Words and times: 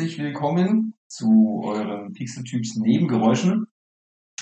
Herzlich 0.00 0.18
willkommen 0.18 0.94
zu 1.08 1.60
euren 1.62 2.14
Pixeltyps 2.14 2.76
Nebengeräuschen. 2.76 3.66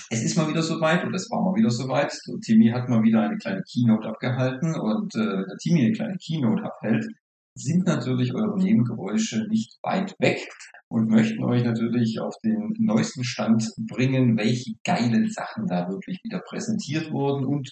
Es 0.09 0.23
ist 0.23 0.37
mal 0.37 0.49
wieder 0.49 0.63
soweit 0.63 1.05
und 1.05 1.13
es 1.15 1.29
war 1.33 1.43
mal 1.43 1.57
wieder 1.57 1.71
soweit. 1.71 2.13
So, 2.13 2.39
Timmy 2.39 2.69
hat 2.69 2.89
mal 2.89 3.03
wieder 3.03 3.23
eine 3.23 3.37
kleine 3.39 3.65
Keynote 3.65 4.07
abgehalten 4.07 4.79
und 4.79 5.17
äh, 5.17 5.19
der 5.19 5.57
Timmy 5.61 5.81
eine 5.81 5.91
kleine 5.91 6.17
Keynote 6.17 6.63
abhält, 6.63 7.09
sind 7.57 7.87
natürlich 7.87 8.33
eure 8.37 8.57
Nebengeräusche 8.57 9.49
nicht 9.49 9.77
weit 9.83 10.15
weg 10.21 10.49
und 10.87 11.11
möchten 11.11 11.43
euch 11.43 11.65
natürlich 11.65 12.21
auf 12.21 12.37
den 12.45 12.75
neuesten 12.79 13.25
Stand 13.25 13.69
bringen, 13.89 14.39
welche 14.39 14.75
geilen 14.85 15.29
Sachen 15.29 15.67
da 15.67 15.89
wirklich 15.89 16.21
wieder 16.23 16.39
präsentiert 16.39 17.11
wurden 17.11 17.45
und 17.45 17.69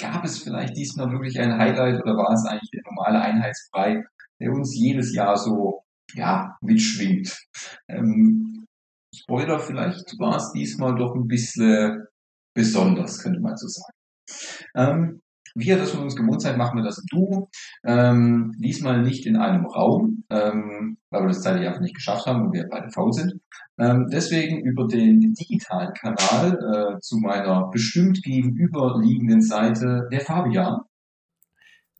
gab 0.00 0.24
es 0.24 0.42
vielleicht 0.42 0.76
diesmal 0.76 1.12
wirklich 1.12 1.38
ein 1.38 1.56
Highlight 1.56 2.02
oder 2.02 2.16
war 2.16 2.32
es 2.32 2.44
eigentlich 2.50 2.72
der 2.72 2.82
normale 2.84 3.20
Einheitsbrei, 3.20 4.02
der 4.40 4.50
uns 4.50 4.74
jedes 4.76 5.14
Jahr 5.14 5.36
so 5.36 5.84
ja, 6.14 6.56
mitschwingt. 6.60 7.38
Ähm, 7.88 8.66
Spoiler, 9.14 9.58
vielleicht 9.58 10.18
war 10.18 10.36
es 10.36 10.52
diesmal 10.52 10.94
doch 10.94 11.14
ein 11.14 11.26
bisschen 11.26 12.04
besonders, 12.54 13.22
könnte 13.22 13.40
man 13.40 13.56
so 13.56 13.66
sagen. 13.66 13.98
Ähm, 14.76 15.20
ihr 15.54 15.78
das 15.78 15.92
von 15.92 16.02
uns 16.02 16.16
gewohnt 16.16 16.42
seid, 16.42 16.56
machen 16.56 16.76
wir 16.76 16.84
das 16.84 16.98
im 16.98 17.06
Duo. 17.10 17.48
Ähm, 17.84 18.52
diesmal 18.58 19.02
nicht 19.02 19.26
in 19.26 19.36
einem 19.36 19.66
Raum, 19.66 20.24
ähm, 20.30 20.98
weil 21.10 21.22
wir 21.22 21.28
das 21.28 21.42
zeitlich 21.42 21.66
einfach 21.66 21.80
nicht 21.80 21.94
geschafft 21.94 22.26
haben 22.26 22.46
und 22.46 22.52
wir 22.52 22.68
beide 22.68 22.90
faul 22.90 23.12
sind. 23.12 23.40
Ähm, 23.78 24.06
deswegen 24.10 24.60
über 24.64 24.86
den 24.86 25.32
digitalen 25.32 25.92
Kanal 25.94 26.52
äh, 26.52 27.00
zu 27.00 27.18
meiner 27.18 27.70
bestimmt 27.70 28.22
gegenüberliegenden 28.22 29.40
Seite 29.40 30.08
der 30.12 30.20
Fabian. 30.20 30.80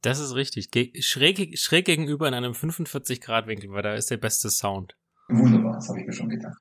Das 0.02 0.20
ist 0.20 0.34
richtig. 0.34 0.70
Ge 0.70 0.92
schräg, 1.00 1.58
schräg 1.58 1.86
gegenüber 1.86 2.28
in 2.28 2.34
einem 2.34 2.52
45-Grad-Winkel, 2.52 3.70
weil 3.70 3.82
da 3.82 3.94
ist 3.94 4.10
der 4.10 4.16
beste 4.16 4.50
Sound. 4.50 4.96
Wunderbar, 5.28 5.74
das 5.74 5.88
habe 5.88 6.00
ich 6.00 6.06
mir 6.06 6.12
schon 6.12 6.28
gedacht. 6.28 6.56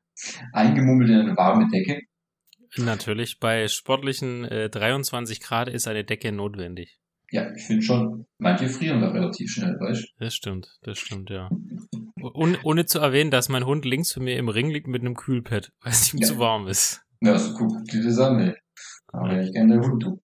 Eingemummelt 0.53 1.09
in 1.09 1.19
eine 1.19 1.37
warme 1.37 1.69
Decke. 1.69 2.01
Natürlich, 2.77 3.39
bei 3.39 3.67
sportlichen 3.67 4.43
äh, 4.45 4.69
23 4.69 5.39
Grad 5.39 5.69
ist 5.69 5.87
eine 5.87 6.03
Decke 6.03 6.31
notwendig. 6.31 6.99
Ja, 7.31 7.53
ich 7.53 7.63
finde 7.63 7.83
schon. 7.83 8.25
Manche 8.39 8.69
frieren 8.69 9.01
da 9.01 9.09
relativ 9.09 9.51
schnell, 9.51 9.77
weißt 9.79 10.03
du? 10.03 10.07
Das 10.19 10.33
stimmt, 10.33 10.77
das 10.81 10.97
stimmt, 10.97 11.29
ja. 11.29 11.49
Und, 12.21 12.63
ohne 12.63 12.85
zu 12.85 12.99
erwähnen, 12.99 13.31
dass 13.31 13.49
mein 13.49 13.65
Hund 13.65 13.85
links 13.85 14.13
von 14.13 14.23
mir 14.23 14.37
im 14.37 14.49
Ring 14.49 14.69
liegt 14.69 14.87
mit 14.87 15.01
einem 15.01 15.15
Kühlpad, 15.15 15.71
weil 15.81 15.91
es 15.91 16.13
ihm 16.13 16.19
ja. 16.19 16.27
zu 16.27 16.39
warm 16.39 16.67
ist. 16.67 17.01
Ja, 17.21 17.37
so 17.37 17.53
guck 17.53 17.83
dir 17.85 18.03
das 18.03 18.19
an, 18.19 18.39
ey. 18.39 18.55
Aber 19.07 19.33
ja. 19.33 19.41
ich 19.43 19.51
gerne 19.51 19.79
der 19.79 19.89
Hund 19.89 20.03
tun. 20.03 20.21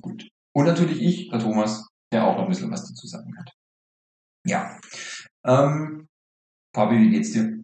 Gut. 0.00 0.28
Und 0.52 0.66
natürlich 0.66 1.00
ich, 1.00 1.28
der 1.30 1.40
Thomas, 1.40 1.89
der 2.12 2.26
auch 2.26 2.36
noch 2.36 2.44
ein 2.44 2.48
bisschen 2.48 2.70
was 2.70 2.88
dazu 2.88 3.06
sagen 3.06 3.36
hat. 3.38 3.52
Ja. 4.44 4.78
Ähm, 5.44 6.08
Fabi, 6.74 6.98
wie 6.98 7.10
geht's 7.10 7.32
dir? 7.32 7.62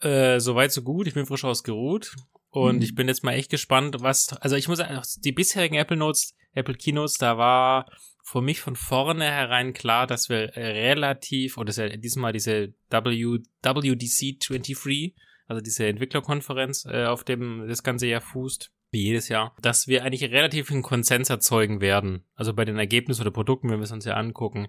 Äh, 0.00 0.40
soweit 0.40 0.72
so 0.72 0.82
gut. 0.82 1.06
Ich 1.06 1.14
bin 1.14 1.26
frisch 1.26 1.44
ausgeruht. 1.44 2.14
Und 2.50 2.76
mhm. 2.76 2.82
ich 2.82 2.94
bin 2.94 3.08
jetzt 3.08 3.22
mal 3.22 3.34
echt 3.34 3.50
gespannt, 3.50 3.96
was, 4.00 4.32
also 4.40 4.56
ich 4.56 4.66
muss 4.68 4.78
sagen, 4.78 5.00
die 5.18 5.32
bisherigen 5.32 5.76
Apple 5.76 5.96
Notes, 5.96 6.34
Apple 6.52 6.74
Keynotes, 6.74 7.14
da 7.14 7.38
war 7.38 7.86
für 8.24 8.42
mich 8.42 8.60
von 8.60 8.76
vornherein 8.76 9.72
klar, 9.72 10.06
dass 10.06 10.28
wir 10.28 10.56
relativ, 10.56 11.58
oder 11.58 11.70
ist 11.70 11.76
ja 11.76 11.88
diesmal 11.96 12.32
diese 12.32 12.74
w, 12.90 13.38
WDC 13.62 14.40
23, 14.40 15.14
also 15.46 15.60
diese 15.60 15.86
Entwicklerkonferenz, 15.86 16.86
äh, 16.86 17.04
auf 17.06 17.24
dem 17.24 17.66
das 17.68 17.82
ganze 17.82 18.06
Jahr 18.06 18.20
fußt, 18.20 18.72
wie 18.90 19.02
jedes 19.02 19.28
Jahr, 19.28 19.54
dass 19.60 19.86
wir 19.86 20.04
eigentlich 20.04 20.30
relativ 20.30 20.70
einen 20.70 20.82
Konsens 20.82 21.30
erzeugen 21.30 21.80
werden. 21.80 22.24
Also 22.34 22.54
bei 22.54 22.64
den 22.64 22.78
Ergebnissen 22.78 23.22
oder 23.22 23.30
Produkten, 23.30 23.70
wenn 23.70 23.78
wir 23.78 23.84
es 23.84 23.92
uns 23.92 24.04
ja 24.04 24.14
angucken. 24.14 24.68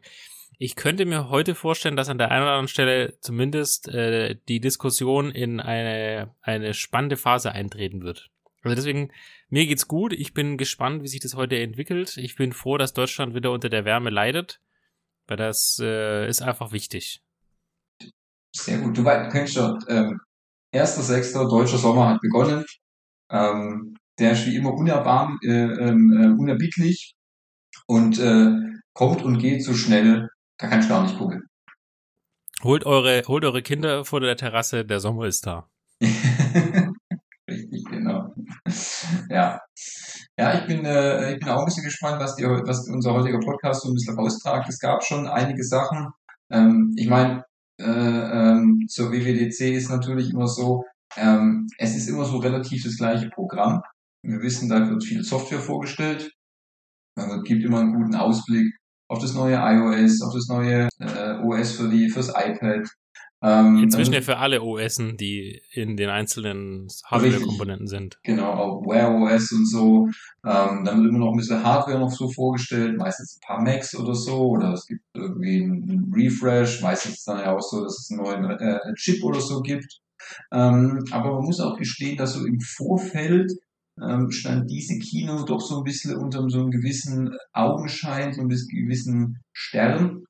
Ich 0.57 0.75
könnte 0.75 1.05
mir 1.05 1.29
heute 1.29 1.55
vorstellen, 1.55 1.95
dass 1.95 2.09
an 2.09 2.19
der 2.19 2.29
einen 2.29 2.43
oder 2.43 2.51
anderen 2.51 2.67
Stelle 2.67 3.17
zumindest 3.21 3.87
äh, 3.87 4.35
die 4.47 4.59
Diskussion 4.59 5.31
in 5.31 5.59
eine, 5.59 6.35
eine 6.41 6.73
spannende 6.73 7.17
Phase 7.17 7.51
eintreten 7.51 8.03
wird. 8.03 8.29
Also 8.63 8.75
deswegen, 8.75 9.11
mir 9.49 9.65
geht's 9.65 9.87
gut. 9.87 10.13
Ich 10.13 10.33
bin 10.33 10.57
gespannt, 10.57 11.01
wie 11.01 11.07
sich 11.07 11.19
das 11.19 11.35
heute 11.35 11.57
entwickelt. 11.57 12.17
Ich 12.17 12.35
bin 12.35 12.53
froh, 12.53 12.77
dass 12.77 12.93
Deutschland 12.93 13.33
wieder 13.33 13.51
unter 13.51 13.69
der 13.69 13.85
Wärme 13.85 14.11
leidet, 14.11 14.61
weil 15.27 15.37
das 15.37 15.79
äh, 15.81 16.27
ist 16.27 16.43
einfach 16.43 16.71
wichtig. 16.71 17.23
Sehr 18.55 18.77
gut. 18.79 18.95
Du, 18.97 19.03
du 19.03 19.29
kennst 19.31 19.55
schon, 19.55 19.79
ähm, 19.87 20.19
1.6. 20.73 21.49
deutscher 21.49 21.77
Sommer 21.77 22.09
hat 22.09 22.21
begonnen. 22.21 22.65
Ähm, 23.31 23.97
der 24.19 24.33
ist 24.33 24.45
wie 24.45 24.55
immer 24.55 24.73
unerbarm, 24.73 25.39
äh, 25.43 25.49
ähm, 25.49 26.11
äh, 26.11 26.27
unerbittlich 26.39 27.15
und 27.87 28.19
äh, 28.19 28.51
kommt 28.93 29.23
und 29.23 29.39
geht 29.39 29.63
so 29.63 29.73
schnell, 29.73 30.29
da 30.57 30.67
kann 30.67 30.81
ich 30.81 30.89
gar 30.89 31.03
nicht 31.03 31.17
gucken. 31.17 31.43
Holt 32.63 32.85
eure, 32.85 33.23
holt 33.27 33.43
eure 33.43 33.61
Kinder 33.61 34.05
vor 34.05 34.19
der 34.19 34.35
Terrasse, 34.35 34.85
der 34.85 34.99
Sommer 34.99 35.25
ist 35.25 35.47
da. 35.47 35.67
Richtig, 37.49 37.85
genau. 37.89 38.33
Ja. 39.29 39.59
Ja, 40.37 40.53
ich 40.59 40.65
bin, 40.67 40.85
äh, 40.85 41.33
ich 41.33 41.39
bin 41.39 41.49
auch 41.49 41.59
ein 41.59 41.65
bisschen 41.65 41.83
gespannt, 41.83 42.19
was, 42.21 42.35
die, 42.35 42.43
was 42.43 42.87
unser 42.87 43.13
heutiger 43.13 43.39
Podcast 43.39 43.81
so 43.81 43.89
ein 43.89 43.93
bisschen 43.93 44.17
raustragt. 44.17 44.69
Es 44.69 44.79
gab 44.79 45.03
schon 45.03 45.27
einige 45.27 45.63
Sachen. 45.63 46.09
Ähm, 46.49 46.93
ich 46.97 47.09
meine, 47.09 47.43
äh, 47.79 47.83
ähm, 47.83 48.85
zur 48.87 49.11
WWDC 49.11 49.75
ist 49.75 49.89
natürlich 49.89 50.31
immer 50.31 50.47
so, 50.47 50.85
ähm, 51.17 51.67
es 51.77 51.95
ist 51.95 52.07
immer 52.07 52.25
so 52.25 52.37
relativ 52.37 52.83
das 52.83 52.97
gleiche 52.97 53.29
Programm. 53.29 53.81
Wir 54.23 54.41
wissen, 54.41 54.69
da 54.69 54.89
wird 54.89 55.03
viel 55.03 55.23
Software 55.23 55.59
vorgestellt. 55.59 56.31
Es 57.15 57.43
gibt 57.43 57.63
immer 57.63 57.79
einen 57.79 57.93
guten 57.93 58.15
Ausblick 58.15 58.73
auf 59.09 59.19
das 59.19 59.33
neue 59.33 59.55
iOS, 59.55 60.21
auf 60.21 60.33
das 60.33 60.47
neue 60.47 60.87
äh, 60.99 61.37
OS 61.43 61.73
für 61.73 61.89
die 61.89 62.09
fürs 62.09 62.29
iPad. 62.29 62.87
Ähm, 63.43 63.79
Inzwischen 63.79 64.13
ja 64.13 64.21
für 64.21 64.37
alle 64.37 64.61
OSen, 64.61 65.17
die 65.17 65.61
in 65.71 65.97
den 65.97 66.09
einzelnen 66.09 66.87
Hardware-Komponenten 67.05 67.87
sind. 67.87 68.19
Genau, 68.23 68.51
auch 68.51 68.85
Wear 68.85 69.11
OS 69.15 69.51
und 69.51 69.67
so. 69.67 70.07
Ähm, 70.45 70.85
dann 70.85 71.01
wird 71.01 71.09
immer 71.09 71.19
noch 71.19 71.31
ein 71.31 71.37
bisschen 71.37 71.63
Hardware 71.63 71.99
noch 71.99 72.11
so 72.11 72.29
vorgestellt, 72.29 72.97
meistens 72.97 73.37
ein 73.37 73.45
paar 73.45 73.61
Macs 73.61 73.95
oder 73.95 74.13
so, 74.13 74.51
oder 74.51 74.73
es 74.73 74.85
gibt 74.85 75.01
irgendwie 75.15 75.63
einen 75.63 76.13
Refresh, 76.15 76.81
meistens 76.81 77.13
ist 77.13 77.19
es 77.19 77.25
dann 77.25 77.39
ja 77.39 77.55
auch 77.55 77.61
so, 77.61 77.83
dass 77.83 77.99
es 77.99 78.11
einen 78.11 78.21
neuen 78.21 78.59
äh, 78.59 78.93
Chip 78.95 79.23
oder 79.23 79.41
so 79.41 79.61
gibt. 79.61 80.01
Ähm, 80.53 81.03
aber 81.09 81.33
man 81.33 81.45
muss 81.45 81.59
auch 81.59 81.77
gestehen, 81.77 82.17
dass 82.17 82.33
so 82.33 82.45
im 82.45 82.59
Vorfeld 82.59 83.51
ähm, 84.01 84.31
stand 84.31 84.69
diese 84.69 84.97
Kino 84.99 85.43
doch 85.43 85.61
so 85.61 85.77
ein 85.77 85.83
bisschen 85.83 86.15
unter 86.15 86.47
so 86.49 86.59
einem 86.59 86.71
gewissen 86.71 87.35
Augenschein, 87.53 88.33
so 88.33 88.41
ein 88.41 88.47
bisschen 88.47 88.83
gewissen 88.83 89.41
Stern, 89.53 90.23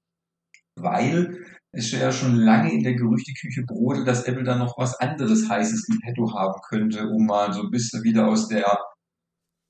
weil 0.76 1.46
es 1.72 1.92
ja 1.92 2.12
schon 2.12 2.36
lange 2.36 2.74
in 2.74 2.84
der 2.84 2.96
Gerüchteküche 2.96 3.64
brodelt, 3.66 4.08
dass 4.08 4.24
Apple 4.24 4.44
da 4.44 4.58
noch 4.58 4.78
was 4.78 4.96
anderes 5.00 5.48
Heißes 5.50 5.88
im 5.90 6.00
Petto 6.00 6.34
haben 6.34 6.60
könnte, 6.68 7.08
um 7.08 7.26
mal 7.26 7.54
so 7.54 7.64
ein 7.64 7.72
bisschen 7.72 8.04
wieder 8.04 8.28
aus 8.28 8.50
der 8.50 8.66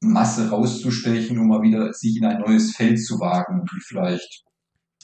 Masse 0.03 0.49
rauszustechen, 0.49 1.37
um 1.37 1.47
mal 1.47 1.61
wieder 1.61 1.93
sich 1.93 2.17
in 2.17 2.25
ein 2.25 2.41
neues 2.41 2.75
Feld 2.75 2.99
zu 2.99 3.19
wagen, 3.19 3.63
wie 3.71 3.81
vielleicht 3.81 4.43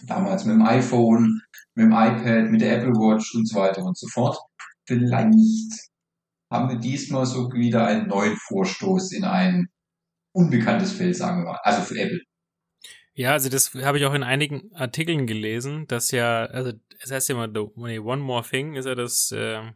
damals 0.07 0.45
mit 0.45 0.55
dem 0.55 0.63
iPhone, 0.63 1.41
mit 1.75 1.85
dem 1.85 1.91
iPad, 1.91 2.49
mit 2.49 2.61
der 2.61 2.77
Apple 2.77 2.93
Watch 2.93 3.35
und 3.35 3.47
so 3.47 3.59
weiter 3.59 3.83
und 3.83 3.97
so 3.97 4.07
fort. 4.07 4.37
Vielleicht 4.87 5.29
haben 6.49 6.69
wir 6.69 6.77
diesmal 6.77 7.25
so 7.25 7.51
wieder 7.53 7.87
einen 7.87 8.07
neuen 8.07 8.35
Vorstoß 8.35 9.11
in 9.11 9.23
ein 9.23 9.67
unbekanntes 10.31 10.93
Feld, 10.93 11.15
sagen 11.15 11.41
wir 11.41 11.51
mal, 11.51 11.59
also 11.63 11.81
für 11.81 11.99
Apple. 11.99 12.21
Ja, 13.13 13.31
also 13.31 13.49
das 13.49 13.73
habe 13.73 13.97
ich 13.97 14.05
auch 14.05 14.13
in 14.13 14.21
einigen 14.21 14.71
Artikeln 14.75 15.25
gelesen, 15.25 15.87
dass 15.87 16.11
ja, 16.11 16.45
also 16.45 16.73
es 16.99 17.11
heißt 17.11 17.29
ja 17.29 17.35
immer, 17.35 17.49
the 17.51 17.99
one 17.99 18.21
more 18.21 18.43
thing 18.47 18.75
ist 18.75 18.85
ja 18.85 18.93
das 18.93 19.31
äh, 19.31 19.71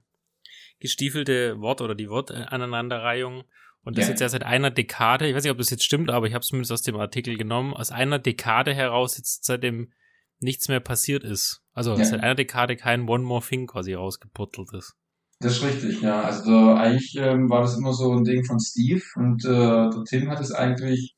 gestiefelte 0.79 1.59
Wort 1.59 1.81
oder 1.81 1.95
die 1.95 2.09
Wortaneinanderreihung. 2.09 3.43
Und 3.83 3.97
das 3.97 4.05
ja. 4.05 4.11
jetzt 4.11 4.19
ja 4.19 4.29
seit 4.29 4.43
einer 4.43 4.69
Dekade, 4.69 5.27
ich 5.27 5.35
weiß 5.35 5.43
nicht, 5.43 5.51
ob 5.51 5.57
das 5.57 5.71
jetzt 5.71 5.83
stimmt, 5.83 6.11
aber 6.11 6.27
ich 6.27 6.33
habe 6.33 6.41
es 6.43 6.49
zumindest 6.49 6.71
aus 6.71 6.83
dem 6.83 6.97
Artikel 6.97 7.35
genommen, 7.35 7.73
aus 7.73 7.91
einer 7.91 8.19
Dekade 8.19 8.75
heraus 8.75 9.17
jetzt 9.17 9.43
seitdem 9.43 9.91
nichts 10.39 10.67
mehr 10.67 10.79
passiert 10.79 11.23
ist. 11.23 11.63
Also 11.73 11.95
ja. 11.97 12.05
seit 12.05 12.21
einer 12.21 12.35
Dekade 12.35 12.75
kein 12.75 13.09
One 13.09 13.23
More 13.23 13.43
Thing 13.43 13.65
quasi 13.65 13.95
rausgeputtelt 13.95 14.71
ist. 14.73 14.95
Das 15.41 15.53
ist 15.53 15.63
richtig, 15.63 16.01
ja. 16.01 16.21
Also 16.21 16.73
eigentlich 16.75 17.15
ähm, 17.17 17.49
war 17.49 17.61
das 17.61 17.75
immer 17.75 17.93
so 17.93 18.13
ein 18.13 18.23
Ding 18.23 18.45
von 18.45 18.59
Steve 18.59 19.01
und 19.15 19.43
äh, 19.43 19.89
der 19.89 20.03
Tim 20.07 20.29
hat 20.29 20.39
es 20.39 20.51
eigentlich, 20.51 21.15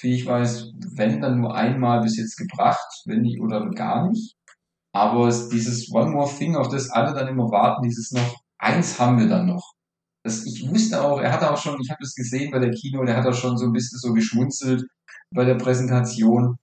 wie 0.00 0.14
ich 0.14 0.26
weiß, 0.26 0.72
wenn 0.94 1.20
dann 1.20 1.40
nur 1.40 1.54
einmal 1.54 2.00
bis 2.02 2.16
jetzt 2.16 2.36
gebracht, 2.36 2.86
wenn 3.06 3.22
nicht 3.22 3.40
oder 3.40 3.68
gar 3.70 4.08
nicht. 4.08 4.36
Aber 4.92 5.26
es, 5.28 5.48
dieses 5.48 5.90
One 5.92 6.12
More 6.12 6.30
Thing, 6.32 6.56
auf 6.56 6.68
das 6.68 6.90
alle 6.90 7.12
dann 7.12 7.28
immer 7.28 7.50
warten, 7.50 7.82
dieses 7.82 8.12
noch, 8.12 8.36
eins 8.58 9.00
haben 9.00 9.18
wir 9.18 9.28
dann 9.28 9.46
noch. 9.46 9.72
Das, 10.24 10.46
ich 10.46 10.68
wusste 10.70 11.02
auch, 11.02 11.20
er 11.20 11.32
hat 11.32 11.42
auch 11.42 11.58
schon, 11.60 11.80
ich 11.80 11.90
habe 11.90 12.02
es 12.02 12.14
gesehen 12.14 12.52
bei 12.52 12.60
der 12.60 12.70
Kino, 12.72 13.04
der 13.04 13.16
hat 13.16 13.26
auch 13.26 13.34
schon 13.34 13.58
so 13.58 13.66
ein 13.66 13.72
bisschen 13.72 13.98
so 13.98 14.12
geschmunzelt 14.12 14.84
bei 15.34 15.44
der 15.44 15.56
Präsentation. 15.56 16.56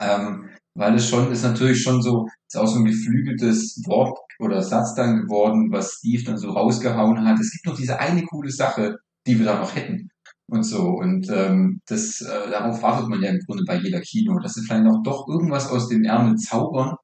Ähm, 0.00 0.50
weil 0.78 0.94
es 0.94 1.08
schon, 1.08 1.30
ist 1.32 1.42
natürlich 1.42 1.82
schon 1.82 2.00
so, 2.02 2.28
ist 2.46 2.56
auch 2.56 2.66
so 2.66 2.78
ein 2.78 2.84
geflügeltes 2.84 3.82
Wort 3.86 4.18
oder 4.38 4.62
Satz 4.62 4.94
dann 4.94 5.22
geworden, 5.22 5.72
was 5.72 5.94
Steve 5.94 6.22
dann 6.22 6.38
so 6.38 6.50
rausgehauen 6.50 7.26
hat. 7.26 7.40
Es 7.40 7.50
gibt 7.52 7.66
noch 7.66 7.76
diese 7.76 7.98
eine 7.98 8.24
coole 8.24 8.50
Sache, 8.50 8.96
die 9.26 9.38
wir 9.38 9.46
da 9.46 9.58
noch 9.58 9.74
hätten 9.74 10.08
und 10.48 10.62
so. 10.62 10.82
Und 10.82 11.28
ähm, 11.30 11.80
das, 11.86 12.20
äh, 12.20 12.50
darauf 12.50 12.80
wartet 12.82 13.08
man 13.08 13.20
ja 13.22 13.30
im 13.30 13.40
Grunde 13.44 13.64
bei 13.66 13.76
jeder 13.76 14.00
Kino, 14.00 14.38
dass 14.38 14.54
sie 14.54 14.62
vielleicht 14.62 14.84
noch 14.84 15.02
doch 15.02 15.26
irgendwas 15.28 15.68
aus 15.68 15.88
dem 15.88 16.04
Ärmel 16.04 16.36
zaubern, 16.36 16.94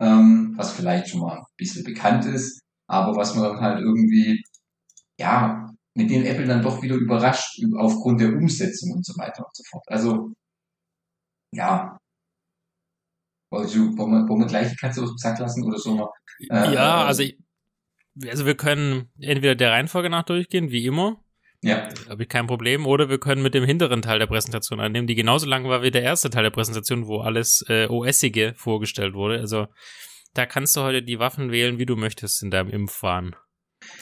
ähm, 0.00 0.52
was 0.56 0.72
vielleicht 0.72 1.08
schon 1.08 1.20
mal 1.22 1.38
ein 1.38 1.44
bisschen 1.56 1.84
bekannt 1.84 2.26
ist, 2.26 2.60
aber 2.88 3.16
was 3.16 3.34
man 3.34 3.44
dann 3.44 3.60
halt 3.60 3.80
irgendwie, 3.80 4.44
ja, 5.18 5.70
mit 5.94 6.10
dem 6.10 6.24
Apple 6.24 6.46
dann 6.46 6.62
doch 6.62 6.82
wieder 6.82 6.96
überrascht 6.96 7.58
aufgrund 7.78 8.20
der 8.20 8.34
Umsetzung 8.34 8.92
und 8.92 9.06
so 9.06 9.14
weiter 9.18 9.46
und 9.46 9.56
so 9.56 9.62
fort. 9.70 9.84
Also, 9.88 10.32
ja. 11.52 11.98
Also, 13.56 13.96
wollen 13.96 14.12
wir, 14.12 14.28
wollen 14.28 14.40
wir 14.40 14.46
gleich 14.46 14.70
die 14.70 14.76
Katze 14.76 15.02
aus 15.02 15.10
dem 15.10 15.18
Sack 15.18 15.38
lassen 15.38 15.64
oder 15.64 15.78
so? 15.78 16.08
Äh, 16.50 16.74
ja, 16.74 17.04
also, 17.04 17.22
ich, 17.22 17.38
also 18.26 18.46
wir 18.46 18.56
können 18.56 19.10
entweder 19.18 19.54
der 19.54 19.72
Reihenfolge 19.72 20.10
nach 20.10 20.24
durchgehen, 20.24 20.70
wie 20.70 20.86
immer. 20.86 21.20
Ja. 21.62 21.88
Habe 22.10 22.24
ich 22.24 22.28
kein 22.28 22.46
Problem. 22.46 22.86
Oder 22.86 23.08
wir 23.08 23.18
können 23.18 23.42
mit 23.42 23.54
dem 23.54 23.64
hinteren 23.64 24.02
Teil 24.02 24.18
der 24.18 24.26
Präsentation 24.26 24.80
annehmen, 24.80 25.06
die 25.06 25.14
genauso 25.14 25.46
lang 25.46 25.64
war 25.64 25.82
wie 25.82 25.90
der 25.90 26.02
erste 26.02 26.28
Teil 26.28 26.42
der 26.42 26.50
Präsentation, 26.50 27.06
wo 27.06 27.20
alles 27.20 27.64
äh, 27.68 27.86
OSige 27.88 28.52
vorgestellt 28.54 29.14
wurde. 29.14 29.40
Also 29.40 29.66
da 30.34 30.44
kannst 30.44 30.76
du 30.76 30.82
heute 30.82 31.02
die 31.02 31.18
Waffen 31.18 31.52
wählen, 31.52 31.78
wie 31.78 31.86
du 31.86 31.96
möchtest 31.96 32.42
in 32.42 32.50
deinem 32.50 32.68
Impfwahn. 32.68 33.34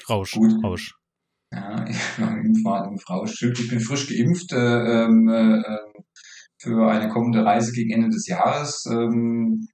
Rausch. 0.09 0.33
Gut. 0.33 0.53
Rausch. 0.65 0.95
Ja, 1.53 1.85
Impfwahn, 2.45 2.93
Impfrausch. 2.93 3.43
Ich 3.43 3.69
bin 3.69 3.79
frisch 3.79 4.09
geimpft 4.09 4.53
äh, 4.53 5.05
ähm, 5.05 5.29
äh, 5.29 5.63
für 6.63 6.91
eine 6.91 7.09
kommende 7.09 7.45
Reise 7.45 7.73
gegen 7.73 7.93
Ende 7.93 8.09
des 8.09 8.27
Jahres. 8.29 8.87
Ähm, 8.87 9.69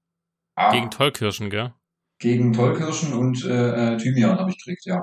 ah, 0.54 0.72
gegen 0.72 0.90
Tollkirschen, 0.90 1.50
gell? 1.50 1.74
Gegen 2.18 2.52
Tollkirschen 2.52 3.12
und 3.12 3.44
äh, 3.44 3.94
äh 3.94 3.96
Thymian 3.96 4.38
habe 4.38 4.50
ich 4.50 4.58
gekriegt, 4.58 4.86
ja. 4.86 5.02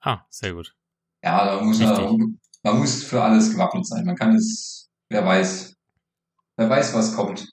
Ah, 0.00 0.20
sehr 0.30 0.54
gut. 0.54 0.72
Ja, 1.22 1.44
da 1.44 1.60
muss 1.62 1.80
man, 1.80 2.38
man 2.62 2.78
muss 2.78 3.02
für 3.02 3.22
alles 3.22 3.50
gewappnet 3.50 3.86
sein. 3.86 4.04
Man 4.04 4.14
kann 4.14 4.34
es, 4.34 4.88
wer 5.08 5.26
weiß, 5.26 5.74
wer 6.56 6.70
weiß, 6.70 6.94
was 6.94 7.16
kommt. 7.16 7.50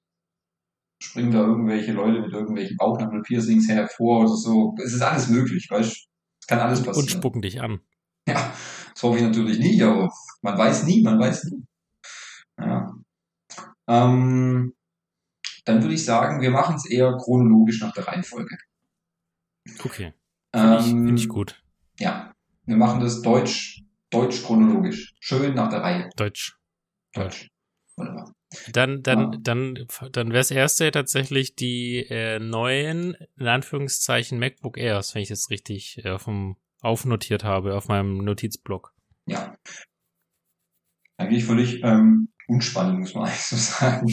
Springen 1.01 1.31
da 1.31 1.39
irgendwelche 1.39 1.91
Leute 1.91 2.21
mit 2.21 2.31
irgendwelchen 2.31 2.77
Bauchnabelpiercings 2.77 3.67
hervor 3.67 4.21
oder 4.21 4.35
so. 4.35 4.75
Es 4.83 4.93
ist 4.93 5.01
alles 5.01 5.27
möglich, 5.27 5.67
weißt 5.69 5.89
du? 5.89 5.95
Es 6.39 6.47
kann 6.47 6.59
alles 6.59 6.83
passieren. 6.83 6.99
Und 6.99 7.11
spucken 7.11 7.41
dich 7.41 7.61
an. 7.61 7.81
Ja, 8.27 8.53
das 8.93 9.03
hoffe 9.03 9.17
ich 9.17 9.23
natürlich 9.23 9.59
nie, 9.59 9.81
aber 9.81 10.09
man 10.41 10.57
weiß 10.57 10.85
nie, 10.85 11.01
man 11.01 11.19
weiß 11.19 11.45
nie. 11.45 11.65
Ja. 12.59 12.93
Ähm, 13.87 14.73
dann 15.65 15.81
würde 15.81 15.93
ich 15.93 16.05
sagen, 16.05 16.41
wir 16.41 16.51
machen 16.51 16.75
es 16.75 16.89
eher 16.89 17.15
chronologisch 17.17 17.81
nach 17.81 17.93
der 17.93 18.07
Reihenfolge. 18.07 18.57
Okay. 19.83 20.13
Finde 20.53 20.77
ich, 20.77 20.85
find 20.85 21.19
ich 21.19 21.23
Ähm, 21.25 21.29
gut. 21.29 21.63
Ja, 21.99 22.33
wir 22.65 22.75
machen 22.75 22.99
das 22.99 23.21
deutsch, 23.21 23.81
deutsch 24.09 24.43
chronologisch. 24.43 25.13
Schön 25.19 25.53
nach 25.55 25.69
der 25.69 25.81
Reihe. 25.81 26.09
Deutsch. 26.15 26.57
Deutsch. 27.13 27.47
Wunderbar. 27.95 28.33
Dann, 28.71 29.01
dann, 29.01 29.31
Ja. 29.33 29.39
dann, 29.41 29.87
dann 30.11 30.27
wäre 30.29 30.39
das 30.39 30.51
erste 30.51 30.91
tatsächlich 30.91 31.55
die 31.55 32.05
äh, 32.09 32.39
neuen, 32.39 33.15
in 33.37 33.47
Anführungszeichen, 33.47 34.37
MacBook 34.37 34.77
Airs, 34.77 35.15
wenn 35.15 35.23
ich 35.23 35.29
jetzt 35.29 35.49
richtig 35.49 36.03
äh, 36.05 36.19
vom 36.19 36.57
aufnotiert 36.81 37.43
habe 37.45 37.75
auf 37.75 37.87
meinem 37.87 38.17
Notizblock. 38.17 38.93
Ja. 39.25 39.55
Eigentlich 41.17 41.45
völlig 41.45 41.81
ähm, 41.83 42.32
unspannend, 42.53 42.99
muss 42.99 43.13
man 43.13 43.23
eigentlich 43.25 43.41
so 43.41 43.55
sagen. 43.55 44.07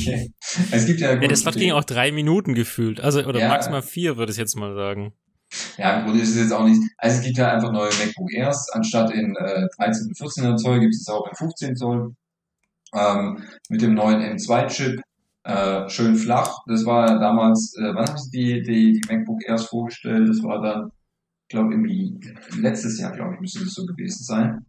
Es 0.71 0.87
gibt 0.87 1.01
ja, 1.01 1.15
Ja, 1.21 1.29
das 1.29 1.41
Slot 1.41 1.57
ging 1.57 1.73
auch 1.73 1.85
drei 1.85 2.13
Minuten 2.13 2.55
gefühlt. 2.55 3.01
Also, 3.01 3.25
oder 3.25 3.41
Ja. 3.41 3.49
maximal 3.49 3.83
vier, 3.83 4.17
würde 4.17 4.33
ich 4.33 4.39
jetzt 4.39 4.57
mal 4.57 4.75
sagen. 4.75 5.13
Ja, 5.79 5.99
im 5.99 6.05
Grunde 6.05 6.23
ist 6.23 6.31
es 6.31 6.37
jetzt 6.37 6.53
auch 6.53 6.65
nicht. 6.65 6.81
Also 6.97 7.19
es 7.19 7.25
gibt 7.25 7.37
ja 7.37 7.53
einfach 7.53 7.73
neue 7.73 7.91
MacBook 7.91 8.33
Airs. 8.35 8.69
Anstatt 8.73 9.11
in 9.11 9.35
äh, 9.37 9.67
13 9.79 10.07
und 10.09 10.17
14er 10.17 10.57
Zoll 10.57 10.81
gibt 10.81 10.95
es 10.95 11.09
auch 11.09 11.27
in 11.29 11.35
15 11.35 11.77
Zoll. 11.77 12.15
Ähm, 12.95 13.43
mit 13.69 13.83
dem 13.83 13.95
neuen 13.95 14.21
M2-Chip. 14.21 15.01
Äh, 15.43 15.89
schön 15.89 16.17
flach. 16.17 16.59
Das 16.67 16.85
war 16.87 17.09
ja 17.09 17.19
damals, 17.19 17.75
äh, 17.79 17.95
wann 17.95 18.07
haben 18.09 18.19
sie 18.19 18.31
die, 18.31 18.63
die, 18.63 19.01
die 19.01 19.13
MacBook 19.13 19.43
Airs 19.49 19.67
vorgestellt? 19.67 20.29
Das 20.29 20.43
war 20.43 20.61
dann, 20.63 20.91
glaube 21.49 21.73
irgendwie 21.73 22.21
letztes 22.61 23.01
Jahr, 23.01 23.13
glaube 23.13 23.35
ich, 23.35 23.41
müsste 23.41 23.61
das 23.65 23.75
so 23.75 23.85
gewesen 23.87 24.23
sein. 24.23 24.67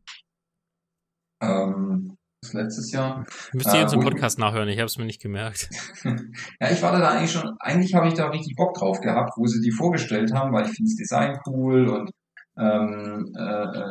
Ähm, 1.42 2.11
letztes 2.52 2.92
Jahr. 2.92 3.26
Müsst 3.54 3.68
ihr 3.68 3.76
Äh, 3.80 3.82
jetzt 3.82 3.94
im 3.94 4.00
wo 4.00 4.04
ich- 4.04 4.10
Podcast 4.10 4.40
nachhören, 4.40 4.68
ich 4.70 4.78
habe 4.80 4.88
es 4.88 4.98
mir 4.98 5.06
nicht 5.06 5.22
gemerkt. 5.22 5.70
Ja, 6.60 6.72
ich 6.72 6.82
war 6.82 6.98
da 6.98 7.10
eigentlich 7.10 7.32
schon, 7.32 7.56
eigentlich 7.60 7.94
habe 7.94 8.08
ich 8.08 8.16
da 8.16 8.28
richtig 8.30 8.56
Bock 8.56 8.74
drauf 8.74 9.00
gehabt, 9.00 9.34
wo 9.38 9.46
sie 9.46 9.62
die 9.62 9.72
vorgestellt 9.72 10.34
haben, 10.34 10.52
weil 10.54 10.66
ich 10.66 10.72
finde 10.72 10.90
das 10.90 10.98
Design 10.98 11.40
cool 11.48 11.88
und 11.90 12.12
ähm, 12.58 13.32
äh, 13.38 13.44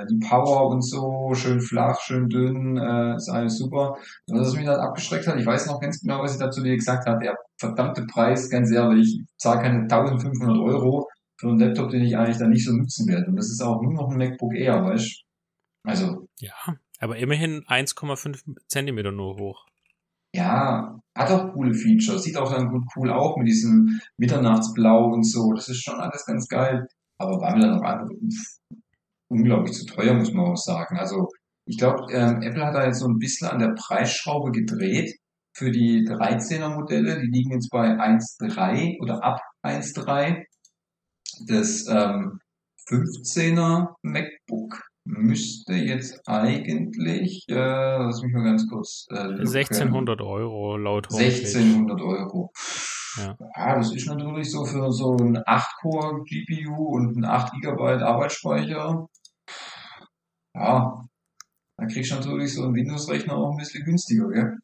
äh, 0.02 0.06
die 0.10 0.18
Power 0.28 0.68
und 0.68 0.82
so, 0.82 1.32
schön 1.34 1.60
flach, 1.60 1.98
schön 2.00 2.28
dünn, 2.28 2.76
äh, 2.76 3.16
ist 3.16 3.30
alles 3.30 3.56
super. 3.56 3.96
Und 4.28 4.40
was 4.40 4.54
mich 4.54 4.66
dann 4.66 4.80
abgeschreckt 4.80 5.26
hat, 5.26 5.38
ich 5.38 5.46
weiß 5.46 5.66
noch 5.66 5.80
ganz 5.80 6.00
genau, 6.00 6.22
was 6.22 6.34
ich 6.34 6.38
dazu 6.40 6.62
dir 6.62 6.76
gesagt 6.76 7.06
habe, 7.06 7.20
der 7.24 7.36
verdammte 7.58 8.04
Preis, 8.06 8.50
ganz 8.50 8.70
ehrlich, 8.70 9.20
ich 9.20 9.26
zahle 9.38 9.62
keine 9.62 9.88
1500 9.88 10.58
Euro 10.58 11.08
für 11.40 11.48
einen 11.48 11.58
Laptop, 11.58 11.90
den 11.90 12.02
ich 12.02 12.16
eigentlich 12.16 12.36
dann 12.38 12.50
nicht 12.50 12.66
so 12.66 12.72
nutzen 12.72 13.08
werde. 13.08 13.26
Und 13.28 13.36
das 13.36 13.46
ist 13.50 13.62
auch 13.62 13.80
nur 13.80 13.94
noch 13.94 14.10
ein 14.10 14.18
MacBook 14.18 14.54
Air, 14.54 14.84
weißt 14.84 15.06
du? 15.84 15.88
Also, 15.90 16.28
Ja, 16.38 16.52
aber 17.00 17.16
immerhin 17.16 17.64
1,5 17.64 18.56
Zentimeter 18.68 19.10
nur 19.10 19.36
hoch. 19.36 19.66
Ja, 20.32 21.00
hat 21.16 21.30
auch 21.30 21.52
coole 21.52 21.74
Features, 21.74 22.22
sieht 22.22 22.36
auch 22.36 22.52
dann 22.52 22.68
gut 22.68 22.84
cool 22.94 23.10
aus 23.10 23.36
mit 23.36 23.48
diesem 23.48 24.00
Mitternachtsblau 24.16 25.06
und 25.12 25.24
so. 25.24 25.52
Das 25.52 25.68
ist 25.68 25.82
schon 25.82 25.98
alles 25.98 26.24
ganz 26.24 26.46
geil. 26.46 26.86
Aber 27.18 27.40
war 27.40 27.54
mir 27.56 27.62
dann 27.62 27.80
auch 27.80 27.82
einfach 27.82 28.08
unglaublich 29.28 29.72
zu 29.72 29.86
teuer, 29.86 30.14
muss 30.14 30.32
man 30.32 30.46
auch 30.46 30.56
sagen. 30.56 30.98
Also 30.98 31.28
ich 31.66 31.78
glaube, 31.78 32.12
ähm, 32.12 32.42
Apple 32.42 32.64
hat 32.64 32.74
da 32.74 32.86
jetzt 32.86 33.00
so 33.00 33.08
ein 33.08 33.18
bisschen 33.18 33.48
an 33.48 33.58
der 33.58 33.74
Preisschraube 33.76 34.52
gedreht 34.52 35.16
für 35.52 35.70
die 35.70 36.06
13er 36.06 36.74
Modelle. 36.74 37.20
Die 37.20 37.26
liegen 37.26 37.52
jetzt 37.52 37.70
bei 37.70 37.88
1,3 37.88 39.00
oder 39.02 39.22
ab 39.24 39.40
1,3. 39.64 40.44
Das 41.46 41.86
ähm, 41.88 42.40
15er 42.88 43.94
MacBook 44.02 44.89
müsste 45.18 45.74
jetzt 45.74 46.20
eigentlich, 46.26 47.44
äh, 47.48 47.54
lass 47.54 48.22
mich 48.22 48.32
mal 48.32 48.44
ganz 48.44 48.66
kurz 48.68 49.06
äh, 49.10 49.24
looken. 49.24 49.46
1600 49.46 50.20
Euro 50.20 50.76
laut 50.76 51.08
Homepage. 51.10 51.26
1600 51.26 52.00
Euro. 52.00 52.50
Ja. 53.16 53.36
ja, 53.56 53.76
das 53.76 53.92
ist 53.92 54.06
natürlich 54.06 54.50
so 54.50 54.64
für 54.64 54.90
so 54.92 55.16
ein 55.16 55.36
8-Core 55.38 56.22
GPU 56.24 56.94
und 56.94 57.16
ein 57.16 57.24
8 57.24 57.52
GB 57.60 58.02
Arbeitsspeicher. 58.02 59.08
Ja, 60.54 61.04
da 61.76 61.86
kriegst 61.86 62.12
du 62.12 62.16
natürlich 62.16 62.54
so 62.54 62.64
einen 62.64 62.74
Windows-Rechner 62.74 63.34
auch 63.34 63.52
ein 63.52 63.56
bisschen 63.56 63.84
günstiger, 63.84 64.28
gell? 64.28 64.58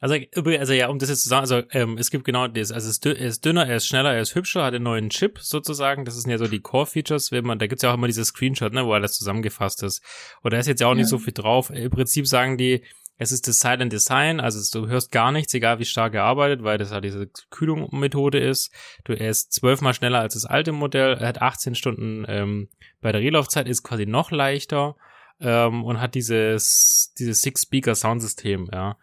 Also, 0.00 0.16
also 0.34 0.72
ja, 0.72 0.88
um 0.88 0.98
das 0.98 1.10
jetzt 1.10 1.22
zu 1.24 1.28
sagen, 1.28 1.42
also 1.42 1.62
ähm, 1.72 1.98
es 1.98 2.10
gibt 2.10 2.24
genau 2.24 2.48
das, 2.48 2.72
also 2.72 2.88
es 2.88 2.94
ist, 2.96 3.06
dü- 3.06 3.14
er 3.14 3.28
ist 3.28 3.44
dünner, 3.44 3.66
er 3.66 3.76
ist 3.76 3.86
schneller, 3.86 4.14
er 4.14 4.22
ist 4.22 4.34
hübscher, 4.34 4.64
hat 4.64 4.72
einen 4.74 4.84
neuen 4.84 5.10
Chip 5.10 5.38
sozusagen. 5.40 6.04
Das 6.06 6.14
sind 6.16 6.30
ja 6.30 6.38
so 6.38 6.46
die 6.48 6.60
Core-Features, 6.60 7.32
wenn 7.32 7.44
man, 7.44 7.58
da 7.58 7.66
gibt's 7.66 7.82
ja 7.82 7.90
auch 7.90 7.94
immer 7.94 8.06
dieses 8.06 8.28
Screenshot, 8.28 8.72
ne, 8.72 8.86
wo 8.86 8.94
alles 8.94 9.12
zusammengefasst 9.18 9.82
ist. 9.82 10.02
Und 10.42 10.52
da 10.54 10.58
ist 10.58 10.66
jetzt 10.68 10.80
ja 10.80 10.86
auch 10.86 10.94
nicht 10.94 11.04
Ja. 11.04 11.08
so 11.10 11.18
viel 11.18 11.34
drauf. 11.34 11.68
Im 11.70 11.90
Prinzip 11.90 12.26
sagen 12.26 12.56
die, 12.56 12.82
es 13.18 13.32
ist 13.32 13.46
das 13.46 13.58
Silent 13.58 13.92
Design, 13.92 14.40
also 14.40 14.80
du 14.80 14.88
hörst 14.88 15.12
gar 15.12 15.30
nichts, 15.32 15.52
egal 15.52 15.78
wie 15.78 15.84
stark 15.84 16.14
er 16.14 16.24
arbeitet, 16.24 16.62
weil 16.62 16.78
das 16.78 16.90
halt 16.90 17.04
diese 17.04 17.28
Kühlungsmethode 17.50 18.38
ist. 18.38 18.72
Du, 19.04 19.12
er 19.12 19.28
ist 19.28 19.52
zwölfmal 19.52 19.92
schneller 19.92 20.20
als 20.20 20.32
das 20.32 20.46
alte 20.46 20.72
Modell, 20.72 21.18
er 21.18 21.28
hat 21.28 21.42
18 21.42 21.74
Stunden 21.74 22.24
ähm, 22.26 22.70
Batterielaufzeit, 23.02 23.68
ist 23.68 23.82
quasi 23.82 24.06
noch 24.06 24.30
leichter 24.30 24.96
ähm, 25.38 25.84
und 25.84 26.00
hat 26.00 26.14
dieses, 26.14 27.12
dieses 27.18 27.42
Six-Speaker-Soundsystem, 27.42 28.70
ja. 28.72 28.96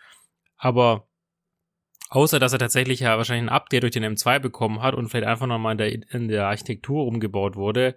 Aber 0.58 1.08
außer, 2.10 2.40
dass 2.40 2.54
er 2.54 2.60
tatsächlich 2.60 3.02
ja 3.02 3.18
wahrscheinlich 3.18 3.50
ein 3.50 3.56
Update 3.56 3.84
durch 3.84 3.94
den 3.94 4.06
M2 4.06 4.40
bekommen 4.40 4.82
hat 4.82 4.96
und 4.96 5.10
vielleicht 5.10 5.28
einfach 5.28 5.48
nochmal 5.48 5.74
in 5.74 5.78
der, 5.78 6.14
in 6.14 6.28
der 6.28 6.48
Architektur 6.48 7.06
umgebaut 7.06 7.56
wurde, 7.56 7.96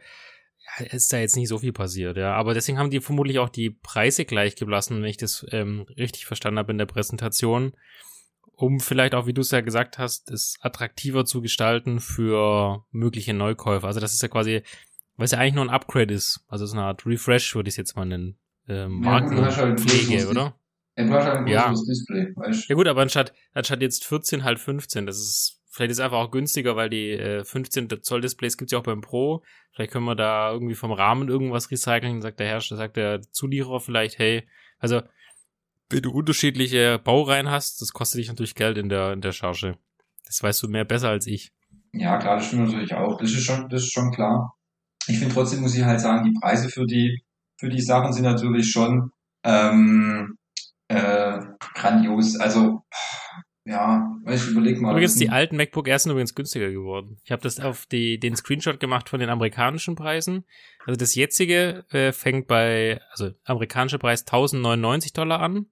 ja, 0.79 0.87
ist 0.87 1.13
da 1.13 1.19
jetzt 1.19 1.37
nicht 1.37 1.49
so 1.49 1.59
viel 1.59 1.73
passiert, 1.73 2.17
ja. 2.17 2.35
Aber 2.35 2.55
deswegen 2.55 2.79
haben 2.79 2.91
die 2.91 3.01
vermutlich 3.01 3.39
auch 3.39 3.49
die 3.49 3.71
Preise 3.71 4.25
gleich 4.25 4.57
gelassen, 4.57 5.03
wenn 5.03 5.09
ich 5.09 5.17
das 5.17 5.47
ähm, 5.51 5.87
richtig 5.97 6.27
verstanden 6.27 6.59
habe 6.59 6.73
in 6.73 6.79
der 6.79 6.87
Präsentation, 6.87 7.73
um 8.53 8.79
vielleicht 8.79 9.15
auch, 9.15 9.27
wie 9.27 9.33
du 9.33 9.41
es 9.41 9.51
ja 9.51 9.63
gesagt 9.63 9.99
hast, 9.99 10.31
es 10.31 10.57
attraktiver 10.61 11.25
zu 11.25 11.41
gestalten 11.41 11.99
für 11.99 12.85
mögliche 12.91 13.33
Neukäufer. 13.33 13.87
Also 13.87 14.01
das 14.01 14.13
ist 14.13 14.23
ja 14.23 14.29
quasi, 14.29 14.63
was 15.17 15.31
ja 15.31 15.39
eigentlich 15.39 15.55
nur 15.55 15.65
ein 15.65 15.71
Upgrade 15.71 16.13
ist. 16.13 16.45
Also 16.49 16.67
so 16.67 16.77
eine 16.77 16.85
Art 16.85 17.07
Refresh, 17.07 17.55
würde 17.55 17.69
ich 17.69 17.73
es 17.73 17.79
jetzt 17.79 17.97
mal 17.97 18.05
nennen. 18.05 18.39
Ähm, 18.69 19.03
Ja, 19.03 19.21
du 19.21 19.45
hast 19.45 19.57
halt 19.57 19.79
Markenpflege, 19.79 20.29
oder? 20.29 20.60
Ja, 21.09 21.13
du 21.13 21.15
hast 21.15 21.27
halt 21.27 21.37
ein 21.39 21.47
Ja. 21.47 21.73
Display, 21.73 22.33
weißt 22.37 22.69
Ja 22.69 22.75
gut, 22.75 22.89
aber 22.89 23.03
anstatt, 23.03 23.33
anstatt 23.53 23.81
jetzt 23.83 24.05
14 24.05 24.45
halt 24.45 24.59
15. 24.59 25.07
Das 25.07 25.17
ist 25.17 25.61
vielleicht 25.71 25.93
ist 25.93 26.01
einfach 26.01 26.19
auch 26.19 26.31
günstiger, 26.31 26.77
weil 26.77 26.91
die 26.91 27.11
äh, 27.11 27.45
15 27.45 27.89
Zoll 28.03 28.21
Displays 28.21 28.57
gibt's 28.57 28.73
ja 28.73 28.79
auch 28.79 28.85
beim 28.85 29.01
Pro. 29.01 29.43
Vielleicht 29.73 29.93
können 29.93 30.05
wir 30.05 30.17
da 30.17 30.53
irgendwie 30.53 30.75
vom 30.75 30.93
Rahmen 30.93 31.29
irgendwas 31.29 31.71
recyceln, 31.71 32.21
sagt 32.21 32.41
der 32.41 32.49
Hersteller, 32.49 32.79
sagt 32.79 32.97
der 32.97 33.23
Zulieferer 33.23 33.81
vielleicht, 33.81 34.19
hey, 34.19 34.47
also 34.79 35.01
wenn 35.89 36.03
du 36.03 36.11
unterschiedliche 36.11 37.01
Baureihen 37.03 37.51
hast, 37.51 37.81
das 37.81 37.93
kostet 37.93 38.21
dich 38.21 38.29
natürlich 38.29 38.55
Geld 38.55 38.79
in 38.79 38.89
der 38.89 39.13
in 39.13 39.21
der 39.21 39.33
Charge. 39.33 39.77
Das 40.27 40.43
weißt 40.43 40.63
du 40.63 40.69
mehr 40.69 40.85
besser 40.85 41.09
als 41.09 41.27
ich. 41.27 41.53
Ja, 41.93 42.19
klar, 42.19 42.37
das 42.37 42.47
stimmt 42.47 42.67
natürlich 42.67 42.95
auch. 42.95 43.19
Das 43.19 43.31
ist 43.31 43.45
schon, 43.45 43.69
das 43.69 43.83
ist 43.83 43.93
schon 43.93 44.13
klar. 44.13 44.55
Ich 45.09 45.19
finde 45.19 45.35
trotzdem 45.35 45.61
muss 45.61 45.75
ich 45.77 45.83
halt 45.83 46.01
sagen, 46.01 46.25
die 46.25 46.39
Preise 46.39 46.69
für 46.69 46.87
die, 46.87 47.25
für 47.59 47.69
die 47.69 47.81
Sachen 47.81 48.13
sind 48.13 48.23
natürlich 48.23 48.71
schon 48.71 49.11
ähm, 49.43 50.37
äh, 50.91 51.41
grandios. 51.75 52.39
Also 52.39 52.83
ja, 53.65 54.17
weißt 54.25 54.49
du, 54.49 54.51
überleg 54.53 54.81
mal. 54.81 54.93
Übrigens, 54.93 55.15
die 55.15 55.31
alten 55.31 55.57
MacBook 55.57 55.87
Air 55.87 55.99
sind 55.99 56.11
übrigens 56.11 56.35
günstiger 56.35 56.71
geworden. 56.71 57.19
Ich 57.25 57.31
habe 57.31 57.43
das 57.43 57.61
auf 57.61 57.87
die, 57.87 58.19
den 58.19 58.35
Screenshot 58.35 58.81
gemacht 58.81 59.09
von 59.09 59.21
den 59.21 59.29
amerikanischen 59.29 59.95
Preisen. 59.95 60.45
Also 60.87 60.99
das 60.99 61.15
jetzige 61.15 61.85
äh, 61.91 62.13
fängt 62.13 62.49
bei, 62.49 63.01
also 63.13 63.31
amerikanischer 63.45 63.99
Preis 63.99 64.23
1099 64.23 65.13
Dollar 65.13 65.41
an. 65.41 65.67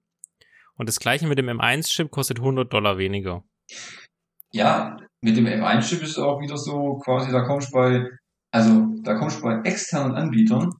Und 0.77 0.87
das 0.87 0.99
gleiche 0.99 1.27
mit 1.27 1.37
dem 1.37 1.49
M1-Chip 1.49 2.09
kostet 2.09 2.39
100 2.39 2.71
Dollar 2.71 2.97
weniger. 2.97 3.43
Ja, 4.53 4.97
mit 5.21 5.35
dem 5.35 5.45
M1-Chip 5.45 6.01
ist 6.01 6.11
es 6.11 6.19
auch 6.19 6.39
wieder 6.39 6.57
so, 6.57 6.99
quasi, 7.03 7.31
da 7.31 7.41
kommst 7.41 7.69
du 7.69 7.73
bei, 7.73 8.07
also, 8.51 8.87
da 9.03 9.15
kommst 9.15 9.39
du 9.39 9.43
bei 9.43 9.59
externen 9.63 10.15
Anbietern, 10.15 10.71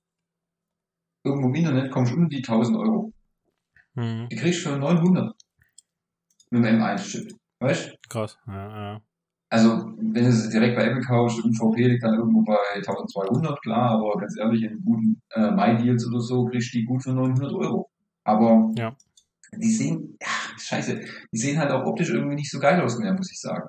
irgendwo 1.25 1.49
im 1.49 1.55
Internet 1.55 1.91
kommst 1.91 2.13
du 2.13 2.15
um 2.15 2.29
die 2.29 2.37
1000 2.37 2.77
Euro. 2.77 3.11
Hm, 3.99 4.29
Die 4.29 4.35
kriegst 4.35 4.65
du 4.65 4.69
für 4.69 4.77
900. 4.77 5.35
Mit 6.51 6.65
dem 6.65 6.79
M1-Chip. 6.81 7.31
Weißt 7.59 7.95
krass. 8.09 8.37
Ja, 8.47 8.93
ja. 8.93 9.01
Also, 9.51 9.91
wenn 9.97 10.23
du 10.23 10.29
es 10.29 10.49
direkt 10.49 10.75
bei 10.75 10.85
Apple 10.85 11.01
kaufst, 11.01 11.43
UVP 11.43 11.87
liegt 11.87 12.03
dann 12.03 12.13
irgendwo 12.13 12.43
bei 12.43 12.55
1200, 12.75 13.59
klar, 13.61 13.91
aber 13.91 14.17
ganz 14.19 14.37
ehrlich, 14.37 14.63
in 14.63 14.79
guten 14.85 15.21
äh, 15.31 15.51
MyDeals 15.51 16.07
oder 16.07 16.21
so 16.21 16.45
kriegst 16.45 16.73
du 16.73 16.77
die 16.77 16.85
gut 16.85 17.03
für 17.03 17.13
900 17.13 17.51
Euro. 17.53 17.89
Aber 18.23 18.71
Ja. 18.77 18.95
die 19.57 19.71
sehen, 19.71 20.17
ja, 20.21 20.27
scheiße, 20.59 21.01
die 21.31 21.37
sehen 21.37 21.57
halt 21.59 21.71
auch 21.71 21.83
optisch 21.85 22.09
irgendwie 22.09 22.35
nicht 22.35 22.51
so 22.51 22.59
geil 22.59 22.79
aus 22.81 22.99
mehr, 22.99 23.13
muss 23.13 23.31
ich 23.31 23.41
sagen. 23.41 23.67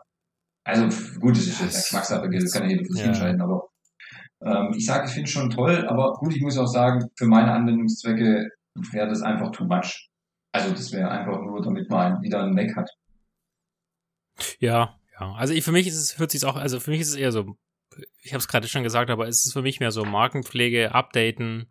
Also, 0.64 0.84
gut, 1.18 1.36
das 1.36 1.46
ist 1.46 1.60
jetzt 1.62 1.82
Geschmackssache, 1.84 2.28
das 2.28 2.52
kann 2.52 2.64
ja 2.64 2.68
jeder 2.70 2.84
für 2.84 2.92
sich 2.92 3.02
Ja. 3.02 3.08
entscheiden, 3.08 3.40
aber 3.40 3.68
ähm, 4.42 4.74
ich 4.76 4.84
sage, 4.84 5.06
ich 5.06 5.12
finde 5.12 5.24
es 5.28 5.30
schon 5.32 5.48
toll, 5.50 5.86
aber 5.88 6.12
gut, 6.14 6.36
ich 6.36 6.42
muss 6.42 6.58
auch 6.58 6.66
sagen, 6.66 7.06
für 7.16 7.26
meine 7.26 7.52
Anwendungszwecke 7.52 8.50
wäre 8.92 9.08
das 9.08 9.22
einfach 9.22 9.50
too 9.50 9.64
much. 9.64 10.09
Also, 10.52 10.70
das 10.70 10.92
wäre 10.92 11.10
einfach 11.10 11.40
nur, 11.40 11.62
damit 11.62 11.88
man 11.88 12.22
wieder 12.22 12.42
einen 12.42 12.54
Mac 12.54 12.74
hat. 12.76 12.90
Ja, 14.58 14.98
ja. 15.18 15.32
Also 15.34 15.54
ich, 15.54 15.64
für 15.64 15.72
mich 15.72 15.86
ist 15.86 15.96
es, 15.96 16.18
hört 16.18 16.30
sich 16.30 16.44
auch, 16.44 16.56
also 16.56 16.80
für 16.80 16.90
mich 16.90 17.00
ist 17.00 17.10
es 17.10 17.16
eher 17.16 17.32
so, 17.32 17.56
ich 18.22 18.32
habe 18.32 18.38
es 18.38 18.48
gerade 18.48 18.68
schon 18.68 18.82
gesagt, 18.82 19.10
aber 19.10 19.28
es 19.28 19.46
ist 19.46 19.52
für 19.52 19.62
mich 19.62 19.80
mehr 19.80 19.90
so 19.90 20.04
Markenpflege, 20.04 20.94
Updaten 20.94 21.68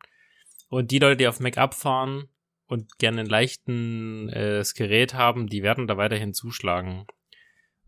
und 0.70 0.92
die 0.92 1.00
Leute, 1.00 1.18
die 1.18 1.28
auf 1.28 1.40
Mac 1.40 1.58
abfahren 1.58 2.30
und 2.68 2.98
gerne 3.00 3.22
ein 3.22 3.28
leichten 3.28 4.30
äh, 4.30 4.64
Gerät 4.76 5.14
haben, 5.14 5.48
die 5.48 5.64
werden 5.64 5.88
da 5.88 5.98
weiterhin 5.98 6.34
zuschlagen. 6.34 7.06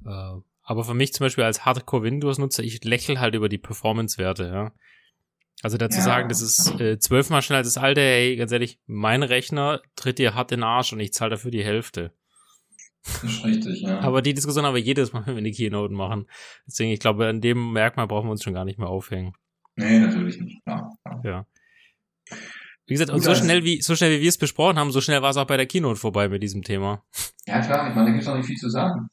Äh, 0.06 0.42
aber 0.64 0.84
für 0.84 0.94
mich 0.94 1.14
zum 1.14 1.26
Beispiel 1.26 1.44
als 1.44 1.66
Hardcore-Windows-Nutzer, 1.66 2.64
ich 2.64 2.84
lächle 2.84 3.20
halt 3.20 3.36
über 3.36 3.50
die 3.50 3.58
Performance-Werte, 3.58 4.46
ja. 4.46 4.72
Also 5.64 5.78
dazu 5.78 5.98
Ja. 6.00 6.04
sagen, 6.04 6.30
das 6.30 6.42
ist 6.42 6.80
äh, 6.80 6.98
zwölfmal 7.00 7.42
schneller 7.42 7.60
als 7.60 7.74
das 7.74 7.82
alte, 7.82 8.02
hey, 8.02 8.36
ganz 8.36 8.52
ehrlich, 8.52 8.80
mein 8.88 9.24
Rechner 9.24 9.82
tritt 9.96 10.18
dir 10.20 10.34
hart 10.34 10.52
in 10.52 10.60
den 10.60 10.64
Arsch 10.64 10.92
und 10.94 11.00
ich 11.00 11.14
zahle 11.14 11.32
dafür 11.32 11.52
die 11.52 11.64
Hälfte. 11.64 12.14
Das 13.04 13.24
ist 13.24 13.44
richtig, 13.46 13.82
ja. 13.82 14.00
Aber 14.02 14.22
die 14.22 14.34
Diskussion 14.34 14.66
haben 14.66 14.76
wir 14.76 14.82
jedes 14.82 15.12
Mal, 15.14 15.26
wenn 15.26 15.36
wir 15.36 15.44
die 15.44 15.52
Keynote 15.52 15.94
machen. 15.94 16.28
Deswegen, 16.68 16.92
ich 16.92 17.00
glaube, 17.00 17.28
an 17.28 17.42
dem 17.42 17.74
Merkmal 17.74 18.08
brauchen 18.08 18.28
wir 18.28 18.32
uns 18.32 18.44
schon 18.44 18.54
gar 18.54 18.66
nicht 18.66 18.78
mehr 18.80 18.90
aufhängen. 18.90 19.34
nee, 19.76 20.00
natürlich 20.00 20.40
nicht, 20.40 20.64
klar. 20.64 20.94
Ja. 21.24 21.46
Wie 22.88 22.94
gesagt, 22.96 23.10
und 23.12 23.18
Gut, 23.18 23.24
so 23.24 23.30
also- 23.32 23.44
schnell 23.44 23.64
wie, 23.64 23.82
so 23.82 23.96
schnell 23.96 24.12
wie 24.18 24.22
wir 24.22 24.30
es 24.30 24.38
besprochen 24.38 24.78
haben, 24.78 24.92
so 24.92 25.02
schnell 25.02 25.22
war 25.22 25.30
es 25.32 25.38
auch 25.38 25.48
bei 25.48 25.58
der 25.58 25.66
Keynote 25.66 26.00
vorbei 26.00 26.28
mit 26.30 26.44
diesem 26.44 26.62
Thema. 26.62 27.04
Ja 27.48 27.62
klar, 27.62 27.90
ich 27.90 27.96
meine, 27.96 28.08
da 28.08 28.12
gibt's 28.14 28.28
auch 28.28 28.36
nicht 28.38 28.46
viel 28.48 28.58
zu 28.58 28.70
sagen. 28.70 29.08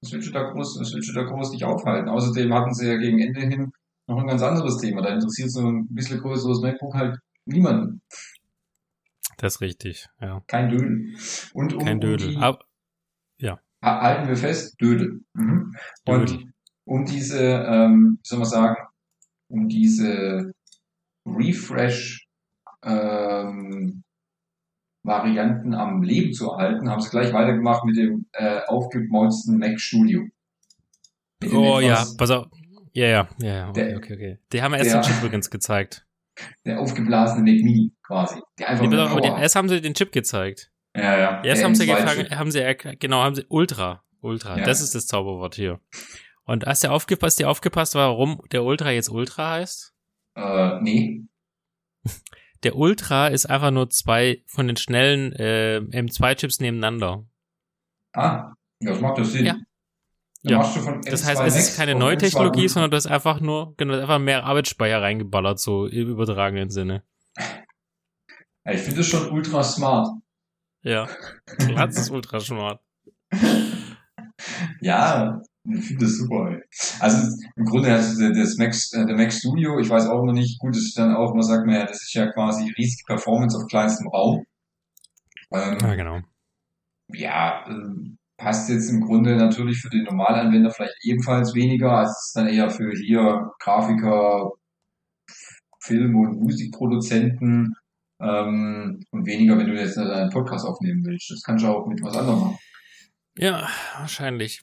Das 0.00 0.12
willst 0.12 0.28
du 0.28 0.32
da 0.32 0.42
groß, 0.50 0.78
das 0.78 0.92
willst 0.94 1.08
du 1.08 1.12
da 1.12 1.22
groß 1.24 1.50
nicht 1.50 1.64
aufhalten. 1.64 2.08
Außerdem 2.08 2.52
hatten 2.54 2.72
sie 2.74 2.88
ja 2.88 2.96
gegen 2.96 3.20
Ende 3.20 3.40
hin 3.40 3.72
noch 4.06 4.18
ein 4.18 4.26
ganz 4.26 4.42
anderes 4.42 4.78
Thema. 4.78 5.02
Da 5.02 5.10
interessiert 5.14 5.50
so 5.50 5.66
ein 5.66 5.86
bisschen 5.88 6.20
größeres 6.20 6.60
MacBook 6.60 6.94
halt 6.94 7.18
niemanden. 7.44 8.02
Das 9.38 9.56
ist 9.56 9.60
richtig, 9.60 10.06
ja. 10.20 10.42
Kein 10.46 10.70
Dödel. 10.70 11.14
Und 11.52 11.74
um, 11.74 11.84
Kein 11.84 11.94
um 11.96 12.00
Dödel. 12.00 12.28
die, 12.30 12.36
Aber, 12.38 12.58
ha- 13.82 14.00
halten 14.00 14.28
wir 14.28 14.36
fest, 14.36 14.80
Dödel. 14.80 15.20
Mhm. 15.34 15.74
Und 16.06 16.30
Dödel. 16.30 16.52
um 16.84 17.04
diese, 17.04 17.40
ähm, 17.42 18.18
wie 18.22 18.26
soll 18.28 18.38
man 18.38 18.48
sagen, 18.48 18.76
um 19.48 19.68
diese 19.68 20.52
Refresh 21.26 22.26
ähm, 22.82 24.02
Varianten 25.02 25.74
am 25.74 26.02
Leben 26.02 26.32
zu 26.32 26.50
erhalten, 26.50 26.88
haben 26.90 27.00
sie 27.00 27.10
gleich 27.10 27.32
weitergemacht 27.32 27.84
mit 27.84 27.96
dem 27.96 28.26
äh, 28.32 28.60
aufgemotzten 28.66 29.58
Mac 29.58 29.78
Studio. 29.80 30.22
Mit 31.42 31.52
oh 31.52 31.78
ja, 31.80 32.04
pass 32.16 32.30
auf. 32.30 32.46
Ja, 32.96 33.06
ja, 33.06 33.28
ja, 33.40 33.46
ja, 33.54 33.68
okay, 33.68 33.88
Der- 33.88 33.96
okay, 33.98 34.14
okay. 34.14 34.38
Die 34.52 34.62
haben 34.62 34.72
erst 34.74 34.90
der- 34.90 35.00
den 35.02 35.04
Chip 35.06 35.18
übrigens 35.22 35.50
gezeigt. 35.50 36.06
Der 36.64 36.80
aufgeblasene 36.80 37.40
Mac 37.40 37.62
Mini 37.62 37.92
quasi. 38.06 38.40
Der 38.58 38.68
einfach 38.70 38.84
Nee, 38.84 38.96
nur 38.96 39.08
aber 39.10 39.20
die, 39.20 39.28
Power- 39.28 39.38
erst 39.40 39.54
haben 39.56 39.68
sie 39.68 39.80
den 39.80 39.94
Chip 39.94 40.12
gezeigt. 40.12 40.70
ja, 40.96 41.18
ja. 41.18 41.42
Erst 41.44 41.62
haben 41.62 41.74
sie 41.74 41.84
M2 41.84 41.94
gefragt, 41.94 42.16
Chip. 42.28 42.30
haben 42.38 42.50
sie, 42.50 42.76
genau, 42.98 43.22
haben 43.22 43.34
sie 43.34 43.44
Ultra, 43.48 44.02
Ultra, 44.20 44.58
Ja. 44.58 44.64
das 44.64 44.80
ist 44.80 44.94
das 44.94 45.06
Zauberwort 45.06 45.54
hier. 45.54 45.80
Und 46.44 46.64
hast 46.64 46.84
du 46.84 46.90
aufgepasst, 46.90 47.38
dir 47.38 47.50
aufgepasst, 47.50 47.94
warum 47.94 48.40
der 48.52 48.64
Ultra 48.64 48.90
jetzt 48.92 49.10
Ultra 49.10 49.52
heißt? 49.52 49.92
Äh, 50.36 50.80
nee. 50.80 51.22
Der 52.62 52.76
Ultra 52.76 53.28
ist 53.28 53.46
einfach 53.46 53.70
nur 53.70 53.90
zwei 53.90 54.42
von 54.46 54.66
den 54.66 54.76
schnellen 54.78 55.32
äh, 55.34 55.78
M2-Chips 55.78 56.60
nebeneinander. 56.60 57.26
Ah, 58.14 58.54
ja, 58.80 58.90
das 58.92 59.00
macht 59.00 59.18
das 59.18 59.32
Sinn. 59.32 59.44
Ja. 59.46 59.56
Ja. 60.48 60.58
Das 60.58 61.24
M2 61.24 61.26
heißt, 61.26 61.28
es 61.28 61.54
Max 61.54 61.56
ist 61.56 61.76
keine 61.76 61.94
neue 61.94 62.14
M2 62.14 62.18
Technologie, 62.18 62.68
sondern 62.68 62.90
du 62.90 62.96
hast 62.96 63.06
einfach 63.06 63.40
nur, 63.40 63.74
genau, 63.76 63.98
einfach 63.98 64.18
mehr 64.18 64.44
Arbeitsspeicher 64.44 65.02
reingeballert, 65.02 65.58
so 65.58 65.86
im 65.86 66.08
übertragenen 66.08 66.70
Sinne. 66.70 67.02
Ja, 68.64 68.72
ich 68.72 68.80
finde 68.80 68.98
das 68.98 69.06
schon 69.06 69.30
ultra 69.30 69.62
smart. 69.62 70.08
Ja. 70.82 71.08
Das 71.76 71.96
ist 71.96 72.10
ultra 72.10 72.40
smart. 72.40 72.80
Ja, 74.80 75.40
ich 75.64 75.84
finde 75.84 76.04
das 76.04 76.16
super. 76.16 76.50
Ey. 76.50 76.62
Also 77.00 77.36
im 77.56 77.64
Grunde 77.64 77.90
hast 77.90 78.18
du 78.18 78.32
das 78.32 78.56
Mac, 78.56 78.72
äh, 78.92 79.06
der 79.06 79.16
Mac 79.16 79.32
Studio, 79.32 79.78
ich 79.80 79.88
weiß 79.88 80.06
auch 80.06 80.24
noch 80.24 80.32
nicht, 80.32 80.58
gut, 80.60 80.74
das 80.76 80.82
ist 80.82 80.98
dann 80.98 81.14
auch, 81.14 81.34
man 81.34 81.42
sagt 81.42 81.66
mir, 81.66 81.84
das 81.86 82.02
ist 82.02 82.14
ja 82.14 82.30
quasi 82.32 82.72
riesige 82.78 83.04
Performance 83.06 83.56
auf 83.56 83.66
kleinstem 83.66 84.08
Raum. 84.08 84.44
Ähm, 85.52 85.78
Ja, 85.80 85.94
genau. 85.94 86.20
ja, 87.08 87.64
äh, 87.68 88.16
passt 88.36 88.68
jetzt 88.68 88.90
im 88.90 89.00
Grunde 89.00 89.36
natürlich 89.36 89.78
für 89.78 89.90
den 89.90 90.04
Normalanwender 90.04 90.70
vielleicht 90.70 90.96
ebenfalls 91.02 91.54
weniger, 91.54 91.92
als 91.92 92.10
es 92.10 92.32
dann 92.34 92.48
eher 92.48 92.70
für 92.70 92.92
hier 92.92 93.50
Grafiker, 93.58 94.52
Film- 95.80 96.16
und 96.16 96.40
Musikproduzenten 96.40 97.74
ähm, 98.20 99.04
und 99.10 99.26
weniger, 99.26 99.58
wenn 99.58 99.68
du 99.68 99.74
jetzt 99.74 99.98
einen 99.98 100.30
Podcast 100.30 100.66
aufnehmen 100.66 101.04
willst. 101.04 101.30
Das 101.30 101.42
kannst 101.42 101.64
du 101.64 101.68
auch 101.68 101.86
mit 101.86 102.02
was 102.02 102.16
anderem 102.16 102.40
machen. 102.40 102.58
Ja, 103.38 103.68
wahrscheinlich. 103.98 104.60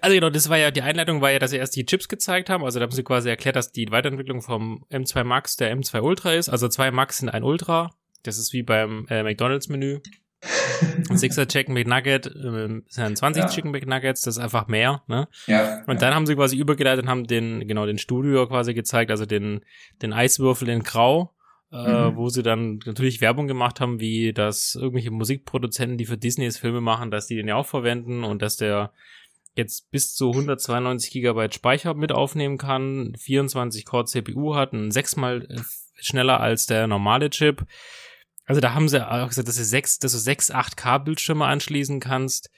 Also 0.00 0.14
genau, 0.14 0.30
das 0.30 0.48
war 0.48 0.56
ja, 0.56 0.70
die 0.70 0.82
Einleitung 0.82 1.20
war 1.20 1.30
ja, 1.30 1.38
dass 1.38 1.50
sie 1.50 1.58
erst 1.58 1.76
die 1.76 1.84
Chips 1.84 2.08
gezeigt 2.08 2.48
haben. 2.48 2.64
Also 2.64 2.78
da 2.78 2.84
haben 2.84 2.92
sie 2.92 3.02
quasi 3.02 3.28
erklärt, 3.28 3.56
dass 3.56 3.70
die 3.70 3.90
Weiterentwicklung 3.90 4.40
vom 4.40 4.84
M2 4.90 5.24
Max 5.24 5.56
der 5.56 5.76
M2 5.76 6.00
Ultra 6.00 6.32
ist. 6.32 6.48
Also 6.48 6.68
zwei 6.68 6.90
Max 6.90 7.18
sind 7.18 7.28
ein 7.28 7.42
Ultra. 7.42 7.90
Das 8.22 8.38
ist 8.38 8.54
wie 8.54 8.62
beim 8.62 9.06
äh, 9.10 9.22
McDonalds-Menü. 9.22 10.00
Sixer 11.14 11.46
Chicken 11.48 11.74
McNugget 11.74 12.26
äh, 12.26 12.80
sind 12.88 13.18
20 13.18 13.42
Ja. 13.44 13.48
Chicken 13.48 13.70
McNuggets, 13.70 14.22
das 14.22 14.36
ist 14.36 14.42
einfach 14.42 14.66
mehr, 14.68 15.02
ne? 15.06 15.28
Ja, 15.46 15.82
Und 15.86 16.02
dann 16.02 16.14
haben 16.14 16.26
sie 16.26 16.34
quasi 16.34 16.56
übergeleitet 16.56 17.04
und 17.04 17.10
haben 17.10 17.26
den, 17.26 17.66
genau, 17.66 17.86
den 17.86 17.98
Studio 17.98 18.46
quasi 18.46 18.74
gezeigt, 18.74 19.10
also 19.10 19.26
den, 19.26 19.60
den 20.02 20.12
Eiswürfel 20.12 20.68
in 20.68 20.82
Grau, 20.82 21.34
äh, 21.72 21.76
Mhm. 22.10 22.16
wo 22.16 22.28
sie 22.28 22.42
dann 22.42 22.78
natürlich 22.84 23.20
Werbung 23.20 23.46
gemacht 23.48 23.80
haben, 23.80 24.00
wie 24.00 24.32
dass 24.32 24.74
irgendwelche 24.74 25.10
Musikproduzenten, 25.10 25.98
die 25.98 26.06
für 26.06 26.16
Disney 26.18 26.44
jetzt 26.44 26.58
Filme 26.58 26.80
machen, 26.80 27.10
dass 27.10 27.26
die 27.26 27.36
den 27.36 27.48
ja 27.48 27.56
auch 27.56 27.66
verwenden 27.66 28.24
und 28.24 28.42
dass 28.42 28.56
der 28.56 28.92
jetzt 29.56 29.90
bis 29.92 30.14
zu 30.14 30.30
192 30.32 31.12
Gigabyte 31.12 31.54
Speicher 31.54 31.94
mit 31.94 32.10
aufnehmen 32.12 32.58
kann, 32.58 33.14
24 33.16 33.84
Core 33.84 34.04
CPU 34.04 34.56
hat, 34.56 34.72
ein 34.72 34.90
sechsmal 34.90 35.46
äh, 35.48 35.60
schneller 36.00 36.40
als 36.40 36.66
der 36.66 36.86
normale 36.88 37.30
Chip. 37.30 37.64
Also 38.46 38.60
da 38.60 38.74
haben 38.74 38.88
sie 38.88 39.06
auch 39.06 39.28
gesagt, 39.28 39.48
dass 39.48 39.56
du 39.56 39.64
sechs, 39.64 39.98
dass 39.98 40.12
du 40.12 40.18
sechs 40.18 40.50
8K 40.50 40.98
Bildschirme 40.98 41.46
anschließen 41.46 42.00
kannst. 42.00 42.50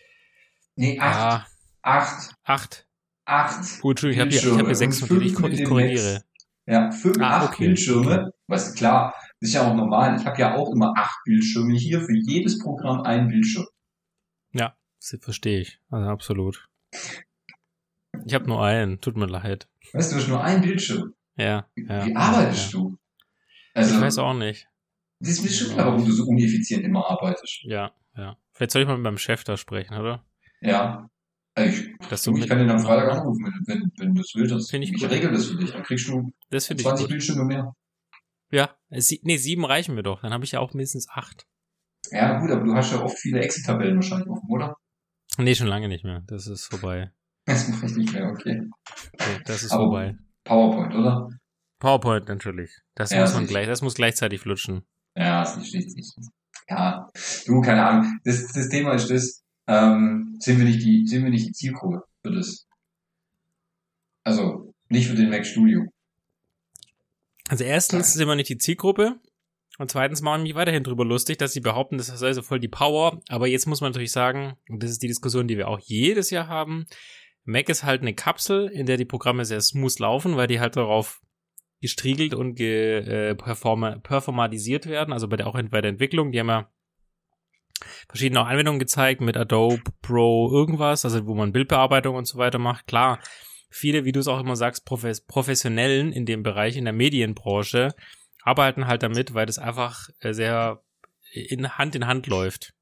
nee, 0.74 0.98
acht, 0.98 1.14
Ja, 1.16 1.46
acht, 1.82 2.34
acht. 2.44 2.86
acht. 3.24 3.58
Entschuldigung, 3.84 4.10
ich 4.10 4.20
habe 4.20 4.30
hier, 4.30 4.58
hab 4.58 4.66
hier 4.66 4.74
sechs 4.74 5.02
und. 5.02 5.22
Ich, 5.22 5.32
ich 5.60 5.64
korrigiere. 5.64 6.24
Ja, 6.66 6.90
fünf, 6.90 7.18
Ah, 7.20 7.38
acht 7.38 7.48
okay. 7.52 7.66
Bildschirme. 7.68 8.32
Was 8.48 8.74
klar, 8.74 9.14
das 9.40 9.50
ist 9.50 9.54
ja 9.54 9.62
auch 9.70 9.74
normal. 9.76 10.18
Ich 10.18 10.26
habe 10.26 10.40
ja 10.40 10.56
auch 10.56 10.72
immer 10.72 10.92
acht 10.96 11.18
Bildschirme 11.24 11.74
hier, 11.76 12.00
für 12.00 12.16
jedes 12.16 12.58
Programm 12.58 13.02
ein 13.02 13.28
Bildschirm. 13.28 13.66
Ja, 14.52 14.76
das 15.00 15.16
verstehe 15.20 15.60
ich. 15.60 15.78
Also 15.90 16.08
absolut. 16.08 16.68
Ich 18.24 18.34
habe 18.34 18.46
nur 18.48 18.64
einen, 18.64 19.00
tut 19.00 19.16
mir 19.16 19.26
leid. 19.26 19.68
Weißt 19.92 20.10
du, 20.10 20.16
du 20.16 20.22
hast 20.22 20.28
nur 20.28 20.42
ein 20.42 20.60
Bildschirm. 20.62 21.14
Ja, 21.36 21.68
Wie, 21.76 21.86
ja. 21.86 22.06
wie 22.06 22.16
arbeitest 22.16 22.72
ja. 22.72 22.78
du? 22.80 22.98
Also, 23.74 23.94
Ich 23.94 24.00
weiß 24.00 24.18
auch 24.18 24.34
nicht. 24.34 24.66
Das 25.20 25.30
ist 25.30 25.42
mir 25.42 25.50
schon 25.50 25.74
klar, 25.74 25.86
warum 25.86 26.04
du 26.04 26.12
so 26.12 26.24
uneffizient 26.24 26.84
immer 26.84 27.04
arbeitest. 27.10 27.60
Ja, 27.64 27.92
ja. 28.16 28.36
Vielleicht 28.52 28.72
soll 28.72 28.82
ich 28.82 28.88
mal 28.88 28.94
mit 28.96 29.04
meinem 29.04 29.18
Chef 29.18 29.44
da 29.44 29.56
sprechen, 29.56 29.94
oder? 29.94 30.24
Ja. 30.60 31.08
Also 31.54 31.82
Ich, 32.10 32.22
du, 32.22 32.36
ich 32.36 32.48
kann 32.48 32.58
den 32.58 32.70
am 32.70 32.78
Freitag 32.80 33.10
anrufen, 33.12 33.44
wenn, 33.44 33.80
wenn, 33.80 33.92
wenn 33.98 34.14
du 34.14 34.20
das 34.20 34.32
willst. 34.34 34.70
Finde 34.70 34.86
ich 34.86 34.92
ich 34.94 35.00
gut. 35.00 35.10
regel 35.10 35.32
das 35.32 35.46
für 35.46 35.56
dich. 35.56 35.70
Dann 35.72 35.82
kriegst 35.82 36.08
du 36.08 36.32
Das 36.50 36.66
finde 36.66 36.82
ich 36.82 36.86
20 36.86 37.04
gut. 37.04 37.10
Bildschirme 37.10 37.44
mehr. 37.44 37.72
Ja, 38.50 38.76
äh, 38.90 39.00
sie, 39.00 39.20
nee, 39.24 39.36
sieben 39.38 39.64
reichen 39.64 39.94
mir 39.94 40.02
doch. 40.02 40.20
Dann 40.20 40.32
habe 40.32 40.44
ich 40.44 40.52
ja 40.52 40.60
auch 40.60 40.74
mindestens 40.74 41.08
acht. 41.10 41.46
Ja, 42.10 42.38
gut, 42.38 42.50
aber 42.50 42.64
du 42.64 42.74
hast 42.74 42.92
ja 42.92 43.02
oft 43.02 43.18
viele 43.18 43.40
Excel-Tabellen 43.40 43.96
wahrscheinlich 43.96 44.28
offen, 44.28 44.48
oder? 44.48 44.76
Nee, 45.38 45.54
schon 45.54 45.66
lange 45.66 45.88
nicht 45.88 46.04
mehr. 46.04 46.22
Das 46.26 46.46
ist 46.46 46.66
vorbei. 46.66 47.10
Das 47.46 47.68
mache 47.68 47.86
ich 47.86 47.96
nicht 47.96 48.12
mehr, 48.12 48.26
okay. 48.28 48.62
okay 49.14 49.40
das 49.44 49.62
ist 49.62 49.72
Aber 49.72 49.84
vorbei. 49.84 50.16
PowerPoint, 50.44 50.94
oder? 50.94 51.28
PowerPoint 51.78 52.28
natürlich. 52.28 52.70
Das 52.94 53.10
Ja, 53.10 53.20
muss 53.22 53.34
man 53.34 53.46
gleich, 53.46 53.66
das 53.66 53.82
muss 53.82 53.94
gleichzeitig 53.94 54.40
flutschen. 54.40 54.86
Ja, 55.16 55.42
ist 55.42 55.56
nicht, 55.56 55.96
nicht. 55.96 56.14
Ja, 56.68 57.08
du, 57.46 57.60
keine 57.60 57.84
Ahnung. 57.84 58.18
Das, 58.24 58.52
das 58.52 58.68
Thema 58.68 58.94
ist 58.94 59.10
das, 59.10 59.42
ähm, 59.66 60.36
sind 60.38 60.58
wir 60.58 60.64
nicht 60.64 60.82
die, 60.82 61.06
sind 61.06 61.24
wir 61.24 61.30
nicht 61.30 61.48
die 61.48 61.52
Zielgruppe 61.52 62.02
für 62.22 62.32
das? 62.32 62.66
Also, 64.24 64.74
nicht 64.88 65.08
für 65.08 65.14
den 65.14 65.30
Mac 65.30 65.46
Studio. 65.46 65.86
Also 67.48 67.64
erstens 67.64 68.12
sind 68.12 68.26
wir 68.26 68.34
nicht 68.34 68.48
die 68.48 68.58
Zielgruppe. 68.58 69.20
Und 69.78 69.90
zweitens 69.90 70.22
machen 70.22 70.42
mich 70.42 70.54
weiterhin 70.54 70.84
drüber 70.84 71.04
lustig, 71.04 71.36
dass 71.38 71.52
sie 71.52 71.60
behaupten, 71.60 71.98
das 71.98 72.06
sei 72.06 72.32
so 72.32 72.42
voll 72.42 72.60
die 72.60 72.68
Power. 72.68 73.20
Aber 73.28 73.46
jetzt 73.46 73.66
muss 73.66 73.80
man 73.80 73.92
natürlich 73.92 74.12
sagen, 74.12 74.54
und 74.68 74.82
das 74.82 74.90
ist 74.90 75.02
die 75.02 75.08
Diskussion, 75.08 75.48
die 75.48 75.58
wir 75.58 75.68
auch 75.68 75.78
jedes 75.78 76.30
Jahr 76.30 76.48
haben, 76.48 76.86
Mac 77.44 77.68
ist 77.68 77.84
halt 77.84 78.00
eine 78.02 78.14
Kapsel, 78.14 78.68
in 78.68 78.86
der 78.86 78.96
die 78.96 79.04
Programme 79.04 79.44
sehr 79.44 79.60
smooth 79.60 79.98
laufen, 79.98 80.36
weil 80.36 80.48
die 80.48 80.60
halt 80.60 80.76
darauf 80.76 81.20
gestriegelt 81.86 82.34
und 82.34 82.54
ge, 82.56 82.98
äh, 82.98 83.34
performa, 83.34 83.96
performatisiert 84.02 84.86
werden, 84.86 85.12
also 85.12 85.28
bei 85.28 85.36
der 85.36 85.46
auch 85.46 85.60
bei 85.70 85.80
der 85.80 85.90
Entwicklung, 85.90 86.32
die 86.32 86.40
haben 86.40 86.48
ja 86.48 86.68
verschiedene 88.08 88.44
Anwendungen 88.44 88.80
gezeigt 88.80 89.20
mit 89.20 89.36
Adobe 89.36 89.82
Pro 90.02 90.50
irgendwas, 90.50 91.04
also 91.04 91.26
wo 91.26 91.34
man 91.34 91.52
Bildbearbeitung 91.52 92.16
und 92.16 92.26
so 92.26 92.38
weiter 92.38 92.58
macht. 92.58 92.86
Klar, 92.86 93.20
viele, 93.70 94.04
wie 94.04 94.12
du 94.12 94.20
es 94.20 94.28
auch 94.28 94.40
immer 94.40 94.56
sagst, 94.56 94.84
Profes 94.84 95.20
Professionellen 95.20 96.12
in 96.12 96.26
dem 96.26 96.42
Bereich, 96.42 96.76
in 96.76 96.84
der 96.84 96.94
Medienbranche, 96.94 97.94
arbeiten 98.42 98.86
halt 98.86 99.02
damit, 99.02 99.34
weil 99.34 99.46
das 99.46 99.58
einfach 99.58 100.08
äh, 100.20 100.32
sehr 100.32 100.82
in 101.32 101.78
Hand 101.78 101.94
in 101.94 102.06
Hand 102.06 102.26
läuft. 102.26 102.72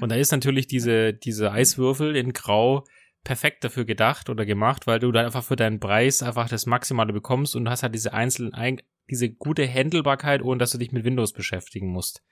Und 0.00 0.10
da 0.10 0.16
ist 0.16 0.32
natürlich 0.32 0.66
diese, 0.66 1.14
diese 1.14 1.52
Eiswürfel 1.52 2.16
in 2.16 2.32
Grau 2.32 2.84
perfekt 3.24 3.64
dafür 3.64 3.84
gedacht 3.84 4.28
oder 4.30 4.44
gemacht, 4.44 4.86
weil 4.86 4.98
du 4.98 5.12
da 5.12 5.24
einfach 5.24 5.44
für 5.44 5.56
deinen 5.56 5.80
Preis 5.80 6.22
einfach 6.22 6.48
das 6.48 6.66
Maximale 6.66 7.12
bekommst 7.12 7.54
und 7.56 7.64
du 7.64 7.70
hast 7.70 7.82
halt 7.82 7.94
diese 7.94 8.12
einzelnen, 8.12 8.52
ein- 8.54 8.82
diese 9.10 9.30
gute 9.30 9.66
Handelbarkeit, 9.66 10.42
ohne 10.42 10.58
dass 10.58 10.72
du 10.72 10.78
dich 10.78 10.92
mit 10.92 11.04
Windows 11.04 11.32
beschäftigen 11.32 11.88
musst. 11.88 12.22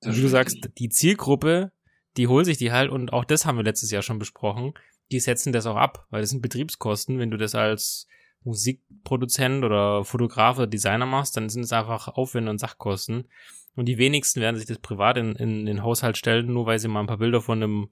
Das 0.00 0.16
Wie 0.16 0.22
du 0.22 0.28
sagst, 0.28 0.70
die 0.78 0.88
Zielgruppe, 0.88 1.72
die 2.16 2.28
holt 2.28 2.46
sich 2.46 2.56
die 2.58 2.72
halt 2.72 2.90
und 2.90 3.12
auch 3.12 3.24
das 3.24 3.46
haben 3.46 3.56
wir 3.56 3.64
letztes 3.64 3.90
Jahr 3.90 4.02
schon 4.02 4.18
besprochen, 4.18 4.74
die 5.10 5.20
setzen 5.20 5.52
das 5.52 5.66
auch 5.66 5.76
ab, 5.76 6.06
weil 6.10 6.20
das 6.20 6.30
sind 6.30 6.42
Betriebskosten. 6.42 7.18
Wenn 7.18 7.30
du 7.30 7.36
das 7.36 7.54
als 7.54 8.06
Musikproduzent 8.44 9.64
oder 9.64 10.04
Fotograf 10.04 10.58
oder 10.58 10.66
Designer 10.66 11.06
machst, 11.06 11.36
dann 11.36 11.48
sind 11.48 11.62
es 11.62 11.72
einfach 11.72 12.08
Aufwände 12.08 12.50
und 12.50 12.58
Sachkosten. 12.58 13.28
Und 13.74 13.86
die 13.86 13.98
wenigsten 13.98 14.40
werden 14.40 14.56
sich 14.56 14.66
das 14.66 14.78
privat 14.78 15.16
in, 15.16 15.36
in 15.36 15.64
den 15.66 15.82
Haushalt 15.82 16.16
stellen, 16.16 16.52
nur 16.52 16.66
weil 16.66 16.78
sie 16.78 16.88
mal 16.88 17.00
ein 17.00 17.06
paar 17.06 17.18
Bilder 17.18 17.40
von 17.40 17.62
einem 17.62 17.88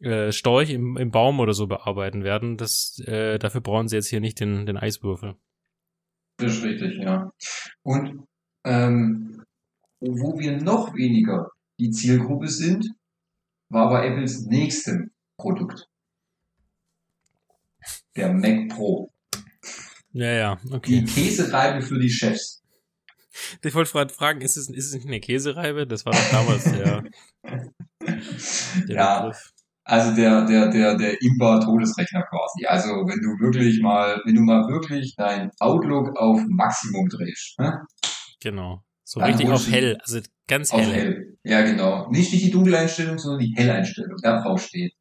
äh, 0.00 0.32
Storch 0.32 0.70
im, 0.70 0.96
im 0.96 1.10
Baum 1.10 1.40
oder 1.40 1.54
so 1.54 1.66
bearbeiten 1.66 2.24
werden. 2.24 2.56
Das, 2.56 2.98
äh, 3.06 3.38
dafür 3.38 3.60
brauchen 3.60 3.88
sie 3.88 3.96
jetzt 3.96 4.08
hier 4.08 4.20
nicht 4.20 4.40
den, 4.40 4.66
den 4.66 4.76
Eiswürfel. 4.76 5.34
Das 6.38 6.56
ist 6.56 6.64
richtig, 6.64 6.98
ja. 6.98 7.30
Und 7.82 8.24
ähm, 8.64 9.44
wo 10.00 10.38
wir 10.38 10.60
noch 10.60 10.94
weniger 10.94 11.50
die 11.78 11.90
Zielgruppe 11.90 12.48
sind, 12.48 12.86
war 13.68 13.88
bei 13.88 14.06
Apples 14.08 14.46
nächstem 14.46 15.10
Produkt. 15.36 15.88
Der 18.16 18.32
Mac 18.32 18.68
Pro. 18.68 19.10
Ja, 20.12 20.30
ja, 20.30 20.58
Die 20.62 20.72
okay. 20.74 21.04
Käsereibe 21.04 21.82
für 21.82 21.98
die 21.98 22.10
Chefs. 22.10 22.62
Ich 23.62 23.74
wollte 23.74 23.90
gerade 23.90 24.14
fragen, 24.14 24.40
ist 24.42 24.56
es, 24.56 24.68
ist 24.68 24.86
es 24.86 24.94
nicht 24.94 25.06
eine 25.06 25.18
Käsereibe? 25.18 25.88
Das 25.88 26.06
war 26.06 26.12
doch 26.12 26.30
damals 26.30 26.64
der, 26.64 27.02
der 28.88 28.96
Ja, 28.96 29.20
Begriff. 29.22 29.53
Also 29.84 30.14
der, 30.16 30.46
der, 30.46 30.68
der, 30.68 30.96
der 30.96 31.20
Imba-Todesrechner 31.20 32.22
quasi. 32.22 32.66
Also 32.66 32.88
wenn 32.88 33.20
du 33.20 33.44
wirklich 33.44 33.80
mal, 33.82 34.20
wenn 34.24 34.34
du 34.34 34.42
mal 34.42 34.66
wirklich 34.68 35.14
dein 35.16 35.50
Outlook 35.60 36.16
auf 36.16 36.40
Maximum 36.48 37.08
drehst, 37.08 37.58
ne? 37.58 37.82
Genau. 38.40 38.82
So 39.04 39.20
Dann 39.20 39.30
richtig 39.30 39.50
auf 39.50 39.70
hell, 39.70 39.98
also 40.00 40.20
ganz 40.48 40.72
Auf 40.72 40.80
hell. 40.80 40.92
hell. 40.92 41.38
Ja, 41.44 41.62
genau. 41.62 42.08
Nicht, 42.10 42.32
nicht 42.32 42.46
die 42.46 42.50
Dunkeleinstellung, 42.50 43.18
sondern 43.18 43.40
die 43.40 43.54
Helleinstellung. 43.54 44.16
Da 44.22 44.40
drauf 44.40 44.62
steht. 44.62 44.94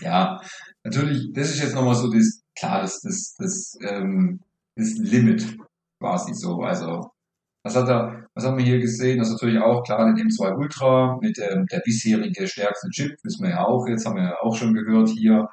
Ja, 0.00 0.40
natürlich, 0.84 1.32
das 1.32 1.50
ist 1.50 1.62
jetzt 1.62 1.74
nochmal 1.74 1.94
so 1.94 2.10
das, 2.12 2.42
klar, 2.58 2.82
das, 2.82 3.00
das, 3.00 3.34
das, 3.38 3.78
ähm, 3.82 4.40
das 4.76 4.94
Limit 4.98 5.56
quasi 5.98 6.34
so. 6.34 6.60
Also, 6.60 7.10
was 7.64 7.74
hat 7.74 7.88
er, 7.88 8.27
was 8.38 8.44
haben 8.44 8.56
wir 8.56 8.64
hier 8.64 8.78
gesehen? 8.78 9.18
Das 9.18 9.28
ist 9.28 9.34
natürlich 9.34 9.60
auch 9.60 9.82
klar, 9.82 10.06
den 10.06 10.28
M2 10.28 10.56
Ultra 10.56 11.18
mit 11.20 11.36
dem, 11.38 11.66
der 11.66 11.80
bisherige 11.84 12.46
stärkste 12.46 12.88
Chip, 12.90 13.16
wissen 13.24 13.42
wir 13.42 13.50
ja 13.50 13.64
auch, 13.64 13.84
jetzt 13.88 14.06
haben 14.06 14.14
wir 14.14 14.22
ja 14.22 14.36
auch 14.40 14.54
schon 14.54 14.74
gehört 14.74 15.08
hier. 15.08 15.48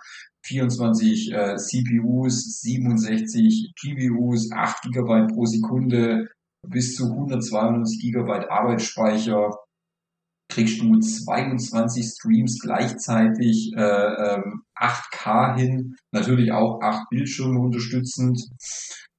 24 0.45 1.33
äh, 1.33 1.55
CPUs, 1.55 2.61
67 2.61 3.73
GPUs, 3.81 4.51
8 4.51 4.83
GB 4.93 5.33
pro 5.33 5.45
Sekunde, 5.45 6.27
bis 6.61 6.95
zu 6.95 7.05
192 7.05 8.01
Gigabyte 8.01 8.51
Arbeitsspeicher, 8.51 9.49
kriegst 10.47 10.79
du 10.79 10.99
22 10.99 12.05
Streams 12.05 12.59
gleichzeitig, 12.59 13.73
äh, 13.75 13.81
ähm, 13.81 14.61
8K 14.79 15.57
hin, 15.57 15.95
natürlich 16.11 16.51
auch 16.51 16.79
8 16.83 17.09
Bildschirme 17.09 17.59
unterstützend. 17.59 18.47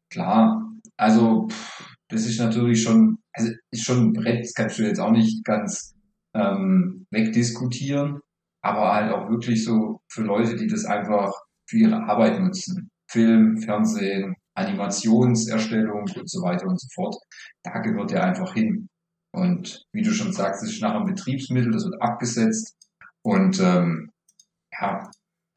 Klar, 0.08 0.70
also 0.96 1.48
pff, 1.48 1.96
das 2.08 2.26
ist 2.26 2.38
natürlich 2.38 2.82
schon, 2.82 3.18
also 3.36 3.52
ist 3.70 3.84
schon 3.84 4.08
ein 4.08 4.12
Brett, 4.12 4.44
das 4.44 4.54
kannst 4.54 4.78
du 4.78 4.82
jetzt 4.82 4.98
auch 4.98 5.12
nicht 5.12 5.44
ganz 5.44 5.94
ähm, 6.34 7.06
wegdiskutieren, 7.10 8.20
aber 8.62 8.94
halt 8.94 9.12
auch 9.12 9.28
wirklich 9.30 9.64
so 9.64 10.00
für 10.08 10.22
Leute, 10.22 10.56
die 10.56 10.66
das 10.66 10.84
einfach 10.84 11.32
für 11.68 11.78
ihre 11.78 12.02
Arbeit 12.02 12.40
nutzen. 12.40 12.90
Film, 13.08 13.58
Fernsehen, 13.58 14.34
Animationserstellung 14.54 16.02
und 16.02 16.30
so 16.30 16.42
weiter 16.42 16.66
und 16.66 16.80
so 16.80 16.88
fort. 16.94 17.14
Da 17.62 17.78
gehört 17.80 18.10
der 18.10 18.24
einfach 18.24 18.54
hin. 18.54 18.88
Und 19.32 19.84
wie 19.92 20.02
du 20.02 20.12
schon 20.12 20.32
sagst, 20.32 20.62
es 20.64 20.72
ist 20.72 20.82
nachher 20.82 21.00
ein 21.00 21.06
Betriebsmittel, 21.06 21.70
das 21.70 21.84
wird 21.84 22.00
abgesetzt. 22.00 22.74
Und 23.22 23.60
ähm, 23.60 24.10
ja, 24.72 25.10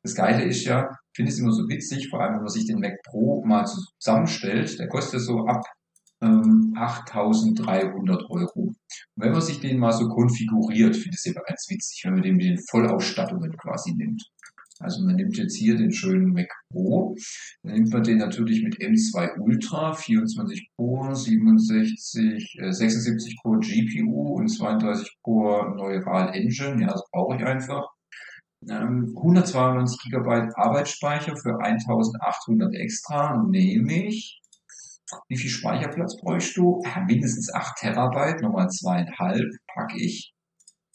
das 0.03 0.15
Geile 0.15 0.43
ist 0.43 0.65
ja, 0.65 0.83
ich 0.83 1.15
finde 1.15 1.31
es 1.31 1.39
immer 1.39 1.51
so 1.51 1.67
witzig, 1.69 2.09
vor 2.09 2.21
allem 2.21 2.35
wenn 2.35 2.41
man 2.41 2.49
sich 2.49 2.65
den 2.65 2.79
Mac 2.79 3.01
Pro 3.03 3.43
mal 3.45 3.65
zusammenstellt, 3.65 4.77
der 4.79 4.89
kostet 4.89 5.21
so 5.21 5.45
ab 5.45 5.63
ähm, 6.21 6.73
8.300 6.75 8.29
Euro. 8.29 8.51
Und 8.55 8.77
wenn 9.15 9.31
man 9.31 9.41
sich 9.41 9.59
den 9.59 9.79
mal 9.79 9.91
so 9.91 10.07
konfiguriert, 10.07 10.95
finde 10.95 11.15
ich 11.15 11.17
es 11.17 11.25
immer 11.25 11.41
ganz 11.47 11.65
witzig, 11.69 12.01
wenn 12.03 12.13
man 12.13 12.23
den 12.23 12.35
mit 12.35 12.45
den 12.45 12.59
Vollausstattungen 12.69 13.55
quasi 13.57 13.93
nimmt. 13.93 14.23
Also 14.81 15.03
man 15.05 15.15
nimmt 15.15 15.37
jetzt 15.37 15.57
hier 15.57 15.75
den 15.75 15.91
schönen 15.91 16.31
Mac 16.31 16.47
Pro, 16.71 17.13
dann 17.63 17.73
nimmt 17.73 17.91
man 17.91 18.03
den 18.03 18.17
natürlich 18.17 18.63
mit 18.63 18.77
M2 18.77 19.37
Ultra, 19.39 19.93
24 19.93 20.69
Core, 20.77 21.15
67, 21.15 22.57
äh, 22.61 22.71
76 22.71 23.35
Core 23.41 23.59
GPU 23.59 24.37
und 24.37 24.47
32 24.47 25.17
Core 25.21 25.75
Neural 25.75 26.33
Engine. 26.33 26.81
Ja, 26.81 26.93
das 26.93 27.03
brauche 27.11 27.35
ich 27.35 27.43
einfach. 27.43 27.89
Ähm, 28.69 29.13
192 29.17 29.99
Gigabyte 30.03 30.55
Arbeitsspeicher 30.55 31.35
für 31.35 31.59
1800 31.59 32.73
extra 32.75 33.41
nehme 33.43 34.07
ich. 34.07 34.38
Wie 35.27 35.37
viel 35.37 35.49
Speicherplatz 35.49 36.17
bräuchst 36.21 36.55
du? 36.57 36.81
Ja, 36.85 37.03
mindestens 37.05 37.53
8 37.53 37.77
Terabyte, 37.77 38.41
nochmal 38.41 38.67
zweieinhalb 38.69 39.45
packe 39.73 39.97
ich. 39.99 40.33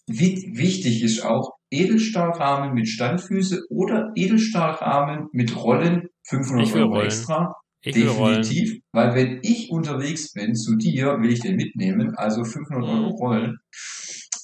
Wi- 0.07 0.53
Wichtig 0.57 1.03
ist 1.03 1.24
auch 1.24 1.53
Edelstahlrahmen 1.70 2.74
mit 2.74 2.88
Standfüße 2.88 3.61
oder 3.70 4.11
Edelstahlrahmen 4.14 5.29
mit 5.33 5.57
Rollen 5.57 6.09
500 6.29 6.66
Ich 6.66 6.74
will 6.74 6.83
Euro 6.83 6.92
Rollen. 6.94 7.07
extra. 7.07 7.55
Ich. 7.83 7.94
Definitiv, 7.94 8.81
weil 8.92 9.14
wenn 9.14 9.40
ich 9.42 9.70
unterwegs 9.70 10.33
bin 10.33 10.55
zu 10.55 10.77
dir, 10.77 11.18
will 11.20 11.31
ich 11.33 11.40
den 11.40 11.57
mitnehmen, 11.57 12.14
also 12.16 12.42
500 12.44 12.83
Euro 12.88 13.09
Mhm. 13.11 13.14
Rollen. 13.16 13.57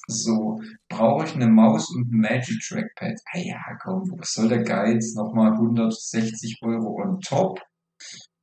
So, 0.07 0.59
brauche 0.89 1.25
ich 1.25 1.35
eine 1.35 1.47
Maus 1.47 1.89
und 1.95 2.11
ein 2.11 2.17
Magic 2.19 2.59
Trackpad. 2.67 3.13
Ah 3.33 3.37
ja, 3.39 3.59
komm, 3.81 4.01
was 4.17 4.33
soll 4.33 4.49
der 4.49 4.63
Geiz? 4.63 5.13
Nochmal 5.15 5.53
160 5.53 6.59
Euro 6.63 7.01
on 7.01 7.19
top. 7.21 7.59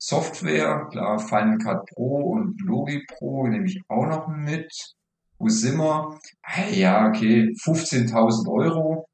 Software, 0.08 0.88
klar, 0.90 1.18
Final 1.18 1.58
Cut 1.58 1.84
Pro 1.90 2.32
und 2.32 2.58
Logi 2.62 3.04
Pro 3.06 3.46
nehme 3.46 3.66
ich 3.66 3.78
auch 3.88 4.06
noch 4.06 4.26
mit. 4.26 4.72
Wo 5.38 5.50
sind 5.50 5.76
wir? 5.76 6.18
Ah 6.40 6.66
ja, 6.70 7.06
okay, 7.06 7.52
15.000 7.62 8.48
Euro 8.50 9.06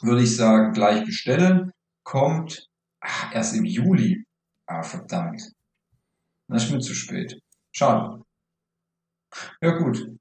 würde 0.00 0.22
ich 0.22 0.34
sagen, 0.34 0.72
gleich 0.72 1.04
bestellen. 1.04 1.70
Kommt 2.02 2.66
ach, 3.00 3.34
erst 3.34 3.54
im 3.54 3.66
Juli. 3.66 4.24
Ah, 4.66 4.82
verdammt. 4.82 5.52
Das 6.48 6.64
ist 6.64 6.72
mir 6.72 6.80
zu 6.80 6.94
spät. 6.94 7.38
Schade. 7.70 8.22
Ja 9.60 9.76
gut. 9.76 10.16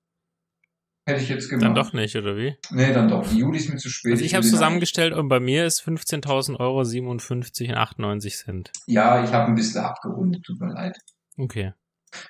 Hätte 1.06 1.22
ich 1.22 1.30
jetzt 1.30 1.50
gemacht. 1.50 1.66
Dann 1.66 1.76
doch 1.76 1.94
nicht, 1.94 2.16
oder 2.16 2.38
wie? 2.38 2.56
Nee, 2.70 2.94
dann 2.94 3.08
doch. 3.08 3.32
Juli 3.32 3.58
ist 3.58 3.70
mir 3.70 3.78
zu 3.78 3.90
spät. 3.90 4.12
Also 4.14 4.24
ich 4.24 4.36
habe 4.36 4.44
den 4.46 4.52
zusammengestellt 4.52 5.14
und 5.14 5.28
bei 5.30 5.40
mir 5.40 5.66
ist 5.66 5.82
15.000 5.82 6.60
Euro 6.60 6.84
57 6.84 7.70
und 7.70 7.76
98 7.76 8.36
Cent. 8.38 8.72
Ja, 8.86 9.24
ich 9.24 9.32
habe 9.34 9.48
ein 9.48 9.56
bisschen 9.56 9.82
abgerundet, 9.84 10.44
tut 10.44 10.60
mir 10.60 10.72
leid. 10.74 10.98
Okay, 11.38 11.74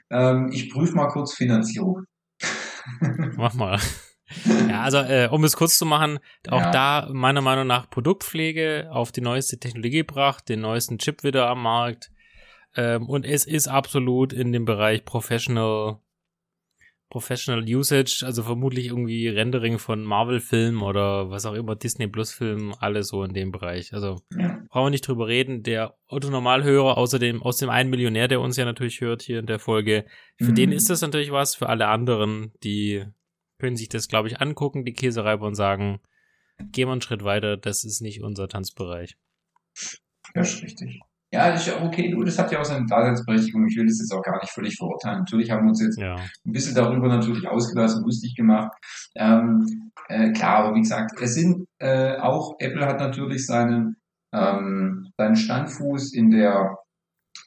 Ähm, 0.09 0.51
ich 0.53 0.69
prüfe 0.69 0.95
mal 0.95 1.07
kurz 1.09 1.33
Finanzierung. 1.33 2.05
mach 3.35 3.53
mal. 3.53 3.79
ja, 4.69 4.81
also 4.81 4.99
äh, 4.99 5.27
um 5.29 5.43
es 5.43 5.55
kurz 5.57 5.77
zu 5.77 5.85
machen, 5.85 6.19
auch 6.47 6.61
Ja. 6.61 6.71
da 6.71 7.09
meiner 7.11 7.41
Meinung 7.41 7.67
nach 7.67 7.89
Produktpflege 7.89 8.87
auf 8.91 9.11
die 9.11 9.21
neueste 9.21 9.59
Technologie 9.59 9.97
gebracht, 9.99 10.47
den 10.47 10.61
neuesten 10.61 10.97
Chip 10.97 11.23
wieder 11.23 11.47
am 11.49 11.61
Markt. 11.63 12.11
Ähm, 12.75 13.09
und 13.09 13.25
es 13.25 13.45
ist 13.45 13.67
absolut 13.67 14.31
in 14.31 14.53
dem 14.53 14.63
Bereich 14.63 15.03
Professional 15.03 15.99
Professional 17.11 17.63
Usage, 17.63 18.23
also 18.25 18.41
vermutlich 18.41 18.87
irgendwie 18.87 19.27
Rendering 19.27 19.77
von 19.77 20.03
Marvel-Filmen 20.03 20.81
oder 20.81 21.29
was 21.29 21.45
auch 21.45 21.53
immer, 21.53 21.75
Disney 21.75 22.07
Plus-Filmen, 22.07 22.73
alles 22.79 23.09
so 23.09 23.23
in 23.23 23.33
dem 23.33 23.51
Bereich. 23.51 23.93
Also 23.93 24.21
Ja. 24.35 24.63
brauchen 24.69 24.85
wir 24.85 24.89
nicht 24.91 25.07
drüber 25.07 25.27
reden. 25.27 25.61
Der 25.61 25.97
Otto-Normalhörer, 26.07 26.97
außerdem 26.97 27.43
aus 27.43 27.57
dem 27.57 27.69
einen 27.69 27.89
Millionär, 27.89 28.29
der 28.29 28.39
uns 28.39 28.55
ja 28.55 28.63
natürlich 28.65 29.01
hört 29.01 29.21
hier 29.21 29.39
in 29.39 29.45
der 29.45 29.59
Folge, 29.59 30.05
für 30.37 30.51
Mhm. 30.51 30.55
den 30.55 30.71
ist 30.71 30.89
das 30.89 31.01
natürlich 31.01 31.31
was, 31.31 31.53
für 31.53 31.67
alle 31.69 31.87
anderen, 31.87 32.53
die 32.63 33.05
können 33.59 33.75
sich 33.75 33.89
das, 33.89 34.07
glaube 34.07 34.29
ich, 34.29 34.39
angucken, 34.41 34.85
die 34.85 34.93
Käsereiber 34.93 35.45
und 35.45 35.55
sagen, 35.55 35.99
gehen 36.71 36.87
wir 36.87 36.93
einen 36.93 37.01
Schritt 37.01 37.23
weiter, 37.25 37.57
das 37.57 37.83
ist 37.83 38.01
nicht 38.01 38.23
unser 38.23 38.47
Tanzbereich. 38.47 39.17
Das 40.33 40.53
ist 40.53 40.63
richtig. 40.63 41.01
Ja, 41.33 41.49
das 41.51 41.61
ist 41.65 41.73
ja 41.73 41.81
okay, 41.81 42.11
du, 42.11 42.23
das 42.23 42.37
hat 42.37 42.51
ja 42.51 42.59
auch 42.59 42.65
seine 42.65 42.85
Daseinsberechtigung. 42.85 43.65
Ich 43.67 43.77
will 43.77 43.85
das 43.85 43.99
jetzt 43.99 44.13
auch 44.13 44.21
gar 44.21 44.37
nicht 44.41 44.51
völlig 44.51 44.75
verurteilen. 44.75 45.19
Natürlich 45.19 45.49
haben 45.49 45.63
wir 45.63 45.69
uns 45.69 45.81
jetzt 45.81 45.97
Ja. 45.99 46.15
ein 46.15 46.51
bisschen 46.51 46.75
darüber 46.75 47.07
natürlich 47.07 47.47
ausgelassen, 47.47 48.03
lustig 48.03 48.35
gemacht. 48.35 48.71
Ähm, 49.15 49.91
äh, 50.09 50.31
klar, 50.31 50.65
aber 50.65 50.75
wie 50.75 50.81
gesagt, 50.81 51.11
es 51.21 51.35
sind 51.35 51.65
äh, 51.79 52.17
auch, 52.17 52.55
Apple 52.59 52.85
hat 52.85 52.99
natürlich 52.99 53.45
seinen, 53.45 53.95
ähm, 54.33 55.07
seinen 55.17 55.35
Standfuß 55.35 56.13
in 56.13 56.31
der 56.31 56.77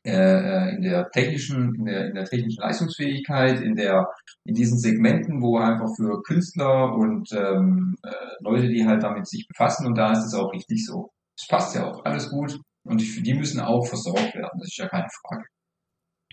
äh, 0.07 0.75
in 0.77 0.83
der 0.83 1.11
technischen, 1.11 1.75
in 1.77 1.85
der, 1.87 2.09
in 2.09 2.15
der 2.15 2.25
technischen 2.25 2.61
Leistungsfähigkeit, 2.61 3.61
in 3.61 3.75
der, 3.75 4.07
in 4.45 4.55
diesen 4.55 4.79
Segmenten, 4.79 5.43
wo 5.43 5.59
einfach 5.59 5.89
für 5.97 6.23
Künstler 6.23 6.95
und 6.95 7.31
ähm, 7.33 7.97
äh, 8.03 8.11
Leute, 8.41 8.69
die 8.69 8.87
halt 8.87 9.03
damit 9.03 9.27
sich 9.27 9.47
befassen, 9.49 9.87
und 9.87 9.97
da 9.97 10.13
ist 10.13 10.25
es 10.25 10.35
auch 10.35 10.53
richtig 10.53 10.85
so. 10.87 11.11
Das 11.39 11.49
passt 11.49 11.75
ja 11.75 11.87
auch, 11.87 12.05
alles 12.05 12.31
gut. 12.31 12.59
Und 12.85 13.01
die, 13.01 13.23
die 13.23 13.35
müssen 13.35 13.61
auch 13.61 13.87
versorgt 13.87 14.35
werden, 14.35 14.59
das 14.59 14.69
ist 14.69 14.77
ja 14.77 14.89
keine 14.89 15.09
Frage. 15.23 15.45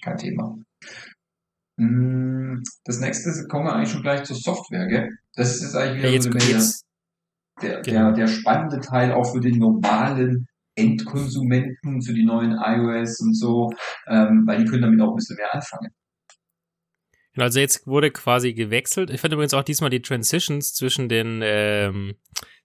Kein 0.04 0.18
Thema. 0.18 0.58
Mm, 1.78 2.62
Das 2.86 3.00
nächste 3.00 3.30
kommen 3.48 3.66
wir 3.66 3.74
eigentlich 3.74 3.92
schon 3.92 4.02
gleich 4.02 4.24
zur 4.24 4.36
Software, 4.36 4.88
gell? 4.88 5.10
Das 5.36 5.56
ist 5.56 5.64
jetzt 5.64 5.76
eigentlich 5.76 6.04
Ja, 6.04 6.10
wieder 6.10 6.14
jetzt, 6.14 6.24
so 6.26 6.30
der, 6.30 6.48
jetzt, 6.48 6.86
der, 7.62 7.82
genau. 7.82 8.06
der, 8.08 8.14
der 8.14 8.28
spannende 8.28 8.80
Teil 8.80 9.14
auch 9.14 9.32
für 9.32 9.40
den 9.40 9.58
normalen 9.60 10.48
Endkonsumenten, 10.76 12.02
für 12.02 12.14
die 12.14 12.26
neuen 12.26 12.54
iOS 12.54 13.20
und 13.22 13.38
so, 13.38 13.70
ähm, 14.08 14.44
weil 14.46 14.64
die 14.64 14.66
können 14.66 14.84
damit 14.84 15.02
auch 15.02 15.12
ein 15.12 15.16
bisschen 15.16 15.38
mehr 15.38 15.54
anfangen. 15.54 15.92
Genau, 17.34 17.46
also 17.46 17.60
jetzt 17.60 17.88
wurde 17.88 18.12
quasi 18.12 18.54
gewechselt. 18.54 19.10
Ich 19.10 19.22
fand 19.22 19.34
übrigens 19.34 19.54
auch 19.54 19.64
diesmal 19.64 19.90
die 19.90 20.02
Transitions 20.02 20.74
zwischen 20.74 21.08
den 21.08 21.42
ähm, 21.44 22.16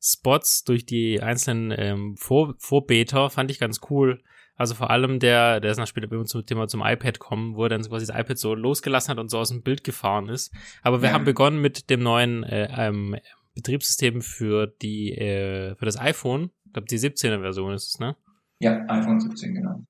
Spots 0.03 0.65
durch 0.65 0.85
die 0.87 1.21
einzelnen 1.23 1.73
ähm, 1.77 2.17
Vor 2.17 2.55
Vorbeter 2.59 3.31
fand 3.31 3.51
ich 3.51 3.59
ganz 3.61 3.81
cool. 3.91 4.23
Also 4.57 4.75
vor 4.75 4.91
allem 4.91 5.21
der, 5.21 5.61
der 5.61 5.71
ist 5.73 5.77
nach 5.77 5.87
später 5.87 6.09
zum 6.25 6.47
Thema 6.47 6.67
zum 6.67 6.83
iPad 6.83 7.19
kommen, 7.19 7.57
wo 7.57 7.65
er 7.65 7.69
dann 7.69 7.83
quasi 7.83 8.07
das 8.07 8.17
iPad 8.19 8.39
so 8.39 8.55
losgelassen 8.55 9.11
hat 9.11 9.19
und 9.19 9.31
so 9.31 9.39
aus 9.39 9.51
dem 9.51 9.63
Bild 9.63 9.85
gefahren 9.85 10.29
ist. 10.29 10.53
Aber 10.83 11.03
wir 11.03 11.11
Ja. 11.11 11.15
haben 11.15 11.25
begonnen 11.27 11.61
mit 11.61 11.91
dem 11.91 12.03
neuen 12.03 12.43
äh, 12.43 12.69
ähm, 12.77 13.17
Betriebssystem 13.55 14.23
für 14.23 14.67
die 14.67 15.13
äh, 15.13 15.75
für 15.77 15.85
das 15.85 15.99
iPhone. 15.99 16.51
Ich 16.65 16.73
glaube 16.73 16.89
die 16.89 16.99
17er 16.99 17.41
Version 17.41 17.73
ist 17.75 17.89
es, 17.95 17.99
ne? 18.01 18.17
Ja, 18.59 18.85
iPhone 18.89 19.21
17, 19.21 19.55
genau. 19.55 19.85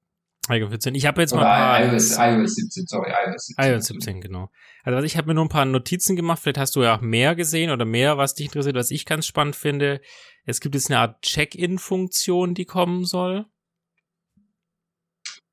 iPhone 0.49 0.69
14. 0.71 0.95
Ich 0.95 1.07
habe 1.07 1.21
jetzt 1.23 1.35
mal 1.35 1.41
Oder 1.41 1.51
ein 1.53 1.83
paar 1.89 1.93
iOS, 1.95 2.17
iOS 2.19 2.55
17, 2.55 2.87
sorry, 2.87 3.11
iOS 3.11 3.47
17. 3.47 3.65
iOS 3.73 3.87
17, 3.87 4.21
genau. 4.21 4.49
Also 4.85 5.03
ich 5.03 5.17
habe 5.17 5.27
mir 5.29 5.35
nur 5.35 5.45
ein 5.45 5.49
paar 5.51 5.65
Notizen 5.65 6.15
gemacht. 6.17 6.41
Vielleicht 6.43 6.59
hast 6.59 6.77
du 6.77 6.83
ja 6.83 6.97
auch 6.97 7.01
mehr 7.01 7.35
gesehen 7.35 7.71
oder 7.71 7.85
mehr, 7.85 8.17
was 8.19 8.35
dich 8.35 8.47
interessiert, 8.47 8.77
was 8.77 8.91
ich 8.91 9.05
ganz 9.07 9.27
spannend 9.27 9.57
finde. 9.57 10.01
Es 10.45 10.61
gibt 10.61 10.75
jetzt 10.75 10.91
eine 10.91 11.01
Art 11.01 11.23
Check-in-Funktion, 11.23 12.55
die 12.55 12.65
kommen 12.65 13.05
soll. 13.05 13.47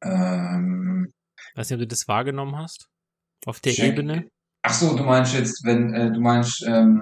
Ähm, 0.03 1.11
Weiß 1.55 1.69
nicht, 1.69 1.75
ob 1.77 1.81
du 1.81 1.87
das 1.87 2.07
wahrgenommen 2.07 2.57
hast. 2.57 2.87
Auf 3.45 3.59
der 3.59 3.73
Check- 3.73 3.89
Ebene. 3.93 4.29
ach 4.63 4.73
so, 4.73 4.95
du 4.95 5.03
meinst 5.03 5.33
jetzt, 5.33 5.63
wenn, 5.65 5.93
äh, 5.93 6.11
du 6.11 6.19
meinst, 6.19 6.63
ähm, 6.67 7.01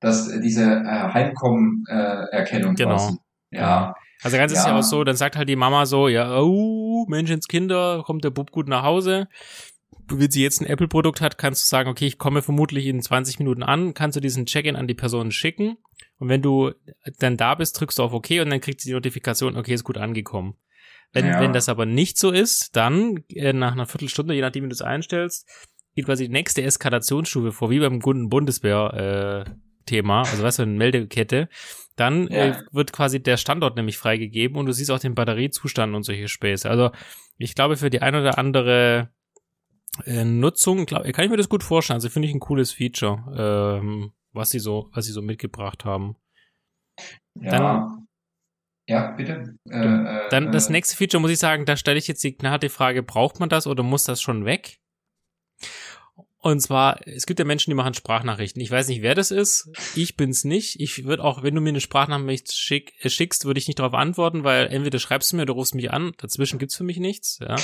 dass 0.00 0.28
äh, 0.28 0.40
diese 0.40 0.64
äh, 0.64 0.84
Heimkommen-Erkennung 1.12 2.74
Genau. 2.74 2.96
quasi. 2.96 3.16
Ja, 3.50 3.94
Also 4.22 4.36
ganz 4.36 4.52
ist 4.52 4.58
ja 4.64 4.68
Ja. 4.70 4.78
auch 4.78 4.82
so, 4.82 5.04
dann 5.04 5.16
sagt 5.16 5.36
halt 5.36 5.48
die 5.48 5.56
Mama 5.56 5.86
so, 5.86 6.08
ja, 6.08 6.38
oh, 6.40 7.06
Menschenskinder, 7.08 8.02
kommt 8.04 8.24
der 8.24 8.30
Bub 8.30 8.50
gut 8.50 8.68
nach 8.68 8.82
Hause. 8.82 9.28
Wenn 10.08 10.30
sie 10.30 10.42
jetzt 10.42 10.60
ein 10.60 10.66
Apple-Produkt 10.66 11.20
hat, 11.20 11.38
kannst 11.38 11.64
du 11.64 11.68
sagen, 11.68 11.88
okay, 11.88 12.06
ich 12.06 12.18
komme 12.18 12.42
vermutlich 12.42 12.86
in 12.86 13.00
20 13.02 13.38
Minuten 13.38 13.62
an, 13.62 13.94
kannst 13.94 14.16
du 14.16 14.20
diesen 14.20 14.46
Check-in 14.46 14.76
an 14.76 14.86
die 14.86 14.94
Person 14.94 15.30
schicken. 15.30 15.76
Und 16.18 16.28
wenn 16.28 16.42
du 16.42 16.72
dann 17.18 17.36
da 17.36 17.54
bist, 17.54 17.80
drückst 17.80 17.98
du 17.98 18.02
auf 18.04 18.12
OK 18.12 18.30
und 18.42 18.50
dann 18.50 18.60
kriegt 18.60 18.80
sie 18.80 18.90
die 18.90 18.94
Notifikation, 18.94 19.56
okay, 19.56 19.74
ist 19.74 19.84
gut 19.84 19.98
angekommen. 19.98 20.54
Wenn, 21.12 21.26
Ja. 21.26 21.40
wenn 21.40 21.52
das 21.52 21.68
aber 21.68 21.84
nicht 21.86 22.18
so 22.18 22.30
ist, 22.30 22.74
dann 22.76 23.24
äh, 23.28 23.52
nach 23.52 23.72
einer 23.72 23.86
Viertelstunde, 23.86 24.34
je 24.34 24.40
nachdem, 24.40 24.64
wie 24.64 24.68
du 24.68 24.74
es 24.74 24.82
einstellst, 24.82 25.46
geht 25.94 26.06
quasi 26.06 26.26
die 26.26 26.32
nächste 26.32 26.62
Eskalationsstufe 26.62 27.52
vor, 27.52 27.70
wie 27.70 27.80
beim 27.80 28.00
guten 28.00 28.30
Bundeswehr-Thema, 29.84 30.22
also 30.22 30.42
weißt 30.42 30.58
du, 30.60 30.62
eine 30.64 30.72
Meldekette. 30.72 31.48
Dann 31.96 32.28
äh, 32.28 32.48
Ja. 32.50 32.60
wird 32.72 32.92
quasi 32.92 33.22
der 33.22 33.36
Standort 33.36 33.76
nämlich 33.76 33.98
freigegeben 33.98 34.56
und 34.56 34.66
du 34.66 34.72
siehst 34.72 34.90
auch 34.90 34.98
den 34.98 35.14
Batteriezustand 35.14 35.94
und 35.94 36.04
solche 36.04 36.28
Späße. 36.28 36.68
Also 36.68 36.90
ich 37.38 37.54
glaube, 37.54 37.76
für 37.76 37.90
die 37.90 38.00
ein 38.02 38.14
oder 38.14 38.38
andere 38.38 39.10
äh, 40.06 40.24
Nutzung, 40.24 40.86
glaub, 40.86 41.04
kann 41.12 41.24
ich 41.24 41.30
mir 41.30 41.36
das 41.36 41.48
gut 41.50 41.62
vorstellen. 41.62 41.96
Also 41.96 42.08
finde 42.08 42.28
ich 42.28 42.34
ein 42.34 42.40
cooles 42.40 42.72
Feature, 42.72 43.78
ähm, 43.82 44.12
was 44.32 44.50
sie 44.50 44.58
so, 44.58 44.88
was 44.94 45.04
sie 45.04 45.12
so 45.12 45.20
mitgebracht 45.22 45.84
haben. 45.84 46.16
ja. 47.40 47.50
Dann- 47.50 47.98
ja, 48.88 49.12
bitte. 49.12 49.54
Äh, 49.70 49.78
äh, 49.78 50.28
Dann 50.30 50.50
das 50.50 50.68
äh, 50.68 50.72
nächste 50.72 50.96
Feature 50.96 51.20
muss 51.20 51.30
ich 51.30 51.38
sagen, 51.38 51.64
da 51.66 51.76
stelle 51.76 51.98
ich 51.98 52.08
jetzt 52.08 52.24
die 52.24 52.36
knallharte 52.36 52.68
Frage, 52.68 53.02
braucht 53.04 53.38
man 53.38 53.48
das 53.48 53.68
oder 53.68 53.84
muss 53.84 54.02
das 54.04 54.20
schon 54.20 54.44
weg? 54.44 54.80
Und 56.44 56.60
zwar, 56.60 57.06
es 57.06 57.26
gibt 57.26 57.38
ja 57.38 57.44
Menschen, 57.44 57.70
die 57.70 57.76
machen 57.76 57.94
Sprachnachrichten. 57.94 58.60
Ich 58.60 58.70
weiß 58.70 58.88
nicht, 58.88 59.00
wer 59.00 59.14
das 59.14 59.30
ist. 59.30 59.70
Ich 59.94 60.16
bin's 60.16 60.42
nicht. 60.42 60.80
Ich 60.80 61.04
würde 61.04 61.22
auch, 61.22 61.44
wenn 61.44 61.54
du 61.54 61.60
mir 61.60 61.68
eine 61.68 61.80
Sprachnachricht 61.80 62.52
schick, 62.52 62.92
äh, 62.98 63.08
schickst, 63.08 63.44
würde 63.44 63.58
ich 63.58 63.68
nicht 63.68 63.78
darauf 63.78 63.94
antworten, 63.94 64.42
weil 64.42 64.66
entweder 64.66 64.98
schreibst 64.98 65.30
du 65.30 65.36
mir 65.36 65.42
oder 65.42 65.52
rufst 65.54 65.76
mich 65.76 65.92
an. 65.92 66.12
Dazwischen 66.18 66.58
gibt's 66.58 66.76
für 66.76 66.82
mich 66.82 66.98
nichts. 66.98 67.38
Ja, 67.40 67.54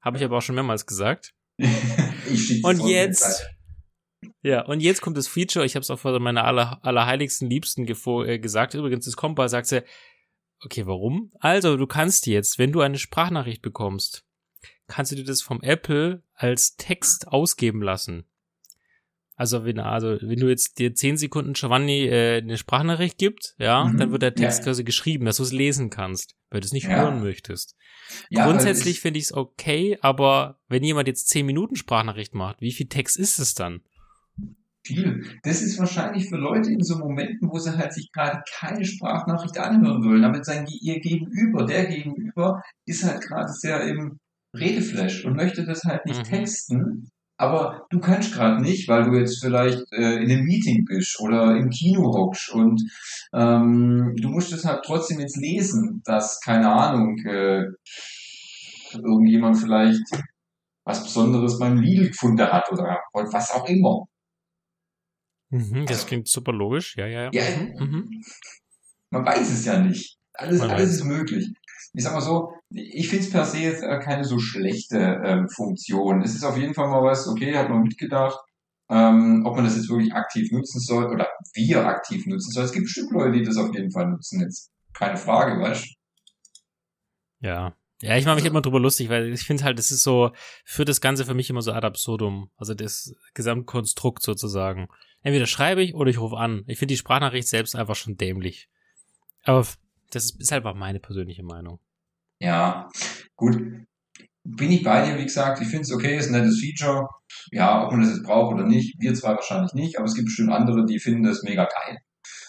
habe 0.00 0.18
ich 0.18 0.24
aber 0.24 0.38
auch 0.38 0.42
schon 0.42 0.54
mehrmals 0.54 0.86
gesagt. 0.86 1.34
Und 2.62 2.86
jetzt, 2.86 3.44
ja, 4.42 4.64
und 4.64 4.80
jetzt 4.80 5.00
kommt 5.00 5.16
das 5.16 5.26
Feature. 5.26 5.64
Ich 5.64 5.74
habe 5.74 5.82
es 5.82 5.90
auch 5.90 5.98
vor 5.98 6.18
meiner 6.20 6.44
aller, 6.44 6.78
allerheiligsten 6.82 7.50
Liebsten 7.50 7.86
äh, 7.88 8.38
gesagt. 8.38 8.74
Übrigens, 8.74 9.04
das 9.04 9.16
kommt 9.16 9.34
bei, 9.34 9.48
sagt 9.48 9.66
sie, 9.66 9.82
okay, 10.64 10.86
warum? 10.86 11.32
Also, 11.40 11.76
du 11.76 11.86
kannst 11.86 12.26
jetzt, 12.26 12.58
wenn 12.58 12.72
du 12.72 12.80
eine 12.80 12.98
Sprachnachricht 12.98 13.62
bekommst, 13.62 14.24
kannst 14.88 15.12
du 15.12 15.16
dir 15.16 15.24
das 15.24 15.42
vom 15.42 15.60
Apple 15.62 16.22
als 16.34 16.76
Text 16.76 17.28
ausgeben 17.28 17.82
lassen. 17.82 18.24
Also 19.36 19.64
wenn, 19.64 19.78
also 19.78 20.18
wenn 20.20 20.40
du 20.40 20.48
jetzt 20.48 20.80
dir 20.80 20.92
10 20.94 21.16
Sekunden 21.16 21.52
Giovanni 21.52 22.06
äh, 22.06 22.38
eine 22.38 22.58
Sprachnachricht 22.58 23.18
gibt, 23.18 23.54
ja, 23.58 23.84
Mhm. 23.84 23.96
dann 23.96 24.10
wird 24.10 24.22
der 24.22 24.34
Text 24.34 24.58
Ja. 24.60 24.64
quasi 24.64 24.82
geschrieben, 24.82 25.26
dass 25.26 25.36
du 25.36 25.44
es 25.44 25.52
lesen 25.52 25.90
kannst, 25.90 26.34
weil 26.50 26.60
du 26.60 26.64
es 26.66 26.72
nicht 26.72 26.88
Ja. 26.88 26.96
hören 27.02 27.22
möchtest. 27.22 27.76
Ja, 28.30 28.40
weil 28.40 28.50
Grundsätzlich 28.52 28.96
ich- 28.96 29.00
finde 29.00 29.18
ich 29.18 29.26
es 29.26 29.32
okay, 29.32 29.96
aber 30.00 30.58
wenn 30.68 30.82
jemand 30.82 31.06
jetzt 31.06 31.28
10 31.28 31.46
Minuten 31.46 31.76
Sprachnachricht 31.76 32.34
macht, 32.34 32.60
wie 32.60 32.72
viel 32.72 32.88
Text 32.88 33.16
ist 33.16 33.38
es 33.38 33.54
dann? 33.54 33.82
viel. 34.84 35.22
Das 35.42 35.60
ist 35.60 35.78
wahrscheinlich 35.78 36.30
für 36.30 36.36
Leute 36.38 36.70
in 36.72 36.82
so 36.82 36.96
Momenten, 36.98 37.50
wo 37.50 37.58
sie 37.58 37.76
halt 37.76 37.92
sich 37.92 38.10
gerade 38.10 38.42
keine 38.58 38.86
Sprachnachricht 38.86 39.58
anhören 39.58 40.02
wollen. 40.02 40.22
Damit 40.22 40.46
sein 40.46 40.66
ihr 40.80 40.98
Gegenüber, 41.00 41.66
der 41.66 41.84
Gegenüber, 41.86 42.62
ist 42.86 43.04
halt 43.04 43.20
gerade 43.20 43.52
sehr 43.52 43.82
im 43.82 44.18
Redeflash 44.54 45.24
und 45.24 45.36
möchte 45.36 45.64
das 45.64 45.84
halt 45.84 46.04
nicht 46.06 46.24
Mhm. 46.24 46.30
texten. 46.30 47.10
Aber 47.40 47.86
du 47.90 48.00
kannst 48.00 48.32
gerade 48.34 48.60
nicht, 48.60 48.88
weil 48.88 49.04
du 49.04 49.14
jetzt 49.16 49.40
vielleicht 49.40 49.80
äh, 49.92 50.16
in 50.22 50.30
einem 50.30 50.44
Meeting 50.44 50.84
bist 50.84 51.20
oder 51.20 51.56
im 51.56 51.70
Kino 51.70 52.12
hockst 52.12 52.50
und 52.50 52.82
ähm, 53.32 54.12
du 54.16 54.28
musst 54.28 54.52
es 54.52 54.64
halt 54.64 54.84
trotzdem 54.84 55.20
jetzt 55.20 55.36
lesen, 55.36 56.02
dass, 56.04 56.40
keine 56.40 56.68
Ahnung, 56.72 57.16
äh, 57.26 57.66
irgendjemand 58.94 59.58
vielleicht 59.58 60.02
was 60.84 61.04
Besonderes 61.04 61.58
beim 61.58 61.78
Lidl 61.78 62.08
gefunden 62.08 62.46
hat 62.46 62.70
oder 62.72 62.98
was 63.12 63.50
auch 63.52 63.68
immer. 63.68 64.06
Mhm, 65.50 65.86
das 65.86 66.06
klingt 66.06 66.28
super 66.28 66.52
logisch, 66.52 66.96
ja, 66.96 67.06
ja, 67.06 67.24
ja. 67.24 67.30
Ja, 67.32 67.56
Mhm, 67.56 67.74
mhm. 67.78 68.22
Man 69.10 69.24
weiß 69.24 69.50
es 69.50 69.64
ja 69.64 69.80
nicht. 69.80 70.18
Alles, 70.34 70.60
Man 70.60 70.70
alles 70.70 70.90
weiß 70.90 70.96
ist 70.96 71.04
möglich. 71.04 71.52
Ich 71.94 72.04
sag 72.04 72.12
mal 72.14 72.20
so, 72.20 72.52
ich 72.70 73.08
finde 73.08 73.24
es 73.24 73.30
per 73.30 73.44
se 73.44 73.58
jetzt 73.58 73.82
äh, 73.82 73.98
keine 73.98 74.24
so 74.24 74.38
schlechte 74.38 74.98
ähm, 75.24 75.48
Funktion. 75.48 76.22
Es 76.22 76.34
ist 76.34 76.44
auf 76.44 76.56
jeden 76.58 76.74
Fall 76.74 76.88
mal 76.88 77.02
was, 77.02 77.26
okay, 77.28 77.56
hat 77.56 77.70
man 77.70 77.82
mitgedacht, 77.82 78.38
ähm, 78.90 79.44
ob 79.46 79.56
man 79.56 79.64
das 79.64 79.76
jetzt 79.76 79.88
wirklich 79.88 80.12
aktiv 80.14 80.50
nutzen 80.52 80.80
soll 80.80 81.06
oder 81.06 81.28
wir 81.54 81.86
aktiv 81.86 82.26
nutzen 82.26 82.52
soll. 82.52 82.64
Es 82.64 82.72
gibt 82.72 82.84
bestimmt 82.84 83.10
Leute, 83.12 83.32
die 83.38 83.42
das 83.44 83.56
auf 83.56 83.74
jeden 83.74 83.90
Fall 83.90 84.08
nutzen 84.08 84.40
jetzt. 84.40 84.70
Keine 84.92 85.16
Frage, 85.16 85.60
weißt 85.60 85.94
Ja, 87.40 87.74
Ja, 88.00 88.16
ich 88.16 88.24
mache 88.26 88.36
mich 88.36 88.44
Also- 88.44 88.50
immer 88.52 88.62
drüber 88.62 88.78
lustig, 88.80 89.08
weil 89.08 89.32
ich 89.32 89.42
finde 89.42 89.64
halt, 89.64 89.78
das 89.78 89.90
ist 89.90 90.02
so, 90.04 90.30
führt 90.64 90.88
das 90.88 91.00
Ganze 91.00 91.24
für 91.24 91.34
mich 91.34 91.50
immer 91.50 91.62
so 91.62 91.72
ad 91.72 91.84
absurdum. 91.86 92.50
Also 92.56 92.74
das 92.74 93.14
Gesamtkonstrukt 93.34 94.22
sozusagen. 94.22 94.88
Entweder 95.22 95.46
schreibe 95.46 95.82
ich 95.82 95.94
oder 95.94 96.08
ich 96.10 96.18
rufe 96.20 96.36
an. 96.36 96.62
Ich 96.68 96.78
finde 96.78 96.92
die 96.92 96.98
Sprachnachricht 96.98 97.48
selbst 97.48 97.74
einfach 97.74 97.96
schon 97.96 98.16
dämlich. 98.16 98.68
Aber 99.42 99.66
das 100.10 100.24
ist, 100.26 100.40
ist 100.40 100.52
einfach 100.52 100.74
meine 100.74 101.00
persönliche 101.00 101.42
Meinung. 101.42 101.80
Ja, 102.40 102.88
gut. 103.36 103.56
Bin 104.44 104.70
ich 104.70 104.82
bei 104.82 105.04
dir, 105.04 105.18
wie 105.18 105.24
gesagt, 105.24 105.60
ich 105.60 105.68
finde 105.68 105.82
es 105.82 105.92
okay, 105.92 106.16
ist 106.16 106.28
ein 106.28 106.32
nettes 106.32 106.60
Feature. 106.60 107.08
Ja, 107.52 107.84
ob 107.84 107.92
man 107.92 108.00
das 108.00 108.10
jetzt 108.10 108.22
braucht 108.24 108.54
oder 108.54 108.64
nicht, 108.64 108.94
wir 108.98 109.14
zwei 109.14 109.30
wahrscheinlich 109.34 109.74
nicht, 109.74 109.98
aber 109.98 110.06
es 110.06 110.14
gibt 110.14 110.26
bestimmt 110.26 110.50
andere, 110.52 110.86
die 110.86 110.98
finden 111.00 111.24
das 111.24 111.42
mega 111.42 111.64
geil. 111.64 111.98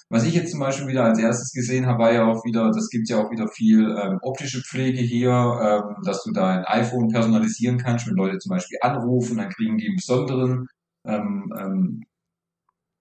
Was 0.09 0.23
ich 0.25 0.33
jetzt 0.33 0.51
zum 0.51 0.59
Beispiel 0.59 0.87
wieder 0.87 1.03
als 1.03 1.19
erstes 1.19 1.51
gesehen 1.51 1.85
habe, 1.85 1.99
war 1.99 2.13
ja 2.13 2.25
auch 2.25 2.43
wieder, 2.45 2.71
das 2.71 2.89
gibt 2.89 3.09
ja 3.09 3.17
auch 3.17 3.31
wieder 3.31 3.47
viel 3.47 3.81
ähm, 4.01 4.19
optische 4.23 4.61
Pflege 4.61 5.01
hier, 5.01 5.31
ähm, 5.31 6.03
dass 6.03 6.23
du 6.23 6.31
dein 6.31 6.63
iPhone 6.65 7.09
personalisieren 7.09 7.77
kannst, 7.77 8.07
wenn 8.07 8.15
Leute 8.15 8.39
zum 8.39 8.49
Beispiel 8.51 8.79
anrufen, 8.81 9.37
dann 9.37 9.49
kriegen 9.49 9.77
die 9.77 9.87
einen 9.87 9.97
besonderen 9.97 10.67
ähm, 11.05 11.53
ähm, 11.59 12.03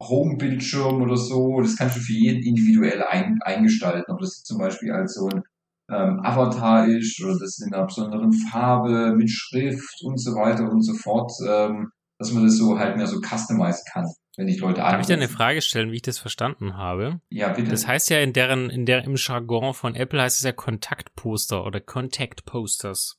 Home-Bildschirm 0.03 1.03
oder 1.03 1.17
so. 1.17 1.61
Das 1.61 1.77
kannst 1.77 1.97
du 1.97 2.01
für 2.01 2.13
jeden 2.13 2.43
individuell 2.43 3.03
ein, 3.03 3.39
eingestalten, 3.43 4.13
ob 4.13 4.21
das 4.21 4.43
zum 4.43 4.59
Beispiel 4.59 4.93
als 4.93 5.15
so 5.15 5.29
ein 5.29 5.43
ähm, 5.91 6.21
Avatar 6.23 6.87
ist 6.87 7.23
oder 7.23 7.39
das 7.39 7.59
in 7.59 7.73
einer 7.73 7.87
besonderen 7.87 8.33
Farbe 8.51 9.15
mit 9.17 9.31
Schrift 9.31 10.03
und 10.03 10.19
so 10.21 10.33
weiter 10.35 10.71
und 10.71 10.83
so 10.83 10.95
fort, 10.95 11.33
ähm, 11.47 11.91
dass 12.19 12.33
man 12.33 12.45
das 12.45 12.57
so 12.57 12.79
halt 12.79 12.97
mehr 12.97 13.07
so 13.07 13.21
customizen 13.21 13.85
kann, 13.93 14.07
wenn 14.37 14.49
ich 14.49 14.59
Leute 14.61 14.81
Darf 14.81 15.01
ich 15.01 15.07
dir 15.07 15.15
eine 15.15 15.25
anrufe. 15.25 15.37
Frage 15.37 15.63
stellen, 15.63 15.93
wie 15.93 15.97
ich 15.97 16.03
das 16.03 16.19
verstanden 16.19 16.77
habe? 16.77 17.21
Ja, 17.31 17.49
bitte. 17.51 17.71
Das 17.71 17.87
heißt 17.87 18.11
ja 18.11 18.19
in 18.19 18.33
deren, 18.33 18.71
in 18.71 18.87
der, 18.87 19.05
im 19.05 19.15
Jargon 19.17 19.73
von 19.73 19.95
Apple 19.95 20.21
heißt 20.21 20.39
es 20.39 20.45
ja 20.45 20.53
Kontaktposter 20.53 21.65
oder 21.65 21.81
Contact 21.81 22.45
Posters. 22.45 23.19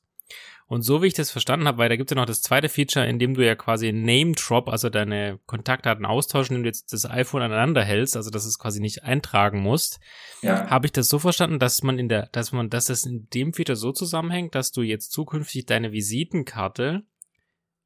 Und 0.70 0.82
so 0.82 1.02
wie 1.02 1.08
ich 1.08 1.14
das 1.14 1.32
verstanden 1.32 1.66
habe, 1.66 1.78
weil 1.78 1.88
da 1.88 1.96
gibt 1.96 2.12
es 2.12 2.14
ja 2.14 2.20
noch 2.20 2.28
das 2.28 2.42
zweite 2.42 2.68
Feature, 2.68 3.04
in 3.04 3.18
dem 3.18 3.34
du 3.34 3.44
ja 3.44 3.56
quasi 3.56 3.90
Name 3.90 4.34
Drop, 4.36 4.68
also 4.68 4.88
deine 4.88 5.40
Kontaktdaten 5.46 6.06
austauschen, 6.06 6.54
indem 6.54 6.62
du 6.62 6.68
jetzt 6.68 6.92
das 6.92 7.10
iPhone 7.10 7.42
aneinander 7.42 7.82
hältst, 7.82 8.16
also 8.16 8.30
dass 8.30 8.44
es 8.46 8.56
quasi 8.56 8.78
nicht 8.78 9.02
eintragen 9.02 9.62
musst. 9.62 9.98
ja, 10.42 10.70
Habe 10.70 10.86
ich 10.86 10.92
das 10.92 11.08
so 11.08 11.18
verstanden, 11.18 11.58
dass 11.58 11.82
man 11.82 11.98
in 11.98 12.08
der, 12.08 12.28
dass 12.30 12.52
man, 12.52 12.70
dass 12.70 12.84
das 12.84 13.04
in 13.04 13.28
dem 13.34 13.52
Feature 13.52 13.74
so 13.74 13.90
zusammenhängt, 13.90 14.54
dass 14.54 14.70
du 14.70 14.82
jetzt 14.82 15.10
zukünftig 15.10 15.66
deine 15.66 15.90
Visitenkarte 15.90 17.02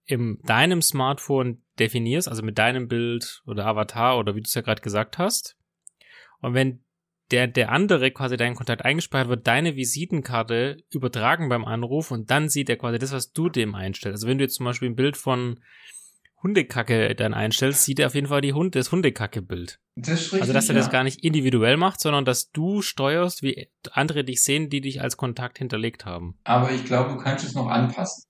in 0.04 0.38
deinem 0.42 0.82
Smartphone 0.82 1.62
definierst, 1.78 2.28
also 2.28 2.42
mit 2.42 2.58
deinem 2.58 2.86
Bild 2.86 3.40
oder 3.46 3.64
Avatar 3.64 4.18
oder 4.18 4.34
wie 4.34 4.42
du 4.42 4.46
es 4.46 4.52
ja 4.52 4.60
gerade 4.60 4.82
gesagt 4.82 5.16
hast. 5.16 5.56
Und 6.42 6.52
wenn 6.52 6.83
der, 7.34 7.48
der 7.48 7.72
andere 7.72 8.12
quasi 8.12 8.36
deinen 8.36 8.54
Kontakt 8.54 8.84
eingespeichert 8.84 9.28
wird, 9.28 9.46
deine 9.48 9.74
Visitenkarte 9.74 10.76
übertragen 10.92 11.48
beim 11.48 11.64
Anruf 11.64 12.12
und 12.12 12.30
dann 12.30 12.48
sieht 12.48 12.70
er 12.70 12.76
quasi 12.76 13.00
das, 13.00 13.10
was 13.10 13.32
du 13.32 13.48
dem 13.48 13.74
einstellst. 13.74 14.14
Also 14.14 14.28
wenn 14.28 14.38
du 14.38 14.44
jetzt 14.44 14.54
zum 14.54 14.66
Beispiel 14.66 14.90
ein 14.90 14.94
Bild 14.94 15.16
von 15.16 15.58
Hundekacke 16.44 17.16
dann 17.16 17.34
einstellst, 17.34 17.84
sieht 17.84 17.98
er 17.98 18.06
auf 18.06 18.14
jeden 18.14 18.28
Fall 18.28 18.40
die 18.40 18.52
Hund, 18.52 18.76
das 18.76 18.92
Hundekacke-Bild. 18.92 19.80
das. 19.96 20.32
Also, 20.32 20.52
dass 20.52 20.68
er 20.68 20.76
das 20.76 20.90
gar 20.90 21.02
nicht 21.02 21.24
individuell 21.24 21.76
macht, 21.76 22.00
sondern 22.00 22.24
dass 22.24 22.52
du 22.52 22.82
steuerst, 22.82 23.42
wie 23.42 23.68
andere 23.90 24.22
dich 24.22 24.44
sehen, 24.44 24.68
die 24.68 24.80
dich 24.80 25.00
als 25.00 25.16
Kontakt 25.16 25.58
hinterlegt 25.58 26.04
haben. 26.04 26.38
Aber 26.44 26.70
ich 26.70 26.84
glaube, 26.84 27.14
du 27.14 27.18
kannst 27.18 27.44
es 27.44 27.54
noch 27.54 27.66
anpassen. 27.66 28.28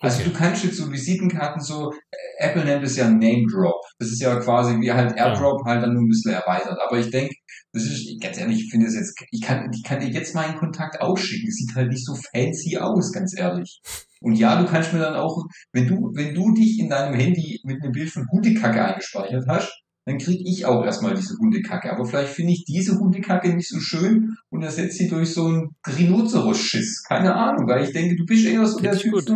Also 0.00 0.20
Okay. 0.20 0.30
du 0.30 0.36
kannst 0.36 0.64
jetzt 0.64 0.76
so 0.76 0.90
Visitenkarten 0.90 1.60
so, 1.60 1.92
äh, 1.92 2.44
Apple 2.44 2.64
nennt 2.64 2.84
es 2.84 2.96
ja 2.96 3.08
Name 3.08 3.46
Drop. 3.50 3.80
Das 3.98 4.08
ist 4.08 4.20
ja 4.20 4.36
quasi 4.36 4.78
wie 4.80 4.92
halt 4.92 5.16
AirDrop 5.16 5.64
halt 5.64 5.82
dann 5.82 5.92
nur 5.94 6.02
ein 6.02 6.08
bisschen 6.08 6.32
erweitert. 6.32 6.78
Aber 6.80 6.98
ich 6.98 7.10
denke, 7.10 7.34
das 7.72 7.84
ist, 7.84 8.20
ganz 8.20 8.38
ehrlich, 8.38 8.62
ich 8.64 8.70
finde 8.70 8.86
es 8.86 8.94
jetzt, 8.94 9.14
ich 9.30 9.40
kann, 9.40 9.70
ich 9.72 9.82
kann 9.82 10.00
dir 10.00 10.08
jetzt 10.08 10.34
meinen 10.34 10.56
Kontakt 10.56 11.00
ausschicken. 11.00 11.50
Sieht 11.50 11.74
halt 11.74 11.88
nicht 11.88 12.04
so 12.04 12.14
fancy 12.14 12.78
aus, 12.78 13.12
ganz 13.12 13.36
ehrlich. 13.36 13.80
Und 14.20 14.34
ja, 14.34 14.60
du 14.60 14.68
kannst 14.68 14.92
mir 14.92 15.00
dann 15.00 15.16
auch, 15.16 15.44
wenn 15.72 15.86
du, 15.86 16.10
wenn 16.14 16.34
du 16.34 16.52
dich 16.54 16.78
in 16.78 16.88
deinem 16.88 17.14
Handy 17.14 17.60
mit 17.64 17.82
einem 17.82 17.92
Bild 17.92 18.10
von 18.10 18.26
Hundekacke 18.30 18.84
eingespeichert 18.84 19.44
hast, 19.48 19.72
dann 20.06 20.18
krieg 20.18 20.40
ich 20.44 20.64
auch 20.64 20.84
erstmal 20.84 21.14
diese 21.14 21.36
Hundekacke. 21.38 21.92
Aber 21.92 22.06
vielleicht 22.06 22.32
finde 22.32 22.52
ich 22.52 22.64
diese 22.64 22.98
Hundekacke 22.98 23.54
nicht 23.54 23.68
so 23.68 23.78
schön 23.78 24.36
und 24.48 24.62
ersetze 24.62 24.96
sie 24.96 25.08
durch 25.08 25.34
so 25.34 25.46
einen 25.46 25.76
Rhinoceros-Schiss. 25.86 27.04
Keine 27.06 27.34
Ahnung, 27.34 27.68
weil 27.68 27.84
ich 27.84 27.92
denke, 27.92 28.16
du 28.16 28.24
bist 28.24 28.46
eher 28.46 28.66
so 28.66 28.80
der 28.80 28.96
Typ 28.96 29.12
gut. 29.12 29.30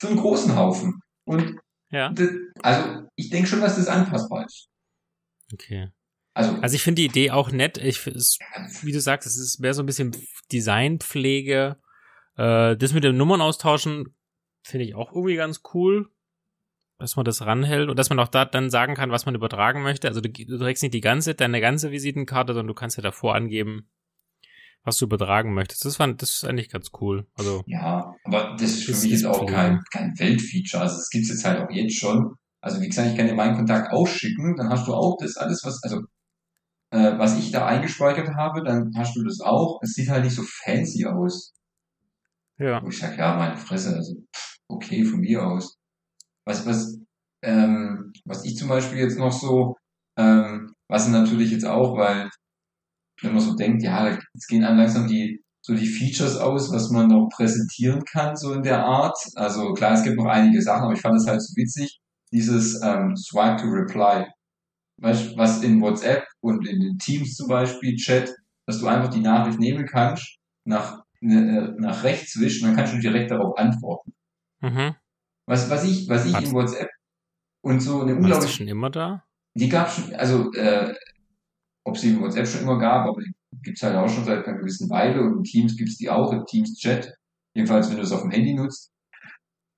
Für, 0.00 0.08
einen 0.08 0.16
großen 0.16 0.56
Haufen. 0.56 1.00
Und 1.24 1.58
Ja, 1.90 2.10
das, 2.10 2.30
also 2.62 3.08
ich 3.16 3.30
denke 3.30 3.48
schon, 3.48 3.60
dass 3.60 3.76
das 3.76 3.88
anpassbar 3.88 4.46
ist. 4.46 4.68
okay. 5.52 5.90
Also, 6.34 6.54
Also 6.60 6.76
ich 6.76 6.82
finde 6.82 7.02
die 7.02 7.06
Idee 7.06 7.30
auch 7.32 7.50
nett. 7.50 7.78
Ich, 7.78 8.06
es, 8.06 8.38
wie 8.82 8.92
du 8.92 9.00
sagst, 9.00 9.26
es 9.26 9.36
ist 9.36 9.58
mehr 9.58 9.74
so 9.74 9.82
ein 9.82 9.86
bisschen 9.86 10.16
Designpflege. 10.52 11.76
Äh, 12.36 12.76
das 12.76 12.92
mit 12.92 13.04
den 13.04 13.16
Nummern 13.16 13.40
austauschen 13.40 14.14
finde 14.62 14.84
ich 14.84 14.94
auch 14.94 15.12
irgendwie 15.12 15.34
ganz 15.34 15.62
cool, 15.74 16.08
dass 16.98 17.16
man 17.16 17.24
das 17.24 17.44
ranhält 17.44 17.88
und 17.88 17.98
dass 17.98 18.10
man 18.10 18.20
auch 18.20 18.28
da 18.28 18.44
dann 18.44 18.70
sagen 18.70 18.94
kann, 18.94 19.10
was 19.10 19.26
man 19.26 19.34
übertragen 19.34 19.82
möchte. 19.82 20.08
Also 20.08 20.20
du, 20.20 20.30
du 20.30 20.58
trägst 20.58 20.82
nicht 20.82 20.94
die 20.94 21.00
ganze, 21.00 21.34
deine 21.34 21.60
ganze 21.60 21.90
Visitenkarte, 21.90 22.52
sondern 22.52 22.68
du 22.68 22.74
kannst 22.74 22.96
ja 22.96 23.02
davor 23.02 23.34
angeben, 23.34 23.88
was 24.88 24.98
du 24.98 25.04
übertragen 25.04 25.54
möchtest. 25.54 25.84
Das 25.84 25.96
fand, 25.96 26.20
das 26.22 26.30
ist 26.30 26.44
eigentlich 26.44 26.70
ganz 26.70 26.90
cool. 27.00 27.26
Also 27.36 27.62
ja, 27.66 28.14
aber 28.24 28.56
das 28.58 28.70
ist 28.70 28.84
für 28.84 28.92
Das 28.92 29.02
mich 29.02 29.12
ist 29.12 29.22
jetzt 29.22 29.30
auch 29.30 29.46
kein, 29.46 29.82
kein 29.92 30.18
Weltfeature. 30.18 30.82
Also 30.82 30.96
es 30.96 31.10
gibt's 31.10 31.28
jetzt 31.28 31.44
halt 31.44 31.60
auch 31.60 31.70
jetzt 31.70 31.98
schon. 31.98 32.34
Also 32.60 32.80
wie 32.80 32.88
gesagt, 32.88 33.08
ich 33.10 33.16
kann 33.16 33.26
dir 33.26 33.34
meinen 33.34 33.56
Kontakt 33.56 33.92
ausschicken, 33.92 34.56
dann 34.56 34.68
hast 34.70 34.88
du 34.88 34.94
auch 34.94 35.16
das 35.20 35.36
alles, 35.36 35.62
was, 35.64 35.80
also 35.84 36.02
äh, 36.90 37.18
was 37.18 37.38
ich 37.38 37.52
da 37.52 37.66
eingespeichert 37.66 38.34
habe, 38.34 38.64
dann 38.64 38.92
hast 38.96 39.14
du 39.16 39.22
das 39.22 39.40
auch. 39.40 39.80
Es 39.82 39.92
sieht 39.92 40.08
halt 40.08 40.24
nicht 40.24 40.34
so 40.34 40.42
fancy 40.42 41.06
aus. 41.06 41.52
ja, 42.58 42.82
Wo 42.82 42.88
ich 42.88 42.98
sag, 42.98 43.16
ja, 43.18 43.36
meine 43.36 43.56
Fresse, 43.56 43.94
also 43.94 44.14
okay, 44.68 45.04
von 45.04 45.20
mir 45.20 45.46
aus. 45.46 45.76
Was, 46.46 46.66
was, 46.66 46.98
ähm, 47.42 48.12
was 48.24 48.44
ich 48.44 48.56
zum 48.56 48.68
Beispiel 48.68 48.98
jetzt 48.98 49.18
noch 49.18 49.32
so, 49.32 49.76
ähm, 50.16 50.74
was 50.88 51.08
natürlich 51.08 51.50
jetzt 51.52 51.66
auch, 51.66 51.96
weil 51.96 52.30
wenn 53.22 53.32
man 53.32 53.40
so 53.40 53.54
denkt, 53.54 53.82
ja, 53.82 54.08
jetzt 54.34 54.46
gehen 54.48 54.64
einem 54.64 54.78
langsam 54.78 55.06
die 55.08 55.42
so 55.60 55.74
die 55.74 55.86
Features 55.86 56.36
aus, 56.36 56.72
was 56.72 56.90
man 56.90 57.08
noch 57.08 57.28
präsentieren 57.28 58.02
kann, 58.04 58.36
so 58.36 58.52
in 58.54 58.62
der 58.62 58.84
Art. 58.84 59.18
Also 59.34 59.74
klar, 59.74 59.92
es 59.92 60.02
gibt 60.02 60.16
noch 60.16 60.26
einige 60.26 60.62
Sachen, 60.62 60.84
aber 60.84 60.94
ich 60.94 61.00
fand 61.00 61.16
es 61.16 61.26
halt 61.26 61.42
so 61.42 61.54
witzig, 61.56 62.00
dieses 62.32 62.80
ähm, 62.82 63.14
Swipe 63.16 63.56
to 63.60 63.66
Reply. 63.68 64.26
Weißt, 65.00 65.36
was 65.36 65.62
in 65.62 65.80
WhatsApp 65.80 66.24
und 66.40 66.66
in 66.66 66.80
den 66.80 66.98
Teams 66.98 67.34
zum 67.34 67.48
Beispiel, 67.48 67.96
Chat, 67.96 68.34
dass 68.66 68.78
du 68.80 68.86
einfach 68.86 69.10
die 69.10 69.20
Nachricht 69.20 69.58
nehmen 69.60 69.86
kannst, 69.86 70.38
nach, 70.64 71.02
äh, 71.20 71.26
nach 71.78 72.02
rechts 72.02 72.38
wischen, 72.40 72.66
dann 72.66 72.76
kannst 72.76 72.94
du 72.94 72.98
direkt 72.98 73.30
darauf 73.30 73.58
antworten. 73.58 74.12
mhm. 74.60 74.96
Was, 75.46 75.68
was 75.70 75.84
ich, 75.84 76.08
was 76.08 76.26
ich 76.26 76.34
Hat- 76.34 76.44
in 76.44 76.52
WhatsApp 76.52 76.90
und 77.62 77.80
so 77.80 78.02
eine 78.02 78.20
War 78.22 78.30
das 78.30 78.48
unglaublich 78.48 78.54
schon 78.54 78.68
immer 78.68 78.90
da? 78.90 79.24
die 79.54 79.68
gab 79.68 79.90
schon, 79.90 80.14
also 80.14 80.52
äh, 80.52 80.94
ob 81.88 81.98
sie 81.98 82.10
in 82.10 82.20
WhatsApp 82.20 82.46
schon 82.46 82.62
immer 82.62 82.78
gab, 82.78 83.06
aber 83.06 83.20
die 83.20 83.32
gibt's 83.62 83.82
halt 83.82 83.96
auch 83.96 84.08
schon 84.08 84.24
seit 84.24 84.46
einer 84.46 84.58
gewissen 84.58 84.88
Weile 84.90 85.22
und 85.22 85.38
in 85.38 85.42
Teams 85.42 85.76
gibt's 85.76 85.96
die 85.96 86.10
auch, 86.10 86.32
im 86.32 86.44
Teams 86.46 86.74
Chat, 86.78 87.14
jedenfalls 87.54 87.90
wenn 87.90 87.96
du 87.96 88.02
es 88.02 88.12
auf 88.12 88.22
dem 88.22 88.30
Handy 88.30 88.54
nutzt. 88.54 88.90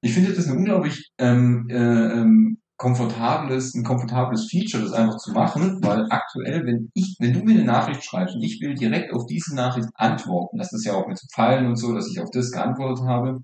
Ich 0.03 0.15
finde 0.15 0.33
das 0.33 0.47
ein 0.47 0.57
unglaublich 0.57 1.11
ähm, 1.19 1.67
äh, 1.71 1.75
ähm, 1.75 2.59
komfortables, 2.79 3.75
ein 3.75 3.85
komfortables 3.85 4.49
Feature, 4.51 4.83
das 4.83 4.93
einfach 4.93 5.19
zu 5.19 5.33
machen, 5.33 5.81
weil 5.83 6.07
aktuell, 6.09 6.65
wenn 6.65 6.91
ich, 6.95 7.17
wenn 7.19 7.35
du 7.35 7.41
mir 7.41 7.53
eine 7.53 7.65
Nachricht 7.65 8.03
schreibst 8.03 8.35
und 8.35 8.43
ich 8.43 8.59
will 8.63 8.75
direkt 8.75 9.13
auf 9.13 9.27
diese 9.27 9.55
Nachricht 9.55 9.89
antworten, 9.95 10.57
das 10.57 10.73
ist 10.73 10.87
ja 10.87 10.95
auch 10.95 11.07
mit 11.07 11.21
Pfeilen 11.35 11.67
und 11.67 11.77
so, 11.77 11.95
dass 11.95 12.11
ich 12.11 12.21
auf 12.21 12.31
das 12.33 12.51
geantwortet 12.51 13.05
habe, 13.07 13.41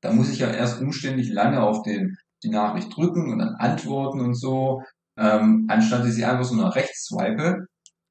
da 0.00 0.12
muss 0.12 0.28
ich 0.28 0.40
ja 0.40 0.50
erst 0.50 0.80
umständlich 0.80 1.30
lange 1.30 1.62
auf 1.62 1.82
den, 1.82 2.16
die 2.42 2.50
Nachricht 2.50 2.94
drücken 2.96 3.32
und 3.32 3.38
dann 3.38 3.54
antworten 3.54 4.20
und 4.20 4.34
so, 4.34 4.82
ähm, 5.16 5.66
anstatt 5.68 6.04
dass 6.04 6.16
ich 6.16 6.26
einfach 6.26 6.44
so 6.44 6.56
nach 6.56 6.74
rechts 6.74 7.06
swipe 7.06 7.66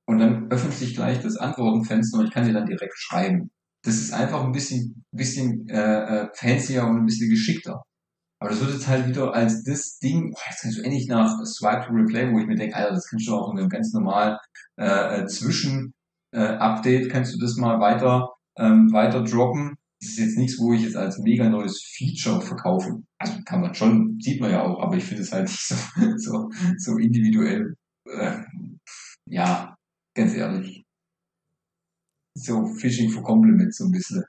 und 0.06 0.20
dann 0.20 0.52
öffnet 0.52 0.74
sich 0.74 0.96
gleich 0.96 1.22
das 1.22 1.38
Antwortenfenster 1.38 2.20
und 2.20 2.26
ich 2.26 2.32
kann 2.32 2.46
dir 2.46 2.54
dann 2.54 2.66
direkt 2.66 2.98
schreiben. 2.98 3.50
Das 3.84 3.96
ist 3.96 4.14
einfach 4.14 4.44
ein 4.44 4.52
bisschen, 4.52 5.06
bisschen 5.12 5.68
äh, 5.70 6.24
äh, 6.24 6.28
fancier 6.34 6.84
und 6.86 6.98
ein 6.98 7.06
bisschen 7.06 7.30
geschickter. 7.30 7.84
Aber 8.40 8.50
das 8.50 8.60
wird 8.60 8.74
jetzt 8.74 8.88
halt 8.88 9.08
wieder 9.08 9.34
als 9.34 9.64
das 9.64 10.00
Ding, 10.00 10.32
boah, 10.32 10.42
jetzt 10.50 10.62
kannst 10.62 10.78
du 10.78 10.84
endlich 10.84 11.08
nach 11.08 11.34
Swipe 11.46 11.86
to 11.86 11.94
Replay, 11.94 12.32
wo 12.32 12.40
ich 12.40 12.46
mir 12.46 12.56
denke, 12.56 12.76
Alter, 12.76 12.96
das 12.96 13.08
kannst 13.10 13.28
du 13.28 13.36
auch 13.36 13.52
in 13.54 13.60
einem 13.60 13.70
ganz 13.70 13.94
normalen 13.94 14.38
äh, 14.78 15.22
äh, 15.22 15.28
Zwischen-Update, 15.28 17.10
kannst 17.10 17.34
du 17.34 17.40
das 17.40 17.56
mal 17.56 17.80
weiter, 17.80 18.34
ähm, 18.58 18.92
weiter 18.92 19.24
droppen. 19.24 19.76
Das 20.02 20.10
ist 20.10 20.20
jetzt 20.20 20.38
nichts, 20.38 20.60
wo 20.60 20.74
ich 20.74 20.82
jetzt 20.82 20.98
als 20.98 21.20
mega 21.20 21.48
neues 21.48 21.82
Feature 21.96 22.42
verkaufen. 22.42 23.08
Also 23.18 23.36
kann 23.46 23.62
man 23.62 23.74
schon, 23.74 24.20
sieht 24.20 24.42
man 24.42 24.52
ja 24.52 24.64
auch, 24.64 24.82
aber 24.82 24.98
ich 24.98 25.06
finde 25.06 25.24
es 25.24 25.32
halt 25.32 25.48
nicht 25.48 25.62
so, 25.68 25.76
so, 26.18 26.50
so 26.78 26.98
individuell. 26.98 27.76
Äh, 28.10 28.42
ja, 29.30 29.73
ganz 30.14 30.34
ehrlich. 30.34 30.84
So 32.36 32.66
Fishing 32.66 33.10
for 33.10 33.24
Compliments 33.24 33.78
so 33.78 33.86
ein 33.86 33.92
bisschen. 33.92 34.24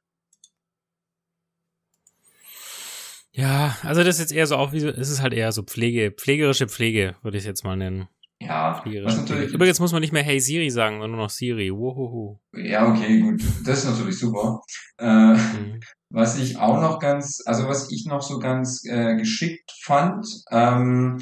Ja, 3.32 3.76
also 3.82 4.04
das 4.04 4.16
ist 4.16 4.20
jetzt 4.20 4.32
eher 4.32 4.46
so 4.46 4.56
auch 4.56 4.72
wie 4.72 4.80
so, 4.80 4.88
es 4.88 5.08
ist 5.08 5.20
halt 5.20 5.32
eher 5.32 5.50
so 5.50 5.62
Pflege, 5.62 6.12
pflegerische 6.12 6.68
Pflege, 6.68 7.16
würde 7.22 7.38
ich 7.38 7.44
jetzt 7.44 7.64
mal 7.64 7.76
nennen. 7.76 8.08
Ja, 8.40 8.82
was 8.84 9.16
natürlich. 9.16 9.54
Übrigens 9.54 9.80
muss 9.80 9.92
man 9.92 10.00
nicht 10.02 10.12
mehr 10.12 10.22
Hey 10.22 10.38
Siri 10.38 10.70
sagen, 10.70 10.96
sondern 10.96 11.12
nur 11.12 11.20
noch 11.20 11.30
Siri. 11.30 11.72
Wohoho. 11.72 12.40
Ja, 12.52 12.86
okay, 12.86 13.20
gut. 13.20 13.42
Das 13.64 13.78
ist 13.78 13.90
natürlich 13.90 14.18
super. 14.18 14.60
Äh, 14.98 15.34
mhm. 15.34 15.80
Was 16.10 16.38
ich 16.38 16.58
auch 16.58 16.80
noch 16.80 16.98
ganz, 17.00 17.42
also 17.46 17.66
was 17.66 17.90
ich 17.90 18.06
noch 18.06 18.22
so 18.22 18.38
ganz 18.38 18.84
äh, 18.84 19.16
geschickt 19.16 19.72
fand, 19.82 20.26
ähm, 20.50 21.20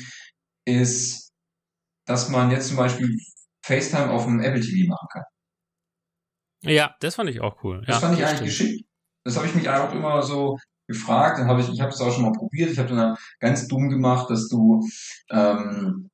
ist, 0.64 1.32
dass 2.06 2.28
man 2.28 2.50
jetzt 2.50 2.68
zum 2.68 2.76
Beispiel 2.76 3.16
FaceTime 3.64 4.10
auf 4.10 4.24
dem 4.24 4.40
Apple 4.40 4.60
TV 4.60 4.88
machen 4.88 5.08
kann. 5.10 5.22
Ja, 6.64 6.94
das 7.00 7.16
fand 7.16 7.30
ich 7.30 7.40
auch 7.40 7.62
cool. 7.64 7.82
Das 7.86 7.96
ja, 7.96 8.00
fand 8.00 8.18
ich 8.18 8.24
eigentlich 8.24 8.54
stimmt. 8.54 8.70
geschickt. 8.70 8.88
Das 9.24 9.36
habe 9.36 9.46
ich 9.46 9.54
mich 9.54 9.68
auch 9.68 9.92
immer 9.92 10.22
so 10.22 10.58
gefragt. 10.88 11.38
Dann 11.38 11.48
habe 11.48 11.60
ich, 11.60 11.68
ich 11.68 11.80
habe 11.80 11.90
es 11.90 12.00
auch 12.00 12.12
schon 12.12 12.24
mal 12.24 12.32
probiert. 12.32 12.70
Ich 12.70 12.78
habe 12.78 12.94
dann 12.94 13.16
ganz 13.40 13.66
dumm 13.68 13.88
gemacht, 13.88 14.30
dass 14.30 14.48
du 14.48 14.80
ähm, 15.30 16.10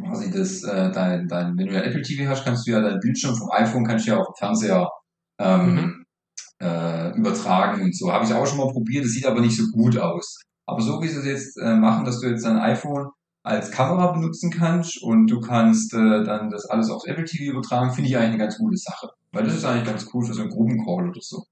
quasi 0.00 0.30
das, 0.30 0.62
äh, 0.64 0.90
dein, 0.90 1.28
dein, 1.28 1.56
wenn 1.56 1.66
du 1.66 1.74
ja 1.74 1.82
Apple 1.82 2.02
TV 2.02 2.28
hast, 2.28 2.44
kannst 2.44 2.66
du 2.66 2.72
ja 2.72 2.80
dein 2.80 3.00
Bildschirm 3.00 3.36
vom 3.36 3.50
iPhone 3.52 3.86
kannst 3.86 4.06
du 4.06 4.12
ja 4.12 4.18
auf 4.18 4.26
dem 4.28 4.38
Fernseher 4.38 4.88
ähm, 5.38 5.74
mhm. 5.74 6.04
äh, 6.60 7.10
übertragen 7.16 7.82
und 7.82 7.96
so. 7.96 8.12
Habe 8.12 8.24
ich 8.24 8.32
auch 8.32 8.46
schon 8.46 8.58
mal 8.58 8.72
probiert. 8.72 9.04
Das 9.04 9.12
sieht 9.12 9.26
aber 9.26 9.40
nicht 9.40 9.56
so 9.56 9.66
gut 9.70 9.98
aus. 9.98 10.40
Aber 10.66 10.80
so 10.80 11.02
wie 11.02 11.08
sie 11.08 11.18
es 11.18 11.24
jetzt 11.24 11.56
äh, 11.58 11.74
machen, 11.74 12.04
dass 12.04 12.20
du 12.20 12.28
jetzt 12.28 12.44
dein 12.44 12.58
iPhone 12.58 13.10
als 13.42 13.70
Kamera 13.70 14.12
benutzen 14.12 14.50
kannst 14.50 15.02
und 15.02 15.26
du 15.28 15.40
kannst 15.40 15.94
äh, 15.94 16.24
dann 16.24 16.50
das 16.50 16.66
alles 16.66 16.90
aufs 16.90 17.06
Apple 17.06 17.24
TV 17.24 17.52
übertragen, 17.52 17.92
finde 17.92 18.10
ich 18.10 18.16
eigentlich 18.16 18.30
eine 18.30 18.38
ganz 18.38 18.58
gute 18.58 18.76
Sache. 18.76 19.10
Weil 19.32 19.44
das 19.44 19.54
ist 19.54 19.64
eigentlich 19.64 19.86
ganz 19.86 20.08
cool 20.12 20.24
für 20.24 20.34
so 20.34 20.42
einen 20.42 20.50
Gruppencall 20.50 21.08
oder 21.08 21.20
so. 21.20 21.44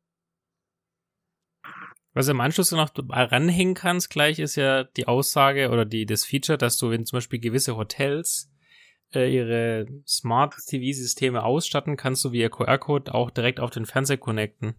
Was 2.15 2.27
du 2.27 2.33
im 2.33 2.41
Anschluss 2.41 2.73
noch 2.73 2.91
ranhängen 2.97 3.75
kannst, 3.75 4.11
gleich 4.11 4.39
ist 4.39 4.57
ja 4.57 4.85
die 4.85 5.07
Aussage 5.07 5.71
oder 5.71 5.85
die, 5.85 6.05
das 6.05 6.25
Feature, 6.25 6.59
dass 6.59 6.77
du, 6.77 6.91
wenn 6.91 7.07
zum 7.07 7.19
Beispiel 7.19 7.39
gewisse 7.39 7.77
Hotels 7.77 8.51
äh, 9.15 9.33
ihre 9.33 9.87
Smart 10.07 10.55
TV-Systeme 10.67 11.45
ausstatten, 11.45 11.97
kannst 11.97 12.25
du 12.25 12.33
via 12.33 12.49
QR-Code 12.49 13.15
auch 13.15 13.31
direkt 13.31 13.61
auf 13.61 13.71
den 13.71 13.87
Fernseher 13.87 14.19
connecten. 14.19 14.75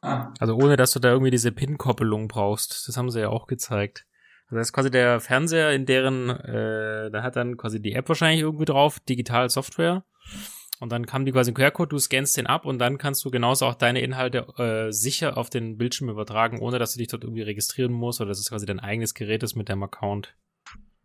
Ah. 0.00 0.32
Also 0.40 0.54
ohne, 0.54 0.76
dass 0.76 0.92
du 0.92 1.00
da 1.00 1.10
irgendwie 1.10 1.30
diese 1.30 1.52
PIN-Koppelung 1.52 2.28
brauchst. 2.28 2.88
Das 2.88 2.96
haben 2.96 3.10
sie 3.10 3.20
ja 3.20 3.28
auch 3.28 3.46
gezeigt. 3.46 4.06
Das 4.50 4.68
ist 4.68 4.72
quasi 4.72 4.90
der 4.90 5.20
Fernseher, 5.20 5.72
in 5.72 5.86
deren, 5.86 6.28
äh, 6.30 7.10
da 7.10 7.22
hat 7.22 7.36
dann 7.36 7.56
quasi 7.56 7.80
die 7.80 7.92
App 7.92 8.08
wahrscheinlich 8.08 8.40
irgendwie 8.40 8.64
drauf, 8.64 8.98
Digital 9.00 9.48
Software. 9.48 10.04
Und 10.80 10.90
dann 10.90 11.04
kam 11.04 11.26
die 11.26 11.32
quasi 11.32 11.50
ein 11.50 11.54
QR-Code, 11.54 11.90
du 11.90 11.98
scannst 11.98 12.36
den 12.38 12.46
ab 12.46 12.64
und 12.64 12.78
dann 12.78 12.96
kannst 12.96 13.24
du 13.24 13.30
genauso 13.30 13.66
auch 13.66 13.74
deine 13.74 14.00
Inhalte 14.00 14.46
äh, 14.56 14.92
sicher 14.92 15.36
auf 15.36 15.50
den 15.50 15.76
Bildschirm 15.76 16.08
übertragen, 16.08 16.58
ohne 16.58 16.78
dass 16.78 16.94
du 16.94 16.98
dich 16.98 17.08
dort 17.08 17.22
irgendwie 17.22 17.42
registrieren 17.42 17.92
musst 17.92 18.20
oder 18.20 18.30
dass 18.30 18.38
es 18.38 18.48
quasi 18.48 18.64
dein 18.64 18.80
eigenes 18.80 19.12
Gerät 19.12 19.42
ist 19.42 19.56
mit 19.56 19.68
deinem 19.68 19.82
Account. 19.82 20.34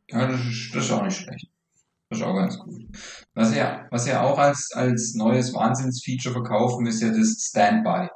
Ja, 0.09 0.27
das 0.27 0.39
ist, 0.39 0.73
das 0.73 0.85
ist 0.85 0.91
auch 0.91 1.03
nicht 1.03 1.17
schlecht. 1.17 1.49
Das 2.09 2.19
ist 2.19 2.25
auch 2.25 2.35
ganz 2.35 2.57
gut. 2.57 2.85
Was 3.33 3.53
ja, 3.53 3.85
was 3.91 4.07
ja 4.07 4.21
auch 4.21 4.37
als, 4.37 4.71
als 4.73 5.13
neues 5.13 5.53
Wahnsinnsfeature 5.53 6.33
verkaufen, 6.33 6.85
ist 6.85 7.01
ja 7.01 7.09
das 7.09 7.47
Standby. 7.49 8.09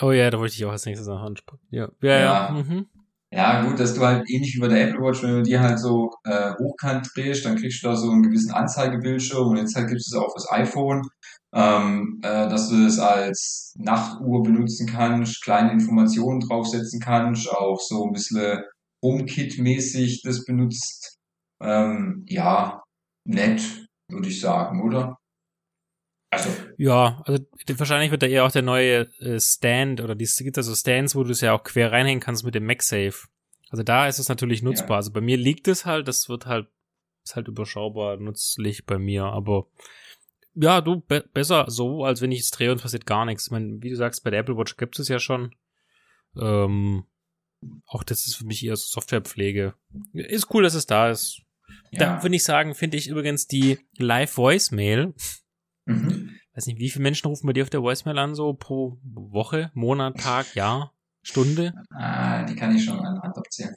Oh 0.00 0.12
ja, 0.12 0.30
da 0.30 0.38
wollte 0.38 0.54
ich 0.54 0.64
auch 0.64 0.70
als 0.70 0.86
nächstes 0.86 1.08
noch 1.08 1.20
ansprechen. 1.20 1.60
Ja, 1.70 1.90
ja, 2.00 2.10
ja. 2.10 2.20
ja. 2.20 2.50
Mhm. 2.50 2.86
Ja, 3.32 3.62
gut, 3.66 3.78
dass 3.78 3.94
du 3.94 4.00
halt 4.06 4.28
ähnlich 4.30 4.54
wie 4.56 4.60
bei 4.60 4.68
der 4.68 4.88
Apple 4.88 5.00
Watch, 5.02 5.22
wenn 5.22 5.34
du 5.36 5.42
die 5.42 5.58
halt 5.58 5.78
so 5.78 6.10
äh, 6.24 6.52
hochkant 6.58 7.10
drehst, 7.14 7.44
dann 7.44 7.56
kriegst 7.56 7.82
du 7.82 7.88
da 7.88 7.94
so 7.96 8.10
einen 8.10 8.22
gewissen 8.22 8.52
Anzeigebildschirm 8.52 9.48
und 9.48 9.56
jetzt 9.58 9.76
halt 9.76 9.88
gibt 9.88 10.00
es 10.00 10.14
auch 10.14 10.32
fürs 10.32 10.50
iPhone, 10.50 11.02
ähm, 11.52 12.20
äh, 12.22 12.48
dass 12.48 12.70
du 12.70 12.82
das 12.84 12.98
als 12.98 13.74
Nachtuhr 13.78 14.42
benutzen 14.42 14.86
kannst, 14.86 15.42
kleine 15.42 15.72
Informationen 15.72 16.40
draufsetzen 16.40 17.00
kannst, 17.00 17.50
auch 17.52 17.78
so 17.80 18.06
ein 18.06 18.12
bisschen 18.12 18.62
HomeKit-mäßig 19.04 20.22
das 20.24 20.44
benutzt. 20.46 21.18
Ähm, 21.60 22.24
ja, 22.28 22.82
nett, 23.26 23.60
würde 24.10 24.28
ich 24.28 24.40
sagen, 24.40 24.82
oder? 24.82 25.17
Also. 26.30 26.50
Ja, 26.76 27.22
also 27.24 27.42
wahrscheinlich 27.76 28.10
wird 28.10 28.22
da 28.22 28.26
eher 28.26 28.44
auch 28.44 28.52
der 28.52 28.62
neue 28.62 29.08
äh, 29.20 29.40
Stand 29.40 30.00
oder 30.00 30.14
es 30.20 30.36
gibt 30.36 30.58
also 30.58 30.74
Stands, 30.74 31.14
wo 31.14 31.24
du 31.24 31.30
es 31.30 31.40
ja 31.40 31.54
auch 31.54 31.64
quer 31.64 31.90
reinhängen 31.90 32.20
kannst 32.20 32.44
mit 32.44 32.54
dem 32.54 32.66
MagSafe. 32.66 33.28
Also 33.70 33.82
da 33.82 34.06
ist 34.08 34.18
es 34.18 34.28
natürlich 34.28 34.62
nutzbar. 34.62 34.90
Ja. 34.90 34.96
Also 34.96 35.12
bei 35.12 35.20
mir 35.20 35.36
liegt 35.36 35.68
es 35.68 35.86
halt, 35.86 36.06
das 36.06 36.28
wird 36.28 36.46
halt, 36.46 36.68
ist 37.24 37.36
halt 37.36 37.48
überschaubar 37.48 38.16
nützlich 38.18 38.84
bei 38.84 38.98
mir, 38.98 39.24
aber 39.24 39.68
ja, 40.54 40.80
du, 40.80 41.00
be 41.00 41.24
besser 41.32 41.66
so, 41.68 42.04
als 42.04 42.20
wenn 42.20 42.32
ich 42.32 42.40
es 42.40 42.50
drehe 42.50 42.72
und 42.72 42.82
passiert 42.82 43.06
gar 43.06 43.24
nichts. 43.24 43.46
Ich 43.46 43.50
meine, 43.52 43.80
wie 43.80 43.90
du 43.90 43.96
sagst, 43.96 44.24
bei 44.24 44.30
der 44.30 44.40
Apple 44.40 44.56
Watch 44.56 44.76
gibt 44.76 44.98
es 44.98 45.08
ja 45.08 45.20
schon. 45.20 45.54
Ähm, 46.36 47.04
auch 47.86 48.02
das 48.02 48.26
ist 48.26 48.36
für 48.36 48.44
mich 48.44 48.64
eher 48.64 48.76
so 48.76 48.86
Softwarepflege. 48.86 49.74
Ist 50.12 50.52
cool, 50.52 50.64
dass 50.64 50.74
es 50.74 50.86
da 50.86 51.10
ist. 51.10 51.42
Ja. 51.90 52.16
Da 52.16 52.22
würde 52.22 52.36
ich 52.36 52.44
sagen, 52.44 52.74
finde 52.74 52.96
ich 52.96 53.08
übrigens 53.08 53.46
die 53.46 53.78
Live 53.96 54.36
Voicemail 54.36 55.14
Mhm. 55.88 56.36
Weiß 56.54 56.66
nicht, 56.66 56.78
wie 56.78 56.90
viele 56.90 57.02
Menschen 57.02 57.28
rufen 57.28 57.46
bei 57.46 57.52
dir 57.52 57.62
auf 57.62 57.70
der 57.70 57.82
Voicemail 57.82 58.18
an, 58.18 58.34
so 58.34 58.52
pro 58.52 58.98
Woche, 59.02 59.70
Monat, 59.74 60.18
Tag, 60.18 60.54
Jahr, 60.54 60.92
Stunde? 61.22 61.72
Ah, 61.90 62.44
die 62.44 62.54
kann 62.54 62.76
ich 62.76 62.84
schon 62.84 62.98
an 63.00 63.20
Hand 63.22 63.36
abzählen. 63.36 63.74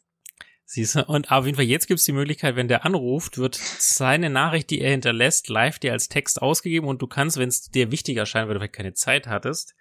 Siehst 0.66 0.96
du, 0.96 1.06
und 1.06 1.32
auf 1.32 1.46
jeden 1.46 1.56
Fall 1.56 1.66
jetzt 1.66 1.88
gibt 1.88 2.00
es 2.00 2.06
die 2.06 2.14
Möglichkeit, 2.14 2.56
wenn 2.56 2.68
der 2.68 2.86
anruft, 2.86 3.38
wird 3.38 3.56
seine 3.56 4.30
Nachricht, 4.30 4.70
die 4.70 4.82
er 4.82 4.92
hinterlässt, 4.92 5.50
live 5.50 5.80
dir 5.80 5.92
als 5.92 6.08
Text 6.08 6.42
ausgegeben 6.42 6.88
und 6.88 7.02
du 7.02 7.08
kannst, 7.08 7.38
wenn 7.38 7.50
es 7.50 7.70
dir 7.70 7.92
wichtig 7.92 8.18
erscheint, 8.18 8.48
weil 8.48 8.56
du 8.56 8.60
vielleicht 8.62 8.76
keine 8.76 8.94
Zeit 8.94 9.28
hattest, 9.28 9.76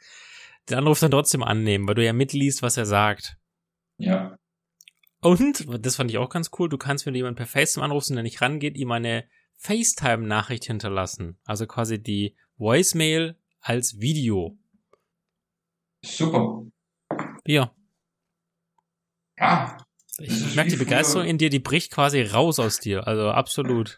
den 0.69 0.79
Anruf 0.79 1.01
dann 1.01 1.11
trotzdem 1.11 1.43
annehmen, 1.43 1.87
weil 1.87 1.95
du 1.95 2.05
ja 2.05 2.13
mitliest, 2.13 2.63
was 2.63 2.77
er 2.77 2.87
sagt. 2.87 3.37
Ja. 3.99 4.37
Und, 5.21 5.67
das 5.85 5.97
fand 5.97 6.11
ich 6.11 6.19
auch 6.19 6.31
ganz 6.31 6.51
cool, 6.59 6.69
du 6.69 6.79
kannst, 6.79 7.07
wenn 7.07 7.13
du 7.13 7.19
jemanden 7.19 7.37
per 7.37 7.47
FaceTime 7.47 7.85
anrufst 7.85 8.11
und 8.11 8.17
der 8.17 8.23
nicht 8.23 8.41
rangeht, 8.41 8.77
ihm 8.77 8.91
eine 8.91 9.25
FaceTime-Nachricht 9.61 10.65
hinterlassen. 10.65 11.39
Also 11.45 11.67
quasi 11.67 12.03
die 12.03 12.35
Voicemail 12.57 13.37
als 13.61 14.01
Video. 14.01 14.57
Super. 16.03 16.63
Ja. 17.47 17.71
Ja. 19.39 19.77
Ich 20.19 20.55
merke 20.55 20.71
die 20.71 20.77
Begeisterung 20.77 21.27
in 21.27 21.39
dir, 21.39 21.51
die 21.51 21.59
bricht 21.59 21.93
quasi 21.93 22.23
raus 22.23 22.59
aus 22.59 22.79
dir. 22.79 23.07
Also 23.07 23.31
absolut. 23.31 23.97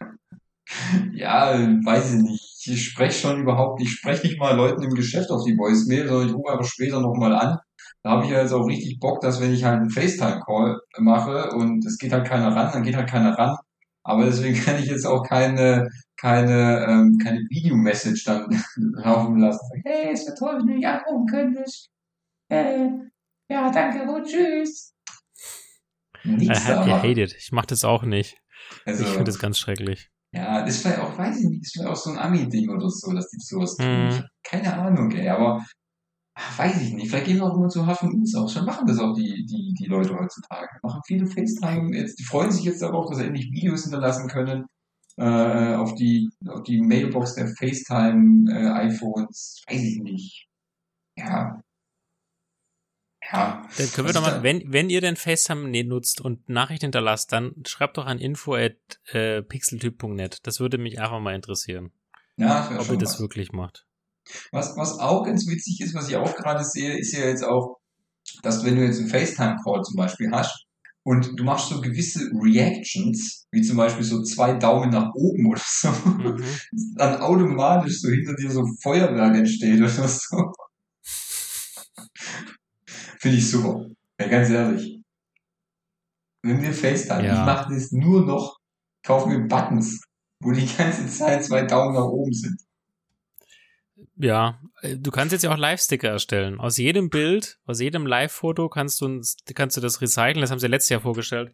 Ja, 1.13 1.53
weiß 1.53 2.13
ich 2.13 2.21
nicht. 2.21 2.67
Ich 2.67 2.85
spreche 2.85 3.19
schon 3.19 3.41
überhaupt, 3.41 3.81
ich 3.81 3.91
spreche 3.91 4.25
nicht 4.27 4.39
mal 4.39 4.55
Leuten 4.55 4.83
im 4.83 4.93
Geschäft 4.93 5.29
auf 5.31 5.43
die 5.45 5.57
Voicemail, 5.57 6.07
sondern 6.07 6.29
ich 6.29 6.33
rufe 6.33 6.51
einfach 6.51 6.65
später 6.65 7.01
nochmal 7.01 7.35
an. 7.35 7.57
Da 8.03 8.11
habe 8.11 8.25
ich 8.25 8.31
ja 8.31 8.41
jetzt 8.41 8.53
auch 8.53 8.65
richtig 8.67 8.99
Bock, 8.99 9.21
dass 9.21 9.41
wenn 9.41 9.53
ich 9.53 9.63
halt 9.63 9.79
einen 9.79 9.89
FaceTime-Call 9.89 10.79
mache 10.99 11.49
und 11.55 11.85
es 11.85 11.97
geht 11.97 12.11
halt 12.11 12.27
keiner 12.27 12.53
ran, 12.53 12.71
dann 12.71 12.83
geht 12.83 12.95
halt 12.95 13.09
keiner 13.09 13.37
ran, 13.37 13.57
aber 14.03 14.25
deswegen 14.25 14.55
kann 14.63 14.79
ich 14.79 14.87
jetzt 14.87 15.05
auch 15.05 15.23
keine, 15.23 15.89
keine, 16.17 16.85
ähm, 16.87 17.17
keine 17.23 17.39
Video-Message 17.49 18.25
dann 18.25 18.47
laufen 18.75 19.39
lassen. 19.39 19.81
Hey, 19.85 20.11
es 20.13 20.25
wäre 20.25 20.35
toll, 20.35 20.57
wenn 20.59 20.67
du 20.67 20.73
mich 20.73 20.87
anrufen 20.87 21.27
könntest. 21.27 21.89
Hey, 22.49 22.89
ja, 23.49 23.71
danke 23.71 24.09
und 24.11 24.25
tschüss. 24.25 24.93
Nichts 26.23 26.67
I 26.67 26.71
hated. 26.71 27.35
Ich 27.37 27.51
mach 27.51 27.65
das 27.65 27.83
auch 27.83 28.03
nicht. 28.03 28.37
Also, 28.85 29.03
ich 29.03 29.09
finde 29.09 29.25
das 29.25 29.39
ganz 29.39 29.59
schrecklich. 29.59 30.09
Ja, 30.31 30.61
das 30.61 30.75
ist 30.75 30.81
vielleicht 30.81 30.99
auch, 30.99 31.17
weiß 31.17 31.41
ich 31.41 31.49
nicht, 31.49 31.61
das 31.61 31.67
ist 31.67 31.73
vielleicht 31.73 31.89
auch 31.89 31.95
so 31.95 32.09
ein 32.11 32.17
Ami-Ding 32.17 32.69
oder 32.69 32.89
so, 32.89 33.11
dass 33.13 33.29
die 33.29 33.39
sowas 33.39 33.75
tun. 33.75 34.07
Mm. 34.07 34.23
Keine 34.43 34.73
Ahnung, 34.73 35.11
ey, 35.11 35.29
aber 35.29 35.63
ach, 36.35 36.59
weiß 36.59 36.81
ich 36.81 36.93
nicht. 36.93 37.09
Vielleicht 37.09 37.25
gehen 37.25 37.37
wir 37.37 37.45
auch 37.45 37.57
immer 37.57 37.69
zu 37.69 37.85
H 37.85 38.05
uns 38.05 38.35
aus. 38.35 38.53
Schon 38.53 38.65
machen 38.65 38.87
das 38.87 38.99
auch 38.99 39.13
die, 39.13 39.45
die, 39.45 39.73
die 39.73 39.85
Leute 39.85 40.17
heutzutage. 40.17 40.79
Machen 40.81 41.01
viele 41.05 41.25
FaceTime. 41.25 41.95
Jetzt, 41.95 42.19
die 42.19 42.23
freuen 42.23 42.51
sich 42.51 42.63
jetzt 42.63 42.81
darauf, 42.81 43.09
dass 43.09 43.19
sie 43.19 43.25
endlich 43.25 43.51
Videos 43.51 43.83
hinterlassen 43.83 44.27
können. 44.27 44.65
Äh, 45.15 45.75
auf 45.75 45.93
die, 45.93 46.29
auf 46.47 46.63
die 46.63 46.81
Mailbox 46.81 47.35
der 47.35 47.47
FaceTime 47.47 48.51
äh, 48.51 48.87
iPhones. 48.87 49.63
Weiß 49.67 49.81
ich 49.81 50.01
nicht. 50.01 50.47
Ja. 51.17 51.61
Ja. 53.31 53.67
Dann 53.77 53.91
können 53.91 54.07
wir 54.07 54.13
doch 54.13 54.21
mal, 54.21 54.43
wenn, 54.43 54.73
wenn 54.73 54.89
ihr 54.89 55.01
den 55.01 55.15
FaceTime 55.15 55.83
nutzt 55.85 56.19
und 56.19 56.49
Nachricht 56.49 56.81
hinterlasst, 56.81 57.31
dann 57.31 57.53
schreibt 57.65 57.97
doch 57.97 58.05
an 58.05 58.19
info 58.19 58.55
at 58.55 58.75
äh, 59.11 59.41
pixeltyp.net. 59.41 60.39
Das 60.43 60.59
würde 60.59 60.77
mich 60.77 60.99
einfach 60.99 61.19
mal 61.19 61.35
interessieren. 61.35 61.91
Ja, 62.35 62.79
ob 62.79 62.89
ihr 62.89 62.97
das 62.97 63.13
was. 63.13 63.19
wirklich 63.21 63.51
macht. 63.51 63.85
Was, 64.51 64.75
was 64.77 64.99
auch 64.99 65.23
ganz 65.25 65.47
witzig 65.47 65.81
ist, 65.81 65.93
was 65.93 66.09
ich 66.09 66.15
auch 66.15 66.35
gerade 66.35 66.63
sehe, 66.63 66.97
ist 66.97 67.13
ja 67.13 67.25
jetzt 67.25 67.43
auch, 67.43 67.77
dass 68.41 68.63
wenn 68.63 68.75
du 68.75 68.85
jetzt 68.85 68.99
einen 68.99 69.09
FaceTime-Call 69.09 69.81
zum 69.83 69.95
Beispiel 69.95 70.31
hast 70.31 70.65
und 71.03 71.37
du 71.37 71.43
machst 71.43 71.69
so 71.69 71.81
gewisse 71.81 72.31
Reactions, 72.33 73.45
wie 73.51 73.61
zum 73.61 73.77
Beispiel 73.77 74.05
so 74.05 74.23
zwei 74.23 74.53
Daumen 74.53 74.89
nach 74.89 75.13
oben 75.13 75.45
oder 75.51 75.61
so, 75.65 75.89
mhm. 75.89 76.43
dann 76.95 77.21
automatisch 77.21 78.01
so 78.01 78.09
hinter 78.09 78.35
dir 78.35 78.51
so 78.51 78.65
Feuerwerk 78.81 79.35
entsteht 79.35 79.79
oder 79.79 80.07
so. 80.07 80.53
Finde 83.19 83.37
ich 83.37 83.49
super. 83.49 83.87
Ja, 84.19 84.27
ganz 84.27 84.49
ehrlich. 84.49 85.01
Wenn 86.41 86.61
wir 86.61 86.73
FaceTime, 86.73 87.25
ja. 87.25 87.39
ich 87.39 87.45
mache 87.45 87.73
das 87.73 87.91
nur 87.91 88.25
noch, 88.25 88.59
kaufe 89.05 89.29
mir 89.29 89.47
Buttons, 89.47 90.01
wo 90.41 90.51
die 90.51 90.67
ganze 90.77 91.07
Zeit 91.07 91.43
zwei 91.45 91.63
Daumen 91.63 91.95
nach 91.95 92.03
oben 92.03 92.33
sind. 92.33 92.61
Ja, 94.15 94.59
äh, 94.81 94.95
du 94.97 95.11
kannst 95.11 95.31
jetzt 95.31 95.43
ja 95.43 95.51
auch 95.53 95.57
Live-Sticker 95.57 96.09
erstellen. 96.09 96.59
Aus 96.59 96.77
jedem 96.77 97.09
Bild, 97.09 97.57
aus 97.65 97.79
jedem 97.79 98.05
Live-Foto 98.05 98.69
kannst 98.69 99.01
du, 99.01 99.21
kannst 99.55 99.77
du 99.77 99.81
das 99.81 100.01
recyceln. 100.01 100.41
Das 100.41 100.51
haben 100.51 100.59
sie 100.59 100.67
letztes 100.67 100.89
Jahr 100.89 101.01
vorgestellt. 101.01 101.53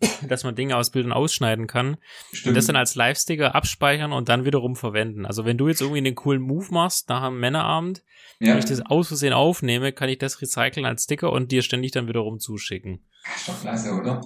dass 0.28 0.42
man 0.42 0.54
Dinge 0.54 0.76
aus 0.76 0.88
Bildern 0.90 1.12
ausschneiden 1.12 1.66
kann 1.66 1.98
Stimmt. 2.32 2.46
und 2.48 2.54
das 2.54 2.64
dann 2.66 2.76
als 2.76 2.94
Live-Sticker 2.94 3.54
abspeichern 3.54 4.12
und 4.12 4.28
dann 4.30 4.46
wiederum 4.46 4.74
verwenden. 4.74 5.26
Also 5.26 5.44
wenn 5.44 5.58
du 5.58 5.68
jetzt 5.68 5.82
irgendwie 5.82 5.98
einen 5.98 6.14
coolen 6.14 6.40
Move 6.40 6.66
machst 6.70 7.10
nach 7.10 7.22
einem 7.22 7.38
Männerabend, 7.38 8.02
ja. 8.40 8.52
wenn 8.52 8.58
ich 8.58 8.64
das 8.64 8.80
aus 8.80 9.08
Versehen 9.08 9.34
aufnehme, 9.34 9.92
kann 9.92 10.08
ich 10.08 10.16
das 10.16 10.40
recyceln 10.40 10.86
als 10.86 11.04
Sticker 11.04 11.30
und 11.30 11.52
dir 11.52 11.60
ständig 11.60 11.92
dann 11.92 12.08
wiederum 12.08 12.38
zuschicken. 12.38 13.04
Ist 13.34 13.48
doch 13.48 13.60
klasse, 13.60 13.92
oder? 13.92 14.22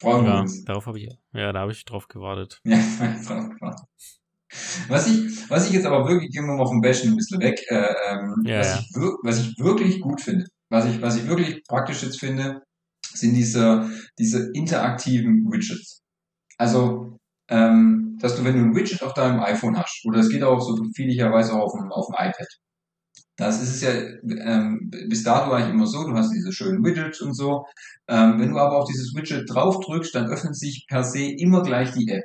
Brauchen 0.00 0.24
wir 0.24 0.32
Ja, 0.32 0.40
uns. 0.40 0.64
darauf 0.64 0.86
habe 0.86 0.98
ich, 0.98 1.10
ja, 1.32 1.52
da 1.52 1.60
habe 1.60 1.72
ich 1.72 1.84
drauf 1.84 2.08
gewartet. 2.08 2.60
Ja, 2.64 2.76
drauf 3.26 3.50
gewartet. 3.50 3.86
Was 4.88 5.08
ich, 5.08 5.50
was 5.50 5.66
ich 5.66 5.72
jetzt 5.72 5.86
aber 5.86 6.08
wirklich, 6.08 6.30
gehen 6.30 6.46
wir 6.46 6.54
mal 6.54 6.66
vom 6.66 6.80
Bashen 6.80 7.10
ein 7.10 7.16
bisschen 7.16 7.40
weg, 7.40 7.60
äh, 7.68 7.94
ähm, 8.08 8.34
Ja, 8.44 8.60
was, 8.60 8.68
ja. 8.68 8.80
Ich 8.80 8.96
was 9.22 9.40
ich 9.40 9.58
wirklich 9.58 10.00
gut 10.00 10.20
finde, 10.20 10.46
was 10.70 10.86
ich, 10.86 11.02
was 11.02 11.16
ich 11.16 11.26
wirklich 11.26 11.64
praktisch 11.64 12.02
jetzt 12.02 12.20
finde, 12.20 12.62
sind 13.12 13.34
diese, 13.34 13.90
diese 14.18 14.50
interaktiven 14.52 15.50
Widgets. 15.50 16.02
Also, 16.58 17.18
ähm, 17.48 18.18
dass 18.20 18.36
du, 18.36 18.44
wenn 18.44 18.54
du 18.54 18.60
ein 18.60 18.74
Widget 18.74 19.02
auf 19.02 19.14
deinem 19.14 19.40
iPhone 19.40 19.76
hast, 19.76 20.04
oder 20.06 20.20
es 20.20 20.30
geht 20.30 20.42
auch 20.42 20.60
so 20.60 20.76
vielerweise 20.94 21.52
auch 21.52 21.64
auf 21.66 21.72
dem, 21.72 21.92
auf 21.92 22.06
dem 22.06 22.14
iPad, 22.14 22.48
das 23.36 23.62
ist 23.62 23.74
es 23.74 23.82
ja 23.82 23.90
ähm, 23.90 24.90
bis 25.08 25.22
dato 25.22 25.52
eigentlich 25.52 25.74
immer 25.74 25.86
so, 25.86 26.08
du 26.08 26.14
hast 26.14 26.30
diese 26.32 26.52
schönen 26.52 26.82
Widgets 26.84 27.20
und 27.20 27.34
so. 27.34 27.66
Ähm, 28.08 28.40
wenn 28.40 28.50
du 28.50 28.58
aber 28.58 28.78
auf 28.78 28.88
dieses 28.88 29.14
Widget 29.14 29.44
draufdrückst, 29.48 30.14
dann 30.14 30.30
öffnet 30.30 30.56
sich 30.56 30.86
per 30.88 31.04
se 31.04 31.24
immer 31.24 31.62
gleich 31.62 31.92
die 31.92 32.08
App. 32.08 32.24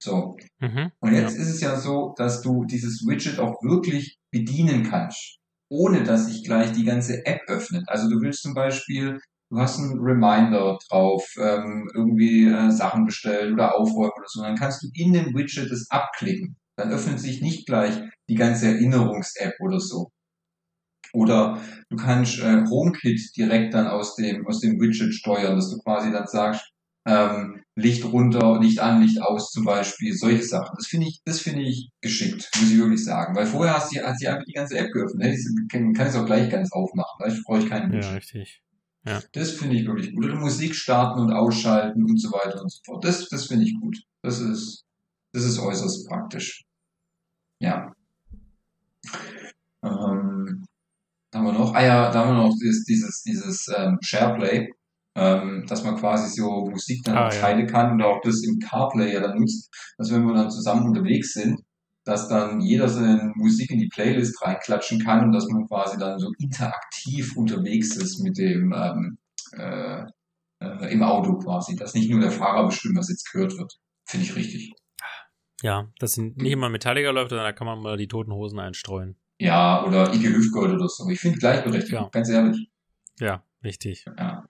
So. 0.00 0.36
Mhm. 0.60 0.92
Und 1.00 1.12
jetzt 1.12 1.36
ist 1.36 1.48
es 1.48 1.60
ja 1.60 1.76
so, 1.76 2.14
dass 2.16 2.42
du 2.42 2.64
dieses 2.64 3.04
Widget 3.06 3.38
auch 3.38 3.62
wirklich 3.62 4.18
bedienen 4.30 4.88
kannst, 4.88 5.38
ohne 5.68 6.04
dass 6.04 6.26
sich 6.26 6.44
gleich 6.44 6.72
die 6.72 6.84
ganze 6.84 7.26
App 7.26 7.40
öffnet. 7.48 7.84
Also 7.88 8.08
du 8.08 8.20
willst 8.20 8.42
zum 8.42 8.54
Beispiel, 8.54 9.18
du 9.50 9.58
hast 9.58 9.78
einen 9.78 9.98
Reminder 9.98 10.78
drauf, 10.88 11.26
ähm, 11.38 11.90
irgendwie 11.94 12.46
äh, 12.46 12.70
Sachen 12.70 13.04
bestellen 13.04 13.54
oder 13.54 13.76
aufräumen 13.76 14.12
oder 14.16 14.28
so, 14.28 14.42
dann 14.42 14.56
kannst 14.56 14.82
du 14.82 14.88
in 14.94 15.12
dem 15.12 15.34
Widget 15.34 15.70
das 15.70 15.86
abklicken. 15.90 16.56
Dann 16.76 16.92
öffnet 16.92 17.18
sich 17.18 17.42
nicht 17.42 17.66
gleich 17.66 18.00
die 18.28 18.36
ganze 18.36 18.68
Erinnerungs-App 18.68 19.54
oder 19.60 19.80
so. 19.80 20.10
Oder 21.12 21.60
du 21.88 21.96
kannst 21.96 22.38
äh, 22.38 22.64
HomeKit 22.68 23.36
direkt 23.36 23.74
dann 23.74 23.86
aus 23.86 24.14
dem, 24.14 24.46
aus 24.46 24.60
dem 24.60 24.78
Widget 24.78 25.14
steuern, 25.14 25.56
dass 25.56 25.70
du 25.70 25.78
quasi 25.78 26.12
dann 26.12 26.26
sagst, 26.26 26.70
ähm, 27.06 27.62
Licht 27.74 28.04
runter, 28.04 28.60
Licht 28.60 28.80
an, 28.80 29.02
Licht 29.02 29.22
aus 29.22 29.50
zum 29.52 29.64
Beispiel, 29.64 30.12
solche 30.14 30.42
Sachen. 30.42 30.74
Das 30.76 30.86
finde 30.86 31.06
ich, 31.06 31.20
das 31.24 31.40
finde 31.40 31.62
ich 31.62 31.90
geschickt, 32.00 32.50
muss 32.60 32.70
ich 32.70 32.78
wirklich 32.78 33.04
sagen. 33.04 33.36
Weil 33.36 33.46
vorher 33.46 33.74
hast 33.74 33.94
du, 33.94 34.00
hat 34.00 34.18
sie 34.18 34.28
einfach 34.28 34.44
die 34.44 34.52
ganze 34.52 34.76
App 34.78 34.90
geöffnet. 34.92 35.18
Ne? 35.18 35.36
Die 35.36 35.68
kann, 35.68 35.92
kann 35.92 36.08
ich 36.08 36.14
auch 36.14 36.26
gleich 36.26 36.50
ganz 36.50 36.72
aufmachen. 36.72 37.16
Da 37.18 37.30
freue 37.30 37.62
ich 37.62 37.68
keinen 37.68 37.92
Ja, 37.92 38.10
richtig. 38.10 38.62
Das 39.32 39.52
finde 39.52 39.76
ich 39.76 39.86
wirklich 39.86 40.14
gut. 40.14 40.26
Oder 40.26 40.36
Musik 40.36 40.74
starten 40.74 41.20
und 41.20 41.32
ausschalten 41.32 42.04
und 42.04 42.20
so 42.20 42.30
weiter 42.30 42.60
und 42.60 42.70
so 42.70 42.80
fort. 42.84 43.04
Das, 43.04 43.28
das 43.28 43.46
finde 43.46 43.64
ich 43.64 43.74
gut. 43.80 43.96
Das 44.22 44.40
ist, 44.40 44.84
das 45.32 45.44
ist 45.44 45.58
äußerst 45.58 46.06
praktisch. 46.08 46.64
Ja. 47.60 47.92
Ähm, 49.82 50.64
haben 51.34 51.44
wir 51.44 51.52
noch? 51.52 51.74
Ah 51.74 51.84
ja, 51.84 52.10
da 52.10 52.24
haben 52.24 52.36
wir 52.36 52.42
noch 52.42 52.54
dieses, 52.60 52.84
dieses, 52.84 53.22
dieses 53.22 53.68
ähm, 53.74 53.98
SharePlay, 54.02 54.70
ähm, 55.14 55.64
dass 55.68 55.82
man 55.84 55.96
quasi 55.96 56.28
so 56.40 56.66
Musik 56.70 57.02
dann 57.04 57.16
Ah, 57.16 57.28
auch 57.28 57.32
ja. 57.32 57.40
teilen 57.40 57.66
kann 57.66 57.92
und 57.92 58.02
auch 58.02 58.20
das 58.22 58.42
im 58.44 58.58
CarPlay 58.58 59.12
ja 59.12 59.20
dann 59.20 59.38
nutzt, 59.38 59.70
dass 59.98 60.12
wenn 60.12 60.24
wir 60.26 60.34
dann 60.34 60.50
zusammen 60.50 60.86
unterwegs 60.86 61.32
sind, 61.32 61.60
dass 62.04 62.28
dann 62.28 62.60
jeder 62.60 62.88
seine 62.88 63.32
Musik 63.34 63.70
in 63.70 63.78
die 63.78 63.88
Playlist 63.88 64.40
reinklatschen 64.42 65.00
kann 65.04 65.24
und 65.24 65.32
dass 65.32 65.46
man 65.48 65.66
quasi 65.66 65.98
dann 65.98 66.18
so 66.18 66.30
interaktiv 66.38 67.36
unterwegs 67.36 67.96
ist 67.96 68.20
mit 68.22 68.38
dem 68.38 68.72
ähm, 68.74 69.18
äh, 69.52 70.04
äh, 70.60 70.92
im 70.92 71.02
Auto 71.02 71.36
quasi, 71.38 71.76
dass 71.76 71.94
nicht 71.94 72.10
nur 72.10 72.20
der 72.20 72.30
Fahrer 72.30 72.66
bestimmt, 72.66 72.96
was 72.96 73.08
jetzt 73.10 73.30
gehört 73.30 73.56
wird. 73.58 73.74
Finde 74.06 74.24
ich 74.26 74.36
richtig. 74.36 74.72
Ja, 75.62 75.88
dass 75.98 76.16
nicht 76.16 76.38
immer 76.40 76.68
Metallica 76.70 77.10
läuft, 77.10 77.30
sondern 77.30 77.46
da 77.46 77.52
kann 77.52 77.66
man 77.66 77.80
mal 77.82 77.96
die 77.96 78.08
toten 78.08 78.32
Hosen 78.32 78.58
einstreuen. 78.60 79.16
Ja, 79.40 79.84
oder 79.84 80.12
Ike 80.14 80.28
Hüftgold 80.34 80.72
oder 80.72 80.88
so. 80.88 81.08
Ich 81.10 81.20
finde 81.20 81.38
Gleichberechtigung, 81.38 82.04
Ja. 82.04 82.08
ganz 82.10 82.28
ehrlich. 82.28 82.70
Ja, 83.20 83.42
wichtig. 83.60 84.04
Ja. 84.16 84.44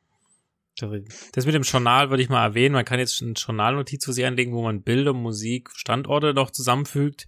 Das 1.33 1.47
mit 1.47 1.55
dem 1.55 1.63
Journal 1.63 2.11
würde 2.11 2.23
ich 2.23 2.29
mal 2.29 2.45
erwähnen. 2.45 2.75
Man 2.75 2.85
kann 2.85 2.99
jetzt 2.99 3.23
eine 3.23 3.33
Journalnotiz 3.33 4.05
für 4.05 4.13
sich 4.13 4.25
anlegen, 4.25 4.53
wo 4.53 4.63
man 4.63 4.83
Bilder, 4.83 5.13
Musik, 5.13 5.71
Standorte 5.75 6.35
noch 6.35 6.51
zusammenfügt. 6.51 7.27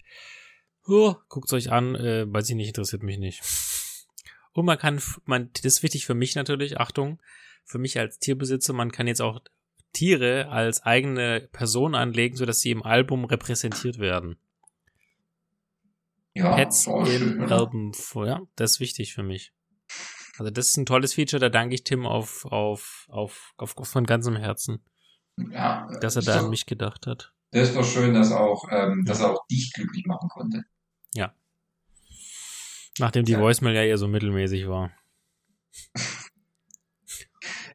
Oh, 0.86 1.14
guckt's 1.28 1.52
euch 1.52 1.70
an, 1.70 1.94
äh, 1.94 2.32
weiß 2.32 2.48
ich 2.50 2.56
nicht, 2.56 2.68
interessiert 2.68 3.02
mich 3.02 3.18
nicht. 3.18 3.42
Und 4.52 4.64
man 4.64 4.78
kann, 4.78 5.00
man, 5.24 5.50
das 5.52 5.64
ist 5.64 5.82
wichtig 5.82 6.06
für 6.06 6.14
mich 6.14 6.34
natürlich, 6.34 6.78
Achtung, 6.78 7.20
für 7.64 7.78
mich 7.78 7.98
als 7.98 8.18
Tierbesitzer, 8.18 8.72
man 8.72 8.90
kann 8.90 9.06
jetzt 9.06 9.22
auch 9.22 9.40
Tiere 9.92 10.48
als 10.48 10.82
eigene 10.82 11.48
Person 11.52 11.94
anlegen, 11.94 12.36
sodass 12.36 12.60
sie 12.60 12.70
im 12.70 12.82
Album 12.82 13.24
repräsentiert 13.24 13.98
werden. 13.98 14.38
Ja, 16.34 16.54
Pets 16.54 16.84
schön, 16.84 17.38
im 17.38 17.42
oder? 17.44 17.56
Album, 17.58 17.92
ja, 18.24 18.40
das 18.56 18.72
ist 18.72 18.80
wichtig 18.80 19.14
für 19.14 19.22
mich. 19.22 19.52
Also 20.40 20.50
das 20.50 20.68
ist 20.68 20.78
ein 20.78 20.86
tolles 20.86 21.12
Feature, 21.12 21.38
da 21.38 21.50
danke 21.50 21.74
ich 21.74 21.84
Tim 21.84 22.06
auf, 22.06 22.46
auf, 22.46 23.06
auf, 23.10 23.52
auf, 23.58 23.76
auf 23.76 23.88
von 23.88 24.06
ganzem 24.06 24.36
Herzen, 24.36 24.82
Ja, 25.36 25.86
dass 26.00 26.16
er 26.16 26.22
da 26.22 26.38
doch, 26.38 26.44
an 26.44 26.50
mich 26.50 26.64
gedacht 26.64 27.06
hat. 27.06 27.34
Das 27.50 27.68
ist 27.68 27.76
doch 27.76 27.84
schön, 27.84 28.14
dass 28.14 28.32
auch, 28.32 28.64
ähm, 28.70 29.04
dass 29.04 29.20
er 29.20 29.34
auch 29.34 29.46
dich 29.48 29.70
glücklich 29.74 30.06
machen 30.06 30.30
konnte. 30.30 30.64
Nachdem 32.98 33.24
die 33.26 33.32
Ja. 33.32 33.40
Voicemail 33.40 33.74
ja 33.74 33.82
eher 33.84 33.98
so 33.98 34.08
mittelmäßig 34.08 34.66
war. 34.66 34.90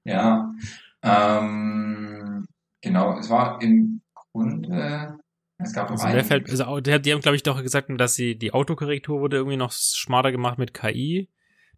Ja, 0.08 0.54
ähm, 1.02 2.48
genau, 2.82 3.18
es 3.18 3.28
war 3.30 3.60
im 3.62 4.02
Grunde, 4.14 5.18
es 5.58 5.74
gab 5.74 5.90
noch 5.90 5.94
Also 5.94 6.06
einen. 6.06 6.16
der 6.16 6.26
fällt, 6.26 6.50
also 6.50 6.80
die 6.80 6.92
haben, 6.94 7.22
glaube 7.22 7.36
ich, 7.36 7.42
doch 7.42 7.60
gesagt, 7.64 7.90
dass 8.00 8.14
sie 8.14 8.38
die 8.38 8.54
Autokorrektur 8.54 9.20
wurde 9.20 9.38
irgendwie 9.38 9.58
noch 9.58 9.72
smarter 9.72 10.32
gemacht 10.32 10.60
mit 10.60 10.76
KI. 10.76 11.28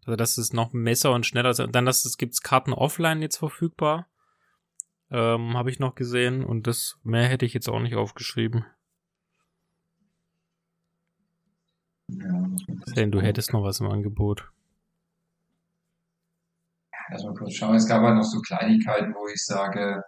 Also 0.08 0.16
dass 0.16 0.38
es 0.38 0.54
noch 0.54 0.70
besser 0.72 1.12
und 1.12 1.26
schneller 1.26 1.50
ist. 1.50 1.58
Dann, 1.70 1.84
dass 1.84 2.06
es 2.06 2.42
Karten 2.42 2.72
offline 2.72 3.20
jetzt 3.20 3.36
verfügbar. 3.36 4.08
Ähm, 5.10 5.54
habe 5.54 5.68
ich 5.68 5.80
noch 5.80 5.94
gesehen. 5.96 6.42
Und 6.42 6.66
das 6.66 6.98
mehr 7.02 7.28
hätte 7.28 7.44
ich 7.44 7.52
jetzt 7.52 7.68
auch 7.68 7.78
nicht 7.78 7.94
aufgeschrieben. 7.94 8.64
ja, 12.08 12.48
Denn 12.96 13.10
du 13.10 13.20
hättest 13.20 13.52
noch 13.52 13.62
was 13.62 13.80
im 13.80 13.90
Angebot. 13.90 14.50
Lass 17.10 17.24
mal 17.24 17.34
kurz 17.34 17.52
schauen. 17.52 17.74
Es 17.74 17.86
gab 17.86 18.00
halt 18.00 18.16
noch 18.16 18.24
so 18.24 18.40
Kleinigkeiten, 18.40 19.12
wo 19.14 19.28
ich 19.28 19.44
sage, 19.44 20.02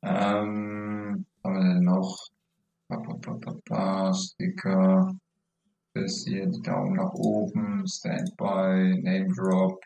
ähm, 0.00 1.26
was 1.42 1.44
haben 1.44 1.54
wir 1.54 1.74
denn 1.74 1.84
noch? 1.84 2.26
Pa, 2.88 2.96
pa, 2.96 3.54
pa, 3.66 4.14
Sticker, 4.14 5.14
das 5.94 6.24
hier, 6.26 6.46
die 6.46 6.62
Daumen 6.62 6.94
nach 6.94 7.12
oben, 7.12 7.86
Standby, 7.86 9.02
Name 9.02 9.28
Drop. 9.34 9.80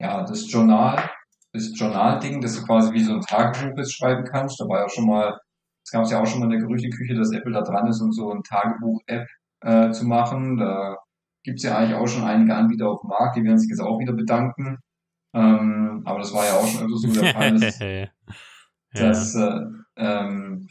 Ja, 0.00 0.24
das 0.24 0.50
Journal, 0.50 1.08
das 1.52 1.70
Journal-Ding, 1.74 2.40
das 2.40 2.56
du 2.56 2.66
quasi 2.66 2.92
wie 2.92 3.02
so 3.02 3.14
ein 3.14 3.20
Tagebuch 3.20 3.78
jetzt 3.78 3.96
schreiben 3.96 4.24
kannst. 4.24 4.60
Da 4.60 4.64
war 4.64 4.80
ja 4.80 4.88
schon 4.88 5.06
mal, 5.06 5.38
es 5.84 5.90
gab 5.90 6.08
ja 6.10 6.20
auch 6.20 6.26
schon 6.26 6.40
mal 6.40 6.46
in 6.46 6.58
der 6.58 6.60
Gerüchteküche, 6.60 7.14
dass 7.14 7.32
Apple 7.32 7.52
da 7.52 7.62
dran 7.62 7.86
ist, 7.86 8.00
um 8.00 8.12
so 8.12 8.30
ein 8.30 8.42
Tagebuch-App 8.42 9.26
äh, 9.62 9.90
zu 9.92 10.04
machen. 10.06 10.58
Da 10.58 10.96
gibt's 11.44 11.62
ja 11.62 11.78
eigentlich 11.78 11.96
auch 11.96 12.08
schon 12.08 12.24
einige 12.24 12.54
Anbieter 12.54 12.88
auf 12.90 13.00
dem 13.00 13.08
Markt, 13.08 13.36
die 13.36 13.44
werden 13.44 13.58
sich 13.58 13.70
jetzt 13.70 13.80
auch 13.80 13.98
wieder 13.98 14.12
bedanken. 14.12 14.78
Ähm, 15.34 16.02
aber 16.04 16.18
das 16.18 16.32
war 16.32 16.44
ja 16.44 16.54
auch 16.54 16.66
schon 16.66 16.84
öfter 16.84 16.96
so 16.96 17.20
der 17.20 17.34
Fall, 17.34 17.58
dass, 17.58 17.78
ja. 17.80 18.08
dass, 18.92 19.34
äh, 19.34 19.60
ähm, 19.96 20.68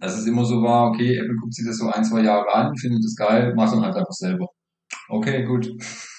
dass 0.00 0.18
es 0.18 0.26
immer 0.26 0.44
so 0.44 0.62
war, 0.62 0.88
okay, 0.88 1.16
Apple 1.16 1.36
guckt 1.36 1.54
sich 1.54 1.66
das 1.66 1.78
so 1.78 1.88
ein, 1.88 2.04
zwei 2.04 2.22
Jahre 2.22 2.52
an, 2.54 2.76
findet 2.76 3.04
es 3.04 3.14
geil, 3.14 3.54
macht 3.54 3.72
dann 3.72 3.84
halt 3.84 3.96
einfach 3.96 4.12
selber. 4.12 4.48
Okay, 5.08 5.44
gut. 5.44 5.70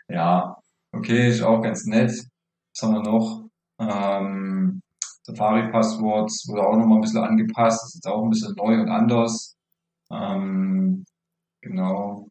ja, 0.10 0.56
okay, 0.92 1.30
ist 1.30 1.42
auch 1.42 1.62
ganz 1.62 1.86
nett. 1.86 2.12
Was 2.12 2.84
haben 2.84 2.94
wir 2.94 3.04
noch? 3.04 3.50
Ähm, 3.80 4.82
Safari-Passworts 5.24 6.48
wurde 6.48 6.68
auch 6.68 6.78
nochmal 6.78 7.00
ein 7.00 7.02
bisschen 7.02 7.24
angepasst, 7.24 7.84
ist 7.86 7.96
jetzt 7.96 8.08
auch 8.08 8.24
ein 8.24 8.30
bisschen 8.30 8.56
neu 8.56 8.80
und 8.80 8.90
anders. 8.90 9.58
Ähm, 10.12 11.06
genau. 11.62 12.28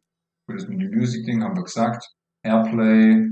Gut, 0.47 0.57
das 0.57 0.67
mit 0.67 0.81
dem 0.81 0.97
Music-Ding 0.97 1.43
haben 1.43 1.55
wir 1.55 1.63
gesagt. 1.63 2.05
Airplay. 2.43 3.31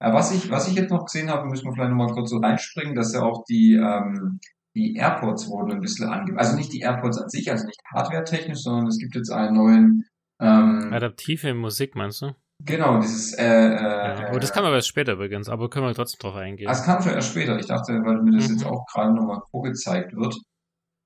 Ja, 0.00 0.12
was 0.12 0.32
ich, 0.32 0.50
was 0.50 0.68
ich 0.68 0.74
jetzt 0.74 0.90
noch 0.90 1.04
gesehen 1.04 1.30
habe, 1.30 1.48
müssen 1.48 1.66
wir 1.66 1.72
vielleicht 1.72 1.90
nochmal 1.90 2.12
kurz 2.12 2.30
so 2.30 2.38
reinspringen, 2.38 2.94
dass 2.94 3.14
ja 3.14 3.22
auch 3.22 3.44
die, 3.44 3.74
ähm, 3.74 4.40
die 4.76 4.94
AirPods 4.94 5.48
wurden 5.48 5.72
ein 5.72 5.80
bisschen 5.80 6.08
angepasst. 6.08 6.48
Also 6.50 6.56
nicht 6.58 6.72
die 6.72 6.80
AirPods 6.80 7.18
an 7.18 7.28
sich, 7.30 7.50
also 7.50 7.66
nicht 7.66 7.80
hardware-technisch, 7.92 8.60
sondern 8.62 8.86
es 8.86 8.98
gibt 8.98 9.14
jetzt 9.16 9.30
einen 9.30 9.56
neuen, 9.56 10.04
ähm, 10.40 10.92
Adaptive 10.92 11.54
Musik, 11.54 11.94
meinst 11.96 12.22
du? 12.22 12.32
genau, 12.64 13.00
dieses, 13.00 13.34
äh, 13.34 13.44
äh, 13.44 13.72
Ja. 13.74 14.28
Aber 14.28 14.38
das 14.40 14.52
kann 14.52 14.62
man 14.64 14.72
erst 14.72 14.88
später 14.88 15.12
übrigens, 15.14 15.48
aber 15.48 15.68
können 15.70 15.86
wir 15.86 15.94
trotzdem 15.94 16.18
drauf 16.20 16.36
eingehen. 16.36 16.68
Das 16.68 16.84
kam 16.84 17.02
schon 17.02 17.12
erst 17.12 17.30
später. 17.30 17.58
Ich 17.58 17.66
dachte, 17.66 17.92
weil 18.04 18.22
mir 18.22 18.32
das 18.36 18.48
Mhm. 18.48 18.54
jetzt 18.54 18.66
auch 18.66 18.84
gerade 18.86 19.14
nochmal 19.14 19.40
vorgezeigt 19.50 20.14
wird, 20.14 20.36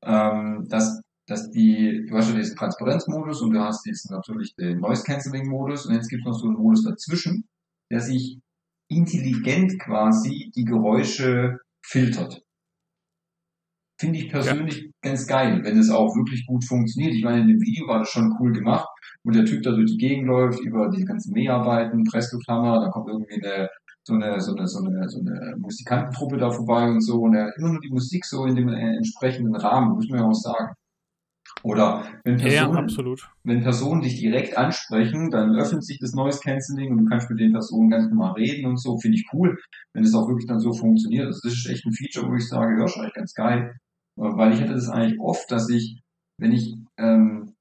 ähm, 0.05 0.67
dass, 0.69 1.01
dass 1.29 1.51
die, 1.51 2.07
du 2.09 2.17
hast 2.17 2.31
ja 2.31 2.37
diesen 2.37 2.57
Transparenzmodus 2.57 3.41
und 3.43 3.53
du 3.53 3.61
hast 3.61 3.85
diesen 3.87 4.15
natürlich 4.15 4.55
den 4.57 4.79
Noise 4.81 5.05
Cancelling 5.05 5.49
Modus 5.49 5.87
und 5.87 5.95
jetzt 5.95 6.09
gibt 6.09 6.23
es 6.23 6.27
noch 6.27 6.39
so 6.39 6.47
einen 6.47 6.57
Modus 6.57 6.85
dazwischen, 6.85 7.45
der 7.93 8.01
sich 8.01 8.39
intelligent 8.91 9.79
quasi 9.81 10.51
die 10.57 10.65
Geräusche 10.65 11.59
filtert. 11.85 12.43
Finde 14.01 14.19
ich 14.19 14.31
persönlich 14.31 14.81
ja. 14.81 14.91
ganz 15.03 15.27
geil, 15.27 15.61
wenn 15.63 15.79
es 15.79 15.91
auch 15.91 16.17
wirklich 16.17 16.47
gut 16.47 16.65
funktioniert. 16.65 17.15
Ich 17.15 17.23
meine, 17.23 17.43
in 17.43 17.49
dem 17.49 17.61
Video 17.61 17.87
war 17.87 17.99
das 17.99 18.09
schon 18.09 18.35
cool 18.41 18.51
gemacht, 18.51 18.89
wo 19.25 19.31
der 19.31 19.45
Typ 19.45 19.63
da 19.63 19.73
durch 19.73 19.93
die 19.93 19.99
Gegend 19.99 20.27
läuft, 20.27 20.61
über 20.61 20.89
die 20.89 21.05
ganzen 21.05 21.35
Mäharbeiten, 21.35 22.05
Presslufthammer, 22.05 22.81
da 22.81 22.89
kommt 22.89 23.09
irgendwie 23.11 23.45
eine 23.45 23.69
so 24.03 24.15
eine, 24.15 24.41
so 24.41 24.55
eine, 24.55 24.67
so 24.67 24.79
eine, 24.79 25.09
so 25.09 25.21
eine 25.21 25.55
Musikantentruppe 25.59 26.39
da 26.39 26.51
vorbei 26.51 26.89
und 26.89 27.03
so 27.03 27.21
und 27.21 27.35
er 27.35 27.49
hat 27.49 27.59
immer 27.59 27.73
nur 27.73 27.81
die 27.81 27.91
Musik 27.91 28.25
so 28.25 28.47
in 28.47 28.57
dem 28.57 28.69
äh, 28.71 28.97
entsprechenden 28.97 29.55
Rahmen, 29.55 29.95
muss 29.95 30.09
man 30.09 30.21
ja 30.21 30.27
auch 30.27 30.35
sagen. 30.35 30.75
Oder 31.63 32.05
wenn 32.25 32.39
Personen, 32.39 32.89
ja, 32.89 33.15
wenn 33.45 33.63
Personen 33.63 34.01
dich 34.01 34.19
direkt 34.19 34.57
ansprechen, 34.57 35.31
dann 35.31 35.57
öffnet 35.57 35.85
sich 35.85 35.99
das 35.99 36.15
Noise 36.15 36.41
Cancelling 36.43 36.93
und 36.93 36.99
du 36.99 37.05
kannst 37.05 37.29
mit 37.29 37.39
den 37.39 37.53
Personen 37.53 37.91
ganz 37.91 38.09
normal 38.09 38.33
reden 38.33 38.65
und 38.67 38.79
so, 38.79 38.97
finde 38.99 39.19
ich 39.19 39.27
cool, 39.35 39.59
wenn 39.93 40.05
es 40.05 40.15
auch 40.15 40.27
wirklich 40.27 40.47
dann 40.47 40.61
so 40.61 40.73
funktioniert. 40.73 41.27
Also 41.27 41.41
das 41.45 41.53
ist 41.53 41.69
echt 41.69 41.85
ein 41.85 41.93
Feature, 41.93 42.31
wo 42.31 42.35
ich 42.35 42.49
sage, 42.49 42.81
ja, 42.81 42.89
schon 42.89 43.05
echt 43.05 43.15
ganz 43.15 43.35
geil. 43.35 43.75
Weil 44.21 44.53
ich 44.53 44.61
hatte 44.61 44.75
das 44.75 44.89
eigentlich 44.89 45.19
oft, 45.21 45.51
dass 45.51 45.69
ich, 45.71 46.01
wenn 46.39 46.53
ich 46.53 46.77
ähm, 46.99 47.55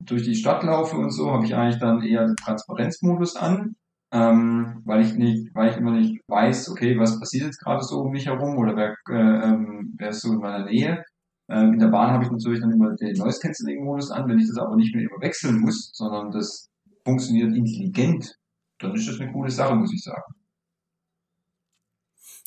durch 0.00 0.24
die 0.24 0.34
Stadt 0.34 0.62
laufe 0.62 0.96
und 0.96 1.10
so, 1.10 1.30
habe 1.30 1.44
ich 1.44 1.54
eigentlich 1.54 1.80
dann 1.80 2.02
eher 2.02 2.26
den 2.26 2.36
Transparenzmodus 2.36 3.36
an 3.36 3.76
ähm, 4.10 4.82
weil 4.84 5.02
ich 5.02 5.14
nicht, 5.14 5.54
weil 5.54 5.70
ich 5.70 5.76
immer 5.76 5.92
nicht 5.92 6.20
weiß, 6.28 6.70
okay, 6.70 6.98
was 6.98 7.20
passiert 7.20 7.44
jetzt 7.44 7.58
gerade 7.58 7.82
so 7.82 8.00
um 8.00 8.10
mich 8.12 8.26
herum 8.26 8.56
oder 8.56 8.74
wer, 8.74 8.96
äh, 9.10 9.48
ähm, 9.48 9.94
wer 9.98 10.10
ist 10.10 10.22
so 10.22 10.32
in 10.32 10.38
meiner 10.38 10.64
Nähe. 10.64 11.04
Ähm, 11.50 11.74
in 11.74 11.78
der 11.78 11.88
Bahn 11.88 12.10
habe 12.12 12.24
ich 12.24 12.30
natürlich 12.30 12.60
dann 12.60 12.72
immer 12.72 12.94
den 12.94 13.16
Noise 13.16 13.40
Cancelling 13.40 13.84
Modus 13.84 14.10
an, 14.10 14.28
wenn 14.28 14.38
ich 14.38 14.48
das 14.48 14.58
aber 14.58 14.76
nicht 14.76 14.94
mehr 14.94 15.04
immer 15.04 15.20
wechseln 15.20 15.60
muss, 15.60 15.90
sondern 15.92 16.30
das 16.30 16.68
funktioniert 17.04 17.54
intelligent, 17.54 18.34
dann 18.80 18.94
ist 18.94 19.08
das 19.08 19.20
eine 19.20 19.32
coole 19.32 19.50
Sache, 19.50 19.74
muss 19.74 19.92
ich 19.92 20.02
sagen. 20.02 20.32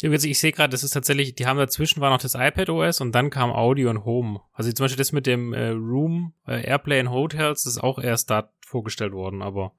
Ich 0.03 0.39
sehe 0.39 0.51
gerade, 0.51 0.71
das 0.71 0.83
ist 0.83 0.91
tatsächlich, 0.91 1.35
die 1.35 1.45
haben 1.45 1.57
dazwischen 1.57 2.01
war 2.01 2.09
noch 2.09 2.21
das 2.21 2.33
iPad 2.33 2.69
OS 2.69 3.01
und 3.01 3.13
dann 3.13 3.29
kam 3.29 3.51
Audio 3.51 3.89
und 3.91 4.03
Home. 4.03 4.41
Also 4.51 4.71
zum 4.71 4.85
Beispiel 4.85 4.97
das 4.97 5.11
mit 5.11 5.27
dem 5.27 5.53
äh, 5.53 5.69
Room, 5.69 6.33
äh, 6.47 6.65
Airplay 6.65 6.99
in 6.99 7.11
Hotels, 7.11 7.63
das 7.63 7.75
ist 7.75 7.83
auch 7.83 7.99
erst 7.99 8.31
da 8.31 8.51
vorgestellt 8.65 9.13
worden, 9.13 9.41
aber 9.41 9.75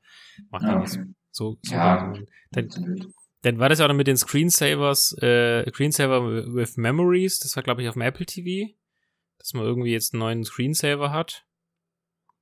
macht 0.50 0.62
ja 0.62 0.76
ah, 0.76 0.78
nichts. 0.78 0.98
So, 1.30 1.58
so 1.62 1.74
ja, 1.74 2.12
dann, 2.52 2.68
dann 3.40 3.58
war 3.58 3.68
das 3.68 3.80
ja 3.80 3.86
auch 3.86 3.88
noch 3.88 3.96
mit 3.96 4.06
den 4.06 4.16
Screensavers, 4.16 5.16
äh, 5.20 5.68
Screensaver 5.68 6.54
with 6.54 6.76
Memories, 6.76 7.40
das 7.40 7.56
war 7.56 7.64
glaube 7.64 7.82
ich 7.82 7.88
auf 7.88 7.94
dem 7.94 8.02
Apple 8.02 8.26
TV, 8.26 8.72
dass 9.38 9.54
man 9.54 9.64
irgendwie 9.64 9.92
jetzt 9.92 10.14
einen 10.14 10.20
neuen 10.20 10.44
Screensaver 10.44 11.10
hat. 11.10 11.46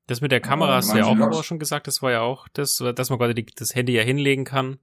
Das 0.06 0.20
mit 0.20 0.32
der 0.32 0.40
Kamera 0.40 0.74
hast 0.74 0.92
du 0.92 0.98
ja 0.98 1.06
auch 1.06 1.44
schon 1.44 1.60
gesagt, 1.60 1.86
das 1.86 2.02
war 2.02 2.10
ja 2.10 2.20
auch 2.20 2.48
das, 2.48 2.82
dass 2.94 3.10
man 3.10 3.18
quasi 3.18 3.32
die, 3.34 3.46
das 3.46 3.74
Handy 3.74 3.94
ja 3.94 4.02
hinlegen 4.02 4.44
kann 4.44 4.80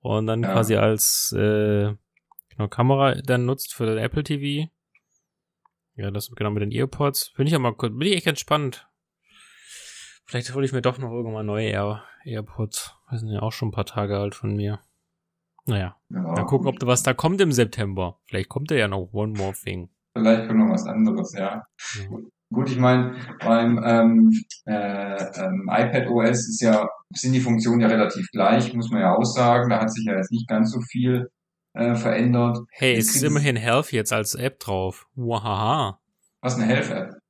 und 0.00 0.26
dann 0.26 0.42
ja. 0.42 0.52
quasi 0.52 0.76
als 0.76 1.32
äh, 1.36 1.92
genau, 2.56 2.68
Kamera 2.68 3.14
dann 3.22 3.44
nutzt 3.44 3.74
für 3.74 3.86
den 3.86 3.98
Apple 3.98 4.22
TV. 4.22 4.70
Ja, 5.94 6.10
das 6.10 6.30
genau 6.30 6.50
mit 6.50 6.62
den 6.62 6.72
Earpods. 6.72 7.32
Finde 7.34 7.50
ich 7.50 7.56
auch 7.56 7.60
mal, 7.60 7.72
bin 7.72 8.00
ich 8.02 8.14
echt 8.14 8.26
ganz 8.26 8.40
spannend. 8.40 8.88
Vielleicht 10.24 10.54
hole 10.54 10.64
ich 10.64 10.72
mir 10.72 10.82
doch 10.82 10.98
noch 10.98 11.10
irgendwann 11.10 11.46
neue 11.46 11.68
Air 11.68 12.04
AirPods. 12.24 12.94
Das 13.10 13.20
sind 13.20 13.30
ja 13.30 13.42
auch 13.42 13.52
schon 13.52 13.68
ein 13.68 13.72
paar 13.72 13.84
Tage 13.84 14.18
alt 14.18 14.34
von 14.34 14.54
mir. 14.54 14.80
Naja, 15.66 15.96
ja, 16.08 16.20
mal 16.20 16.46
gucken, 16.46 16.66
ob 16.68 16.78
da 16.78 16.86
was 16.86 17.02
da 17.02 17.14
kommt 17.14 17.40
im 17.40 17.52
September. 17.52 18.18
Vielleicht 18.26 18.48
kommt 18.48 18.70
da 18.70 18.74
ja 18.74 18.88
noch 18.88 19.12
One 19.12 19.34
More 19.36 19.52
Thing. 19.52 19.90
Vielleicht 20.16 20.48
kommt 20.48 20.60
noch 20.60 20.72
was 20.72 20.86
anderes, 20.86 21.32
ja. 21.34 21.64
ja. 21.94 22.18
Gut, 22.52 22.68
ich 22.68 22.78
meine, 22.78 23.14
beim 23.40 23.82
ähm, 23.84 24.30
äh, 24.66 25.24
ähm, 25.40 25.70
iPad 25.70 26.08
OS 26.08 26.48
ist 26.48 26.60
ja, 26.60 26.88
sind 27.14 27.32
die 27.32 27.40
Funktionen 27.40 27.80
ja 27.80 27.86
relativ 27.86 28.28
gleich, 28.30 28.74
muss 28.74 28.90
man 28.90 29.00
ja 29.00 29.14
auch 29.14 29.24
sagen. 29.24 29.70
Da 29.70 29.80
hat 29.80 29.92
sich 29.92 30.04
ja 30.04 30.16
jetzt 30.16 30.32
nicht 30.32 30.48
ganz 30.48 30.70
so 30.70 30.80
viel 30.80 31.30
äh, 31.74 31.94
verändert. 31.94 32.58
Hey, 32.70 32.94
es 32.94 33.14
ist 33.14 33.22
immerhin 33.22 33.56
Health 33.56 33.92
jetzt 33.92 34.12
als 34.12 34.34
App 34.34 34.60
drauf. 34.60 35.06
Wahaha. 35.14 36.00
Was 36.40 36.56
eine 36.56 36.66
Health-App? 36.66 37.22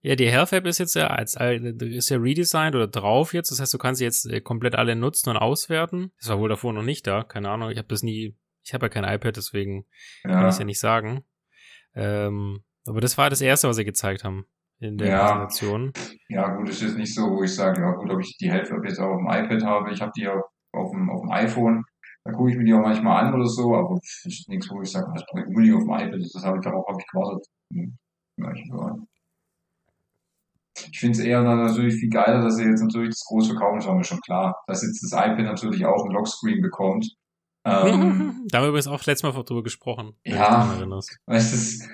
Ja, 0.00 0.14
die 0.14 0.30
Health 0.30 0.52
App 0.52 0.64
ist 0.64 0.78
jetzt 0.78 0.94
ja 0.94 1.08
als 1.08 1.34
ist 1.34 2.08
ja 2.08 2.18
redesigned 2.18 2.76
oder 2.76 2.86
drauf 2.86 3.34
jetzt. 3.34 3.50
Das 3.50 3.60
heißt, 3.60 3.74
du 3.74 3.78
kannst 3.78 3.98
sie 3.98 4.04
jetzt 4.04 4.26
äh, 4.26 4.40
komplett 4.40 4.76
alle 4.76 4.94
nutzen 4.94 5.30
und 5.30 5.36
auswerten. 5.36 6.12
Das 6.20 6.28
war 6.28 6.38
wohl 6.38 6.48
davor 6.48 6.72
noch 6.72 6.84
nicht 6.84 7.06
da. 7.06 7.24
Keine 7.24 7.50
Ahnung. 7.50 7.70
Ich 7.70 7.78
habe 7.78 7.88
das 7.88 8.02
nie. 8.02 8.36
Ich 8.62 8.74
habe 8.74 8.86
ja 8.86 8.90
kein 8.90 9.04
iPad, 9.04 9.36
deswegen 9.36 9.86
ja. 10.24 10.30
kann 10.30 10.42
ich 10.44 10.48
es 10.50 10.58
ja 10.58 10.64
nicht 10.64 10.80
sagen. 10.80 11.24
Ähm, 11.94 12.62
aber 12.86 13.00
das 13.00 13.18
war 13.18 13.28
das 13.28 13.40
erste, 13.40 13.68
was 13.68 13.76
sie 13.76 13.84
gezeigt 13.84 14.24
haben 14.24 14.46
in 14.78 14.98
der 14.98 15.08
ja. 15.08 15.24
Präsentation. 15.24 15.92
Ja, 16.28 16.54
gut, 16.54 16.68
es 16.68 16.82
ist 16.82 16.96
nicht 16.96 17.14
so, 17.14 17.22
wo 17.30 17.42
ich 17.42 17.54
sage, 17.54 17.80
ja 17.80 17.90
gut, 17.92 18.10
ob 18.10 18.20
ich 18.20 18.36
die 18.38 18.50
Health 18.50 18.70
App 18.70 18.84
jetzt 18.84 19.00
auch 19.00 19.08
auf 19.08 19.18
dem 19.18 19.26
iPad 19.26 19.64
habe. 19.64 19.92
Ich 19.92 20.00
habe 20.00 20.12
die 20.16 20.28
auch 20.28 20.42
auf 20.72 20.90
dem, 20.92 21.10
auf 21.10 21.22
dem 21.22 21.30
iPhone. 21.30 21.84
Da 22.24 22.32
gucke 22.32 22.50
ich 22.50 22.56
mir 22.56 22.64
die 22.64 22.74
auch 22.74 22.82
manchmal 22.82 23.24
an 23.24 23.34
oder 23.34 23.46
so, 23.46 23.74
aber 23.74 23.98
es 24.02 24.24
ist 24.26 24.48
nichts, 24.48 24.70
wo 24.70 24.82
ich 24.82 24.90
sage, 24.90 25.10
das 25.14 25.24
brauche 25.26 25.40
ich 25.40 25.46
unbedingt 25.48 25.76
auf 25.76 25.84
dem 25.84 26.08
iPad. 26.08 26.20
Das 26.34 26.44
habe 26.44 26.58
ich 26.58 26.64
darauf 26.64 26.86
habe 26.86 27.00
ich 27.00 27.06
gewartet. 27.06 27.46
Hm. 27.72 27.98
Ich 28.54 28.70
so. 28.70 29.08
Ich 30.92 31.00
finde 31.00 31.18
es 31.18 31.24
eher 31.24 31.42
natürlich 31.42 31.94
viel 31.94 32.10
geiler, 32.10 32.42
dass 32.42 32.56
sie 32.56 32.64
jetzt 32.64 32.82
natürlich 32.82 33.10
das 33.10 33.24
groß 33.26 33.48
verkaufen, 33.48 33.78
ist 33.78 33.88
mir 33.88 34.04
schon 34.04 34.20
klar. 34.20 34.54
Dass 34.66 34.82
jetzt 34.82 35.02
das 35.02 35.12
iPad 35.12 35.44
natürlich 35.44 35.84
auch 35.84 36.04
ein 36.04 36.12
Lockscreen 36.12 36.60
bekommt. 36.62 37.06
Ähm, 37.68 38.46
da 38.48 38.58
haben 38.58 38.64
wir 38.64 38.68
übrigens 38.68 38.86
auch 38.86 39.04
letztes 39.04 39.22
Mal 39.22 39.42
drüber 39.42 39.62
gesprochen. 39.62 40.14
Ja, 40.24 40.68
weißt 41.26 41.52
das, 41.52 41.88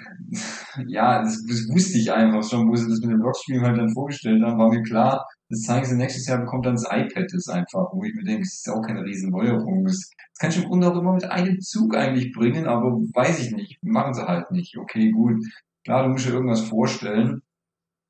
ja, 0.87 1.22
das, 1.22 1.45
das 1.47 1.68
wusste 1.68 1.99
ich 1.99 2.12
einfach 2.12 2.43
schon, 2.49 2.68
wo 2.68 2.77
sie 2.77 2.89
das 2.89 3.01
mit 3.01 3.11
dem 3.11 3.20
Lockscreen 3.20 3.62
halt 3.62 3.79
dann 3.79 3.93
vorgestellt 3.93 4.43
haben, 4.43 4.59
war 4.59 4.68
mir 4.68 4.83
klar, 4.83 5.27
das 5.49 5.62
zeigen 5.62 5.87
sie 5.87 5.97
nächstes 5.97 6.27
Jahr, 6.27 6.39
bekommt 6.39 6.66
dann 6.66 6.75
das 6.75 6.87
iPad 6.91 7.27
das 7.33 7.49
einfach, 7.49 7.93
wo 7.93 8.05
ich 8.05 8.14
mir 8.14 8.25
denke, 8.25 8.43
das 8.43 8.55
ist 8.55 8.70
auch 8.70 8.83
keine 8.83 9.05
riesen 9.05 9.31
Neuerung. 9.31 9.85
Das, 9.85 10.11
das 10.33 10.39
kann 10.39 10.51
ich 10.51 10.62
im 10.62 10.68
Grunde 10.68 10.91
auch 10.91 10.99
immer 10.99 11.14
mit 11.14 11.25
einem 11.25 11.61
Zug 11.61 11.97
eigentlich 11.97 12.33
bringen, 12.33 12.66
aber 12.66 12.93
weiß 12.93 13.41
ich 13.41 13.53
nicht, 13.53 13.79
machen 13.83 14.14
sie 14.14 14.27
halt 14.27 14.51
nicht. 14.51 14.77
Okay, 14.79 15.11
gut. 15.11 15.45
Klar, 15.85 16.05
du 16.05 16.11
musst 16.11 16.27
dir 16.27 16.33
irgendwas 16.33 16.62
vorstellen, 16.62 17.43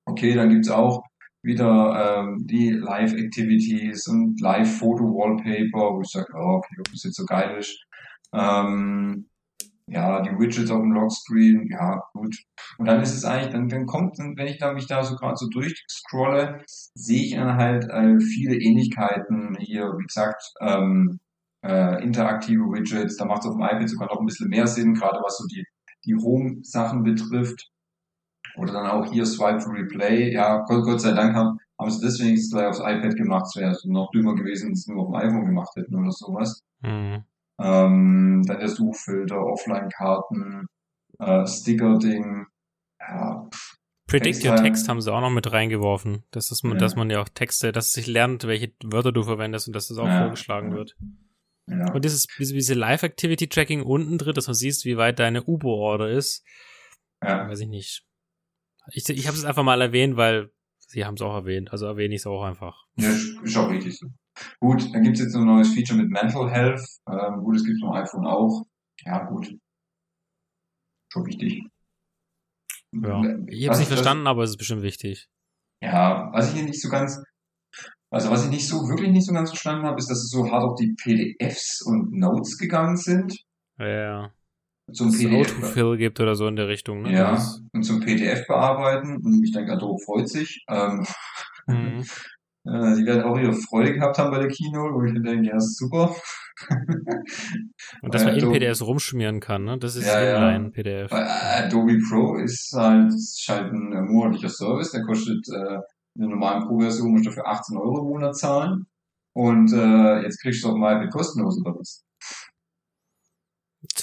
Okay, 0.06 0.34
dann 0.34 0.50
gibt's 0.50 0.70
auch 0.70 1.02
wieder 1.45 2.22
ähm, 2.24 2.47
die 2.47 2.70
Live-Activities 2.70 4.09
und 4.09 4.40
Live-Foto-Wallpaper, 4.40 5.95
wo 5.95 6.01
ich 6.01 6.11
sage, 6.11 6.32
oh, 6.34 6.57
okay, 6.57 6.76
ob 6.78 6.90
das 6.90 7.05
jetzt 7.05 7.16
so 7.16 7.24
geil 7.24 7.59
ist. 7.59 7.84
Ähm, 8.32 9.26
ja, 9.86 10.22
die 10.22 10.30
Widgets 10.30 10.70
auf 10.70 10.80
dem 10.80 10.92
Lockscreen, 10.92 11.68
ja, 11.70 12.03
gut. 12.14 12.34
Und 12.78 12.86
dann 12.86 13.03
ist 13.03 13.14
es 13.14 13.24
eigentlich, 13.24 13.53
dann, 13.53 13.68
dann 13.68 13.86
kommt, 13.86 14.18
wenn 14.18 14.47
ich 14.47 14.59
da 14.59 14.72
mich 14.72 14.86
da 14.86 15.05
so 15.05 15.14
gerade 15.16 15.36
so 15.36 15.47
durchscrolle, 15.49 16.62
sehe 16.66 17.24
ich 17.24 17.34
dann 17.34 17.57
halt 17.57 17.84
äh, 17.90 18.18
viele 18.18 18.57
Ähnlichkeiten 18.57 19.57
hier, 19.61 19.84
wie 19.99 20.07
gesagt, 20.07 20.42
ähm, 20.61 21.20
äh, 21.62 22.03
interaktive 22.03 22.62
Widgets, 22.62 23.16
da 23.16 23.26
macht 23.26 23.40
es 23.40 23.49
auf 23.49 23.57
dem 23.57 23.62
iPad 23.62 23.88
sogar 23.88 24.09
noch 24.09 24.20
ein 24.20 24.26
bisschen 24.26 24.49
mehr 24.49 24.66
Sinn, 24.66 24.95
gerade 24.95 25.18
was 25.22 25.36
so 25.36 25.45
die, 25.47 25.64
die 26.07 26.14
Home-Sachen 26.14 27.03
betrifft. 27.03 27.70
Oder 28.57 28.72
dann 28.72 28.86
auch 28.86 29.11
hier 29.11 29.26
Swipe 29.26 29.59
to 29.59 29.70
Replay. 29.70 30.32
Ja, 30.32 30.64
Gott, 30.66 30.84
Gott 30.84 31.00
sei 31.00 31.12
Dank 31.12 31.34
haben, 31.34 31.59
haben 31.78 31.90
sie 31.90 32.05
deswegen 32.05 32.36
gleich 32.36 32.66
aufs 32.66 32.78
iPad 32.78 33.16
gemacht. 33.16 33.46
Es 33.48 33.57
wäre 33.57 33.76
noch 33.86 34.11
dümmer 34.12 34.34
gewesen, 34.34 34.68
wenn 34.68 34.74
sie 34.74 34.80
es 34.80 34.86
nur 34.86 35.02
auf 35.02 35.09
dem 35.09 35.28
iPhone 35.28 35.46
gemacht 35.46 35.70
hätten 35.76 35.94
oder 35.94 36.11
sowas. 36.11 36.62
Mhm. 36.80 37.24
Ähm, 37.61 38.42
dann 38.46 38.59
der 38.59 38.68
Suchfilter, 38.68 39.40
Offline-Karten, 39.44 40.66
äh, 41.18 41.46
Sticker-Ding. 41.46 42.46
Ja, 43.00 43.48
Predict 44.07 44.44
Your 44.44 44.57
Text 44.57 44.88
haben 44.88 45.00
sie 45.00 45.12
auch 45.12 45.20
noch 45.20 45.30
mit 45.30 45.50
reingeworfen. 45.50 46.24
Das 46.30 46.50
ist 46.50 46.62
ja. 46.62 46.74
dass 46.74 46.94
man 46.94 47.11
ja 47.11 47.20
auch 47.20 47.28
Texte, 47.28 47.72
dass 47.72 47.86
es 47.86 47.92
sich 47.92 48.07
lernt, 48.07 48.46
welche 48.46 48.72
Wörter 48.84 49.12
du 49.12 49.22
verwendest 49.22 49.66
und 49.66 49.74
dass 49.74 49.88
das 49.88 49.98
auch 49.98 50.07
ja. 50.07 50.20
vorgeschlagen 50.20 50.72
wird. 50.72 50.94
Ja. 51.66 51.92
Und 51.92 52.05
dieses, 52.05 52.26
diese 52.38 52.74
Live-Activity-Tracking 52.74 53.82
unten 53.82 54.18
drin, 54.18 54.34
dass 54.34 54.46
man 54.46 54.55
siehst, 54.55 54.84
wie 54.84 54.98
weit 54.98 55.18
deine 55.18 55.42
Uber-Order 55.42 56.11
ist. 56.11 56.44
Ja. 57.22 57.48
Weiß 57.48 57.61
ich 57.61 57.68
nicht. 57.68 58.03
Ich, 58.93 59.09
ich 59.09 59.26
habe 59.26 59.37
es 59.37 59.45
einfach 59.45 59.62
mal 59.62 59.80
erwähnt, 59.80 60.16
weil 60.16 60.51
sie 60.78 61.05
haben 61.05 61.14
es 61.14 61.22
auch 61.22 61.35
erwähnt. 61.35 61.72
Also 61.72 61.87
erwähne 61.87 62.14
ich 62.14 62.20
es 62.20 62.26
auch 62.26 62.43
einfach. 62.43 62.87
Ja, 62.97 63.11
ist 63.11 63.57
auch 63.57 63.70
richtig 63.70 63.99
so. 63.99 64.09
Gut, 64.61 64.93
dann 64.93 65.03
gibt 65.03 65.16
es 65.16 65.24
jetzt 65.24 65.37
ein 65.37 65.45
neues 65.45 65.72
Feature 65.72 65.99
mit 65.99 66.11
Mental 66.11 66.51
Health. 66.51 66.82
Ähm, 67.09 67.43
gut, 67.43 67.57
es 67.57 67.64
gibt 67.64 67.76
es 67.76 67.89
auf 67.89 67.95
iPhone 67.95 68.26
auch. 68.26 68.64
Ja, 69.05 69.24
gut. 69.24 69.55
Schon 71.12 71.26
wichtig. 71.26 71.64
Ja. 72.93 73.22
Ich 73.49 73.66
habe 73.66 73.74
es 73.74 73.78
nicht 73.78 73.89
verstanden, 73.89 74.26
aber 74.26 74.43
es 74.43 74.51
ist 74.51 74.57
bestimmt 74.57 74.82
wichtig. 74.82 75.28
Ja, 75.80 76.30
was 76.32 76.49
ich 76.49 76.55
hier 76.55 76.64
nicht 76.64 76.80
so 76.80 76.89
ganz, 76.89 77.22
also 78.11 78.30
was 78.30 78.45
ich 78.45 78.51
nicht 78.51 78.66
so, 78.66 78.89
wirklich 78.89 79.11
nicht 79.11 79.26
so 79.26 79.32
ganz 79.32 79.51
verstanden 79.51 79.85
habe, 79.85 79.99
ist, 79.99 80.09
dass 80.09 80.18
es 80.18 80.30
so 80.30 80.51
hart 80.51 80.64
auf 80.64 80.76
die 80.76 80.95
PDFs 80.95 81.82
und 81.82 82.12
Notes 82.12 82.57
gegangen 82.59 82.97
sind. 82.97 83.37
Ja 83.78 84.32
zum 84.93 85.12
PDF 85.12 85.53
Autofill 85.53 85.97
gibt 85.97 86.20
oder 86.20 86.35
so 86.35 86.47
in 86.47 86.57
der 86.57 86.68
Richtung. 86.68 87.03
Ne? 87.03 87.12
Ja, 87.12 87.43
und 87.72 87.82
zum 87.82 88.01
PDF 88.01 88.47
bearbeiten. 88.47 89.16
Und 89.16 89.43
ich 89.43 89.53
denke, 89.53 89.72
Adobe 89.72 90.03
freut 90.05 90.28
sich. 90.28 90.64
Ähm, 90.68 91.07
mhm. 91.66 92.01
äh, 92.66 92.97
die 92.97 93.07
werden 93.07 93.22
auch 93.22 93.39
ihre 93.39 93.55
Freude 93.55 93.95
gehabt 93.95 94.18
haben 94.18 94.30
bei 94.30 94.39
der 94.39 94.49
Kino, 94.49 94.93
wo 94.93 95.03
ich 95.05 95.14
denke, 95.14 95.49
ja, 95.49 95.57
ist 95.57 95.78
super. 95.78 96.14
und 98.03 98.14
dass 98.14 98.24
man 98.24 98.37
in 98.37 98.53
PDFs 98.53 98.82
rumschmieren 98.82 99.41
kann, 99.41 99.64
ne? 99.64 99.76
Das 99.78 99.97
ist 99.97 100.07
ja, 100.07 100.22
ja. 100.22 100.59
PDF. 100.70 101.12
Adobe 101.12 101.99
Pro 102.09 102.37
ist 102.37 102.72
halt, 102.74 103.12
ist 103.12 103.45
halt 103.49 103.72
ein 103.72 104.07
monatlicher 104.07 104.51
Service, 104.51 104.93
der 104.93 105.03
kostet 105.03 105.45
äh, 105.49 105.78
in 106.16 106.22
der 106.22 106.30
normalen 106.30 106.66
Pro-Version 106.66 107.11
musst 107.11 107.26
du 107.26 107.30
dafür 107.30 107.49
18 107.49 107.76
Euro 107.76 107.99
im 107.99 108.05
Monat 108.05 108.37
zahlen. 108.37 108.87
Und 109.37 109.72
äh, 109.72 110.22
jetzt 110.22 110.41
kriegst 110.41 110.62
du 110.62 110.68
auch 110.68 110.76
mal 110.76 111.09
kostenlos 111.09 111.61
oder 111.61 111.74
was? 111.76 112.05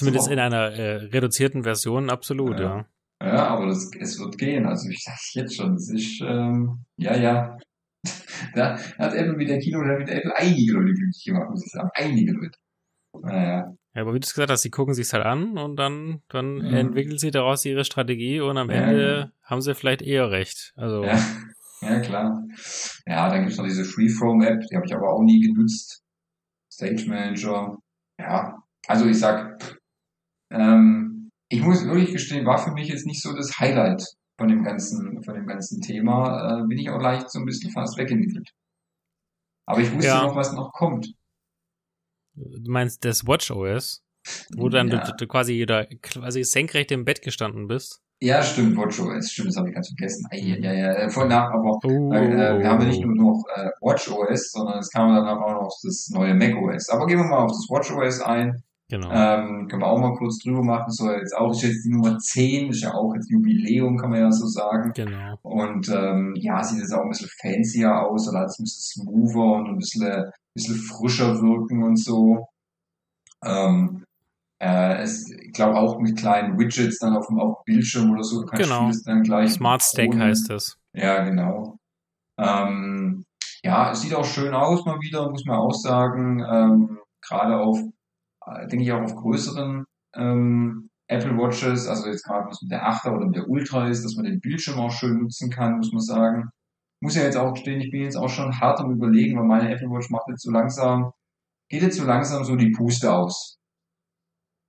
Zumindest 0.02 0.30
in 0.30 0.38
einer 0.38 0.72
äh, 0.72 0.96
reduzierten 0.96 1.62
Version, 1.64 2.10
absolut, 2.10 2.58
ja. 2.58 2.78
ja. 2.78 2.86
Ja, 3.22 3.46
aber 3.48 3.66
das, 3.66 3.90
es 4.00 4.18
wird 4.18 4.36
gehen. 4.36 4.66
Also 4.66 4.88
ich 4.88 5.04
sag's 5.04 5.32
jetzt 5.34 5.56
schon, 5.56 5.74
es 5.74 5.88
ist, 5.90 6.20
ähm, 6.22 6.84
ja, 6.96 7.16
ja. 7.16 7.56
da 8.54 8.76
hat 8.98 9.14
Apple 9.14 9.34
mit 9.34 9.48
der 9.48 9.60
Kino, 9.60 9.78
hat 9.78 9.98
mit 9.98 10.08
Apple 10.08 10.36
einige 10.36 10.72
Leute 10.72 10.92
glücklich 10.92 11.22
gemacht, 11.24 11.50
muss 11.50 11.64
ich 11.64 11.70
sagen. 11.70 11.88
Einige 11.94 12.32
Leute. 12.32 12.58
Naja. 13.20 13.72
Ja, 13.94 14.02
aber 14.02 14.14
wie 14.14 14.20
du 14.20 14.24
es 14.24 14.32
gesagt 14.32 14.50
hast, 14.50 14.62
sie 14.62 14.70
gucken 14.70 14.94
sich's 14.94 15.12
halt 15.12 15.24
an 15.24 15.58
und 15.58 15.76
dann, 15.76 16.22
dann 16.28 16.54
mhm. 16.54 16.74
entwickeln 16.74 17.18
sie 17.18 17.30
daraus 17.30 17.64
ihre 17.64 17.84
Strategie 17.84 18.40
und 18.40 18.56
am 18.56 18.70
Ende 18.70 19.18
ja. 19.18 19.32
haben 19.42 19.60
sie 19.60 19.74
vielleicht 19.74 20.02
eher 20.02 20.30
recht. 20.30 20.72
Also. 20.76 21.04
Ja. 21.04 21.18
ja, 21.82 22.00
klar. 22.00 22.42
Ja, 23.06 23.28
dann 23.28 23.42
gibt's 23.42 23.58
noch 23.58 23.66
diese 23.66 23.84
Freeform-App, 23.84 24.62
die 24.68 24.76
habe 24.76 24.86
ich 24.86 24.94
aber 24.94 25.12
auch 25.12 25.22
nie 25.22 25.40
genutzt. 25.40 26.02
Stage 26.72 27.04
Manager. 27.06 27.76
Ja, 28.18 28.62
also 28.88 29.06
ich 29.06 29.18
sag, 29.18 29.51
ähm, 30.52 31.30
ich 31.48 31.62
muss 31.62 31.84
wirklich 31.84 32.12
gestehen, 32.12 32.46
war 32.46 32.58
für 32.58 32.72
mich 32.72 32.88
jetzt 32.88 33.06
nicht 33.06 33.22
so 33.22 33.34
das 33.34 33.58
Highlight 33.58 34.04
von 34.38 34.48
dem 34.48 34.62
ganzen, 34.64 35.22
von 35.22 35.34
dem 35.34 35.46
ganzen 35.46 35.80
Thema. 35.80 36.60
Äh, 36.60 36.66
bin 36.66 36.78
ich 36.78 36.90
auch 36.90 37.00
leicht 37.00 37.30
so 37.30 37.38
ein 37.38 37.44
bisschen 37.44 37.70
fast 37.70 37.98
weggewickelt. 37.98 38.50
Aber 39.66 39.80
ich 39.80 39.92
wusste 39.92 40.06
ja. 40.06 40.22
noch, 40.22 40.34
was 40.34 40.52
noch 40.52 40.72
kommt. 40.72 41.12
Du 42.34 42.70
meinst 42.70 43.04
das 43.04 43.26
WatchOS, 43.26 44.02
wo 44.56 44.68
dann 44.68 44.88
ja. 44.88 45.04
du, 45.04 45.12
du, 45.16 45.26
quasi 45.26 45.64
da 45.66 45.84
quasi 46.00 46.42
senkrecht 46.44 46.90
im 46.90 47.04
Bett 47.04 47.22
gestanden 47.22 47.68
bist? 47.68 48.00
Ja, 48.20 48.42
stimmt, 48.42 48.76
WatchOS, 48.76 49.32
stimmt, 49.32 49.48
das 49.48 49.56
habe 49.56 49.68
ich 49.68 49.74
ganz 49.74 49.88
vergessen. 49.88 50.26
Ja, 50.32 50.56
ja, 50.56 51.00
ja, 51.00 51.08
voll 51.08 51.28
nach, 51.28 51.50
aber 51.50 51.78
oh. 51.82 52.12
äh, 52.12 52.58
wir 52.58 52.68
haben 52.68 52.80
ja 52.80 52.88
nicht 52.88 53.04
nur 53.04 53.14
noch 53.14 53.44
äh, 53.54 53.68
WatchOS, 53.80 54.52
sondern 54.52 54.78
es 54.78 54.90
kam 54.90 55.14
dann 55.14 55.26
auch 55.26 55.62
noch 55.62 55.76
das 55.82 56.08
neue 56.10 56.34
macOS. 56.34 56.88
Aber 56.88 57.06
gehen 57.06 57.18
wir 57.18 57.26
mal 57.26 57.44
auf 57.44 57.50
das 57.50 57.66
WatchOS 57.68 58.20
ein. 58.20 58.62
Genau. 58.92 59.10
Ähm, 59.10 59.68
können 59.68 59.80
wir 59.80 59.86
auch 59.86 59.98
mal 59.98 60.14
kurz 60.16 60.36
drüber 60.38 60.62
machen. 60.62 60.90
So 60.90 61.10
jetzt 61.10 61.34
auch 61.34 61.50
ist 61.50 61.62
jetzt 61.62 61.82
die 61.86 61.88
Nummer 61.88 62.18
10, 62.18 62.68
ist 62.68 62.82
ja 62.82 62.92
auch 62.92 63.14
jetzt 63.14 63.30
Jubiläum, 63.30 63.96
kann 63.96 64.10
man 64.10 64.20
ja 64.20 64.30
so 64.30 64.46
sagen. 64.46 64.92
Genau. 64.94 65.38
Und 65.40 65.88
ähm, 65.88 66.34
ja, 66.36 66.62
sieht 66.62 66.80
jetzt 66.80 66.92
auch 66.92 67.00
ein 67.00 67.08
bisschen 67.08 67.30
fancier 67.40 67.90
aus, 67.90 68.28
oder 68.28 68.40
alles 68.40 68.58
ein 68.58 68.64
bisschen 68.64 69.04
smoother 69.04 69.52
und 69.56 69.68
ein 69.68 69.78
bisschen 69.78 70.30
bisschen 70.54 70.76
frischer 70.76 71.40
wirken 71.40 71.82
und 71.82 71.96
so. 71.96 72.48
Ähm, 73.42 74.04
äh, 74.60 75.02
es, 75.02 75.30
ich 75.30 75.52
glaube 75.52 75.76
auch 75.76 75.98
mit 75.98 76.18
kleinen 76.18 76.58
Widgets 76.58 76.98
dann 76.98 77.16
auf 77.16 77.28
dem, 77.28 77.40
auf 77.40 77.62
dem 77.64 77.74
Bildschirm 77.74 78.10
oder 78.10 78.22
so. 78.22 78.44
Genau. 78.44 78.90
dann 79.06 79.22
gleich 79.22 79.52
Smart 79.52 79.82
Stack 79.82 80.14
heißt 80.14 80.50
das. 80.50 80.76
Ja, 80.92 81.24
genau. 81.24 81.78
Ähm, 82.38 83.24
ja, 83.64 83.92
es 83.92 84.02
sieht 84.02 84.14
auch 84.14 84.24
schön 84.26 84.52
aus 84.52 84.84
mal 84.84 85.00
wieder, 85.00 85.30
muss 85.30 85.46
man 85.46 85.56
auch 85.56 85.72
sagen. 85.72 86.40
Ähm, 86.40 86.98
Gerade 87.24 87.56
auf, 87.56 87.78
äh, 87.78 87.91
denke 88.70 88.84
ich 88.84 88.92
auch 88.92 89.02
auf 89.02 89.14
größeren 89.14 89.84
ähm, 90.14 90.88
Apple 91.08 91.36
Watches, 91.36 91.88
also 91.88 92.08
jetzt 92.08 92.24
gerade 92.24 92.48
was 92.48 92.62
mit 92.62 92.70
der 92.70 92.86
8er 92.86 93.14
oder 93.14 93.26
mit 93.26 93.36
der 93.36 93.48
Ultra 93.48 93.88
ist, 93.88 94.04
dass 94.04 94.16
man 94.16 94.24
den 94.24 94.40
Bildschirm 94.40 94.78
auch 94.78 94.92
schön 94.92 95.18
nutzen 95.18 95.50
kann, 95.50 95.76
muss 95.76 95.92
man 95.92 96.00
sagen 96.00 96.50
muss 97.02 97.16
ja 97.16 97.24
jetzt 97.24 97.36
auch 97.36 97.52
gestehen, 97.52 97.80
ich 97.80 97.90
bin 97.90 98.02
jetzt 98.02 98.16
auch 98.16 98.28
schon 98.28 98.60
hart 98.60 98.78
am 98.78 98.92
überlegen, 98.92 99.36
weil 99.36 99.44
meine 99.44 99.74
Apple 99.74 99.90
Watch 99.90 100.08
macht 100.10 100.28
jetzt 100.28 100.42
so 100.42 100.52
langsam, 100.52 101.10
geht 101.68 101.82
jetzt 101.82 101.96
so 101.96 102.04
langsam 102.04 102.44
so 102.44 102.54
die 102.54 102.70
Puste 102.70 103.12
aus. 103.12 103.58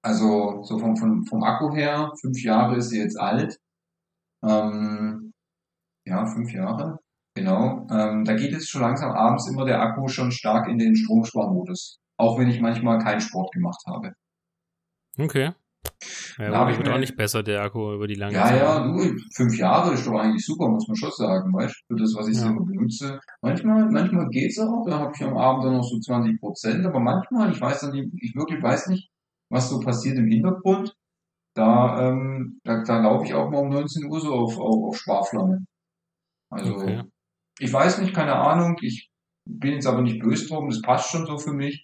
Also 0.04 0.64
so 0.64 0.80
vom, 0.80 0.98
vom, 0.98 1.26
vom 1.26 1.44
Akku 1.44 1.74
her, 1.76 2.12
fünf 2.20 2.42
Jahre 2.44 2.78
ist 2.78 2.90
sie 2.90 3.00
jetzt 3.00 3.20
alt. 3.20 3.60
Ähm, 4.44 5.32
ja, 6.08 6.26
fünf 6.26 6.52
Jahre, 6.52 6.98
genau. 7.36 7.88
Ähm, 7.92 8.26
da 8.26 8.34
geht 8.36 8.52
jetzt 8.52 8.70
schon 8.70 8.82
langsam 8.82 9.12
abends 9.12 9.48
immer 9.48 9.66
der 9.66 9.80
Akku 9.82 10.08
schon 10.08 10.32
stark 10.32 10.68
in 10.68 10.80
den 10.80 10.96
Stromsparmodus. 10.96 12.00
Auch 12.18 12.38
wenn 12.38 12.50
ich 12.50 12.62
manchmal 12.62 13.00
keinen 13.00 13.22
Sport 13.22 13.52
gemacht 13.54 13.82
habe. 13.88 14.14
Okay. 15.18 15.52
Ja, 16.38 16.50
da 16.50 16.78
wird 16.78 16.90
auch 16.90 16.98
nicht 16.98 17.16
besser, 17.16 17.44
der 17.44 17.62
Akku 17.62 17.94
über 17.94 18.08
die 18.08 18.16
lange 18.16 18.34
ja, 18.34 18.46
Zeit. 18.46 18.62
Ja, 18.62 18.80
ja, 18.80 18.88
du, 18.88 19.18
fünf 19.36 19.58
Jahre 19.58 19.94
ist 19.94 20.06
doch 20.08 20.20
eigentlich 20.20 20.46
super, 20.46 20.68
muss 20.68 20.88
man 20.88 20.96
schon 20.96 21.12
sagen, 21.12 21.54
weißt 21.54 21.74
du, 21.88 21.96
für 21.96 22.02
das, 22.02 22.16
was 22.16 22.28
ich 22.28 22.38
ja. 22.38 22.48
so 22.48 22.56
benutze. 22.56 23.20
Manchmal, 23.42 23.90
manchmal 23.90 24.28
geht's 24.30 24.60
auch, 24.60 24.86
da 24.86 25.00
habe 25.00 25.12
ich 25.16 25.24
am 25.24 25.38
Abend 25.38 25.66
dann 25.66 25.78
noch 25.78 25.84
so 25.84 26.00
20 26.00 26.40
Prozent, 26.40 26.86
aber 26.86 27.00
manchmal, 27.00 27.52
ich 27.52 27.62
weiß 27.62 27.82
dann 27.82 27.92
nicht, 27.92 28.10
ich 28.22 28.36
wirklich 28.36 28.62
weiß 28.62 28.88
nicht, 28.88 29.10
was 29.50 29.70
so 29.70 29.80
passiert 29.80 30.18
im 30.18 30.28
Hintergrund. 30.28 30.94
Da, 31.56 32.10
ähm, 32.10 32.60
da, 32.64 32.82
da 32.84 33.00
laufe 33.00 33.26
ich 33.26 33.34
auch 33.36 33.50
mal 33.52 33.60
um 33.60 33.70
19 33.70 34.06
Uhr 34.06 34.20
so 34.20 34.34
auf, 34.34 34.58
auf, 34.58 34.90
auf 34.90 34.98
Sparflamme. 34.98 35.66
Also, 36.50 36.76
okay. 36.76 37.04
ich 37.60 37.72
weiß 37.72 38.00
nicht, 38.00 38.16
keine 38.16 38.36
Ahnung, 38.36 38.78
ich 38.82 39.12
bin 39.46 39.74
jetzt 39.74 39.86
aber 39.86 40.02
nicht 40.02 40.20
böse 40.20 40.48
drum, 40.48 40.70
das 40.70 40.82
passt 40.82 41.12
schon 41.12 41.28
so 41.28 41.38
für 41.38 41.54
mich. 41.54 41.83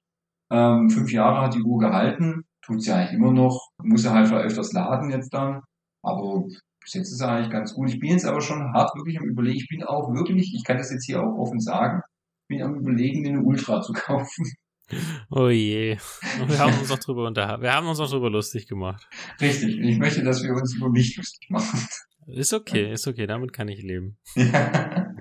Ähm, 0.52 0.90
fünf 0.90 1.12
Jahre 1.12 1.42
hat 1.42 1.56
die 1.56 1.62
Uhr 1.62 1.80
gehalten 1.80 2.44
tut 2.70 2.84
sie 2.84 2.92
eigentlich 2.92 3.14
immer 3.14 3.32
noch, 3.32 3.70
muss 3.82 4.04
ja 4.04 4.12
halt 4.12 4.32
öfters 4.32 4.74
laden 4.74 5.10
jetzt 5.10 5.34
dann, 5.34 5.62
aber 6.04 6.44
bis 6.82 6.94
jetzt 6.94 7.12
ist 7.12 7.22
er 7.22 7.30
eigentlich 7.30 7.50
ganz 7.50 7.74
gut. 7.74 7.90
Ich 7.90 8.00
bin 8.00 8.12
jetzt 8.12 8.26
aber 8.26 8.42
schon 8.42 8.74
hart 8.74 8.96
wirklich 8.96 9.20
am 9.20 9.26
überlegen, 9.26 9.58
ich 9.58 9.68
bin 9.68 9.84
auch 9.84 10.14
wirklich, 10.14 10.54
ich 10.56 10.64
kann 10.64 10.78
das 10.78 10.92
jetzt 10.92 11.06
hier 11.06 11.22
auch 11.22 11.36
offen 11.38 11.60
sagen, 11.60 12.02
bin 12.48 12.62
am 12.62 12.76
überlegen, 12.76 13.26
eine 13.28 13.42
Ultra 13.42 13.82
zu 13.82 13.94
kaufen. 13.94 14.46
Oh 15.30 15.50
je. 15.50 16.00
Wir 16.48 16.58
haben 16.58 16.80
uns 16.80 16.90
auch 16.90 16.98
drüber 16.98 17.28
unterhalten. 17.28 17.62
Wir 17.62 17.72
haben 17.72 17.86
uns 17.86 18.00
auch 18.00 18.10
drüber 18.10 18.32
lustig 18.32 18.68
gemacht. 18.68 19.08
Richtig. 19.40 19.78
Ich 19.78 20.00
möchte, 20.00 20.24
dass 20.24 20.42
wir 20.42 20.52
uns 20.52 20.74
über 20.74 20.90
mich 20.90 21.16
lustig 21.16 21.48
machen. 21.52 21.88
Ist 22.26 22.54
okay, 22.54 22.92
ist 22.92 23.08
okay. 23.08 23.28
Damit 23.28 23.54
kann 23.54 23.68
ich 23.68 23.84
leben. 23.84 24.18
Ja. 24.36 25.14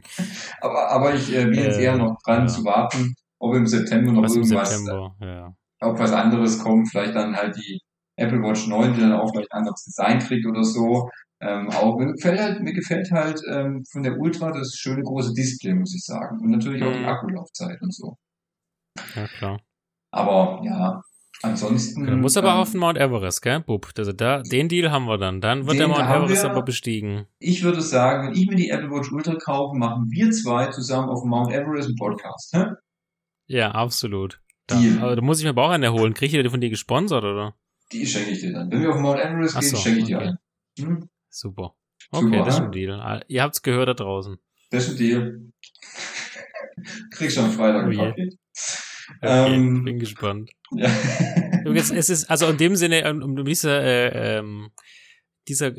Aber, 0.62 0.90
aber 0.90 1.14
ich 1.14 1.36
äh, 1.36 1.44
bin 1.44 1.56
jetzt 1.56 1.76
äh, 1.76 1.82
eher 1.82 1.98
noch 1.98 2.16
dran 2.24 2.44
ja. 2.44 2.46
zu 2.46 2.64
warten, 2.64 3.14
ob 3.40 3.54
im 3.54 3.66
September 3.66 4.12
noch 4.12 4.22
Was 4.22 4.36
irgendwas, 4.36 4.70
September, 4.70 5.16
ja 5.20 5.54
ob 5.80 5.98
was 5.98 6.12
anderes 6.12 6.58
kommt, 6.58 6.88
vielleicht 6.90 7.14
dann 7.14 7.36
halt 7.36 7.56
die 7.56 7.80
Apple 8.16 8.42
Watch 8.42 8.66
9, 8.66 8.94
die 8.94 9.00
dann 9.00 9.12
auch 9.12 9.30
vielleicht 9.30 9.52
ein 9.52 9.58
anderes 9.58 9.84
Design 9.84 10.18
kriegt 10.18 10.46
oder 10.46 10.64
so. 10.64 11.08
Ähm, 11.40 11.70
auch 11.70 11.96
mir 11.96 12.12
gefällt 12.12 12.40
halt, 12.40 12.60
mir 12.60 12.72
gefällt 12.72 13.10
halt 13.12 13.40
ähm, 13.48 13.84
von 13.92 14.02
der 14.02 14.18
Ultra 14.18 14.50
das 14.50 14.74
schöne 14.74 15.02
große 15.02 15.34
Display, 15.34 15.74
muss 15.74 15.94
ich 15.94 16.04
sagen. 16.04 16.40
Und 16.40 16.50
natürlich 16.50 16.82
auch 16.82 16.92
die 16.92 16.98
mhm. 16.98 17.06
Akkulaufzeit 17.06 17.80
und 17.80 17.94
so. 17.94 18.16
Ja, 19.14 19.28
klar. 19.28 19.60
Aber 20.10 20.60
ja, 20.64 21.00
ansonsten. 21.42 22.06
Du 22.06 22.16
musst 22.16 22.36
aber 22.36 22.54
ähm, 22.54 22.56
auf 22.56 22.72
den 22.72 22.80
Mount 22.80 22.98
Everest, 22.98 23.40
gell, 23.42 23.60
Bub? 23.60 23.88
Also 23.96 24.12
da, 24.12 24.42
den 24.42 24.68
Deal 24.68 24.90
haben 24.90 25.04
wir 25.04 25.16
dann. 25.16 25.40
Dann 25.40 25.68
wird 25.68 25.78
der 25.78 25.86
Mount 25.86 26.10
Everest 26.10 26.42
wir, 26.42 26.50
aber 26.50 26.62
bestiegen. 26.62 27.28
Ich 27.38 27.62
würde 27.62 27.82
sagen, 27.82 28.26
wenn 28.26 28.34
ich 28.34 28.48
mir 28.48 28.56
die 28.56 28.70
Apple 28.70 28.90
Watch 28.90 29.12
Ultra 29.12 29.36
kaufe, 29.36 29.76
machen 29.76 30.10
wir 30.10 30.32
zwei 30.32 30.66
zusammen 30.66 31.08
auf 31.08 31.22
dem 31.22 31.30
Mount 31.30 31.52
Everest 31.52 31.86
einen 31.86 31.96
Podcast, 31.96 32.52
hä? 32.52 32.64
Ja, 33.48 33.72
absolut. 33.72 34.40
Deal. 34.70 34.98
Aber 35.00 35.16
da 35.16 35.22
muss 35.22 35.38
ich 35.38 35.44
mir 35.44 35.50
aber 35.50 35.64
auch 35.64 35.70
eine 35.70 35.92
holen. 35.92 36.14
Kriege 36.14 36.36
ich 36.36 36.42
die 36.42 36.50
von 36.50 36.60
dir 36.60 36.70
gesponsert, 36.70 37.24
oder? 37.24 37.56
Die 37.90 38.06
schenke 38.06 38.30
ich 38.30 38.40
dir 38.40 38.52
dann. 38.52 38.70
Wenn 38.70 38.82
wir 38.82 38.90
auf 38.90 39.00
Mount 39.00 39.18
Everest 39.18 39.56
Ach 39.56 39.60
gehen, 39.60 39.70
so, 39.70 39.76
schenke 39.78 40.00
ich 40.00 40.04
dir 40.06 40.18
okay. 40.18 40.26
ein. 40.28 40.38
Hm? 40.78 41.08
Super. 41.30 41.74
Okay, 42.10 42.24
Super, 42.24 42.44
das 42.44 42.54
ist 42.54 42.60
ein 42.60 42.72
Deal. 42.72 43.00
Ah, 43.00 43.22
ihr 43.28 43.42
habt's 43.42 43.62
gehört 43.62 43.88
da 43.88 43.94
draußen. 43.94 44.36
Das 44.70 44.84
ist 44.84 44.92
ein 44.92 44.96
Deal. 44.98 45.52
Kriegst 47.10 47.36
du 47.36 47.40
am 47.40 47.50
Freitag 47.50 47.84
ein 47.84 47.94
oh 47.94 47.98
Paket. 47.98 48.38
Okay, 49.22 49.54
ähm, 49.56 49.84
bin 49.84 49.98
gespannt. 49.98 50.50
Ja. 50.72 50.90
Übrigens, 51.64 51.90
es 51.90 52.10
ist, 52.10 52.30
also 52.30 52.46
in 52.48 52.58
dem 52.58 52.76
Sinne, 52.76 53.10
um, 53.10 53.22
um 53.22 53.44
diese, 53.44 53.70
äh, 53.70 54.38
ähm, 54.38 54.70
dieser 55.48 55.72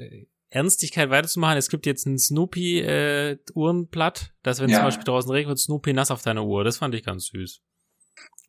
Ernstigkeit 0.50 1.10
weiterzumachen, 1.10 1.58
es 1.58 1.70
gibt 1.70 1.86
jetzt 1.86 2.06
ein 2.06 2.18
Snoopy-Uhrenblatt, 2.18 4.22
äh, 4.22 4.26
dass 4.43 4.60
wenn 4.60 4.70
ja. 4.70 4.78
zum 4.78 4.86
Beispiel 4.86 5.06
draußen 5.06 5.32
regnet, 5.32 5.50
wird 5.50 5.60
Snoopy 5.60 5.93
nass 5.93 6.12
auf 6.12 6.22
deiner 6.22 6.45
Uhr. 6.45 6.64
Das 6.64 6.78
fand 6.78 6.95
ich 6.95 7.04
ganz 7.04 7.28
süß. 7.28 7.62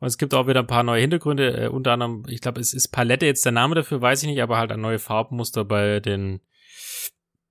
Und 0.00 0.06
es 0.06 0.16
gibt 0.16 0.32
auch 0.32 0.46
wieder 0.46 0.60
ein 0.60 0.66
paar 0.66 0.82
neue 0.82 1.02
Hintergründe, 1.02 1.64
äh, 1.64 1.68
unter 1.68 1.92
anderem, 1.92 2.24
ich 2.28 2.40
glaube, 2.40 2.60
es 2.60 2.72
ist 2.72 2.88
Palette 2.88 3.26
jetzt 3.26 3.44
der 3.44 3.52
Name 3.52 3.74
dafür, 3.74 4.00
weiß 4.00 4.22
ich 4.22 4.28
nicht, 4.28 4.42
aber 4.42 4.56
halt 4.56 4.72
ein 4.72 4.80
neue 4.80 4.98
Farbmuster 4.98 5.64
bei 5.64 6.00
den 6.00 6.40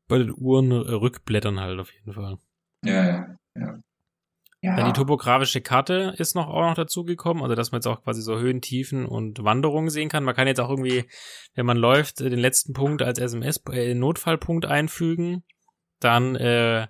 bei 0.07 0.17
den 0.17 0.33
Uhrenrückblättern 0.35 1.59
halt 1.59 1.79
auf 1.79 1.93
jeden 1.93 2.13
Fall. 2.13 2.39
Ja, 2.83 3.05
ja, 3.05 3.37
ja. 3.55 3.79
Ja. 4.61 4.75
Dann 4.75 4.87
die 4.87 4.93
topografische 4.93 5.61
Karte 5.61 6.13
ist 6.17 6.35
noch 6.35 6.47
auch 6.47 6.61
noch 6.61 6.75
dazugekommen, 6.75 7.43
also 7.43 7.55
dass 7.55 7.71
man 7.71 7.79
jetzt 7.79 7.87
auch 7.87 8.03
quasi 8.03 8.21
so 8.21 8.37
Höhen, 8.37 8.61
Tiefen 8.61 9.05
und 9.05 9.41
Wanderungen 9.43 9.89
sehen 9.89 10.09
kann. 10.09 10.25
Man 10.25 10.35
kann 10.35 10.47
jetzt 10.47 10.59
auch 10.59 10.69
irgendwie, 10.69 11.05
wenn 11.55 11.65
man 11.65 11.77
läuft, 11.77 12.19
den 12.19 12.39
letzten 12.39 12.73
Punkt 12.73 13.01
als 13.01 13.19
SMS 13.19 13.63
äh, 13.71 13.93
Notfallpunkt 13.93 14.65
einfügen. 14.65 15.43
Dann 16.01 16.35
äh, 16.35 16.87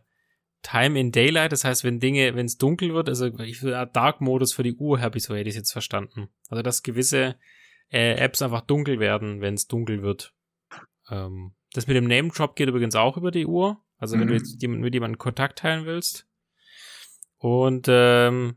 Time 0.64 1.00
in 1.00 1.12
Daylight, 1.12 1.52
das 1.52 1.64
heißt, 1.64 1.84
wenn 1.84 2.00
Dinge, 2.00 2.36
wenn 2.36 2.48
es 2.48 2.58
dunkel 2.58 2.94
wird, 2.94 3.08
also 3.08 3.28
ich 3.40 3.62
will 3.62 3.72
Dark-Modus 3.94 4.54
für 4.54 4.64
die 4.64 4.76
Uhr 4.76 5.00
habe 5.00 5.18
ich 5.18 5.24
so 5.24 5.36
hätte 5.36 5.50
ich 5.50 5.56
jetzt 5.56 5.72
verstanden. 5.72 6.30
Also 6.50 6.64
dass 6.64 6.84
gewisse 6.84 7.36
äh, 7.92 8.16
Apps 8.16 8.42
einfach 8.42 8.62
dunkel 8.62 9.00
werden, 9.00 9.42
wenn 9.42 9.54
es 9.54 9.68
dunkel 9.68 10.02
wird. 10.02 10.34
Ähm, 11.10 11.54
das 11.74 11.88
mit 11.88 11.96
dem 11.96 12.08
Name 12.08 12.30
Drop 12.30 12.56
geht 12.56 12.68
übrigens 12.68 12.96
auch 12.96 13.16
über 13.16 13.32
die 13.32 13.46
Uhr. 13.46 13.78
Also 13.98 14.16
mhm. 14.16 14.22
wenn 14.22 14.28
du 14.28 14.34
mhm. 14.34 14.40
jetzt 14.40 14.68
mit 14.68 14.94
jemandem 14.94 15.18
Kontakt 15.18 15.60
teilen 15.60 15.86
willst. 15.86 16.29
Und 17.40 17.88
ähm, 17.90 18.56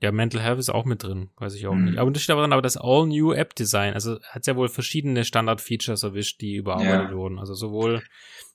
ja, 0.00 0.12
Mental 0.12 0.42
Health 0.42 0.58
ist 0.58 0.70
auch 0.70 0.84
mit 0.84 1.02
drin, 1.02 1.30
weiß 1.36 1.54
ich 1.54 1.66
auch 1.66 1.74
mhm. 1.74 1.84
nicht. 1.84 1.98
Aber 1.98 2.10
das 2.10 2.22
steht 2.22 2.32
aber 2.32 2.42
dran, 2.42 2.52
aber 2.52 2.62
das 2.62 2.76
All 2.76 3.06
New 3.06 3.32
App 3.32 3.54
Design, 3.54 3.94
also 3.94 4.20
hat 4.22 4.46
ja 4.46 4.56
wohl 4.56 4.68
verschiedene 4.68 5.24
Standard-Features 5.24 6.02
erwischt, 6.02 6.40
die 6.40 6.56
überarbeitet 6.56 7.10
ja. 7.10 7.16
wurden. 7.16 7.38
Also 7.38 7.54
sowohl 7.54 8.02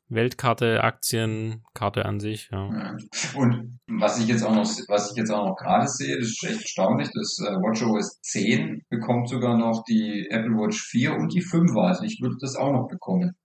Weltkarte, 0.08 0.84
Aktienkarte 0.84 2.06
an 2.06 2.20
sich, 2.20 2.50
ja. 2.52 2.70
ja. 2.72 2.98
Und 3.36 3.80
was 3.88 4.20
ich 4.20 4.28
jetzt 4.28 4.44
auch 4.44 4.54
noch, 4.54 4.70
was 4.88 5.12
ich 5.12 5.18
jetzt 5.18 5.32
auch 5.32 5.46
noch 5.46 5.56
gerade 5.56 5.88
sehe, 5.88 6.18
das 6.18 6.28
ist 6.28 6.44
echt 6.44 6.62
erstaunlich, 6.62 7.10
das 7.14 7.40
äh, 7.40 7.54
WatchOS 7.54 8.20
10 8.22 8.84
bekommt 8.90 9.30
sogar 9.30 9.58
noch 9.58 9.84
die 9.86 10.28
Apple 10.30 10.52
Watch 10.52 10.80
4 10.90 11.14
und 11.14 11.34
die 11.34 11.42
5 11.42 11.76
Also 11.76 12.04
ich 12.04 12.20
würde 12.22 12.36
das 12.40 12.56
auch 12.56 12.72
noch 12.72 12.88
bekommen. 12.88 13.36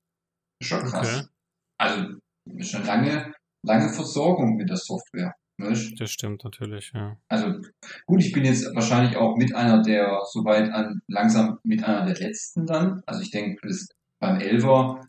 Ist 0.61 0.69
schon 0.69 0.85
krass. 0.85 1.21
Okay. 1.21 1.29
Also, 1.79 2.09
ist 2.57 2.71
schon 2.71 2.85
lange, 2.85 3.33
lange 3.63 3.89
Versorgung 3.89 4.57
mit 4.57 4.69
der 4.69 4.77
Software. 4.77 5.35
Nicht? 5.59 5.99
Das 6.01 6.11
stimmt 6.11 6.45
natürlich, 6.45 6.93
ja. 6.95 7.17
Also 7.29 7.61
gut, 8.07 8.23
ich 8.23 8.33
bin 8.33 8.45
jetzt 8.45 8.75
wahrscheinlich 8.75 9.17
auch 9.17 9.37
mit 9.37 9.55
einer 9.55 9.83
der, 9.83 10.21
soweit 10.31 10.71
an, 10.71 11.01
langsam 11.09 11.59
mit 11.65 11.83
einer 11.83 12.05
der 12.05 12.17
letzten 12.17 12.67
dann. 12.67 13.03
Also 13.07 13.23
ich 13.23 13.31
denke, 13.31 13.59
bis 13.63 13.89
beim 14.21 14.39
Elver 14.41 15.01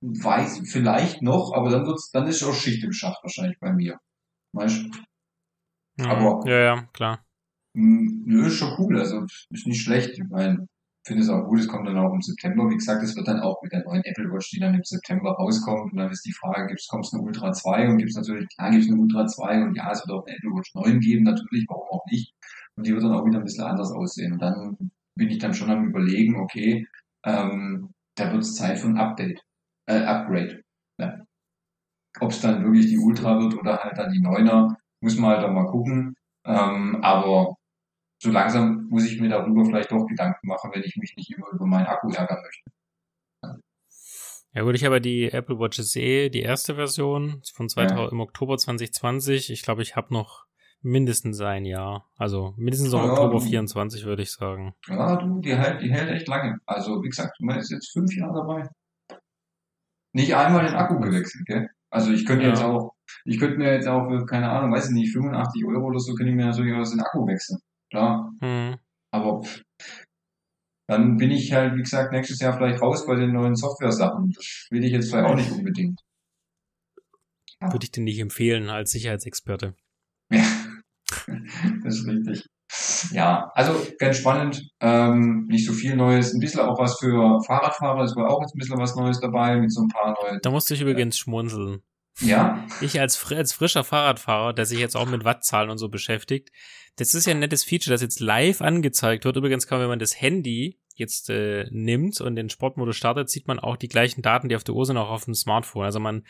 weiß 0.00 0.62
vielleicht 0.70 1.22
noch, 1.22 1.52
aber 1.54 1.70
dann 1.70 1.86
wird's, 1.86 2.10
dann 2.10 2.26
ist 2.26 2.42
auch 2.42 2.54
Schicht 2.54 2.84
im 2.84 2.92
Schacht 2.92 3.22
wahrscheinlich 3.22 3.58
bei 3.58 3.72
mir. 3.72 3.98
Weißt 4.52 4.84
ja, 5.98 6.06
Aber. 6.06 6.48
Ja, 6.48 6.58
ja, 6.58 6.82
klar. 6.92 7.24
Hm, 7.76 8.24
nö, 8.26 8.46
ist 8.46 8.56
schon 8.56 8.74
cool, 8.78 8.98
also 8.98 9.24
ist 9.50 9.66
nicht 9.66 9.82
schlecht. 9.82 10.10
Ich 10.10 10.24
meine, 10.28 10.66
finde 11.04 11.22
es 11.22 11.28
auch 11.28 11.44
gut, 11.44 11.60
es 11.60 11.68
kommt 11.68 11.88
dann 11.88 11.98
auch 11.98 12.12
im 12.12 12.20
September. 12.20 12.68
Wie 12.70 12.76
gesagt, 12.76 13.02
es 13.02 13.16
wird 13.16 13.26
dann 13.26 13.40
auch 13.40 13.60
mit 13.62 13.72
der 13.72 13.82
neuen 13.84 14.04
Apple 14.04 14.30
Watch, 14.30 14.50
die 14.50 14.60
dann 14.60 14.74
im 14.74 14.84
September 14.84 15.32
rauskommt. 15.32 15.92
Und 15.92 15.98
dann 15.98 16.10
ist 16.10 16.24
die 16.24 16.32
Frage, 16.32 16.68
gibt's, 16.68 16.86
kommt's 16.88 17.12
eine 17.12 17.22
Ultra 17.22 17.52
2 17.52 17.88
und 17.88 17.98
gibt's 17.98 18.16
natürlich, 18.16 18.48
klar 18.54 18.70
gibt's 18.70 18.88
eine 18.88 19.00
Ultra 19.00 19.26
2 19.26 19.62
und 19.64 19.74
ja, 19.76 19.90
es 19.90 20.06
wird 20.06 20.16
auch 20.16 20.24
eine 20.26 20.36
Apple 20.36 20.50
Watch 20.50 20.74
9 20.74 21.00
geben, 21.00 21.24
natürlich, 21.24 21.66
warum 21.68 21.88
auch 21.90 22.04
nicht. 22.10 22.32
Und 22.76 22.86
die 22.86 22.92
wird 22.92 23.02
dann 23.02 23.12
auch 23.12 23.26
wieder 23.26 23.38
ein 23.38 23.44
bisschen 23.44 23.64
anders 23.64 23.90
aussehen. 23.92 24.34
Und 24.34 24.42
dann 24.42 24.76
bin 25.16 25.28
ich 25.28 25.38
dann 25.38 25.54
schon 25.54 25.70
am 25.70 25.86
überlegen, 25.86 26.36
okay, 26.36 26.86
ähm, 27.24 27.90
da 28.16 28.32
wird 28.32 28.42
es 28.42 28.54
Zeit 28.54 28.78
für 28.78 28.88
ein 28.88 28.98
Update, 28.98 29.42
äh, 29.86 30.02
Upgrade. 30.04 30.62
Ja. 30.98 31.18
Ob 32.20 32.30
es 32.30 32.40
dann 32.40 32.64
wirklich 32.64 32.86
die 32.86 32.98
Ultra 32.98 33.40
wird 33.40 33.54
oder 33.56 33.78
halt 33.78 33.98
dann 33.98 34.12
die 34.12 34.20
Neuner, 34.20 34.76
muss 35.00 35.16
man 35.18 35.30
halt 35.30 35.44
auch 35.44 35.52
mal 35.52 35.66
gucken. 35.66 36.14
Ähm, 36.44 36.98
aber 37.02 37.56
so 38.22 38.30
langsam 38.30 38.86
muss 38.88 39.04
ich 39.04 39.20
mir 39.20 39.28
darüber 39.28 39.64
vielleicht 39.64 39.90
doch 39.90 40.06
Gedanken 40.06 40.46
machen, 40.46 40.70
wenn 40.72 40.84
ich 40.84 40.96
mich 40.96 41.16
nicht 41.16 41.32
immer 41.32 41.48
über 41.52 41.66
meinen 41.66 41.86
Akku 41.86 42.08
ärgern 42.08 42.40
möchte. 42.40 42.70
Ja, 43.42 43.56
ja 44.54 44.62
gut, 44.62 44.76
ich 44.76 44.84
habe 44.84 45.00
die 45.00 45.32
Apple 45.32 45.58
Watch 45.58 45.80
SE, 45.82 46.30
die 46.30 46.42
erste 46.42 46.76
Version 46.76 47.42
von 47.52 47.68
2000, 47.68 47.98
ja. 47.98 48.08
im 48.10 48.20
Oktober 48.20 48.56
2020. 48.56 49.50
Ich 49.50 49.62
glaube, 49.62 49.82
ich 49.82 49.96
habe 49.96 50.14
noch 50.14 50.44
mindestens 50.82 51.40
ein 51.40 51.64
Jahr. 51.64 52.08
Also 52.16 52.54
mindestens 52.56 52.92
ja, 52.92 53.02
Oktober 53.02 53.40
24, 53.40 54.04
würde 54.04 54.22
ich 54.22 54.30
sagen. 54.30 54.72
Ja, 54.86 55.16
du, 55.16 55.40
die 55.40 55.56
hält, 55.56 55.82
die 55.82 55.90
hält 55.90 56.10
echt 56.10 56.28
lange. 56.28 56.58
Also 56.64 57.02
wie 57.02 57.08
gesagt, 57.08 57.40
man 57.40 57.58
ist 57.58 57.72
jetzt 57.72 57.90
fünf 57.90 58.14
Jahre 58.14 58.34
dabei. 58.34 58.68
Nicht 60.12 60.36
einmal 60.36 60.64
den 60.64 60.74
Akku 60.74 61.00
gewechselt, 61.00 61.44
gell? 61.46 61.68
Also 61.90 62.12
ich 62.12 62.24
könnte 62.24 62.46
jetzt 62.46 62.62
auch, 62.62 62.94
ich 63.24 63.40
könnte 63.40 63.58
mir 63.58 63.74
jetzt 63.74 63.88
auch 63.88 64.08
keine 64.26 64.48
Ahnung, 64.48 64.72
weiß 64.72 64.90
ich 64.90 64.94
nicht, 64.94 65.12
85 65.12 65.64
Euro 65.66 65.86
oder 65.86 65.98
so, 65.98 66.14
könnte 66.14 66.30
ich 66.30 66.36
mir 66.36 66.46
natürlich 66.46 66.72
auch 66.72 66.88
den 66.88 67.00
Akku 67.00 67.26
wechseln 67.26 67.58
klar. 67.92 68.32
Mhm. 68.40 68.78
Aber 69.12 69.42
dann 70.88 71.16
bin 71.16 71.30
ich 71.30 71.52
halt, 71.52 71.76
wie 71.76 71.82
gesagt, 71.82 72.12
nächstes 72.12 72.40
Jahr 72.40 72.54
vielleicht 72.54 72.82
raus 72.82 73.06
bei 73.06 73.14
den 73.14 73.32
neuen 73.32 73.54
Software-Sachen. 73.54 74.32
Das 74.34 74.66
will 74.70 74.84
ich 74.84 74.92
jetzt 74.92 75.10
vielleicht 75.10 75.28
auch 75.28 75.36
nicht 75.36 75.50
unbedingt. 75.50 76.00
Ja. 77.60 77.72
Würde 77.72 77.84
ich 77.84 77.92
dir 77.92 78.02
nicht 78.02 78.18
empfehlen 78.18 78.68
als 78.68 78.90
Sicherheitsexperte. 78.90 79.74
Ja, 80.30 80.44
das 81.84 81.94
ist 81.94 82.06
richtig. 82.06 82.46
Ja, 83.12 83.50
also 83.54 83.86
ganz 83.98 84.16
spannend. 84.16 84.62
Ähm, 84.80 85.46
nicht 85.48 85.66
so 85.66 85.74
viel 85.74 85.94
Neues. 85.94 86.32
Ein 86.32 86.40
bisschen 86.40 86.60
auch 86.60 86.78
was 86.78 86.98
für 86.98 87.38
Fahrradfahrer. 87.46 88.02
Es 88.02 88.16
war 88.16 88.30
auch 88.30 88.40
jetzt 88.40 88.54
ein 88.54 88.58
bisschen 88.58 88.78
was 88.78 88.96
Neues 88.96 89.20
dabei 89.20 89.60
mit 89.60 89.70
so 89.70 89.82
ein 89.82 89.88
paar 89.88 90.14
neuen. 90.22 90.40
Da 90.42 90.50
musste 90.50 90.72
ich 90.74 90.80
übrigens 90.80 91.18
schmunzeln. 91.18 91.82
Ja. 92.20 92.66
Ich 92.80 93.00
als, 93.00 93.24
als 93.32 93.52
frischer 93.52 93.84
Fahrradfahrer, 93.84 94.52
der 94.52 94.66
sich 94.66 94.78
jetzt 94.78 94.96
auch 94.96 95.08
mit 95.08 95.24
Wattzahlen 95.24 95.70
und 95.70 95.78
so 95.78 95.88
beschäftigt, 95.88 96.50
das 96.96 97.14
ist 97.14 97.26
ja 97.26 97.32
ein 97.32 97.38
nettes 97.40 97.64
Feature, 97.64 97.94
das 97.94 98.02
jetzt 98.02 98.20
live 98.20 98.60
angezeigt 98.60 99.24
wird. 99.24 99.36
Übrigens 99.36 99.66
kann, 99.66 99.80
wenn 99.80 99.88
man 99.88 99.98
das 99.98 100.20
Handy 100.20 100.78
jetzt 100.94 101.30
äh, 101.30 101.66
nimmt 101.70 102.20
und 102.20 102.36
den 102.36 102.50
Sportmodus 102.50 102.96
startet, 102.96 103.30
sieht 103.30 103.48
man 103.48 103.58
auch 103.58 103.76
die 103.76 103.88
gleichen 103.88 104.22
Daten, 104.22 104.48
die 104.48 104.56
auf 104.56 104.64
der 104.64 104.74
Uhr 104.74 104.84
sind, 104.84 104.98
auch 104.98 105.10
auf 105.10 105.24
dem 105.24 105.34
Smartphone. 105.34 105.84
Also 105.84 106.00
man, 106.00 106.24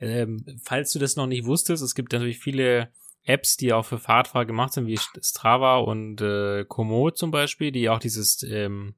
ähm, 0.00 0.44
falls 0.64 0.92
du 0.92 0.98
das 0.98 1.16
noch 1.16 1.26
nicht 1.26 1.44
wusstest, 1.44 1.82
es 1.82 1.94
gibt 1.94 2.12
natürlich 2.12 2.38
viele 2.38 2.90
Apps, 3.24 3.56
die 3.56 3.72
auch 3.72 3.84
für 3.84 3.98
Fahrradfahrer 3.98 4.46
gemacht 4.46 4.72
sind, 4.72 4.86
wie 4.86 4.98
Strava 5.20 5.78
und 5.78 6.20
äh, 6.22 6.64
Komoot 6.66 7.18
zum 7.18 7.30
Beispiel, 7.30 7.72
die 7.72 7.88
auch 7.90 7.98
dieses, 7.98 8.42
ähm, 8.44 8.94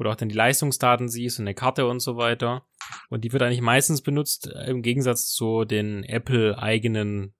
wo 0.00 0.04
du 0.04 0.10
auch 0.10 0.16
dann 0.16 0.30
die 0.30 0.34
Leistungsdaten 0.34 1.08
siehst 1.08 1.38
und 1.38 1.44
eine 1.44 1.54
Karte 1.54 1.86
und 1.86 2.00
so 2.00 2.16
weiter. 2.16 2.66
Und 3.10 3.22
die 3.22 3.32
wird 3.32 3.42
eigentlich 3.42 3.60
meistens 3.60 4.00
benutzt 4.00 4.48
äh, 4.48 4.70
im 4.70 4.80
Gegensatz 4.80 5.26
zu 5.26 5.66
den 5.66 6.04
Apple-eigenen 6.04 7.34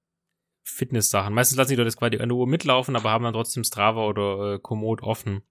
Fitness-Sachen. 0.62 1.32
Meistens 1.32 1.56
lassen 1.56 1.70
die 1.70 1.76
das 1.76 1.96
quasi 1.96 2.18
an 2.18 2.28
der 2.28 2.36
Uhr 2.36 2.46
mitlaufen, 2.46 2.96
aber 2.96 3.10
haben 3.10 3.24
dann 3.24 3.32
trotzdem 3.32 3.64
Strava 3.64 4.04
oder 4.04 4.54
äh, 4.54 4.58
Komoot 4.58 5.02
offen. 5.02 5.42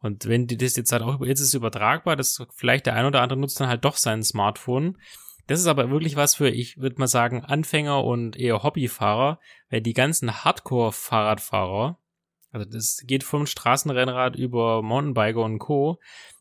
Und 0.00 0.26
wenn 0.26 0.46
die 0.46 0.58
das 0.58 0.76
jetzt 0.76 0.92
halt 0.92 1.00
auch, 1.00 1.24
jetzt 1.24 1.40
ist 1.40 1.48
es 1.48 1.54
übertragbar, 1.54 2.14
dass 2.14 2.46
vielleicht 2.54 2.84
der 2.84 2.94
ein 2.94 3.06
oder 3.06 3.22
andere 3.22 3.40
nutzt 3.40 3.58
dann 3.58 3.68
halt 3.68 3.86
doch 3.86 3.96
sein 3.96 4.22
Smartphone. 4.22 4.98
Das 5.46 5.60
ist 5.60 5.66
aber 5.66 5.88
wirklich 5.88 6.14
was 6.14 6.34
für, 6.34 6.50
ich 6.50 6.76
würde 6.76 6.98
mal 6.98 7.06
sagen, 7.06 7.42
Anfänger 7.42 8.04
und 8.04 8.36
eher 8.36 8.62
Hobbyfahrer, 8.62 9.40
weil 9.70 9.80
die 9.80 9.94
ganzen 9.94 10.44
Hardcore-Fahrradfahrer, 10.44 11.98
also 12.50 12.70
das 12.70 13.02
geht 13.06 13.24
vom 13.24 13.46
Straßenrennrad 13.46 14.36
über 14.36 14.82
Mountainbiker 14.82 15.40
und 15.40 15.58
Co., 15.58 15.98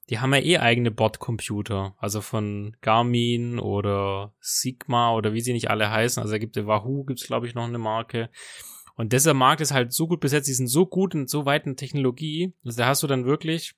die 0.09 0.19
haben 0.19 0.33
ja 0.33 0.41
eh 0.41 0.57
eigene 0.57 0.91
Bordcomputer, 0.91 1.95
also 1.97 2.21
von 2.21 2.75
Garmin 2.81 3.59
oder 3.59 4.33
Sigma 4.39 5.13
oder 5.13 5.33
wie 5.33 5.41
sie 5.41 5.53
nicht 5.53 5.69
alle 5.69 5.89
heißen. 5.89 6.21
Also 6.21 6.33
da 6.33 6.39
gibt 6.39 6.57
es 6.57 6.65
Wahoo, 6.65 7.03
gibt's 7.05 7.25
glaube 7.25 7.47
ich 7.47 7.55
noch 7.55 7.63
eine 7.63 7.77
Marke. 7.77 8.29
Und 8.95 9.13
dieser 9.13 9.33
Markt 9.33 9.61
ist 9.61 9.73
halt 9.73 9.91
so 9.93 10.07
gut 10.07 10.19
besetzt, 10.19 10.47
die 10.47 10.53
sind 10.53 10.67
so 10.67 10.85
gut 10.85 11.15
und 11.15 11.29
so 11.29 11.45
weit 11.45 11.65
in 11.65 11.75
Technologie, 11.75 12.53
also 12.63 12.77
da 12.77 12.87
hast 12.87 13.01
du 13.01 13.07
dann 13.07 13.25
wirklich 13.25 13.75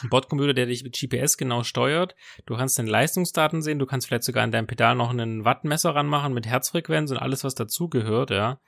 einen 0.00 0.10
Bordcomputer, 0.10 0.54
der 0.54 0.66
dich 0.66 0.82
mit 0.82 0.98
GPS 0.98 1.36
genau 1.36 1.62
steuert. 1.62 2.14
Du 2.44 2.56
kannst 2.56 2.78
den 2.78 2.86
Leistungsdaten 2.86 3.62
sehen, 3.62 3.78
du 3.78 3.86
kannst 3.86 4.06
vielleicht 4.06 4.24
sogar 4.24 4.44
an 4.44 4.50
deinem 4.50 4.66
Pedal 4.66 4.94
noch 4.94 5.10
einen 5.10 5.44
Wattmesser 5.44 5.94
ranmachen 5.94 6.34
mit 6.34 6.46
Herzfrequenz 6.46 7.10
und 7.10 7.18
alles, 7.18 7.44
was 7.44 7.54
dazugehört, 7.54 8.30
ja. 8.30 8.60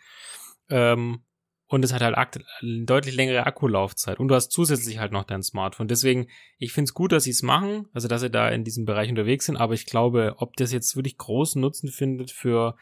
Ähm, 0.70 1.22
und 1.68 1.84
es 1.84 1.92
hat 1.92 2.02
halt 2.02 2.16
deutlich 2.62 3.14
längere 3.14 3.46
Akkulaufzeit. 3.46 4.18
Und 4.18 4.28
du 4.28 4.34
hast 4.34 4.50
zusätzlich 4.50 4.98
halt 4.98 5.12
noch 5.12 5.24
dein 5.24 5.42
Smartphone. 5.42 5.86
Deswegen, 5.86 6.28
ich 6.58 6.72
finde 6.72 6.88
es 6.88 6.94
gut, 6.94 7.12
dass 7.12 7.24
sie 7.24 7.30
es 7.30 7.42
machen, 7.42 7.86
also 7.92 8.08
dass 8.08 8.22
sie 8.22 8.30
da 8.30 8.48
in 8.48 8.64
diesem 8.64 8.86
Bereich 8.86 9.10
unterwegs 9.10 9.46
sind, 9.46 9.56
aber 9.56 9.74
ich 9.74 9.86
glaube, 9.86 10.34
ob 10.38 10.56
das 10.56 10.72
jetzt 10.72 10.96
wirklich 10.96 11.18
großen 11.18 11.60
Nutzen 11.60 11.90
findet 11.90 12.30
für 12.30 12.76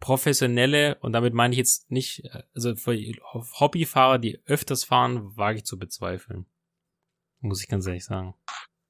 professionelle, 0.00 0.96
und 0.96 1.12
damit 1.12 1.32
meine 1.32 1.54
ich 1.54 1.58
jetzt 1.58 1.90
nicht, 1.90 2.28
also 2.54 2.74
für 2.74 2.94
Hobbyfahrer, 2.94 4.18
die 4.18 4.40
öfters 4.46 4.84
fahren, 4.84 5.36
wage 5.36 5.58
ich 5.58 5.64
zu 5.64 5.78
bezweifeln. 5.78 6.46
Muss 7.40 7.62
ich 7.62 7.68
ganz 7.68 7.86
ehrlich 7.86 8.04
sagen. 8.04 8.34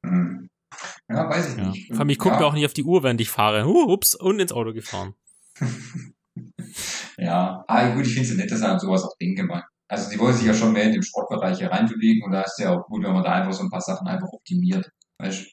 Ja, 0.03 1.29
weiß 1.29 1.53
ich 1.53 1.59
ja. 1.59 1.69
nicht. 1.69 1.89
Vor 1.89 2.01
allem, 2.01 2.09
ich 2.09 2.19
gucke 2.19 2.37
ja. 2.37 2.45
auch 2.45 2.55
nicht 2.55 2.65
auf 2.65 2.73
die 2.73 2.83
Uhr, 2.83 3.03
während 3.03 3.21
ich 3.21 3.29
fahre. 3.29 3.67
Uh, 3.67 3.93
ups, 3.93 4.15
und 4.15 4.41
ins 4.41 4.53
Auto 4.53 4.73
gefahren. 4.73 5.15
Ja, 7.19 7.65
ah, 7.69 7.95
gut, 7.95 8.07
ich 8.07 8.15
finde 8.15 8.29
es 8.29 8.37
nett, 8.37 8.51
dass 8.51 8.63
er 8.63 8.73
an 8.73 8.81
sowas 8.81 9.05
auch 9.05 9.17
denken 9.21 9.47
gemacht. 9.47 9.65
Also 9.89 10.09
sie 10.09 10.19
wollen 10.19 10.35
sich 10.35 10.47
ja 10.47 10.55
schon 10.55 10.73
mehr 10.73 10.85
in 10.85 10.93
den 10.93 11.03
Sportbereich 11.03 11.59
hier 11.59 11.71
reinbewegen 11.71 12.25
und 12.25 12.33
da 12.33 12.43
ist 12.43 12.59
ja 12.59 12.73
auch 12.73 12.87
gut, 12.87 13.05
wenn 13.05 13.13
man 13.13 13.23
da 13.23 13.33
einfach 13.33 13.53
so 13.53 13.63
ein 13.63 13.71
paar 13.71 13.81
Sachen 13.81 14.07
einfach 14.07 14.29
optimiert. 14.33 14.91
Weißt? 15.19 15.47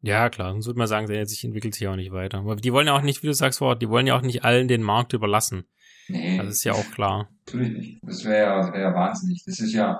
Ja, 0.00 0.30
klar, 0.30 0.52
sonst 0.52 0.66
würde 0.66 0.78
man 0.78 0.88
sagen, 0.88 1.06
der 1.06 1.26
sich 1.26 1.44
entwickelt 1.44 1.74
sich 1.74 1.86
auch 1.86 1.96
nicht 1.96 2.12
weiter. 2.12 2.38
Aber 2.38 2.56
die 2.56 2.72
wollen 2.72 2.86
ja 2.86 2.96
auch 2.96 3.02
nicht, 3.02 3.22
wie 3.22 3.28
du 3.28 3.34
sagst, 3.34 3.60
die 3.60 3.88
wollen 3.88 4.06
ja 4.06 4.16
auch 4.16 4.22
nicht 4.22 4.44
allen 4.44 4.68
den 4.68 4.82
Markt 4.82 5.12
überlassen. 5.12 5.64
Nee. 6.08 6.38
Das 6.38 6.48
ist 6.48 6.64
ja 6.64 6.72
auch 6.72 6.90
klar. 6.90 7.28
Natürlich 7.46 7.72
nicht. 7.72 7.98
Das 8.02 8.24
wäre 8.24 8.42
ja, 8.42 8.72
wär 8.72 8.80
ja 8.80 8.94
wahnsinnig. 8.94 9.44
Das 9.46 9.60
ist 9.60 9.72
ja, 9.72 9.98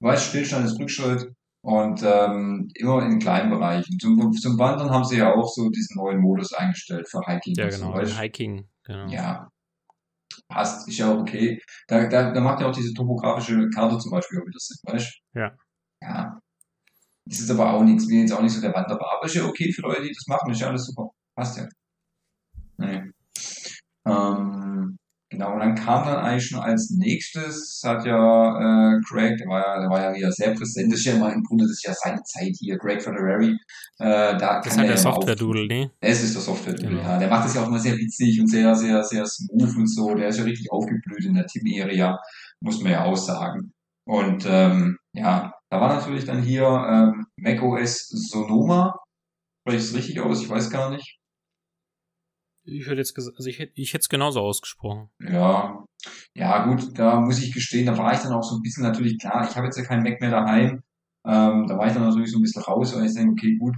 du 0.00 0.06
weißt, 0.06 0.28
Stillstand 0.28 0.66
ist 0.66 0.78
Rückschritt 0.80 1.32
und 1.62 2.02
ähm, 2.02 2.68
immer 2.74 3.04
in 3.04 3.20
kleinen 3.20 3.50
Bereichen. 3.50 3.98
Zum, 4.00 4.32
zum 4.32 4.58
Wandern 4.58 4.90
haben 4.90 5.04
sie 5.04 5.18
ja 5.18 5.32
auch 5.32 5.48
so 5.48 5.70
diesen 5.70 5.96
neuen 5.96 6.20
Modus 6.20 6.52
eingestellt 6.52 7.08
für 7.08 7.20
Hiking. 7.24 7.54
Ja, 7.56 7.68
genau, 7.68 8.04
so, 8.04 8.18
Hiking. 8.18 8.68
Genau. 8.82 9.06
Ja, 9.06 9.48
passt, 10.48 10.88
ist 10.88 10.98
ja 10.98 11.12
auch 11.12 11.18
okay. 11.20 11.60
Da, 11.88 12.06
da, 12.06 12.32
da 12.32 12.40
macht 12.40 12.60
ja 12.60 12.68
auch 12.68 12.74
diese 12.74 12.92
topografische 12.94 13.68
Karte 13.70 13.98
zum 13.98 14.10
Beispiel 14.10 14.40
auch 14.40 14.46
wieder 14.46 14.58
Sinn, 14.58 14.78
weißt 14.84 15.20
du? 15.32 15.40
Ja. 15.40 15.56
Ja. 16.02 16.40
Das 17.26 17.40
ist 17.40 17.50
aber 17.50 17.72
auch 17.72 17.82
nichts, 17.82 18.06
bin 18.06 18.20
jetzt 18.20 18.32
auch 18.32 18.42
nicht 18.42 18.52
so 18.52 18.60
der 18.60 18.74
Wanderer, 18.74 19.16
aber 19.16 19.26
ist 19.26 19.34
ja 19.34 19.44
okay 19.44 19.72
für 19.72 19.82
Leute, 19.82 20.02
die 20.02 20.12
das 20.12 20.26
machen, 20.26 20.50
ist 20.50 20.60
ja 20.60 20.68
alles 20.68 20.86
super. 20.86 21.08
Passt 21.34 21.56
ja. 21.56 21.66
Nee. 22.76 23.02
Ähm, 24.06 24.63
Genau, 25.34 25.54
und 25.54 25.58
dann 25.58 25.74
kam 25.74 26.04
dann 26.04 26.18
eigentlich 26.18 26.46
schon 26.46 26.60
als 26.60 26.90
nächstes, 26.90 27.82
hat 27.84 28.06
ja 28.06 28.94
äh, 28.94 29.00
Greg, 29.00 29.36
der 29.36 29.48
war 29.48 29.60
ja, 29.60 29.80
der 29.80 29.90
war 29.90 30.00
ja 30.00 30.14
wieder 30.14 30.30
sehr 30.30 30.54
präsent, 30.54 30.92
das 30.92 31.00
ist 31.00 31.06
ja 31.06 31.14
immer 31.14 31.32
im 31.32 31.42
Grunde, 31.42 31.64
das 31.64 31.72
ist 31.72 31.84
ja 31.84 31.92
seine 31.92 32.22
Zeit 32.22 32.54
hier, 32.60 32.78
Greg 32.78 33.02
Federary. 33.02 33.50
Äh, 33.98 34.38
da 34.38 34.60
das 34.60 34.68
ist 34.68 34.78
halt 34.78 34.90
der 34.90 34.96
Software-Doodle, 34.96 35.66
ne? 35.66 35.90
Es 35.98 36.22
ist 36.22 36.36
der 36.36 36.42
Software-Doodle, 36.42 36.98
genau. 36.98 37.02
ja. 37.02 37.18
Der 37.18 37.28
macht 37.28 37.46
das 37.46 37.54
ja 37.56 37.62
auch 37.62 37.66
immer 37.66 37.80
sehr 37.80 37.96
witzig 37.96 38.40
und 38.40 38.46
sehr, 38.46 38.76
sehr, 38.76 39.02
sehr 39.02 39.26
smooth 39.26 39.76
und 39.76 39.88
so. 39.88 40.14
Der 40.14 40.28
ist 40.28 40.38
ja 40.38 40.44
richtig 40.44 40.70
aufgeblüht 40.70 41.24
in 41.24 41.34
der 41.34 41.46
Team-Area, 41.46 42.16
muss 42.60 42.80
man 42.80 42.92
ja 42.92 43.02
auch 43.02 43.16
sagen. 43.16 43.72
Und 44.06 44.46
ähm, 44.48 44.98
ja, 45.14 45.52
da 45.68 45.80
war 45.80 45.96
natürlich 45.96 46.26
dann 46.26 46.42
hier 46.42 46.64
ähm, 46.64 47.26
macOS 47.36 48.06
Sonoma, 48.08 48.94
spreche 49.62 49.78
ich 49.78 49.84
es 49.90 49.94
richtig 49.96 50.20
aus, 50.20 50.42
ich 50.42 50.48
weiß 50.48 50.70
gar 50.70 50.90
nicht. 50.90 51.18
Ich 52.64 52.86
hätte 52.86 52.96
jetzt 52.96 53.16
also 53.16 53.46
ich 53.46 53.58
hätte 53.58 53.72
ich 53.74 53.92
hätte 53.92 54.02
es 54.02 54.08
genauso 54.08 54.40
ausgesprochen. 54.40 55.10
Ja, 55.20 55.84
ja 56.34 56.66
gut, 56.66 56.98
da 56.98 57.20
muss 57.20 57.42
ich 57.42 57.52
gestehen, 57.52 57.86
da 57.86 57.96
war 57.96 58.12
ich 58.12 58.20
dann 58.20 58.32
auch 58.32 58.42
so 58.42 58.56
ein 58.56 58.62
bisschen 58.62 58.82
natürlich 58.82 59.18
klar, 59.18 59.46
ich 59.48 59.56
habe 59.56 59.66
jetzt 59.66 59.76
ja 59.76 59.84
keinen 59.84 60.02
Mac 60.02 60.20
mehr 60.20 60.30
daheim. 60.30 60.82
Ähm, 61.26 61.66
da 61.66 61.78
war 61.78 61.86
ich 61.86 61.94
dann 61.94 62.02
natürlich 62.02 62.30
so 62.30 62.38
ein 62.38 62.42
bisschen 62.42 62.62
raus, 62.62 62.94
weil 62.94 63.06
ich 63.06 63.14
denke, 63.14 63.32
okay, 63.32 63.56
gut, 63.56 63.76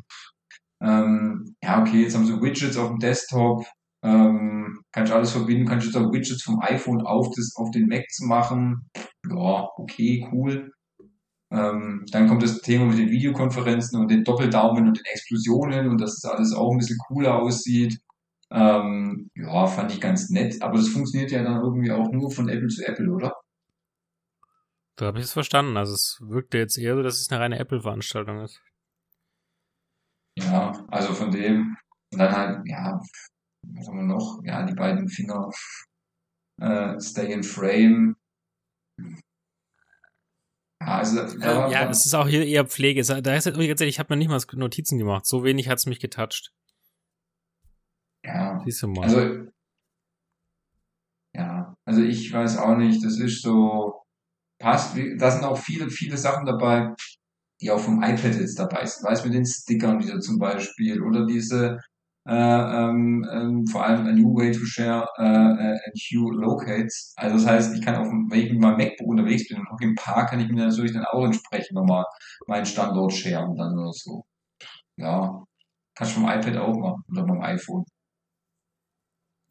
ähm, 0.83 1.55
ja, 1.63 1.81
okay, 1.81 2.03
jetzt 2.03 2.15
haben 2.15 2.27
sie 2.27 2.41
Widgets 2.41 2.77
auf 2.77 2.89
dem 2.89 2.99
Desktop, 2.99 3.65
ähm, 4.03 4.81
kann 4.93 5.05
ich 5.05 5.13
alles 5.13 5.33
verbinden, 5.33 5.67
kann 5.67 5.79
ich 5.79 5.87
jetzt 5.87 5.97
auch 5.97 6.13
Widgets 6.13 6.43
vom 6.43 6.61
iPhone 6.61 7.03
auf, 7.03 7.29
das, 7.35 7.55
auf 7.57 7.71
den 7.71 7.89
Mac 7.89 8.05
machen. 8.21 8.89
Ja, 9.29 9.69
okay, 9.77 10.29
cool. 10.33 10.73
Ähm, 11.53 12.05
dann 12.11 12.29
kommt 12.29 12.43
das 12.43 12.61
Thema 12.61 12.87
mit 12.87 12.99
den 12.99 13.11
Videokonferenzen 13.11 14.01
und 14.01 14.11
den 14.11 14.25
Doppeldaumen 14.25 14.89
und 14.89 14.99
den 14.99 15.05
Explosionen 15.05 15.89
und 15.89 16.01
dass 16.01 16.21
das 16.21 16.31
alles 16.31 16.53
auch 16.53 16.73
ein 16.73 16.79
bisschen 16.79 16.99
cooler 17.07 17.41
aussieht. 17.41 17.99
Ähm, 18.51 19.31
ja, 19.35 19.67
fand 19.67 19.93
ich 19.93 20.01
ganz 20.01 20.31
nett, 20.31 20.63
aber 20.63 20.77
das 20.77 20.89
funktioniert 20.89 21.33
ja 21.33 21.43
dann 21.43 21.63
irgendwie 21.63 21.91
auch 21.91 22.11
nur 22.13 22.31
von 22.31 22.49
Apple 22.49 22.69
zu 22.69 22.87
Apple, 22.87 23.11
oder? 23.11 23.35
Da 24.97 25.07
habe 25.07 25.19
ich 25.19 25.25
es 25.25 25.33
verstanden. 25.33 25.77
Also 25.77 25.95
es 25.95 26.19
wirkte 26.23 26.59
jetzt 26.59 26.79
eher 26.79 26.95
so, 26.95 27.03
dass 27.03 27.21
es 27.21 27.31
eine 27.31 27.41
reine 27.41 27.59
Apple-Veranstaltung 27.59 28.43
ist. 28.43 28.63
Ja, 30.39 30.85
also 30.89 31.13
von 31.15 31.31
dem, 31.31 31.77
und 32.13 32.19
dann 32.19 32.33
halt, 32.33 32.67
ja, 32.67 33.01
was 33.63 33.89
haben 33.89 33.97
wir 33.97 34.05
noch? 34.05 34.41
Ja, 34.45 34.65
die 34.65 34.75
beiden 34.75 35.09
Finger, 35.09 35.51
äh, 36.61 37.01
Stay 37.01 37.33
in 37.33 37.43
Frame. 37.43 38.17
Ja, 40.81 40.99
also, 40.99 41.17
da, 41.39 41.69
äh, 41.69 41.73
ja, 41.73 41.87
das 41.87 42.07
ist 42.07 42.15
auch 42.15 42.29
hier 42.29 42.47
eher 42.47 42.67
Pflege. 42.67 43.03
Da 43.03 43.35
ist 43.35 43.47
ehrlich, 43.47 43.81
ich 43.81 43.99
habe 43.99 44.15
mir 44.15 44.19
nicht 44.19 44.29
mal 44.29 44.41
Notizen 44.59 44.99
gemacht. 44.99 45.27
So 45.27 45.43
wenig 45.43 45.69
hat's 45.69 45.87
mich 45.87 46.01
getoucht. 46.01 46.53
Ja. 48.27 48.61
Siehst 48.65 48.83
du 48.83 48.89
mal. 48.89 49.05
Also, 49.05 49.47
ja, 51.35 51.75
also 51.85 52.03
ich 52.03 52.33
weiß 52.33 52.59
auch 52.59 52.77
nicht, 52.77 53.05
das 53.05 53.19
ist 53.19 53.43
so, 53.43 54.03
passt, 54.59 54.97
da 55.19 55.31
sind 55.31 55.45
auch 55.45 55.59
viele, 55.59 55.91
viele 55.91 56.17
Sachen 56.17 56.47
dabei, 56.47 56.95
die 57.61 57.71
auch 57.71 57.79
vom 57.79 58.03
iPad 58.03 58.35
jetzt 58.35 58.59
dabei 58.59 58.85
sind. 58.87 59.05
Weißt 59.09 59.25
mit 59.25 59.35
den 59.35 59.47
Stickern 59.47 60.01
wieder 60.01 60.21
zum 60.21 60.39
Beispiel 60.39 61.03
oder 61.03 61.27
diese 61.27 61.79
äh, 62.27 62.33
ähm, 62.33 63.25
ähm, 63.33 63.67
vor 63.69 63.85
allem 63.85 64.07
a 64.07 64.13
new 64.13 64.35
way 64.35 64.51
to 64.51 64.65
share 64.65 65.07
äh, 65.19 65.23
äh, 65.23 65.79
and 65.87 65.95
queue 66.09 66.33
locates. 66.35 67.15
Also 67.17 67.37
das 67.37 67.47
heißt, 67.47 67.75
ich 67.77 67.83
kann 67.85 67.97
auf 67.97 68.09
wenn 68.09 68.41
ich 68.41 68.51
mit 68.51 68.61
meinem 68.61 68.79
MacBook 68.79 69.07
unterwegs 69.09 69.49
bin 69.49 69.59
und 69.59 69.69
auch 69.69 69.81
im 69.81 69.95
Park, 69.95 70.31
kann 70.31 70.41
ich 70.41 70.49
mir 70.49 70.67
natürlich 70.67 70.93
dann 70.93 71.05
auch 71.05 71.25
entsprechend 71.25 71.75
nochmal 71.75 72.05
meinen 72.49 72.67
Standort 72.67 73.13
sharen 73.13 73.57
dann 73.57 73.79
oder 73.79 73.93
so. 73.93 74.25
Ja, 74.97 75.45
kannst 75.95 76.17
du 76.17 76.21
vom 76.21 76.29
iPad 76.31 76.57
auch 76.59 76.77
machen 76.77 77.05
oder 77.11 77.25
beim 77.25 77.43
iPhone. 77.43 77.85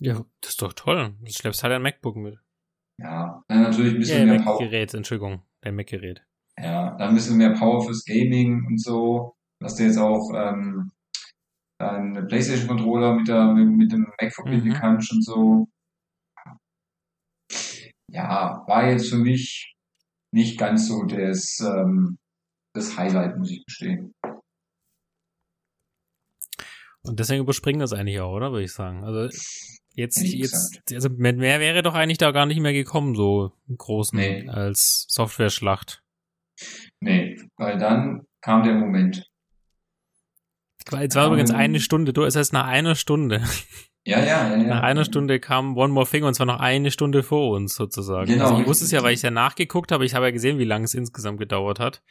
Ja, 0.06 0.24
das 0.39 0.51
ist 0.51 0.62
doch 0.62 0.74
toll. 0.74 1.16
Du 1.20 1.32
schleppst 1.32 1.64
halt 1.64 1.74
ein 1.74 1.82
MacBook 1.82 2.16
mit. 2.16 2.38
Ja, 3.01 3.43
dann 3.47 3.64
natürlich 3.64 3.95
ein 3.95 3.99
bisschen 3.99 4.28
ja, 4.28 4.34
mehr 4.34 4.43
Power. 4.43 4.60
Gerät, 4.60 4.93
Entschuldigung, 4.93 5.41
dein 5.62 5.76
Mac-Gerät. 5.76 6.24
Ja, 6.60 6.95
dann 6.97 7.10
ein 7.10 7.16
bisschen 7.16 7.38
mehr 7.38 7.53
Power 7.53 7.84
fürs 7.84 8.06
Gaming 8.06 8.68
und 8.68 8.80
so, 8.80 9.36
dass 9.60 9.76
du 9.76 9.84
jetzt 9.84 9.97
auch 9.97 10.30
ähm, 10.36 10.91
einen 11.80 12.28
PlayStation-Controller 12.28 13.16
mit, 13.16 13.28
der, 13.28 13.51
mit, 13.53 13.68
mit 13.68 13.91
dem 13.91 14.06
Mac 14.22 14.32
verbinden 14.32 14.70
mhm. 14.70 14.74
kannst 14.74 15.12
und 15.12 15.26
so. 15.26 15.68
Ja, 18.12 18.64
war 18.68 18.88
jetzt 18.88 19.10
für 19.10 19.18
mich 19.18 19.76
nicht 20.32 20.60
ganz 20.60 20.88
so 20.88 21.03
das, 21.06 21.60
ähm, 21.62 22.20
das 22.76 22.95
Highlight, 22.95 23.38
muss 23.38 23.49
ich 23.49 23.66
gestehen. 23.66 24.14
Und 27.01 27.20
deswegen 27.20 27.41
überspringen 27.41 27.80
das 27.80 27.93
eigentlich 27.93 28.20
auch, 28.20 28.34
oder? 28.34 28.51
Würde 28.51 28.66
ich 28.66 28.74
sagen. 28.74 29.03
Also 29.03 29.30
jetzt, 29.96 30.22
jetzt, 30.22 30.93
also 30.93 31.10
mehr 31.10 31.60
wäre 31.60 31.82
doch 31.82 31.96
eigentlich 31.96 32.18
da 32.18 32.32
gar 32.32 32.46
nicht 32.46 32.60
mehr 32.60 32.74
gekommen, 32.74 33.16
so 33.16 33.52
im 33.68 33.78
Großen 33.78 34.18
nee. 34.18 34.48
als 34.48 35.06
Software-Schlacht. 35.10 36.04
Nee, 37.00 37.38
weil 37.58 37.78
dann 37.78 38.26
kam 38.41 38.64
der 38.64 38.76
Moment. 38.76 39.30
Jetzt 40.91 41.16
war 41.16 41.26
um, 41.26 41.34
übrigens 41.34 41.52
eine 41.52 41.80
Stunde, 41.80 42.14
du, 42.14 42.24
es 42.24 42.36
heißt 42.36 42.54
nach 42.54 42.68
einer 42.68 42.96
Stunde. 42.96 43.43
Ja, 44.08 44.20
ja, 44.20 44.50
ja, 44.50 44.56
ja. 44.56 44.64
Nach 44.68 44.84
einer 44.84 45.04
Stunde 45.04 45.39
kam 45.39 45.76
One 45.78 45.91
More 45.91 46.08
Thing 46.08 46.24
und 46.24 46.36
zwar 46.36 46.46
noch 46.46 46.60
eine 46.60 46.91
Stunde 46.91 47.24
vor 47.24 47.50
uns 47.56 47.74
sozusagen. 47.74 48.28
Genau. 48.28 48.46
Also 48.46 48.62
ich 48.62 48.68
wusste 48.68 48.86
es 48.86 48.91
ja, 48.91 49.02
weil 49.02 49.16
ich 49.16 49.24
ja 49.24 49.32
nachgeguckt 49.32 49.91
habe, 49.91 50.06
ich 50.06 50.14
habe 50.14 50.26
ja 50.26 50.32
gesehen, 50.32 50.60
wie 50.60 50.64
lange 50.64 50.86
es 50.86 50.93
insgesamt 50.93 51.39
gedauert 51.39 51.80
hat. 51.80 52.04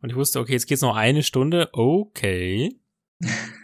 Und 0.00 0.10
ich 0.10 0.16
wusste, 0.16 0.38
okay, 0.38 0.52
jetzt 0.52 0.66
geht's 0.66 0.82
noch 0.82 0.94
eine 0.94 1.24
Stunde, 1.24 1.68
okay. 1.72 2.78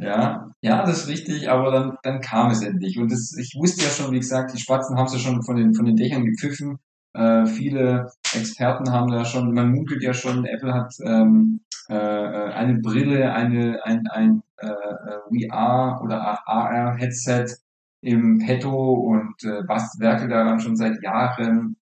Ja, 0.00 0.50
ja, 0.60 0.84
das 0.84 1.02
ist 1.02 1.08
richtig, 1.08 1.50
aber 1.50 1.70
dann, 1.70 1.96
dann 2.02 2.20
kam 2.20 2.50
es 2.50 2.62
endlich. 2.62 2.98
Und 2.98 3.10
das, 3.10 3.34
ich 3.38 3.54
wusste 3.58 3.84
ja 3.84 3.90
schon, 3.90 4.12
wie 4.12 4.18
gesagt, 4.18 4.52
die 4.54 4.60
Spatzen 4.60 4.96
haben 4.96 5.06
es 5.06 5.14
ja 5.14 5.18
schon 5.18 5.42
von 5.42 5.56
den, 5.56 5.74
von 5.74 5.84
den 5.84 5.96
Dächern 5.96 6.24
gepfiffen. 6.24 6.78
Äh, 7.14 7.46
viele 7.46 8.10
Experten 8.34 8.90
haben 8.92 9.10
da 9.10 9.24
schon, 9.24 9.54
man 9.54 9.70
munkelt 9.72 10.02
ja 10.02 10.12
schon, 10.12 10.44
Apple 10.44 10.74
hat 10.74 10.92
ähm, 11.04 11.60
äh, 11.88 11.94
eine 11.94 12.78
Brille, 12.80 13.32
eine, 13.32 13.80
ein, 13.84 14.06
ein 14.08 14.42
äh, 14.58 14.66
äh 14.66 15.46
VR 15.48 16.00
oder 16.02 16.46
AR-Headset 16.46 17.46
im 18.02 18.38
Petto 18.38 18.70
und 18.70 19.42
äh, 19.44 19.62
was 19.66 19.98
werkelt 19.98 20.30
daran 20.30 20.60
schon 20.60 20.76
seit 20.76 21.02
Jahren 21.02 21.76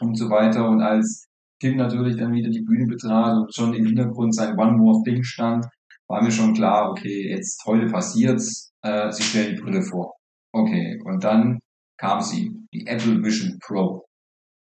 und 0.00 0.16
so 0.16 0.30
weiter. 0.30 0.68
Und 0.68 0.82
als 0.82 1.28
Tim 1.60 1.76
natürlich 1.76 2.16
dann 2.16 2.32
wieder 2.32 2.50
die 2.50 2.62
Bühne 2.62 2.86
betrat 2.86 3.36
und 3.36 3.54
schon 3.54 3.74
im 3.74 3.86
Hintergrund 3.86 4.34
sein 4.34 4.58
One 4.58 4.78
More 4.78 5.02
Thing 5.04 5.22
stand, 5.22 5.66
war 6.10 6.22
mir 6.22 6.32
schon 6.32 6.54
klar, 6.54 6.90
okay, 6.90 7.30
jetzt 7.30 7.64
heute 7.64 7.86
passiert's, 7.86 8.72
äh, 8.82 9.12
sie 9.12 9.22
stellen 9.22 9.54
die 9.54 9.62
Brille 9.62 9.82
vor. 9.82 10.16
Okay, 10.52 11.00
und 11.04 11.22
dann 11.22 11.60
kam 11.98 12.20
sie, 12.20 12.50
die 12.74 12.86
Apple 12.86 13.22
Vision 13.22 13.58
Pro. 13.60 14.04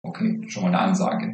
Okay, 0.05 0.39
schon 0.47 0.63
mal 0.63 0.69
eine 0.69 0.79
Ansage. 0.79 1.33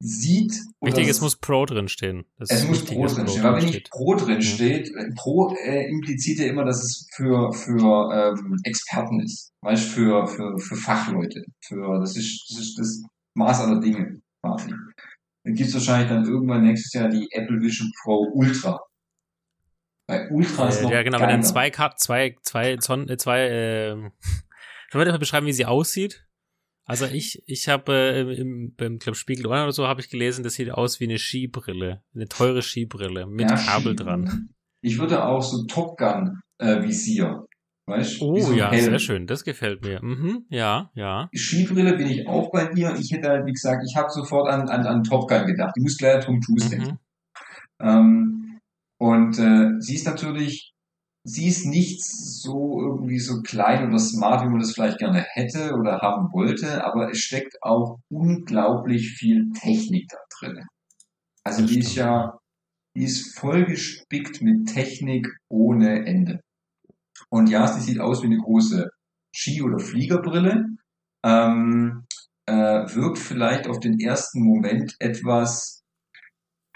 Sieht. 0.00 0.54
Wichtig, 0.80 1.08
es 1.08 1.20
muss 1.20 1.36
Pro 1.36 1.66
drinstehen. 1.66 2.24
Das 2.38 2.50
es 2.50 2.66
muss 2.66 2.82
Pro 2.86 3.06
drinstehen. 3.06 3.44
Weil 3.44 3.56
wenn 3.56 3.66
nicht 3.66 3.90
Pro 3.90 4.14
drin 4.14 4.40
steht, 4.40 4.90
mhm. 4.94 5.14
Pro 5.14 5.54
äh, 5.62 5.90
impliziert 5.90 6.38
ja 6.38 6.46
immer, 6.46 6.64
dass 6.64 6.82
es 6.82 7.06
für, 7.14 7.52
für 7.52 8.10
ähm, 8.10 8.56
Experten 8.64 9.20
ist. 9.20 9.52
Weißt 9.60 9.84
für, 9.84 10.26
für, 10.26 10.58
für 10.58 10.76
Fachleute. 10.76 11.44
Für, 11.60 12.00
das 12.00 12.16
ist, 12.16 12.46
das 12.48 12.58
ist 12.58 12.78
das 12.78 13.02
Maß 13.34 13.60
aller 13.60 13.80
Dinge 13.80 14.22
quasi. 14.42 14.70
Dann 15.44 15.54
gibt 15.54 15.68
es 15.68 15.74
wahrscheinlich 15.74 16.08
dann 16.08 16.24
irgendwann 16.24 16.62
nächstes 16.62 16.94
Jahr 16.94 17.10
die 17.10 17.28
Apple 17.32 17.60
Vision 17.60 17.92
Pro 18.02 18.30
Ultra. 18.32 18.80
Bei 20.06 20.28
Ultra 20.30 20.68
ist 20.68 20.80
äh, 20.80 20.82
noch 20.84 20.90
Ja, 20.90 21.02
genau, 21.02 21.20
wenn 21.20 21.28
dann 21.28 21.42
zwei, 21.42 21.70
zwei, 21.70 22.36
zwei, 22.42 22.76
zwei, 22.76 23.16
zwei 23.16 23.40
äh, 23.40 23.96
Sollen 24.94 25.06
wir 25.06 25.12
mal 25.12 25.18
beschreiben, 25.18 25.46
wie 25.46 25.52
sie 25.52 25.66
aussieht? 25.66 26.24
Also 26.86 27.06
ich, 27.06 27.42
ich 27.46 27.68
habe 27.68 27.92
äh, 27.92 28.40
im, 28.40 28.74
beim 28.76 28.98
Club 28.98 29.16
Spiegel 29.16 29.46
oder 29.46 29.72
so 29.72 29.88
habe 29.88 30.02
ich 30.02 30.10
gelesen, 30.10 30.44
das 30.44 30.54
sieht 30.54 30.70
aus 30.70 31.00
wie 31.00 31.04
eine 31.04 31.18
Skibrille, 31.18 32.02
eine 32.14 32.28
teure 32.28 32.60
Skibrille 32.62 33.26
mit 33.26 33.50
ja, 33.50 33.56
Kabel 33.56 33.96
dran. 33.96 34.50
Ich 34.82 34.98
würde 34.98 35.24
auch 35.24 35.42
so 35.42 35.64
Top 35.64 35.96
Gun 35.96 36.40
äh, 36.58 36.82
Visier, 36.82 37.46
weißt? 37.86 38.20
Oh 38.20 38.38
so 38.38 38.52
ja, 38.52 38.70
Helm. 38.70 38.84
sehr 38.84 38.98
schön, 38.98 39.26
das 39.26 39.44
gefällt 39.44 39.82
mir. 39.82 40.00
Mhm, 40.02 40.44
ja, 40.50 40.90
ja. 40.94 41.30
Skibrille 41.34 41.96
bin 41.96 42.08
ich 42.08 42.28
auch 42.28 42.50
bei 42.52 42.66
dir. 42.66 42.94
Ich 43.00 43.10
hätte 43.10 43.30
halt, 43.30 43.46
wie 43.46 43.52
gesagt, 43.52 43.82
ich 43.88 43.96
habe 43.96 44.10
sofort 44.10 44.50
an, 44.50 44.68
an, 44.68 44.86
an 44.86 45.02
Top 45.02 45.26
Gun 45.26 45.46
gedacht. 45.46 45.72
Die 45.76 45.80
muss 45.80 45.96
gleich 45.96 46.22
Tom 46.22 46.38
Cruise 46.40 46.68
denken. 46.68 46.98
Mhm. 47.80 47.86
Ähm, 47.88 48.43
und 49.04 49.38
äh, 49.38 49.78
sie 49.80 49.96
ist 49.96 50.06
natürlich 50.06 50.74
sie 51.24 51.48
ist 51.48 51.66
nicht 51.66 52.02
so 52.02 52.80
irgendwie 52.80 53.18
so 53.18 53.42
klein 53.42 53.88
oder 53.88 53.98
smart, 53.98 54.42
wie 54.42 54.48
man 54.48 54.60
das 54.60 54.72
vielleicht 54.72 54.98
gerne 54.98 55.26
hätte 55.28 55.74
oder 55.74 56.00
haben 56.00 56.32
wollte, 56.32 56.84
aber 56.84 57.10
es 57.10 57.18
steckt 57.18 57.62
auch 57.62 57.98
unglaublich 58.10 59.14
viel 59.18 59.50
Technik 59.52 60.08
da 60.08 60.18
drin. 60.38 60.64
Also 61.42 61.66
die 61.66 61.80
ist 61.80 61.94
ja, 61.94 62.38
die 62.96 63.04
ist 63.04 63.38
vollgespickt 63.38 64.40
mit 64.40 64.68
Technik 64.68 65.28
ohne 65.50 66.06
Ende. 66.06 66.40
Und 67.30 67.48
ja, 67.48 67.66
sie 67.66 67.80
sieht 67.80 68.00
aus 68.00 68.22
wie 68.22 68.26
eine 68.26 68.38
große 68.38 68.88
Ski- 69.34 69.62
oder 69.62 69.78
Fliegerbrille. 69.78 70.66
Ähm, 71.24 72.06
äh, 72.46 72.54
wirkt 72.94 73.18
vielleicht 73.18 73.66
auf 73.66 73.80
den 73.80 73.98
ersten 73.98 74.42
Moment 74.42 74.94
etwas, 74.98 75.82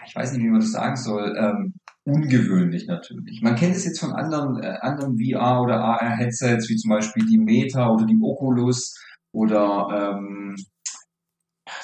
ich 0.07 0.15
weiß 0.15 0.33
nicht, 0.33 0.43
wie 0.43 0.51
man 0.51 0.61
das 0.61 0.73
sagen 0.73 0.97
soll, 0.97 1.35
ähm, 1.39 1.75
ungewöhnlich 2.09 2.87
natürlich. 2.87 3.43
Man 3.43 3.55
kennt 3.55 3.77
es 3.77 3.85
jetzt 3.85 4.01
von 4.01 4.13
anderen, 4.13 4.63
äh, 4.63 4.79
anderen 4.81 5.19
VR- 5.19 5.63
oder 5.63 5.81
AR-Headsets, 5.81 6.69
wie 6.69 6.77
zum 6.77 6.91
Beispiel 6.91 7.25
die 7.27 7.39
Meta 7.39 7.91
oder 7.91 8.07
die 8.07 8.19
Oculus 8.21 8.95
oder 9.33 10.15
ähm, 10.17 10.57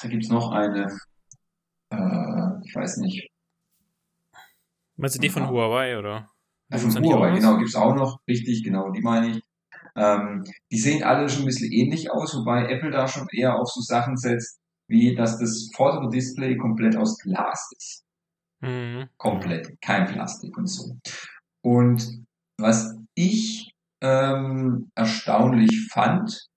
da 0.01 0.07
gibt's 0.07 0.29
noch 0.29 0.51
eine, 0.51 0.87
äh, 1.91 2.65
ich 2.65 2.75
weiß 2.75 2.97
nicht. 2.97 3.29
Meinst 4.97 5.15
du 5.15 5.21
die 5.21 5.29
von 5.29 5.47
Huawei 5.47 5.97
oder? 5.97 6.31
Ja, 6.69 6.77
von 6.79 7.03
Huawei, 7.03 7.35
genau, 7.35 7.57
gibt's 7.57 7.75
auch 7.75 7.93
noch, 7.93 8.19
richtig, 8.27 8.63
genau, 8.63 8.91
die 8.91 9.01
meine 9.01 9.37
ich. 9.37 9.43
Ähm, 9.95 10.43
die 10.71 10.79
sehen 10.79 11.03
alle 11.03 11.29
schon 11.29 11.43
ein 11.43 11.45
bisschen 11.45 11.71
ähnlich 11.71 12.11
aus, 12.11 12.35
wobei 12.35 12.67
Apple 12.67 12.91
da 12.91 13.07
schon 13.07 13.27
eher 13.31 13.59
auf 13.59 13.69
so 13.69 13.81
Sachen 13.81 14.17
setzt, 14.17 14.59
wie 14.87 15.15
dass 15.15 15.37
das 15.37 15.69
vordere 15.75 16.09
Display 16.09 16.57
komplett 16.57 16.97
aus 16.97 17.17
Glas 17.19 17.71
ist. 17.77 18.04
Mhm. 18.61 19.09
Komplett, 19.17 19.79
kein 19.81 20.05
Plastik 20.05 20.57
und 20.57 20.67
so. 20.67 20.97
Und 21.63 22.25
was 22.57 22.95
ich 23.15 23.71
ähm, 24.01 24.89
erstaunlich 24.95 25.89
fand, 25.91 26.47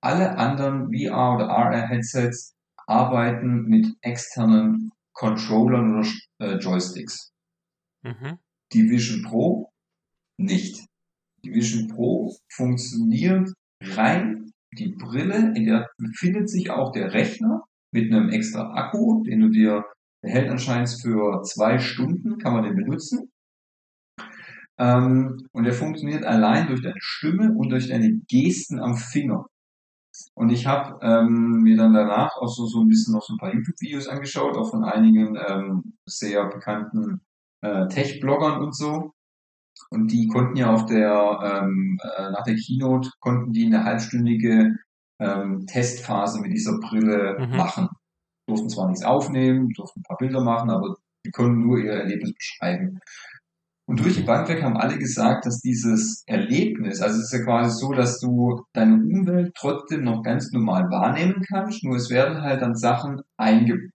alle 0.00 0.36
anderen 0.36 0.90
VR- 0.90 1.34
oder 1.34 1.50
AR-Headsets 1.50 2.54
arbeiten 2.86 3.64
mit 3.64 3.86
externen 4.00 4.92
Controllern 5.12 5.98
oder 5.98 6.08
äh, 6.38 6.58
Joysticks. 6.58 7.32
Mhm. 8.02 8.38
Die 8.72 8.88
Vision 8.88 9.22
Pro 9.22 9.70
nicht. 10.38 10.86
Die 11.44 11.52
Vision 11.52 11.88
Pro 11.88 12.34
funktioniert 12.48 13.52
rein 13.82 14.52
die 14.72 14.88
Brille, 14.88 15.52
in 15.54 15.64
der 15.64 15.88
befindet 15.96 16.48
sich 16.50 16.70
auch 16.70 16.92
der 16.92 17.12
Rechner 17.12 17.64
mit 17.92 18.12
einem 18.12 18.28
extra 18.28 18.72
Akku, 18.74 19.22
den 19.24 19.40
du 19.40 19.48
dir, 19.48 19.84
der 20.22 20.30
hält 20.30 20.50
anscheinend 20.50 20.90
für 21.00 21.42
zwei 21.42 21.78
Stunden, 21.78 22.38
kann 22.38 22.52
man 22.54 22.64
den 22.64 22.76
benutzen. 22.76 23.30
Ähm, 24.78 25.46
und 25.52 25.64
der 25.64 25.72
funktioniert 25.72 26.24
allein 26.24 26.68
durch 26.68 26.82
deine 26.82 26.94
Stimme 27.00 27.52
und 27.52 27.70
durch 27.70 27.88
deine 27.88 28.12
Gesten 28.28 28.78
am 28.80 28.96
Finger. 28.96 29.46
Und 30.34 30.50
ich 30.50 30.66
habe 30.66 30.98
ähm, 31.02 31.62
mir 31.62 31.76
dann 31.76 31.92
danach 31.94 32.36
auch 32.36 32.48
so, 32.48 32.66
so 32.66 32.80
ein 32.80 32.88
bisschen 32.88 33.14
noch 33.14 33.22
so 33.22 33.34
ein 33.34 33.38
paar 33.38 33.54
YouTube-Videos 33.54 34.08
angeschaut, 34.08 34.56
auch 34.56 34.70
von 34.70 34.84
einigen 34.84 35.36
ähm, 35.48 35.94
sehr 36.06 36.46
bekannten 36.48 37.20
äh, 37.62 37.86
Tech-Bloggern 37.88 38.60
und 38.62 38.74
so. 38.74 39.12
Und 39.90 40.10
die 40.12 40.28
konnten 40.28 40.56
ja 40.56 40.72
auf 40.72 40.86
der, 40.86 41.62
ähm, 41.62 41.98
äh, 42.16 42.30
nach 42.30 42.42
der 42.44 42.56
Keynote, 42.56 43.10
konnten 43.20 43.52
die 43.52 43.66
eine 43.66 43.84
halbstündige 43.84 44.76
ähm, 45.20 45.66
Testphase 45.66 46.40
mit 46.40 46.52
dieser 46.52 46.78
Brille 46.80 47.36
Mhm. 47.38 47.56
machen. 47.56 47.88
Durften 48.48 48.68
zwar 48.68 48.88
nichts 48.88 49.04
aufnehmen, 49.04 49.68
durften 49.70 50.00
ein 50.00 50.02
paar 50.02 50.16
Bilder 50.16 50.42
machen, 50.42 50.70
aber 50.70 50.96
die 51.24 51.30
konnten 51.30 51.60
nur 51.60 51.78
ihr 51.78 51.92
Erlebnis 51.92 52.34
beschreiben. 52.34 52.98
Und 53.86 54.00
durch 54.00 54.16
die 54.16 54.22
Bank 54.22 54.48
weg 54.48 54.62
haben 54.62 54.76
alle 54.76 54.98
gesagt, 54.98 55.46
dass 55.46 55.60
dieses 55.60 56.22
Erlebnis, 56.26 57.00
also 57.00 57.18
es 57.18 57.24
ist 57.24 57.38
ja 57.38 57.44
quasi 57.44 57.78
so, 57.78 57.92
dass 57.92 58.20
du 58.20 58.62
deine 58.74 58.94
Umwelt 58.94 59.54
trotzdem 59.54 60.04
noch 60.04 60.22
ganz 60.22 60.50
normal 60.52 60.90
wahrnehmen 60.90 61.42
kannst, 61.48 61.84
nur 61.84 61.96
es 61.96 62.10
werden 62.10 62.42
halt 62.42 62.60
dann 62.60 62.74
Sachen 62.74 63.22
einge 63.36 63.90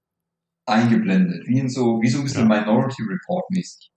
eingeblendet, 0.65 1.45
wie 1.45 1.59
in 1.59 1.69
so, 1.69 2.01
wie 2.01 2.09
so 2.09 2.19
ein 2.19 2.23
bisschen 2.23 2.47
Minority 2.47 3.03
Report 3.03 3.43
mäßig. 3.49 3.91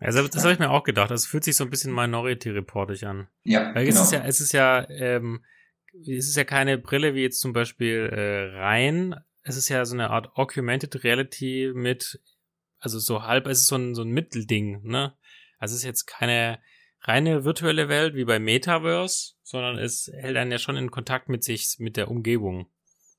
Also 0.00 0.26
das 0.26 0.42
habe 0.42 0.52
ich 0.52 0.58
mir 0.58 0.70
auch 0.70 0.84
gedacht. 0.84 1.10
Das 1.10 1.26
fühlt 1.26 1.44
sich 1.44 1.56
so 1.56 1.64
ein 1.64 1.70
bisschen 1.70 1.94
Minority-reportig 1.94 3.06
an. 3.06 3.28
Ja, 3.44 3.74
Weil 3.74 3.86
genau. 3.86 4.00
es 4.00 4.02
ist 4.06 4.12
ja, 4.12 4.24
es 4.24 4.40
ist 4.40 4.52
ja, 4.52 4.88
ähm, 4.90 5.44
es 6.00 6.28
ist 6.28 6.36
ja 6.36 6.44
keine 6.44 6.78
Brille 6.78 7.14
wie 7.14 7.22
jetzt 7.22 7.40
zum 7.40 7.52
Beispiel 7.52 8.08
äh, 8.12 8.58
rein. 8.58 9.14
Es 9.48 9.56
ist 9.56 9.68
ja 9.68 9.84
so 9.84 9.94
eine 9.94 10.10
Art 10.10 10.36
Augmented 10.36 11.04
Reality 11.04 11.72
mit, 11.74 12.20
also 12.78 12.98
so 12.98 13.22
halb, 13.22 13.46
es 13.46 13.62
ist 13.62 13.66
so 13.66 13.76
ein, 13.76 13.94
so 13.94 14.02
ein 14.02 14.10
Mittelding, 14.10 14.82
ne? 14.82 15.14
Also 15.58 15.72
es 15.72 15.80
ist 15.80 15.86
jetzt 15.86 16.06
keine 16.06 16.60
reine 17.00 17.44
virtuelle 17.44 17.88
Welt 17.88 18.14
wie 18.14 18.24
bei 18.24 18.38
Metaverse, 18.38 19.34
sondern 19.42 19.78
es 19.78 20.10
hält 20.14 20.36
einen 20.36 20.52
ja 20.52 20.58
schon 20.58 20.76
in 20.76 20.90
Kontakt 20.90 21.28
mit 21.28 21.44
sich, 21.44 21.76
mit 21.78 21.96
der 21.96 22.10
Umgebung. 22.10 22.66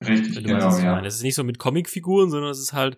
Richtig, 0.02 0.36
Wenn 0.36 0.44
du 0.44 0.54
weißt, 0.54 0.64
genau, 0.64 0.78
ich 0.78 0.84
ja. 0.84 1.06
Es 1.06 1.16
ist 1.16 1.24
nicht 1.24 1.36
so 1.36 1.44
mit 1.44 1.58
Comicfiguren, 1.58 2.30
sondern 2.30 2.52
es 2.52 2.60
ist 2.60 2.74
halt, 2.74 2.98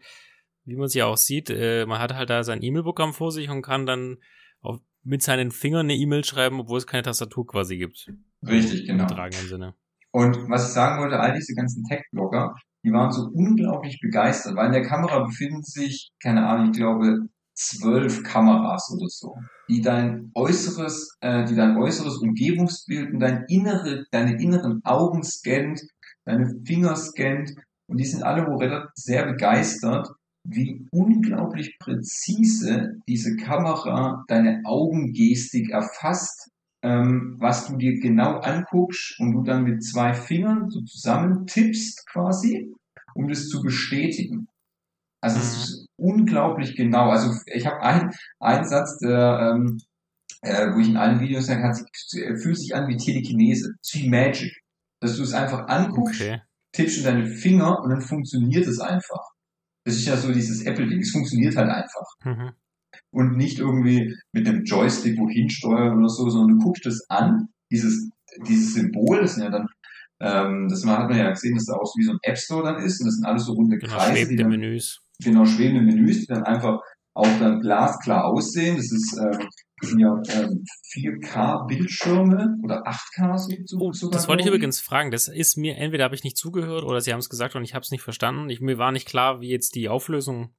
wie 0.66 0.76
man 0.76 0.86
es 0.86 0.94
ja 0.94 1.06
auch 1.06 1.18
sieht, 1.18 1.50
äh, 1.50 1.86
man 1.86 2.00
hat 2.00 2.14
halt 2.14 2.30
da 2.30 2.44
sein 2.44 2.62
E-Mail-Programm 2.62 3.14
vor 3.14 3.32
sich 3.32 3.50
und 3.50 3.62
kann 3.62 3.86
dann 3.86 4.18
auch 4.62 4.80
mit 5.04 5.24
seinen 5.24 5.52
Fingern 5.52 5.88
eine 5.88 5.96
E-Mail 5.96 6.26
schreiben, 6.26 6.60
obwohl 6.60 6.78
es 6.78 6.86
keine 6.86 7.04
Tastatur 7.04 7.48
quasi 7.48 7.78
gibt. 7.78 8.12
Richtig, 8.46 8.82
Im 8.82 8.98
genau. 8.98 9.06
übertragenen 9.06 9.48
Sinne. 9.48 9.76
Und 10.12 10.50
was 10.50 10.68
ich 10.68 10.74
sagen 10.74 11.02
wollte, 11.02 11.20
all 11.20 11.34
diese 11.34 11.56
ganzen 11.56 11.86
Tech-Blogger, 11.86 12.54
die 12.84 12.92
waren 12.92 13.12
so 13.12 13.30
unglaublich 13.34 14.00
begeistert, 14.02 14.56
weil 14.56 14.68
in 14.68 14.74
der 14.74 14.82
Kamera 14.82 15.24
befinden 15.24 15.64
sich, 15.64 16.12
keine 16.22 16.48
Ahnung, 16.48 16.72
ich 16.72 16.78
glaube, 16.78 17.28
zwölf 17.54 18.24
Kameras 18.24 18.92
oder 18.96 19.08
so, 19.08 19.36
die 19.70 19.82
dein 19.82 20.32
äußeres, 20.34 21.18
äh, 21.22 21.46
die 21.46 21.56
dein 21.56 21.78
äußeres 21.78 22.18
Umgebungsbild 22.18 23.14
und 23.14 23.20
dein 23.20 23.46
innere, 23.48 24.06
deine 24.12 24.42
inneren 24.42 24.82
Augen 24.84 25.24
scannt, 25.24 25.82
deine 26.26 26.54
Finger 26.66 26.96
scannt 26.96 27.52
und 27.88 27.98
die 27.98 28.06
sind 28.06 28.24
alle 28.24 28.48
wohl 28.48 28.90
sehr 28.96 29.26
begeistert, 29.26 30.10
wie 30.48 30.88
unglaublich 30.92 31.78
präzise 31.80 32.94
diese 33.08 33.36
Kamera 33.36 34.24
deine 34.28 34.62
Augengestik 34.66 35.70
erfasst 35.70 36.51
ähm, 36.84 37.36
was 37.40 37.68
du 37.68 37.78
dir 37.78 38.00
genau 38.00 38.40
anguckst 38.40 39.20
und 39.20 39.34
du 39.34 39.44
dann 39.44 39.64
mit 39.64 39.84
zwei 39.84 40.14
Fingern 40.14 40.70
so 40.70 40.82
zusammen 40.82 41.46
tippst 41.46 42.06
quasi, 42.08 42.74
um 43.16 43.28
das 43.28 43.48
zu 43.48 43.62
bestätigen. 43.62 44.48
Also 45.22 45.40
es 45.40 45.54
ist 45.58 45.88
unglaublich 45.98 46.76
genau. 46.76 47.10
Also 47.10 47.32
ich 47.46 47.66
habe 47.68 47.82
einen, 47.82 48.12
einen 48.40 48.66
Satz, 48.68 48.98
der, 48.98 49.54
ähm, 49.54 49.78
äh, 50.42 50.74
wo 50.74 50.80
ich 50.80 50.90
in 50.90 50.98
allen 50.98 51.20
Videos 51.20 51.46
sage, 51.46 51.64
hat, 51.64 51.78
fühlt 52.42 52.58
sich 52.58 52.74
an 52.76 52.88
wie 52.88 52.98
Telekinese, 52.98 53.74
es 53.82 53.94
ist 53.94 54.02
wie 54.04 54.10
Magic. 54.10 54.52
Dass 55.00 55.18
du 55.18 55.24
es 55.24 55.34
einfach 55.34 55.68
anguckst, 55.68 56.22
Okay. 56.22 56.42
tippst 56.74 57.00
in 57.00 57.04
deine 57.04 57.26
Finger 57.28 57.80
und 57.82 57.90
dann 57.92 58.02
funktioniert 58.02 58.68
es 58.68 58.80
einfach. 58.80 59.30
Das 59.84 59.96
ist 59.96 60.06
ja 60.06 60.16
so 60.18 60.32
dieses 60.32 60.64
Apple-Ding, 60.64 61.00
es 61.00 61.12
funktioniert 61.12 61.56
halt 61.56 61.70
einfach 61.70 62.06
Mhm. 62.24 62.52
Und 63.12 63.38
nicht 63.38 63.60
irgendwie 63.60 64.16
mit 64.32 64.48
einem 64.48 64.64
Joystick 64.64 65.18
wohin 65.20 65.50
steuern 65.50 65.98
oder 65.98 66.10
so, 66.10 66.30
sondern 66.30 66.58
du 66.58 66.64
guckst 66.66 66.86
es 66.86 67.06
an, 67.10 67.50
dieses, 67.72 68.10
dieses 68.48 68.74
Symbol, 68.74 69.22
das 69.22 69.36
sind 69.36 69.44
ja 69.44 69.50
dann, 69.50 69.68
ähm, 70.22 70.68
das 70.70 70.86
hat 70.86 71.10
man 71.10 71.18
ja 71.18 71.30
gesehen, 71.30 71.56
dass 71.56 71.66
da 71.66 71.74
auch 71.74 71.86
so 71.86 71.98
wie 72.00 72.04
so 72.04 72.12
ein 72.12 72.20
App 72.24 72.38
Store 72.38 72.64
dann 72.64 72.84
ist 72.84 73.00
und 73.02 73.08
das 73.08 73.16
sind 73.16 73.26
alles 73.26 73.46
so 73.46 73.54
runde 73.54 73.78
Genau, 73.78 73.96
Kreise, 73.98 74.14
schwebende 74.16 74.44
dann, 74.44 74.52
Menüs. 74.52 75.02
genau, 75.24 75.46
schwebende 75.46 75.82
Menüs, 75.82 76.22
die 76.22 76.28
dann 76.28 76.44
einfach 76.44 76.80
auch 77.14 77.40
dann 77.40 77.60
glasklar 77.62 78.26
aussehen. 78.26 78.78
Das 78.78 78.92
ist, 78.92 79.18
ähm, 79.18 79.50
das 79.82 79.90
sind 79.90 80.00
ja 80.00 80.22
ähm, 80.30 80.64
4K-Bildschirme 80.94 82.58
oder 82.64 82.84
8K 82.88 83.38
so, 83.38 83.50
so, 83.66 83.92
sogar. 83.92 84.14
das 84.18 84.28
wollte 84.28 84.44
ich 84.44 84.48
übrigens 84.48 84.80
fragen. 84.80 85.12
Das 85.12 85.28
ist 85.28 85.58
mir, 85.58 85.76
entweder 85.78 86.04
habe 86.04 86.16
ich 86.16 86.24
nicht 86.24 86.38
zugehört 86.38 86.84
oder 86.84 87.02
sie 87.02 87.12
haben 87.12 87.20
es 87.20 87.30
gesagt 87.30 87.56
und 87.56 87.64
ich 87.64 87.74
habe 87.74 87.84
es 87.84 87.92
nicht 87.92 88.02
verstanden. 88.02 88.50
Ich, 88.50 88.62
mir 88.62 88.78
war 88.78 88.92
nicht 88.92 89.08
klar, 89.08 89.42
wie 89.42 89.50
jetzt 89.50 89.76
die 89.76 89.90
Auflösung 89.90 90.54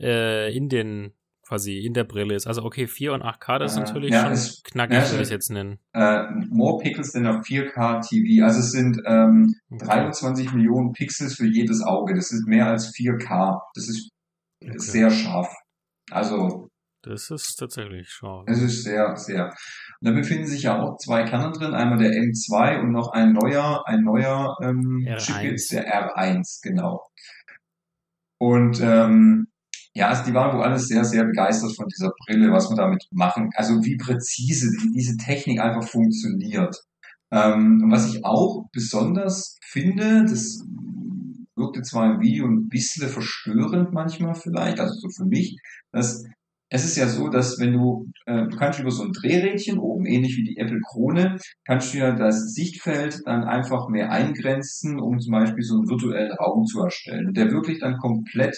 äh, 0.00 0.54
in 0.54 0.68
den, 0.68 1.12
quasi 1.50 1.78
in 1.84 1.94
der 1.94 2.04
Brille 2.04 2.34
ist. 2.36 2.46
Also 2.46 2.62
okay, 2.62 2.86
4 2.86 3.12
und 3.12 3.22
8K, 3.22 3.58
das 3.58 3.72
ist 3.72 3.78
Äh, 3.78 3.80
natürlich 3.82 4.10
ja, 4.12 4.22
schon 4.22 4.32
es- 4.32 4.62
knackig, 4.62 4.96
ja, 4.98 5.10
würde 5.10 5.22
ich 5.24 5.30
jetzt 5.30 5.50
nennen. 5.50 5.80
Äh, 5.92 6.22
more 6.48 6.78
Pixels 6.80 7.12
than 7.12 7.26
a 7.26 7.40
4K 7.42 8.00
TV. 8.00 8.44
Also 8.44 8.60
es 8.60 8.70
sind 8.70 9.00
ähm, 9.04 9.52
Okay. 9.72 9.84
23 9.84 10.52
Millionen 10.52 10.92
Pixels 10.92 11.34
für 11.34 11.46
jedes 11.46 11.82
Auge. 11.82 12.14
Das 12.14 12.30
ist 12.30 12.46
mehr 12.46 12.66
als 12.68 12.92
4K. 12.94 13.58
Das 13.74 13.88
ist 13.88 14.10
Okay. 14.62 14.78
sehr 14.78 15.10
scharf. 15.10 15.48
Also 16.12 16.68
Das 17.02 17.30
ist 17.30 17.56
tatsächlich 17.58 18.08
scharf. 18.10 18.44
es 18.46 18.60
ist 18.62 18.84
sehr, 18.84 19.16
sehr. 19.16 19.46
Und 19.46 19.54
da 20.08 20.12
befinden 20.12 20.46
sich 20.46 20.62
ja 20.64 20.78
auch 20.80 20.96
zwei 20.98 21.24
Kerne 21.24 21.50
drin. 21.50 21.72
Einmal 21.74 21.98
der 21.98 22.12
M2 22.12 22.80
und 22.80 22.92
noch 22.92 23.10
ein 23.12 23.32
neuer, 23.32 23.82
ein 23.86 24.02
neuer 24.02 24.54
ähm, 24.62 25.02
R1. 25.04 25.16
Chip 25.18 25.42
jetzt, 25.42 25.72
der 25.72 25.84
R1, 25.88 26.60
genau. 26.62 27.00
Und 28.38 28.80
ähm, 28.82 29.46
ja, 29.94 30.08
also 30.08 30.24
die 30.24 30.34
waren 30.34 30.56
wohl 30.56 30.62
alles 30.64 30.86
sehr, 30.86 31.04
sehr 31.04 31.24
begeistert 31.24 31.74
von 31.74 31.86
dieser 31.88 32.12
Brille, 32.24 32.52
was 32.52 32.68
man 32.68 32.78
damit 32.78 33.06
machen, 33.10 33.50
also 33.54 33.84
wie 33.84 33.96
präzise 33.96 34.70
die, 34.70 34.92
diese 34.92 35.16
Technik 35.16 35.60
einfach 35.60 35.84
funktioniert. 35.88 36.76
Ähm, 37.32 37.82
und 37.82 37.90
was 37.90 38.12
ich 38.12 38.24
auch 38.24 38.66
besonders 38.72 39.58
finde, 39.62 40.24
das 40.24 40.64
wirkte 41.56 41.82
zwar 41.82 42.14
im 42.14 42.20
Video 42.20 42.46
ein 42.46 42.68
bisschen 42.68 43.08
verstörend 43.08 43.92
manchmal 43.92 44.34
vielleicht, 44.34 44.80
also 44.80 44.94
so 44.94 45.08
für 45.08 45.26
mich, 45.26 45.56
dass 45.92 46.24
es 46.72 46.84
ist 46.84 46.96
ja 46.96 47.08
so, 47.08 47.28
dass 47.28 47.58
wenn 47.58 47.72
du, 47.72 48.06
äh, 48.26 48.46
du 48.46 48.56
kannst 48.56 48.78
über 48.78 48.92
so 48.92 49.02
ein 49.02 49.12
Drehrädchen 49.12 49.78
oben, 49.78 50.06
ähnlich 50.06 50.36
wie 50.36 50.44
die 50.44 50.56
Apple 50.56 50.80
Krone, 50.88 51.36
kannst 51.64 51.92
du 51.92 51.98
ja 51.98 52.12
das 52.12 52.54
Sichtfeld 52.54 53.22
dann 53.26 53.42
einfach 53.42 53.88
mehr 53.88 54.12
eingrenzen, 54.12 55.00
um 55.00 55.18
zum 55.18 55.32
Beispiel 55.32 55.64
so 55.64 55.74
einen 55.74 55.88
virtuellen 55.88 56.32
Raum 56.32 56.64
zu 56.66 56.80
erstellen. 56.80 57.34
Der 57.34 57.50
wirklich 57.50 57.80
dann 57.80 57.98
komplett, 57.98 58.56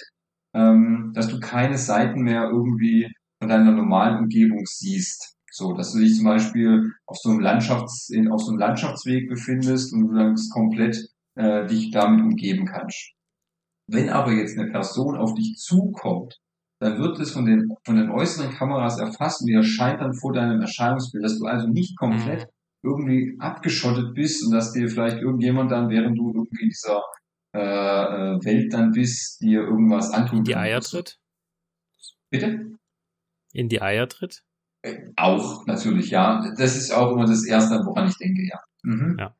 ähm, 0.54 1.12
dass 1.14 1.28
du 1.28 1.40
keine 1.40 1.78
Seiten 1.78 2.22
mehr 2.22 2.48
irgendwie 2.50 3.08
von 3.38 3.48
deiner 3.48 3.72
normalen 3.72 4.18
Umgebung 4.18 4.64
siehst. 4.66 5.36
So, 5.50 5.74
dass 5.74 5.92
du 5.92 5.98
dich 5.98 6.14
zum 6.16 6.24
Beispiel 6.24 6.92
auf 7.06 7.18
so 7.18 7.30
einem 7.30 7.40
Landschafts, 7.40 8.08
in, 8.08 8.30
auf 8.30 8.40
so 8.40 8.50
einem 8.50 8.60
Landschaftsweg 8.60 9.28
befindest 9.28 9.92
und 9.92 10.08
du 10.08 10.14
dann 10.14 10.34
komplett 10.52 10.96
äh, 11.34 11.66
dich 11.66 11.90
damit 11.90 12.22
umgeben 12.22 12.66
kannst. 12.66 13.12
Wenn 13.86 14.08
aber 14.08 14.32
jetzt 14.32 14.58
eine 14.58 14.70
Person 14.70 15.16
auf 15.16 15.34
dich 15.34 15.56
zukommt, 15.58 16.38
dann 16.80 16.98
wird 16.98 17.18
es 17.20 17.32
von 17.32 17.44
den, 17.44 17.68
von 17.84 17.96
den 17.96 18.10
äußeren 18.10 18.50
Kameras 18.50 18.98
erfasst 18.98 19.42
und 19.42 19.48
die 19.48 19.54
erscheint 19.54 20.00
dann 20.00 20.14
vor 20.14 20.32
deinem 20.32 20.60
Erscheinungsbild, 20.60 21.24
dass 21.24 21.38
du 21.38 21.46
also 21.46 21.68
nicht 21.68 21.96
komplett 21.96 22.48
irgendwie 22.82 23.36
abgeschottet 23.38 24.14
bist 24.14 24.44
und 24.44 24.52
dass 24.52 24.72
dir 24.72 24.88
vielleicht 24.88 25.18
irgendjemand 25.18 25.70
dann, 25.70 25.88
während 25.88 26.18
du 26.18 26.32
irgendwie 26.34 26.62
in 26.62 26.68
dieser 26.70 27.02
äh, 27.54 27.58
äh, 27.58 28.44
Welt 28.44 28.72
dann 28.72 28.92
bist, 28.92 29.40
dir 29.40 29.60
irgendwas 29.62 30.10
antun 30.10 30.38
In 30.38 30.44
die. 30.44 30.56
Eier 30.56 30.80
tritt? 30.80 31.18
Bitte? 32.30 32.78
In 33.52 33.68
die 33.68 33.82
Eier 33.82 34.08
tritt? 34.08 34.42
Auch, 35.16 35.66
natürlich, 35.66 36.10
ja. 36.10 36.42
Das 36.56 36.76
ist 36.76 36.90
auch 36.92 37.12
immer 37.12 37.26
das 37.26 37.44
Erste, 37.46 37.74
woran 37.84 38.08
ich 38.08 38.16
denke, 38.16 38.42
ja. 38.46 38.58
Mhm. 38.82 39.16
Ja. 39.18 39.36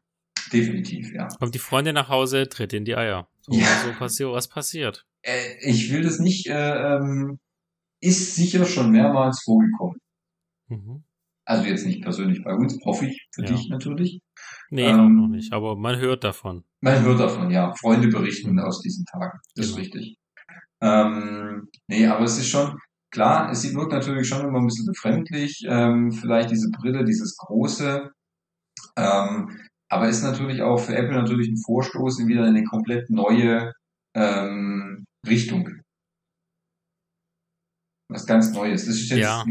Definitiv, 0.53 1.13
ja. 1.15 1.29
Kommt 1.39 1.55
die 1.55 1.59
Freundin 1.59 1.95
nach 1.95 2.09
Hause, 2.09 2.49
tritt 2.49 2.73
in 2.75 2.85
die 2.85 2.95
Eier. 2.97 3.29
So, 3.41 3.55
Ja. 3.59 3.67
so 3.85 3.93
passiert, 3.99 4.31
was 4.31 4.49
passiert. 4.49 5.07
Äh, 5.23 5.55
ich 5.63 5.91
will 5.91 6.03
das 6.03 6.19
nicht, 6.19 6.47
äh, 6.49 6.97
ähm, 6.97 7.41
ist 8.01 8.35
sicher 8.37 8.65
schon 8.67 8.91
mehrmals 8.91 9.43
vorgekommen. 9.43 9.99
Mhm. 10.69 11.05
Also 11.45 11.65
jetzt 11.65 11.87
nicht 11.87 12.03
persönlich 12.03 12.45
bei 12.45 12.53
uns, 12.55 12.79
hoffe 12.85 13.07
ich, 13.07 13.27
für 13.33 13.43
Ja. 13.43 13.49
dich 13.53 13.69
natürlich. 13.69 14.21
Nee, 14.73 14.87
Ähm, 14.89 15.01
auch 15.01 15.09
noch 15.09 15.29
nicht, 15.29 15.53
aber 15.53 15.77
man 15.77 15.99
hört 15.99 16.25
davon. 16.25 16.65
Man 16.81 17.03
hört 17.03 17.21
davon, 17.21 17.51
ja. 17.51 17.75
Freunde 17.75 18.09
berichten 18.09 18.59
aus 18.59 18.81
diesen 18.81 19.05
Tagen. 19.05 19.39
Das 19.55 19.67
ist 19.67 19.73
Genau. 19.77 19.83
richtig. 19.83 20.17
Ähm, 20.81 21.69
nee, 21.89 22.07
aber 22.07 22.25
es 22.25 22.39
ist 22.39 22.49
schon, 22.49 22.79
klar, 23.11 23.51
es 23.51 23.63
wirkt 23.75 23.93
natürlich 23.93 24.27
schon 24.27 24.41
immer 24.47 24.59
ein 24.61 24.67
bisschen 24.67 24.87
befremdlich, 24.87 25.63
ähm, 25.69 26.11
vielleicht 26.11 26.51
diese 26.51 26.71
Brille, 26.71 27.05
dieses 27.05 27.37
große, 27.37 28.11
ähm, 28.97 29.61
aber 29.91 30.09
ist 30.09 30.23
natürlich 30.23 30.63
auch 30.63 30.79
für 30.79 30.97
Apple 30.97 31.13
natürlich 31.21 31.49
ein 31.51 31.59
Vorstoß 31.59 32.21
in 32.21 32.29
wieder 32.29 32.45
eine 32.45 32.65
komplett 32.65 33.11
neue 33.11 33.75
ähm, 34.15 35.05
Richtung. 35.27 35.69
Was 38.09 38.27
ganz 38.27 38.51
Neues. 38.53 38.87
Das 38.87 38.95
ist 38.95 39.11
jetzt, 39.11 39.21
Ja. 39.21 39.45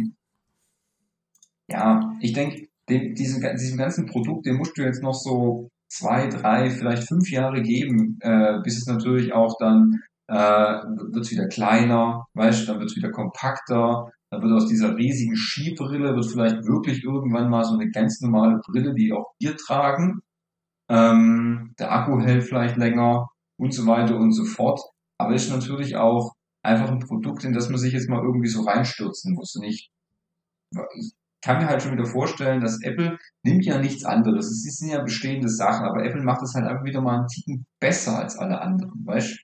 ja, 1.70 2.16
ich 2.22 2.34
denke, 2.34 2.68
dem, 2.90 3.14
diesem, 3.16 3.42
diesem 3.58 3.78
ganzen 3.78 4.06
Produkt, 4.06 4.46
dem 4.46 4.58
musst 4.58 4.78
du 4.78 4.84
jetzt 4.84 5.04
noch 5.04 5.14
so 5.14 5.70
zwei, 5.90 6.28
drei, 6.28 6.70
vielleicht 6.70 7.08
fünf 7.08 7.30
Jahre 7.30 7.62
geben, 7.62 8.18
äh, 8.22 8.60
bis 8.64 8.78
es 8.78 8.88
natürlich 8.88 9.34
auch 9.34 9.56
dann 9.60 10.00
äh, 10.28 10.36
wird 10.36 11.30
wieder 11.30 11.48
kleiner, 11.48 12.26
weißt 12.34 12.62
du, 12.62 12.66
dann 12.68 12.80
wird 12.80 12.90
es 12.90 12.96
wieder 12.96 13.12
kompakter, 13.12 14.10
dann 14.30 14.42
wird 14.42 14.54
aus 14.54 14.68
dieser 14.68 14.96
riesigen 14.96 15.36
Skibrille 15.36 16.16
wird 16.16 16.26
vielleicht 16.26 16.64
wirklich 16.66 17.04
irgendwann 17.04 17.50
mal 17.50 17.66
so 17.66 17.74
eine 17.74 17.90
ganz 17.92 18.22
normale 18.22 18.62
Brille, 18.66 18.94
die 18.94 19.12
auch 19.12 19.34
wir 19.40 19.58
tragen. 19.58 20.22
Ähm, 20.90 21.74
der 21.78 21.92
Akku 21.92 22.20
hält 22.22 22.44
vielleicht 22.44 22.78
länger 22.78 23.28
und 23.58 23.74
so 23.74 23.86
weiter 23.86 24.16
und 24.16 24.32
so 24.32 24.46
fort. 24.46 24.80
Aber 25.18 25.34
ist 25.34 25.52
natürlich 25.52 25.98
auch 25.98 26.34
einfach 26.64 26.90
ein 26.90 27.00
Produkt, 27.00 27.44
in 27.44 27.54
das 27.54 27.70
man 27.70 27.78
sich 27.78 27.94
jetzt 27.94 28.10
mal 28.10 28.24
irgendwie 28.24 28.48
so 28.48 28.62
reinstürzen 28.62 29.34
muss. 29.34 29.60
Ich 29.64 29.92
kann 31.42 31.58
mir 31.58 31.68
halt 31.68 31.82
schon 31.82 31.94
wieder 31.94 32.06
vorstellen, 32.06 32.62
dass 32.62 32.82
Apple 32.84 33.18
nimmt 33.44 33.66
ja 33.66 33.80
nichts 33.80 34.06
anderes. 34.06 34.46
Es 34.52 34.78
sind 34.78 34.90
ja 34.90 35.02
bestehende 35.02 35.50
Sachen, 35.50 35.86
aber 35.86 36.04
Apple 36.04 36.22
macht 36.22 36.42
es 36.44 36.54
halt 36.54 36.66
einfach 36.66 36.86
wieder 36.86 37.02
mal 37.02 37.20
einen 37.20 37.28
Ticken 37.28 37.66
besser 37.80 38.20
als 38.20 38.38
alle 38.38 38.62
anderen, 38.62 39.06
weißt 39.06 39.40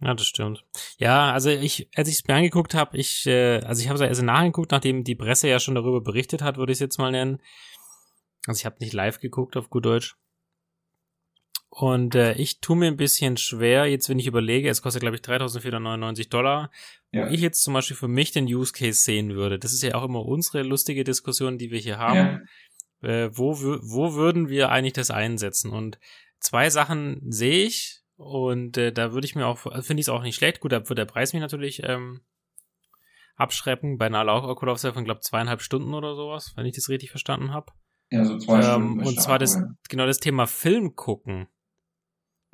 Ja, 0.00 0.14
das 0.14 0.26
stimmt. 0.26 0.64
Ja, 0.98 1.32
also 1.32 1.50
ich, 1.50 1.88
als 1.96 2.08
ich 2.08 2.16
es 2.16 2.26
mir 2.26 2.34
angeguckt 2.34 2.74
habe, 2.74 2.96
ich, 2.96 3.26
äh, 3.26 3.60
also 3.60 3.80
ich 3.82 3.88
habe 3.88 3.96
es 3.96 4.00
ja 4.00 4.08
erst 4.08 4.22
nachgeguckt, 4.22 4.72
nachdem 4.72 5.04
die 5.04 5.14
Presse 5.14 5.48
ja 5.48 5.60
schon 5.60 5.76
darüber 5.76 6.00
berichtet 6.00 6.42
hat, 6.42 6.56
würde 6.56 6.72
ich 6.72 6.76
es 6.76 6.80
jetzt 6.80 6.98
mal 6.98 7.12
nennen. 7.12 7.40
Also 8.46 8.58
ich 8.58 8.66
habe 8.66 8.76
nicht 8.80 8.92
live 8.92 9.20
geguckt 9.20 9.56
auf 9.56 9.70
gut 9.70 9.84
Deutsch. 9.84 10.16
Und 11.74 12.14
äh, 12.14 12.34
ich 12.34 12.60
tue 12.60 12.76
mir 12.76 12.88
ein 12.88 12.98
bisschen 12.98 13.38
schwer, 13.38 13.86
jetzt 13.86 14.10
wenn 14.10 14.18
ich 14.18 14.26
überlege, 14.26 14.68
es 14.68 14.82
kostet 14.82 15.00
glaube 15.00 15.16
ich 15.16 15.22
3.499 15.22 16.28
Dollar, 16.28 16.70
Ja. 17.12 17.26
wo 17.26 17.32
ich 17.32 17.40
jetzt 17.40 17.62
zum 17.62 17.72
Beispiel 17.72 17.96
für 17.96 18.08
mich 18.08 18.30
den 18.30 18.44
Use 18.44 18.74
Case 18.74 19.00
sehen 19.02 19.34
würde. 19.34 19.58
Das 19.58 19.72
ist 19.72 19.82
ja 19.82 19.94
auch 19.94 20.04
immer 20.04 20.22
unsere 20.26 20.62
lustige 20.64 21.02
Diskussion, 21.02 21.56
die 21.56 21.70
wir 21.70 21.78
hier 21.78 21.96
haben. 21.96 22.46
Äh, 23.00 23.30
wo, 23.32 23.54
wo 23.58 24.12
würden 24.14 24.50
wir 24.50 24.68
eigentlich 24.70 24.92
das 24.92 25.10
einsetzen? 25.10 25.70
Und 25.70 25.98
zwei 26.40 26.68
Sachen 26.68 27.22
sehe 27.32 27.64
ich 27.64 28.00
und 28.16 28.76
äh, 28.76 28.92
da 28.92 29.12
würde 29.14 29.24
ich 29.26 29.34
mir 29.34 29.46
auch, 29.46 29.58
finde 29.60 30.00
ich 30.00 30.06
es 30.06 30.08
auch 30.10 30.22
nicht 30.22 30.36
schlecht. 30.36 30.60
Gut, 30.60 30.72
da 30.72 30.86
wird 30.86 30.98
der 30.98 31.06
Preis 31.06 31.32
mich 31.32 31.40
natürlich 31.40 31.82
ähm, 31.84 32.20
abschrecken 33.34 33.96
bei 33.96 34.06
einer 34.06 34.24
Laufakulaufzeit 34.24 34.92
von, 34.92 35.04
glaube 35.04 35.20
zweieinhalb 35.20 35.62
Stunden 35.62 35.94
oder 35.94 36.14
sowas, 36.14 36.52
wenn 36.54 36.66
ich 36.66 36.74
das 36.74 36.90
richtig 36.90 37.10
verstanden 37.10 37.52
habe. 37.52 37.72
Ja, 38.10 38.24
so 38.26 38.36
zwei 38.36 38.56
Ähm, 38.58 38.62
Stunden. 38.62 39.06
und 39.06 39.20
zwar 39.22 39.38
das, 39.38 39.58
genau 39.88 40.04
das 40.06 40.18
Thema 40.18 40.46
Film 40.46 40.94
gucken 40.96 41.48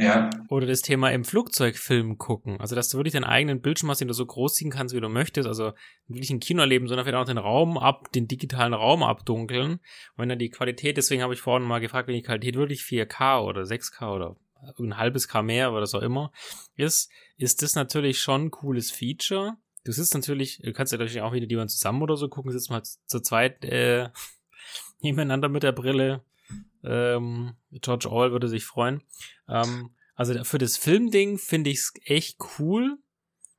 Ja, 0.01 0.31
oder 0.49 0.67
das 0.67 0.83
Thema 0.83 1.11
im 1.11 1.25
Flugzeug 1.25 1.77
Film 1.77 2.19
gucken. 2.19 2.61
Also, 2.61 2.77
dass 2.77 2.89
du 2.89 2.99
wirklich 2.99 3.15
deinen 3.15 3.25
eigenen 3.25 3.61
Bildschirm 3.61 3.91
hast, 3.91 4.01
den 4.01 4.07
du 4.07 4.15
so 4.15 4.25
groß 4.25 4.55
ziehen 4.55 4.71
kannst, 4.71 4.95
wie 4.95 5.01
du 5.01 5.09
möchtest. 5.09 5.49
Also, 5.49 5.73
wirklich 6.07 6.31
ein 6.31 6.39
Kino 6.39 6.61
erleben, 6.61 6.87
sondern 6.87 7.05
vielleicht 7.05 7.21
auch 7.21 7.27
den 7.27 7.39
Raum 7.39 7.77
ab, 7.77 8.13
den 8.13 8.29
digitalen 8.29 8.75
Raum 8.75 9.03
abdunkeln. 9.03 9.81
Wenn 10.17 10.29
dann 10.29 10.39
die 10.39 10.51
Qualität, 10.51 10.97
deswegen 10.97 11.23
habe 11.23 11.35
ich 11.35 11.41
vorhin 11.41 11.67
mal 11.67 11.81
gefragt, 11.81 12.07
wenn 12.07 12.15
die 12.15 12.23
Qualität 12.23 12.55
wirklich 12.55 12.83
4K 12.83 13.43
oder 13.43 13.63
6K 13.63 14.15
oder 14.15 14.37
ein 14.79 14.97
halbes 14.97 15.29
K 15.29 15.43
mehr 15.43 15.73
oder 15.73 15.83
was 15.83 15.95
auch 15.95 16.03
immer 16.03 16.33
ist, 16.77 17.11
ist 17.37 17.63
das 17.63 17.75
natürlich 17.75 18.21
schon 18.21 18.47
ein 18.47 18.51
cooles 18.51 18.91
Feature. 18.91 19.57
Du 19.85 19.93
sitzt 19.93 20.15
natürlich, 20.15 20.61
du 20.63 20.73
kannst 20.73 20.93
ja 20.93 20.99
natürlich 20.99 21.23
auch 21.23 21.33
wieder 21.33 21.47
die 21.47 21.57
mal 21.57 21.69
zusammen 21.69 22.03
oder 22.03 22.17
so 22.17 22.29
gucken, 22.29 22.53
sitzt 22.53 22.71
mal 22.71 22.83
zu 22.83 23.21
zweit 23.21 23.65
äh, 23.65 24.11
nebeneinander 25.01 25.49
mit 25.49 25.63
der 25.63 25.73
Brille. 25.73 26.23
Ähm, 26.85 27.55
George 27.71 28.11
Orwell 28.11 28.33
würde 28.33 28.49
sich 28.49 28.65
freuen. 28.65 29.03
Ähm, 29.49 29.91
also 30.15 30.43
für 30.45 30.59
das 30.59 30.77
Filmding 30.77 31.39
finde 31.39 31.71
ich 31.71 31.79
es 31.79 31.93
echt 32.05 32.39
cool, 32.59 32.99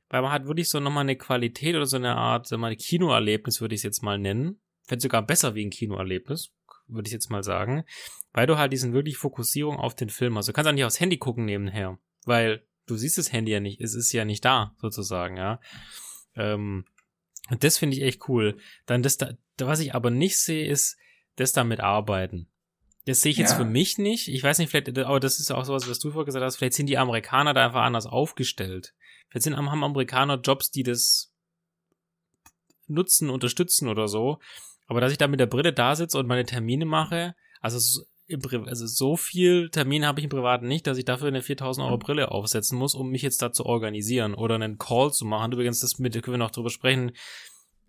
weil 0.10 0.22
man 0.22 0.32
hat 0.32 0.46
wirklich 0.46 0.70
so 0.70 0.80
nochmal 0.80 1.04
eine 1.04 1.16
Qualität 1.16 1.76
oder 1.76 1.86
so 1.86 1.98
eine 1.98 2.16
Art, 2.16 2.48
sag 2.48 2.60
mal, 2.60 2.76
Kinoerlebnis 2.76 3.62
würde 3.62 3.76
ich 3.76 3.80
es 3.80 3.84
jetzt 3.84 4.02
mal 4.04 4.18
nennen. 4.18 4.60
Fände 4.84 5.02
sogar 5.02 5.22
besser 5.22 5.56
wie 5.56 5.66
ein 5.66 5.70
Kinoerlebnis, 5.70 6.52
würde 6.88 7.08
ich 7.08 7.14
jetzt 7.14 7.30
mal 7.30 7.44
sagen. 7.44 7.86
Weil 8.34 8.48
du 8.48 8.58
halt 8.58 8.74
diesen 8.74 8.94
wirklich 8.94 9.18
Fokussierung 9.18 9.78
auf 9.78 9.96
den 9.96 10.10
Film 10.10 10.38
hast. 10.38 10.48
Du 10.48 10.54
kannst 10.54 10.68
auch 10.68 10.74
nicht 10.74 10.84
aufs 10.84 11.00
Handy 11.00 11.18
gucken 11.18 11.46
nebenher, 11.46 11.98
weil 12.26 12.66
du 12.88 12.96
siehst 12.96 13.18
das 13.18 13.32
Handy 13.32 13.52
ja 13.52 13.60
nicht, 13.60 13.82
es 13.82 13.94
ist 13.94 14.12
ja 14.12 14.26
nicht 14.26 14.44
da, 14.44 14.76
sozusagen, 14.80 15.38
ja. 15.38 15.60
Ähm, 16.36 16.86
und 17.50 17.64
das 17.64 17.78
finde 17.78 17.96
ich 17.96 18.04
echt 18.04 18.28
cool. 18.28 18.58
Dann 18.86 19.04
das 19.04 19.18
da, 19.18 19.32
was 19.60 19.80
ich 19.80 19.96
aber 19.96 20.10
nicht 20.10 20.38
sehe, 20.38 20.68
ist 20.68 20.98
das 21.36 21.54
damit 21.54 21.80
arbeiten. 21.80 22.48
Das 23.06 23.22
sehe 23.22 23.32
ich 23.32 23.38
jetzt 23.38 23.52
Ja. 23.52 23.58
für 23.58 23.66
mich 23.66 23.98
nicht. 23.98 24.28
Ich 24.28 24.44
weiß 24.44 24.58
nicht, 24.60 24.70
vielleicht, 24.70 24.98
aber 24.98 25.20
das 25.20 25.40
ist 25.40 25.52
auch 25.52 25.64
sowas, 25.66 25.90
was 25.90 26.00
du 26.00 26.12
vorher 26.12 26.26
gesagt 26.26 26.44
hast, 26.44 26.58
vielleicht 26.58 26.74
sind 26.74 26.88
die 26.88 26.98
Amerikaner 26.98 27.54
da 27.54 27.66
einfach 27.66 27.82
anders 27.82 28.06
aufgestellt. 28.06 28.94
Vielleicht 29.30 29.44
sind, 29.44 29.56
haben 29.58 29.84
Amerikaner 29.84 30.40
Jobs, 30.40 30.72
die 30.72 30.84
das 30.84 31.32
nutzen, 32.88 33.30
unterstützen 33.30 33.88
oder 33.88 34.08
so. 34.08 34.40
Aber 34.88 35.02
dass 35.02 35.12
ich 35.12 35.18
da 35.18 35.28
mit 35.28 35.40
der 35.40 35.46
Brille 35.46 35.72
da 35.72 35.96
sitze 35.96 36.18
und 36.18 36.28
meine 36.28 36.46
Termine 36.46 36.86
mache, 36.86 37.36
also, 37.62 38.04
also 38.66 38.88
so 38.88 39.16
viel 39.18 39.70
Termine 39.70 40.08
habe 40.08 40.20
ich 40.20 40.24
im 40.24 40.30
Privaten 40.30 40.68
nicht, 40.68 40.88
dass 40.88 40.98
ich 40.98 41.06
dafür 41.06 41.28
eine 41.28 41.42
4000 41.42 41.86
Euro 41.86 41.98
Brille 41.98 42.32
aufsetzen 42.32 42.78
muss, 42.78 42.96
um 42.96 43.10
mich 43.10 43.22
jetzt 43.22 43.42
da 43.42 43.52
zu 43.52 43.66
organisieren 43.66 44.34
oder 44.34 44.56
einen 44.56 44.78
Call 44.78 45.12
zu 45.12 45.26
machen. 45.26 45.52
Übrigens, 45.52 45.80
das 45.80 46.00
mit, 46.00 46.14
können 46.14 46.34
wir 46.34 46.38
noch 46.38 46.52
drüber 46.52 46.70
sprechen. 46.70 47.12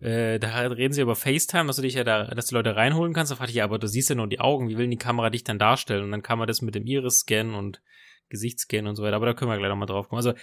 Äh, 0.01 0.39
da 0.39 0.59
reden 0.59 0.93
sie 0.93 1.01
über 1.01 1.15
FaceTime, 1.15 1.67
dass 1.67 1.75
du 1.75 1.83
dich 1.83 1.93
ja 1.93 2.03
da, 2.03 2.25
dass 2.25 2.47
du 2.47 2.55
Leute 2.55 2.75
reinholen 2.75 3.13
kannst. 3.13 3.31
Da 3.31 3.35
fragte 3.35 3.51
ich, 3.51 3.57
ja, 3.57 3.63
aber 3.63 3.79
du 3.79 3.87
siehst 3.87 4.09
ja 4.09 4.15
nur 4.15 4.27
die 4.27 4.39
Augen. 4.39 4.67
Wie 4.67 4.77
will 4.77 4.87
die 4.87 4.97
Kamera 4.97 5.29
dich 5.29 5.43
dann 5.43 5.59
darstellen? 5.59 6.03
Und 6.03 6.11
dann 6.11 6.23
kann 6.23 6.39
man 6.39 6.47
das 6.47 6.61
mit 6.61 6.75
dem 6.75 6.85
Iris-Scan 6.85 7.53
und 7.53 7.81
Gesichtsscan 8.29 8.87
und 8.87 8.95
so 8.95 9.03
weiter. 9.03 9.15
Aber 9.15 9.27
da 9.27 9.33
können 9.33 9.51
wir 9.51 9.57
gleich 9.57 9.69
nochmal 9.69 9.87
drauf 9.87 10.09
kommen. 10.09 10.17
Also, 10.17 10.33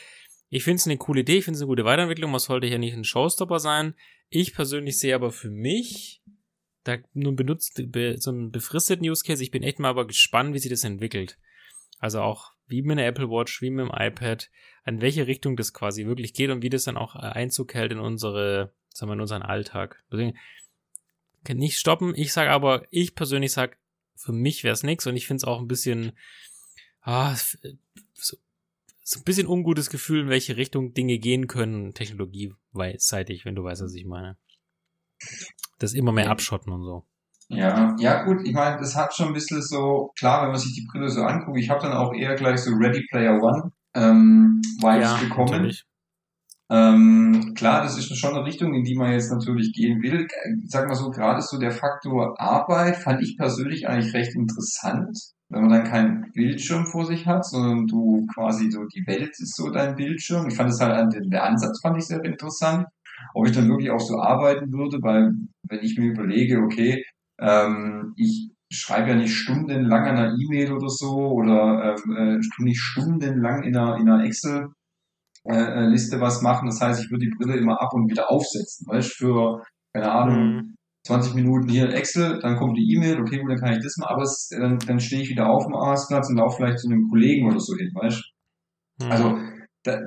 ich 0.49 0.65
finde 0.65 0.77
es 0.77 0.87
eine 0.87 0.97
coole 0.97 1.21
Idee. 1.21 1.39
Ich 1.39 1.45
finde 1.45 1.57
es 1.57 1.63
eine 1.63 1.69
gute 1.69 1.85
Weiterentwicklung. 1.85 2.31
Man 2.31 2.41
sollte 2.41 2.69
ja 2.69 2.79
nicht 2.79 2.95
ein 2.95 3.05
Showstopper 3.05 3.59
sein. 3.59 3.95
Ich 4.31 4.55
persönlich 4.55 4.99
sehe 4.99 5.15
aber 5.15 5.33
für 5.33 5.51
mich 5.51 6.23
da 6.85 6.97
nun 7.13 7.37
benutzt 7.37 7.83
be, 7.93 8.17
so 8.19 8.31
einen 8.31 8.51
befristeten 8.51 9.09
Use 9.09 9.23
Case. 9.25 9.43
Ich 9.43 9.51
bin 9.51 9.63
echt 9.63 9.79
mal 9.79 9.89
aber 9.89 10.07
gespannt, 10.07 10.55
wie 10.55 10.59
sich 10.59 10.71
das 10.71 10.85
entwickelt. 10.85 11.39
Also 11.99 12.21
auch 12.21 12.53
wie 12.67 12.83
mit 12.83 12.93
einer 12.93 13.07
Apple 13.07 13.29
Watch, 13.29 13.61
wie 13.61 13.71
mit 13.71 13.87
dem 13.87 13.93
iPad, 13.95 14.51
an 14.85 15.01
welche 15.01 15.27
Richtung 15.27 15.57
das 15.57 15.73
quasi 15.73 16.07
wirklich 16.07 16.33
geht 16.33 16.51
und 16.51 16.63
wie 16.63 16.71
das 16.71 16.85
dann 16.85 16.97
auch 16.97 17.15
Einzug 17.15 17.75
hält 17.75 17.93
in 17.93 17.99
unsere, 17.99 18.73
sagen 18.99 19.11
wir, 19.11 19.15
in 19.15 19.21
unseren 19.21 19.43
Alltag. 19.43 20.03
Deswegen 20.13 20.37
kann 21.45 21.57
nicht 21.57 21.79
stoppen. 21.79 22.15
Ich 22.17 22.33
sage 22.33 22.51
aber, 22.51 22.85
ich 22.91 23.15
persönlich 23.15 23.53
sage, 23.53 23.77
für 24.17 24.33
mich 24.33 24.65
wäre 24.65 24.75
es 24.75 24.83
nichts 24.83 25.07
und 25.07 25.17
ich 25.17 25.27
finde 25.27 25.39
es 25.39 25.45
auch 25.45 25.61
ein 25.61 25.69
bisschen, 25.69 26.13
ah, 27.03 27.35
so, 28.15 28.37
so 29.05 29.21
ein 29.21 29.25
bisschen 29.25 29.47
ungutes 29.47 29.89
Gefühl, 29.91 30.23
in 30.23 30.29
welche 30.29 30.57
Richtung 30.57 30.93
Dinge 30.93 31.19
gehen 31.19 31.47
können, 31.47 31.95
technologieseitig, 31.95 33.45
wenn 33.45 33.55
du 33.55 33.65
weißt, 33.65 33.83
was 33.83 33.95
ich 33.95 34.05
meine. 34.05 34.37
Das 35.79 35.95
immer 35.95 36.13
mehr 36.13 36.27
Ja. 36.27 36.31
abschotten 36.31 36.73
und 36.73 36.85
so. 36.85 37.07
Ja, 37.49 37.97
ja 37.99 38.25
gut, 38.25 38.45
ich 38.45 38.53
meine, 38.53 38.77
das 38.79 38.95
hat 38.95 39.15
schon 39.15 39.29
ein 39.29 39.33
bisschen 39.33 39.63
so, 39.63 40.13
klar, 40.19 40.43
wenn 40.43 40.51
man 40.51 40.61
sich 40.61 40.75
die 40.75 40.87
Brille 40.91 41.09
so 41.09 41.23
anguckt, 41.23 41.57
ich 41.59 41.71
habe 41.71 41.81
dann 41.81 41.93
auch 41.93 42.13
eher 42.13 42.35
gleich 42.35 42.61
so 42.61 42.73
Ready 42.73 43.07
Player 43.11 43.41
One 43.41 43.73
ähm, 43.95 44.61
Vibes 44.81 45.19
bekommen. 45.21 45.51
natürlich. 45.53 45.85
Ähm, 46.71 47.55
klar, 47.55 47.83
das 47.83 47.97
ist 47.97 48.15
schon 48.19 48.35
eine 48.35 48.45
Richtung, 48.45 48.75
in 48.75 48.85
die 48.85 48.95
man 48.95 49.13
jetzt 49.13 49.33
natürlich 49.33 49.73
gehen 49.73 50.03
will. 50.03 50.27
Ich 50.65 50.71
Sag 50.71 50.87
mal 50.87 50.95
so, 50.95 51.11
gerade 51.11 51.41
so 51.41 51.59
der 51.59 51.71
Faktor 51.71 52.39
Arbeit 52.39 52.97
fand 52.97 53.23
ich 53.23 53.39
persönlich 53.39 53.89
eigentlich 53.89 54.13
recht 54.13 54.35
interessant, 54.35 55.19
wenn 55.49 55.63
man 55.63 55.71
dann 55.71 55.85
keinen 55.85 56.33
Bildschirm 56.33 56.85
vor 56.87 57.07
sich 57.07 57.27
hat, 57.27 57.47
sondern 57.47 57.87
du 57.87 58.27
quasi 58.35 58.71
so, 58.71 58.85
die 58.85 59.07
Welt 59.07 59.31
ist 59.39 59.57
so 59.57 59.71
dein 59.71 59.97
Bildschirm. 59.97 60.49
Ich 60.49 60.57
fand 60.57 60.71
es 60.71 60.81
halt, 60.81 61.15
den, 61.15 61.31
der 61.31 61.45
Ansatz 61.45 61.81
fand 61.81 61.97
ich 61.97 62.05
sehr 62.07 62.23
interessant. 62.23 62.87
Ob 63.35 63.47
ich 63.47 63.53
dann 63.53 63.69
wirklich 63.69 63.91
auch 63.91 64.01
so 64.01 64.21
arbeiten 64.21 64.73
würde, 64.73 64.99
weil 65.03 65.33
wenn 65.69 65.81
ich 65.83 65.99
mir 65.99 66.13
überlege, 66.13 66.59
okay, 66.59 67.03
ähm, 67.41 68.13
ich 68.17 68.51
schreibe 68.71 69.11
ja 69.11 69.17
nicht 69.17 69.35
stundenlang 69.35 70.05
an 70.07 70.17
einer 70.19 70.35
E-Mail 70.35 70.73
oder 70.73 70.89
so 70.89 71.17
oder 71.17 71.97
ähm, 72.07 72.17
äh, 72.41 72.63
nicht 72.63 72.81
stundenlang 72.81 73.63
in 73.63 73.77
einer, 73.77 73.97
in 73.97 74.09
einer 74.09 74.25
Excel 74.25 74.69
äh, 75.49 75.57
äh, 75.57 75.87
Liste 75.89 76.21
was 76.21 76.43
machen. 76.43 76.67
Das 76.67 76.81
heißt, 76.81 77.03
ich 77.03 77.11
würde 77.11 77.27
die 77.27 77.35
Brille 77.37 77.57
immer 77.59 77.81
ab 77.81 77.93
und 77.95 78.11
wieder 78.11 78.31
aufsetzen, 78.31 78.87
weißt 78.89 79.13
für, 79.15 79.63
keine 79.95 80.11
Ahnung, 80.11 80.55
Mhm. 80.55 80.75
20 81.07 81.35
Minuten 81.35 81.69
hier 81.69 81.89
Excel, 81.95 82.39
dann 82.43 82.57
kommt 82.57 82.77
die 82.77 82.93
E-Mail, 82.95 83.21
okay, 83.21 83.39
gut, 83.39 83.51
dann 83.51 83.59
kann 83.61 83.73
ich 83.73 83.83
das 83.83 83.97
mal, 83.97 84.09
aber 84.09 84.23
es, 84.23 84.49
dann, 84.51 84.79
dann 84.81 85.01
stehe 85.01 85.23
ich 85.23 85.31
wieder 85.31 85.49
auf 85.49 85.65
dem 85.65 85.75
Arbeitsplatz 85.75 86.29
und 86.29 86.37
laufe 86.37 86.57
vielleicht 86.57 86.81
zu 86.81 86.89
einem 86.89 87.09
Kollegen 87.09 87.49
oder 87.49 87.61
so 87.61 87.75
hin, 87.77 87.91
weißt 87.95 88.23
Mhm. 89.01 89.13
Also, 89.13 89.39
da, 89.85 90.01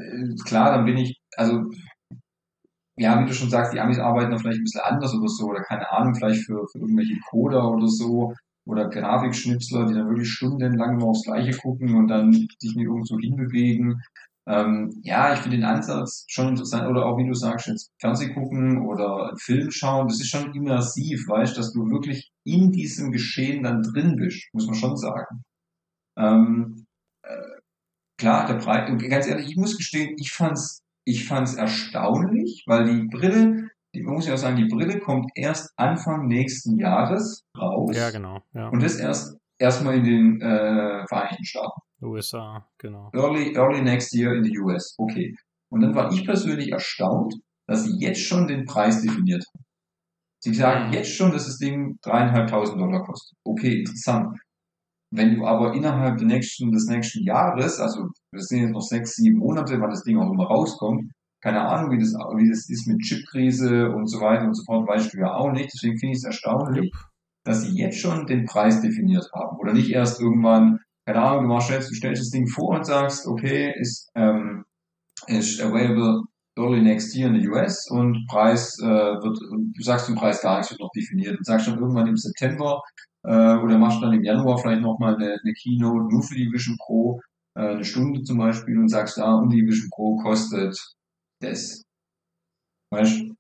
klar, 0.46 0.76
dann 0.76 0.86
bin 0.86 0.98
ich, 0.98 1.18
also, 1.38 1.64
ja, 2.98 3.20
wie 3.22 3.26
du 3.26 3.34
schon 3.34 3.50
sagst, 3.50 3.74
die 3.74 3.80
Amis 3.80 4.00
arbeiten 4.00 4.32
da 4.32 4.38
vielleicht 4.38 4.60
ein 4.60 4.64
bisschen 4.64 4.82
anders 4.82 5.14
oder 5.14 5.28
so, 5.28 5.46
oder 5.48 5.62
keine 5.62 5.90
Ahnung, 5.92 6.14
vielleicht 6.16 6.46
für, 6.46 6.66
für 6.72 6.80
irgendwelche 6.80 7.18
Coder 7.30 7.70
oder 7.72 7.88
so, 7.88 8.34
oder 8.66 8.90
Grafikschnipsler, 8.90 9.88
die 9.88 9.96
dann 9.96 10.10
wirklich 10.10 10.30
stundenlang 10.30 10.98
nur 10.98 11.10
aufs 11.10 11.24
Gleiche 11.24 11.58
gucken 11.58 11.96
und 11.96 12.08
dann 12.08 12.32
sich 12.32 12.76
nicht 12.76 12.86
irgendwo 12.86 13.18
hinbewegen. 13.18 14.02
Ähm, 14.48 14.92
ja, 15.04 15.34
ich 15.34 15.40
finde 15.40 15.58
den 15.58 15.66
Ansatz 15.66 16.26
schon 16.28 16.50
interessant, 16.50 16.90
oder 16.90 17.06
auch 17.06 17.18
wie 17.18 17.28
du 17.28 17.34
sagst, 17.34 17.68
jetzt 17.68 17.92
Fernseh 18.00 18.34
gucken 18.34 18.88
oder 18.88 19.30
einen 19.30 19.38
Film 19.38 19.70
schauen, 19.70 20.08
das 20.08 20.20
ist 20.20 20.30
schon 20.30 20.54
immersiv, 20.54 21.28
weißt, 21.28 21.58
dass 21.58 21.74
du 21.74 21.82
wirklich 21.92 22.32
in 22.44 22.72
diesem 22.72 23.12
Geschehen 23.12 23.64
dann 23.64 23.84
drin 23.84 24.16
bist, 24.16 24.50
muss 24.54 24.66
man 24.66 24.76
schon 24.76 24.98
sagen. 24.98 25.44
Ähm, 26.18 26.88
äh, 27.24 27.60
klar, 28.18 28.48
der 28.48 28.56
Preis, 28.56 28.90
und 28.90 28.98
ganz 29.10 29.28
ehrlich, 29.28 29.50
ich 29.50 29.58
muss 29.58 29.78
gestehen, 29.78 30.16
ich 30.18 30.32
fand's, 30.32 30.82
ich 31.06 31.28
fand's 31.28 31.54
erstaunlich, 31.54 32.64
weil 32.66 32.86
die 32.86 33.08
Brille, 33.08 33.70
die, 33.94 34.02
man 34.02 34.16
muss 34.16 34.28
ja 34.28 34.34
auch 34.34 34.38
sagen, 34.38 34.58
die 34.58 34.74
Brille 34.74 35.00
kommt 35.00 35.30
erst 35.36 35.72
Anfang 35.78 36.28
nächsten 36.28 36.78
Jahres 36.80 37.44
raus. 37.56 37.96
Ja, 37.96 38.10
genau. 38.10 38.42
Ja. 38.54 38.70
Und 38.70 38.82
das 38.82 38.96
erst 38.98 39.38
erstmal 39.60 39.98
in 39.98 40.04
den 40.04 40.42
äh, 40.42 41.06
Vereinigten 41.08 41.46
Staaten. 41.46 41.82
USA, 42.02 42.68
genau. 42.78 43.10
Early, 43.14 43.56
early 43.56 43.82
next 43.82 44.14
year 44.14 44.34
in 44.36 44.44
the 44.44 44.57
US. 44.60 44.95
Okay. 44.98 45.36
Und 45.72 45.82
dann 45.82 45.95
war 45.95 46.11
ich 46.11 46.26
persönlich 46.26 46.72
erstaunt, 46.72 47.36
dass 47.68 47.86
sie 47.86 47.98
jetzt 47.99 48.22
schon 48.22 48.48
den 48.48 48.65
Preis 48.65 49.02
definiert 49.02 49.44
haben. 49.53 49.65
Sie 50.44 50.53
sagen 50.53 50.88
Mhm. 50.88 50.94
jetzt 50.94 51.11
schon, 51.15 51.32
dass 51.32 51.45
das 51.45 51.57
Ding 51.57 51.98
dreieinhalbtausend 52.02 52.80
Dollar 52.80 53.03
kostet. 53.06 53.38
Okay, 53.45 53.80
interessant. 53.80 54.38
Wenn 55.14 55.36
du 55.36 55.45
aber 55.45 55.73
innerhalb 55.73 56.18
der 56.18 56.28
nächsten, 56.28 56.72
des 56.72 56.88
nächsten 56.88 57.23
Jahres, 57.23 57.80
also 57.80 58.10
das 58.32 58.45
sind 58.48 58.61
jetzt 58.61 58.72
noch 58.72 58.82
sechs, 58.82 59.15
sieben 59.15 59.40
Monate, 59.40 59.80
wann 59.80 59.90
das 59.90 60.03
Ding 60.03 60.18
auch 60.18 60.32
immer 60.32 60.45
rauskommt, 60.45 61.11
keine 61.44 61.61
Ahnung, 61.61 61.91
wie 61.91 61.99
das, 61.99 62.14
wie 62.14 62.49
das 62.49 62.69
ist 62.69 62.88
mit 62.88 62.99
Chipkrise 63.02 63.90
und 63.91 64.07
so 64.07 64.19
weiter 64.22 64.45
und 64.45 64.53
so 64.56 64.64
fort, 64.64 64.88
weißt 64.88 65.14
du 65.14 65.19
ja 65.19 65.34
auch 65.34 65.52
nicht. 65.52 65.72
Deswegen 65.73 65.98
finde 65.98 66.14
ich 66.14 66.19
es 66.19 66.23
erstaunlich, 66.26 66.91
dass 67.44 67.64
sie 67.64 67.78
jetzt 67.78 67.98
schon 67.99 68.26
den 68.26 68.45
Preis 68.45 68.82
definiert 68.82 69.28
haben. 69.34 69.57
Oder 69.57 69.73
nicht 69.73 69.90
erst 69.91 70.22
irgendwann, 70.22 70.80
keine 71.06 71.22
Ahnung, 71.22 71.44
du 71.44 71.49
machst 71.49 71.69
jetzt, 71.69 71.90
du 71.90 71.95
stellst 71.95 72.22
das 72.22 72.30
Ding 72.30 72.48
vor 72.48 72.78
und 72.78 72.86
sagst, 72.86 73.28
okay, 73.28 73.73
ist, 73.78 74.10
ähm, 74.15 74.65
ist 75.28 75.61
available 75.61 76.23
early 76.57 76.82
next 76.82 77.15
year 77.15 77.28
in 77.28 77.40
the 77.40 77.48
US 77.48 77.90
und 77.90 78.26
Preis 78.28 78.78
äh, 78.80 78.86
wird, 78.86 79.41
und 79.52 79.73
du 79.76 79.84
sagst 79.84 80.07
den 80.07 80.15
Preis 80.15 80.41
gar 80.41 80.57
nichts, 80.57 80.72
wird 80.72 80.82
noch 80.82 80.91
definiert 80.95 81.38
und 81.38 81.45
sagst 81.45 81.68
dann 81.68 81.80
irgendwann 81.80 82.07
im 82.07 82.18
September 82.18 82.82
äh, 83.23 83.56
oder 83.56 83.78
machst 83.78 84.02
dann 84.02 84.14
im 84.14 84.23
Januar 84.23 84.57
vielleicht 84.57 84.82
nochmal 84.82 85.15
eine, 85.15 85.38
eine 85.41 85.53
Keynote 85.53 86.14
nur 86.14 86.23
für 86.23 86.36
die 86.36 86.52
Vision 86.52 86.78
Pro, 86.78 87.22
äh, 87.56 87.61
eine 87.61 87.86
Stunde 87.86 88.22
zum 88.23 88.38
Beispiel 88.38 88.78
und 88.78 88.90
sagst, 88.90 89.18
da, 89.18 89.36
und 89.36 89.49
die 89.49 89.65
Vision 89.65 89.90
Pro 89.90 90.18
kostet 90.18 90.78
das. 91.41 91.84
Weißt 92.91 93.22
du? 93.22 93.36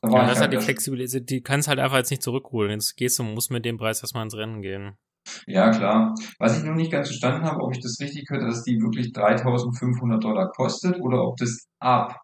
Da 0.00 0.10
Ja, 0.10 0.26
das 0.28 0.40
halt 0.40 0.52
die 0.52 0.58
Flexibilität, 0.58 1.28
die 1.28 1.42
kannst 1.42 1.66
halt 1.66 1.80
einfach 1.80 1.96
jetzt 1.96 2.10
nicht 2.10 2.22
zurückholen. 2.22 2.70
Jetzt 2.70 2.96
gehst 2.96 3.18
du, 3.18 3.24
musst 3.24 3.50
mit 3.50 3.64
dem 3.64 3.78
Preis 3.78 4.00
erstmal 4.00 4.22
ins 4.22 4.36
Rennen 4.36 4.62
gehen. 4.62 4.96
Ja, 5.46 5.70
klar. 5.70 6.14
Was 6.38 6.58
ich 6.58 6.64
noch 6.64 6.74
nicht 6.74 6.92
ganz 6.92 7.08
verstanden 7.08 7.44
habe, 7.46 7.60
ob 7.62 7.72
ich 7.72 7.80
das 7.80 7.98
richtig 8.00 8.28
höre, 8.30 8.46
dass 8.46 8.62
die 8.64 8.80
wirklich 8.80 9.12
3500 9.12 10.22
Dollar 10.22 10.50
kostet 10.50 11.00
oder 11.00 11.22
ob 11.24 11.36
das 11.36 11.66
ab 11.78 12.20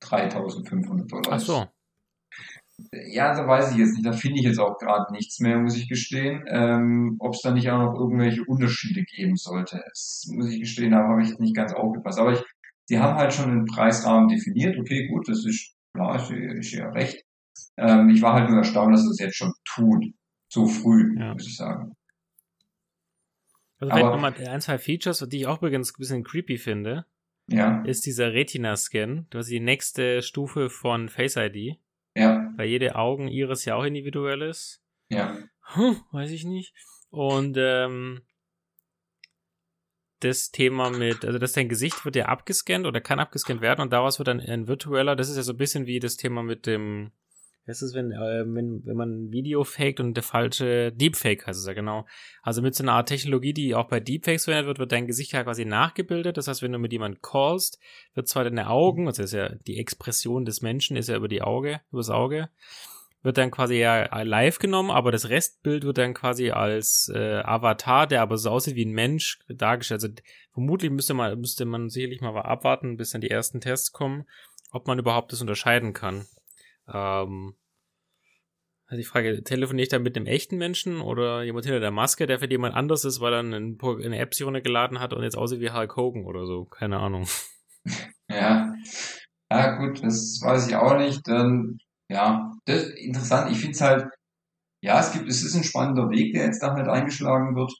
3500 0.00 1.10
Dollar 1.10 1.22
Ach 1.30 1.36
ist. 1.36 1.46
so. 1.46 1.66
Ja, 3.10 3.34
da 3.34 3.46
weiß 3.46 3.72
ich 3.72 3.78
jetzt 3.78 3.94
nicht. 3.94 4.06
Da 4.06 4.12
finde 4.12 4.38
ich 4.38 4.44
jetzt 4.44 4.60
auch 4.60 4.78
gerade 4.78 5.12
nichts 5.12 5.40
mehr, 5.40 5.58
muss 5.58 5.76
ich 5.76 5.88
gestehen. 5.88 6.44
Ähm, 6.46 7.16
ob 7.18 7.34
es 7.34 7.40
da 7.42 7.50
nicht 7.50 7.68
auch 7.70 7.78
noch 7.78 7.94
irgendwelche 7.98 8.44
Unterschiede 8.46 9.02
geben 9.02 9.36
sollte. 9.36 9.82
Das 9.88 10.26
muss 10.32 10.50
ich 10.52 10.60
gestehen, 10.60 10.92
da 10.92 10.98
habe 11.08 11.22
ich 11.22 11.28
jetzt 11.30 11.40
nicht 11.40 11.56
ganz 11.56 11.72
aufgepasst. 11.74 12.20
Aber 12.20 12.32
ich, 12.34 12.42
die 12.88 12.98
haben 13.00 13.16
halt 13.16 13.32
schon 13.32 13.50
einen 13.50 13.64
Preisrahmen 13.64 14.28
definiert. 14.28 14.78
Okay, 14.78 15.08
gut, 15.08 15.28
das 15.28 15.44
ist 15.44 15.74
klar, 15.92 16.16
ist, 16.16 16.30
ist 16.30 16.72
ja 16.72 16.88
recht. 16.90 17.20
Ähm, 17.76 18.10
ich 18.10 18.22
war 18.22 18.34
halt 18.34 18.48
nur 18.48 18.58
erstaunt, 18.58 18.94
dass 18.94 19.02
sie 19.02 19.08
das 19.08 19.18
jetzt 19.18 19.36
schon 19.36 19.52
tun. 19.64 20.14
So 20.48 20.66
früh, 20.66 21.18
Ja. 21.18 21.32
muss 21.32 21.46
ich 21.48 21.56
sagen. 21.56 21.92
Also 23.78 23.92
vielleicht 23.92 24.06
nochmal 24.06 24.34
ein, 24.34 24.60
zwei 24.60 24.78
Features, 24.78 25.26
die 25.28 25.38
ich 25.38 25.46
auch 25.46 25.58
übrigens 25.58 25.92
ein 25.92 25.98
bisschen 25.98 26.24
creepy 26.24 26.58
finde, 26.58 27.06
Ja, 27.48 27.82
ist 27.84 28.06
dieser 28.06 28.32
Retina-Scan. 28.32 29.26
Das 29.30 29.46
ist 29.46 29.52
die 29.52 29.60
nächste 29.60 30.22
Stufe 30.22 30.68
von 30.68 31.08
Face 31.08 31.36
ID, 31.36 31.78
ja, 32.16 32.52
weil 32.56 32.68
jede 32.68 32.96
Augen-Iris 32.96 33.64
ja 33.64 33.76
auch 33.76 33.84
individuell 33.84 34.42
ist. 34.42 34.82
ja. 35.08 35.36
Hm, 35.74 36.00
weiß 36.12 36.30
ich 36.30 36.44
nicht. 36.44 36.74
Und 37.10 37.56
ähm, 37.58 38.22
das 40.20 40.50
Thema 40.50 40.90
mit, 40.90 41.24
also 41.24 41.38
dass 41.38 41.52
dein 41.52 41.68
Gesicht 41.68 42.04
wird 42.04 42.16
ja 42.16 42.26
abgescannt 42.26 42.86
oder 42.86 43.00
kann 43.00 43.20
abgescannt 43.20 43.60
werden 43.60 43.82
und 43.82 43.92
daraus 43.92 44.18
wird 44.18 44.28
dann 44.28 44.40
ein 44.40 44.66
virtueller, 44.66 45.14
das 45.14 45.28
ist 45.28 45.36
ja 45.36 45.42
so 45.42 45.52
ein 45.52 45.58
bisschen 45.58 45.86
wie 45.86 46.00
das 46.00 46.16
Thema 46.16 46.42
mit 46.42 46.66
dem, 46.66 47.12
was 47.68 47.82
ist, 47.82 47.94
wenn, 47.94 48.12
äh, 48.12 48.44
wenn, 48.46 48.84
wenn 48.84 48.96
man 48.96 49.10
ein 49.10 49.32
Video 49.32 49.62
faked 49.62 50.00
und 50.00 50.14
der 50.14 50.22
falsche 50.22 50.90
Deepfake 50.92 51.46
heißt 51.46 51.60
es 51.60 51.66
ja 51.66 51.74
genau. 51.74 52.06
Also 52.42 52.62
mit 52.62 52.74
so 52.74 52.82
einer 52.82 52.94
Art 52.94 53.08
Technologie, 53.08 53.52
die 53.52 53.74
auch 53.74 53.88
bei 53.88 54.00
Deepfakes 54.00 54.44
verwendet 54.44 54.66
wird, 54.66 54.78
wird 54.78 54.92
dein 54.92 55.06
Gesicht 55.06 55.32
ja 55.32 55.44
quasi 55.44 55.64
nachgebildet. 55.64 56.36
Das 56.36 56.48
heißt, 56.48 56.62
wenn 56.62 56.72
du 56.72 56.78
mit 56.78 56.92
jemandem 56.92 57.20
callst, 57.22 57.78
wird 58.14 58.28
zwar 58.28 58.44
deine 58.44 58.70
Augen, 58.70 59.06
also 59.06 59.22
das 59.22 59.32
ist 59.32 59.36
ja 59.36 59.48
die 59.66 59.78
Expression 59.78 60.44
des 60.44 60.62
Menschen, 60.62 60.96
ist 60.96 61.08
ja 61.08 61.16
über 61.16 61.28
die 61.28 61.42
Auge, 61.42 61.80
übers 61.92 62.10
Auge, 62.10 62.48
wird 63.22 63.36
dann 63.36 63.50
quasi 63.50 63.74
ja 63.74 64.22
live 64.22 64.58
genommen, 64.58 64.90
aber 64.90 65.12
das 65.12 65.28
Restbild 65.28 65.84
wird 65.84 65.98
dann 65.98 66.14
quasi 66.14 66.50
als 66.50 67.10
äh, 67.14 67.42
Avatar, 67.44 68.06
der 68.06 68.22
aber 68.22 68.38
so 68.38 68.50
aussieht 68.50 68.76
wie 68.76 68.84
ein 68.84 68.92
Mensch, 68.92 69.40
dargestellt. 69.48 70.02
Also 70.02 70.14
vermutlich 70.52 70.90
müsste 70.90 71.14
man, 71.14 71.38
müsste 71.38 71.64
man 71.64 71.90
sicherlich 71.90 72.20
mal 72.20 72.34
abwarten, 72.40 72.96
bis 72.96 73.10
dann 73.10 73.20
die 73.20 73.30
ersten 73.30 73.60
Tests 73.60 73.92
kommen, 73.92 74.24
ob 74.70 74.86
man 74.86 74.98
überhaupt 74.98 75.32
das 75.32 75.40
unterscheiden 75.40 75.92
kann. 75.92 76.26
Ähm, 76.92 77.54
also 78.88 79.02
die 79.02 79.06
Frage, 79.06 79.44
telefoniere 79.44 79.82
ich 79.82 79.90
da 79.90 79.98
mit 79.98 80.16
einem 80.16 80.24
echten 80.24 80.56
Menschen 80.56 81.02
oder 81.02 81.42
jemand 81.42 81.66
hinter 81.66 81.80
der 81.80 81.90
Maske, 81.90 82.26
der 82.26 82.38
für 82.38 82.48
jemand 82.48 82.74
anders 82.74 83.04
ist, 83.04 83.20
weil 83.20 83.34
er 83.34 83.40
ein, 83.40 83.78
eine 83.82 84.18
App 84.18 84.34
sich 84.34 84.46
runtergeladen 84.46 84.98
hat 84.98 85.12
und 85.12 85.22
jetzt 85.22 85.36
aussieht 85.36 85.60
wie 85.60 85.70
Hulk 85.70 85.94
Hogan 85.96 86.24
oder 86.24 86.46
so? 86.46 86.64
Keine 86.64 86.98
Ahnung. 86.98 87.26
Ja, 88.30 88.74
ja 89.50 89.76
gut, 89.78 90.04
das 90.04 90.38
weiß 90.42 90.68
ich 90.68 90.76
auch 90.76 90.98
nicht. 90.98 91.26
Dann, 91.26 91.78
ja, 92.10 92.54
das 92.66 92.82
ist 92.82 92.98
interessant. 92.98 93.50
Ich 93.50 93.58
finde 93.58 93.72
es 93.72 93.80
halt, 93.80 94.06
ja, 94.82 95.00
es 95.00 95.12
gibt, 95.12 95.26
es 95.30 95.42
ist 95.42 95.54
ein 95.54 95.64
spannender 95.64 96.10
Weg, 96.10 96.34
der 96.34 96.44
jetzt 96.44 96.62
da 96.62 96.74
halt 96.74 96.88
eingeschlagen 96.88 97.56
wird. 97.56 97.72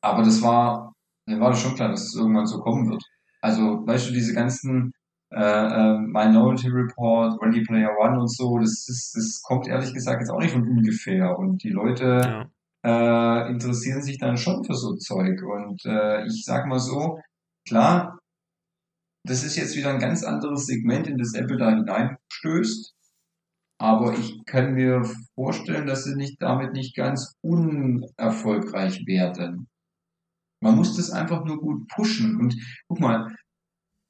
Aber 0.00 0.24
das 0.24 0.42
war, 0.42 0.92
mir 1.26 1.38
war 1.38 1.50
das 1.50 1.60
schon 1.62 1.76
klar, 1.76 1.90
dass 1.90 2.02
es 2.02 2.16
irgendwann 2.16 2.48
so 2.48 2.60
kommen 2.60 2.90
wird. 2.90 3.04
Also, 3.40 3.86
weißt 3.86 4.08
du, 4.08 4.12
diese 4.12 4.34
ganzen 4.34 4.92
äh, 5.34 5.94
äh, 5.94 5.98
Minority 5.98 6.68
Report, 6.68 7.40
Ready 7.42 7.62
Player 7.62 7.90
One 7.98 8.20
und 8.20 8.28
so, 8.32 8.58
das 8.58 8.88
ist, 8.88 9.14
das 9.16 9.42
kommt 9.42 9.66
ehrlich 9.68 9.92
gesagt 9.92 10.20
jetzt 10.20 10.30
auch 10.30 10.40
nicht 10.40 10.52
von 10.52 10.68
ungefähr. 10.68 11.36
Und 11.38 11.62
die 11.62 11.70
Leute 11.70 12.48
Ja. 12.84 13.46
äh, 13.46 13.50
interessieren 13.50 14.02
sich 14.02 14.18
dann 14.18 14.36
schon 14.36 14.64
für 14.64 14.74
so 14.74 14.94
Zeug. 14.96 15.42
Und 15.42 15.84
äh, 15.86 16.24
ich 16.26 16.44
sag 16.44 16.66
mal 16.66 16.78
so, 16.78 17.20
klar, 17.66 18.18
das 19.26 19.42
ist 19.44 19.56
jetzt 19.56 19.76
wieder 19.76 19.90
ein 19.90 19.98
ganz 20.00 20.22
anderes 20.22 20.66
Segment, 20.66 21.06
in 21.06 21.18
das 21.18 21.34
Apple 21.34 21.56
da 21.56 21.70
hineinstößt. 21.70 22.94
Aber 23.80 24.12
ich 24.16 24.44
kann 24.46 24.74
mir 24.74 25.02
vorstellen, 25.34 25.86
dass 25.86 26.04
sie 26.04 26.14
nicht 26.14 26.40
damit 26.40 26.72
nicht 26.74 26.94
ganz 26.94 27.34
unerfolgreich 27.42 29.04
werden. 29.06 29.68
Man 30.62 30.76
muss 30.76 30.96
das 30.96 31.10
einfach 31.10 31.44
nur 31.44 31.58
gut 31.60 31.88
pushen. 31.88 32.36
Und 32.38 32.54
guck 32.86 33.00
mal, 33.00 33.34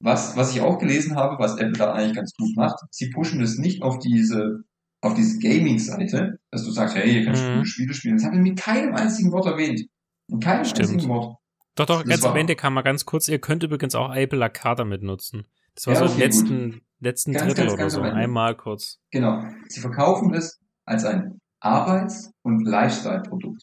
was, 0.01 0.37
was 0.37 0.55
ich 0.55 0.61
auch 0.61 0.79
gelesen 0.79 1.17
habe, 1.17 1.39
was 1.39 1.57
Apple 1.57 1.73
da 1.79 1.93
eigentlich 1.93 2.17
ganz 2.17 2.33
gut 2.35 2.55
macht, 2.57 2.77
sie 2.91 3.11
pushen 3.11 3.41
das 3.41 3.57
nicht 3.59 3.83
auf 3.83 3.99
diese, 3.99 4.65
auf 5.01 5.15
diese 5.15 5.39
Gaming-Seite, 5.39 6.39
dass 6.51 6.65
du 6.65 6.71
sagst, 6.71 6.97
hey, 6.97 7.19
ihr 7.19 7.25
könnt 7.25 7.37
Mhm. 7.39 7.55
coole 7.55 7.67
Spiele 7.67 7.95
spielen. 7.95 8.17
Das 8.17 8.25
haben 8.27 8.35
wir 8.35 8.43
mit 8.43 8.59
keinem 8.59 8.95
einzigen 8.95 9.33
Wort 9.33 9.47
erwähnt. 9.47 9.83
Mit 10.29 10.43
keinem 10.43 10.65
Stimmt. 10.65 10.91
einzigen 10.91 11.09
Wort. 11.13 11.37
Doch, 11.77 11.87
doch, 11.87 12.01
Das 12.03 12.09
ganz 12.09 12.25
am 12.25 12.37
Ende 12.37 12.55
kam 12.57 12.75
mal 12.75 12.83
ganz 12.83 13.05
kurz, 13.05 13.29
ihr 13.29 13.39
könnt 13.41 13.63
übrigens 13.63 13.95
auch 13.95 14.15
Apple 14.15 14.43
Arcade 14.43 14.77
damit 14.77 15.03
nutzen. 15.03 15.47
Das 15.75 15.87
war 15.87 15.95
Ja, 15.95 16.01
so 16.01 16.05
im 16.07 16.11
okay, 16.13 16.21
letzten, 16.21 16.81
letzten 17.01 17.33
Ganz, 17.33 17.45
Drittel 17.47 17.65
ganz, 17.65 17.73
oder 17.73 17.83
ganz 17.83 17.93
so. 17.95 17.99
am 18.01 18.07
Ende. 18.07 18.17
Einmal 18.21 18.57
kurz. 18.57 19.01
Genau. 19.11 19.45
Sie 19.69 19.81
verkaufen 19.81 20.33
das 20.33 20.61
als 20.85 21.05
ein 21.05 21.41
Arbeits- 21.61 22.31
und 22.43 22.65
Lifestyle-Produkt. 22.65 23.63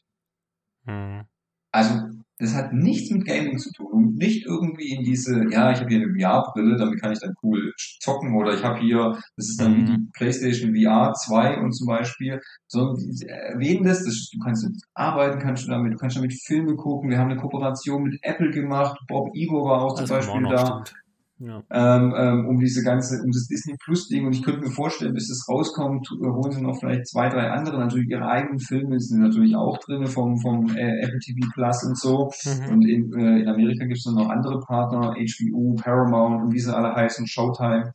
Hm. 0.86 1.24
Also, 1.72 2.10
das 2.42 2.56
hat 2.56 2.74
nichts 2.74 3.12
mit 3.12 3.26
Gaming 3.26 3.58
zu 3.58 3.72
tun 3.72 3.88
und 3.92 4.16
nicht 4.18 4.46
irgendwie 4.46 4.94
in 4.96 5.04
diese, 5.04 5.46
ja, 5.52 5.72
ich 5.72 5.80
habe 5.80 5.90
hier 5.90 6.02
eine 6.02 6.14
VR-Brille, 6.14 6.78
damit 6.78 7.00
kann 7.02 7.12
ich 7.14 7.20
dann 7.20 7.34
cool 7.44 7.74
zocken 8.00 8.36
oder 8.36 8.54
ich 8.54 8.64
habe 8.64 8.80
hier, 8.80 9.18
das 9.38 9.50
ist 9.50 9.62
dann 9.62 9.84
Mhm. 9.84 9.86
die 9.86 9.98
PlayStation 10.18 10.76
VR 10.76 11.14
2 11.14 11.58
und 11.62 11.72
zum 11.74 11.88
Beispiel, 11.88 12.40
sondern 12.68 12.98
erwähnen 13.28 13.84
das, 13.84 14.04
das, 14.04 14.30
du 14.34 14.40
kannst 14.44 14.64
damit 14.64 14.82
arbeiten, 14.96 15.40
kannst 15.40 15.66
du 15.66 15.72
damit, 15.72 15.94
du 15.94 15.98
kannst 15.98 16.18
damit 16.18 16.34
Filme 16.46 16.76
gucken, 16.76 17.10
wir 17.10 17.18
haben 17.18 17.32
eine 17.32 17.40
Kooperation 17.40 18.04
mit 18.04 18.18
Apple 18.24 18.52
gemacht, 18.52 18.98
Bob 19.08 19.30
Igo 19.36 19.66
war 19.66 19.82
auch 19.84 19.96
zum 19.96 20.08
wir 20.10 20.16
Beispiel 20.16 20.48
da 20.48 20.58
stimmt. 20.58 21.01
Ja. 21.44 21.64
ähm, 21.72 22.14
ähm, 22.16 22.48
um 22.48 22.60
diese 22.60 22.84
ganze, 22.84 23.16
um 23.24 23.32
das 23.32 23.48
Disney 23.48 23.76
Plus 23.84 24.08
Ding 24.08 24.28
und 24.28 24.34
ich 24.36 24.44
könnte 24.44 24.62
mir 24.62 24.70
vorstellen, 24.72 25.14
bis 25.16 25.30
es 25.32 25.48
rauskommt, 25.50 26.08
äh, 26.22 26.28
holen 26.28 26.52
sie 26.52 26.62
noch 26.62 26.78
vielleicht 26.80 27.08
zwei, 27.08 27.30
drei 27.30 27.50
andere, 27.50 27.80
natürlich 27.80 28.10
ihre 28.10 28.28
eigenen 28.28 28.60
Filme 28.60 29.00
sind 29.00 29.22
natürlich 29.22 29.56
auch 29.56 29.80
drin 29.80 30.06
vom, 30.06 30.38
vom 30.38 30.70
äh, 30.78 31.02
Apple 31.02 31.20
TV 31.20 31.48
Plus 31.54 31.84
und 31.84 31.98
so 31.98 32.30
Mhm. 32.46 32.74
und 32.74 32.82
in, 32.88 33.14
äh, 33.20 33.40
in 33.42 33.48
Amerika 33.48 33.86
gibt 33.86 33.98
es 33.98 34.06
noch 34.06 34.30
andere 34.30 34.60
Partner, 34.60 35.16
HBO, 35.18 35.76
Paramount 35.76 36.44
und 36.44 36.54
wie 36.54 36.60
sie 36.60 36.76
alle 36.76 36.94
heißen, 36.94 37.26
Showtime 37.28 37.94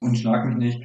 und 0.00 0.16
schlag 0.16 0.46
mich 0.46 0.56
nicht. 0.56 0.82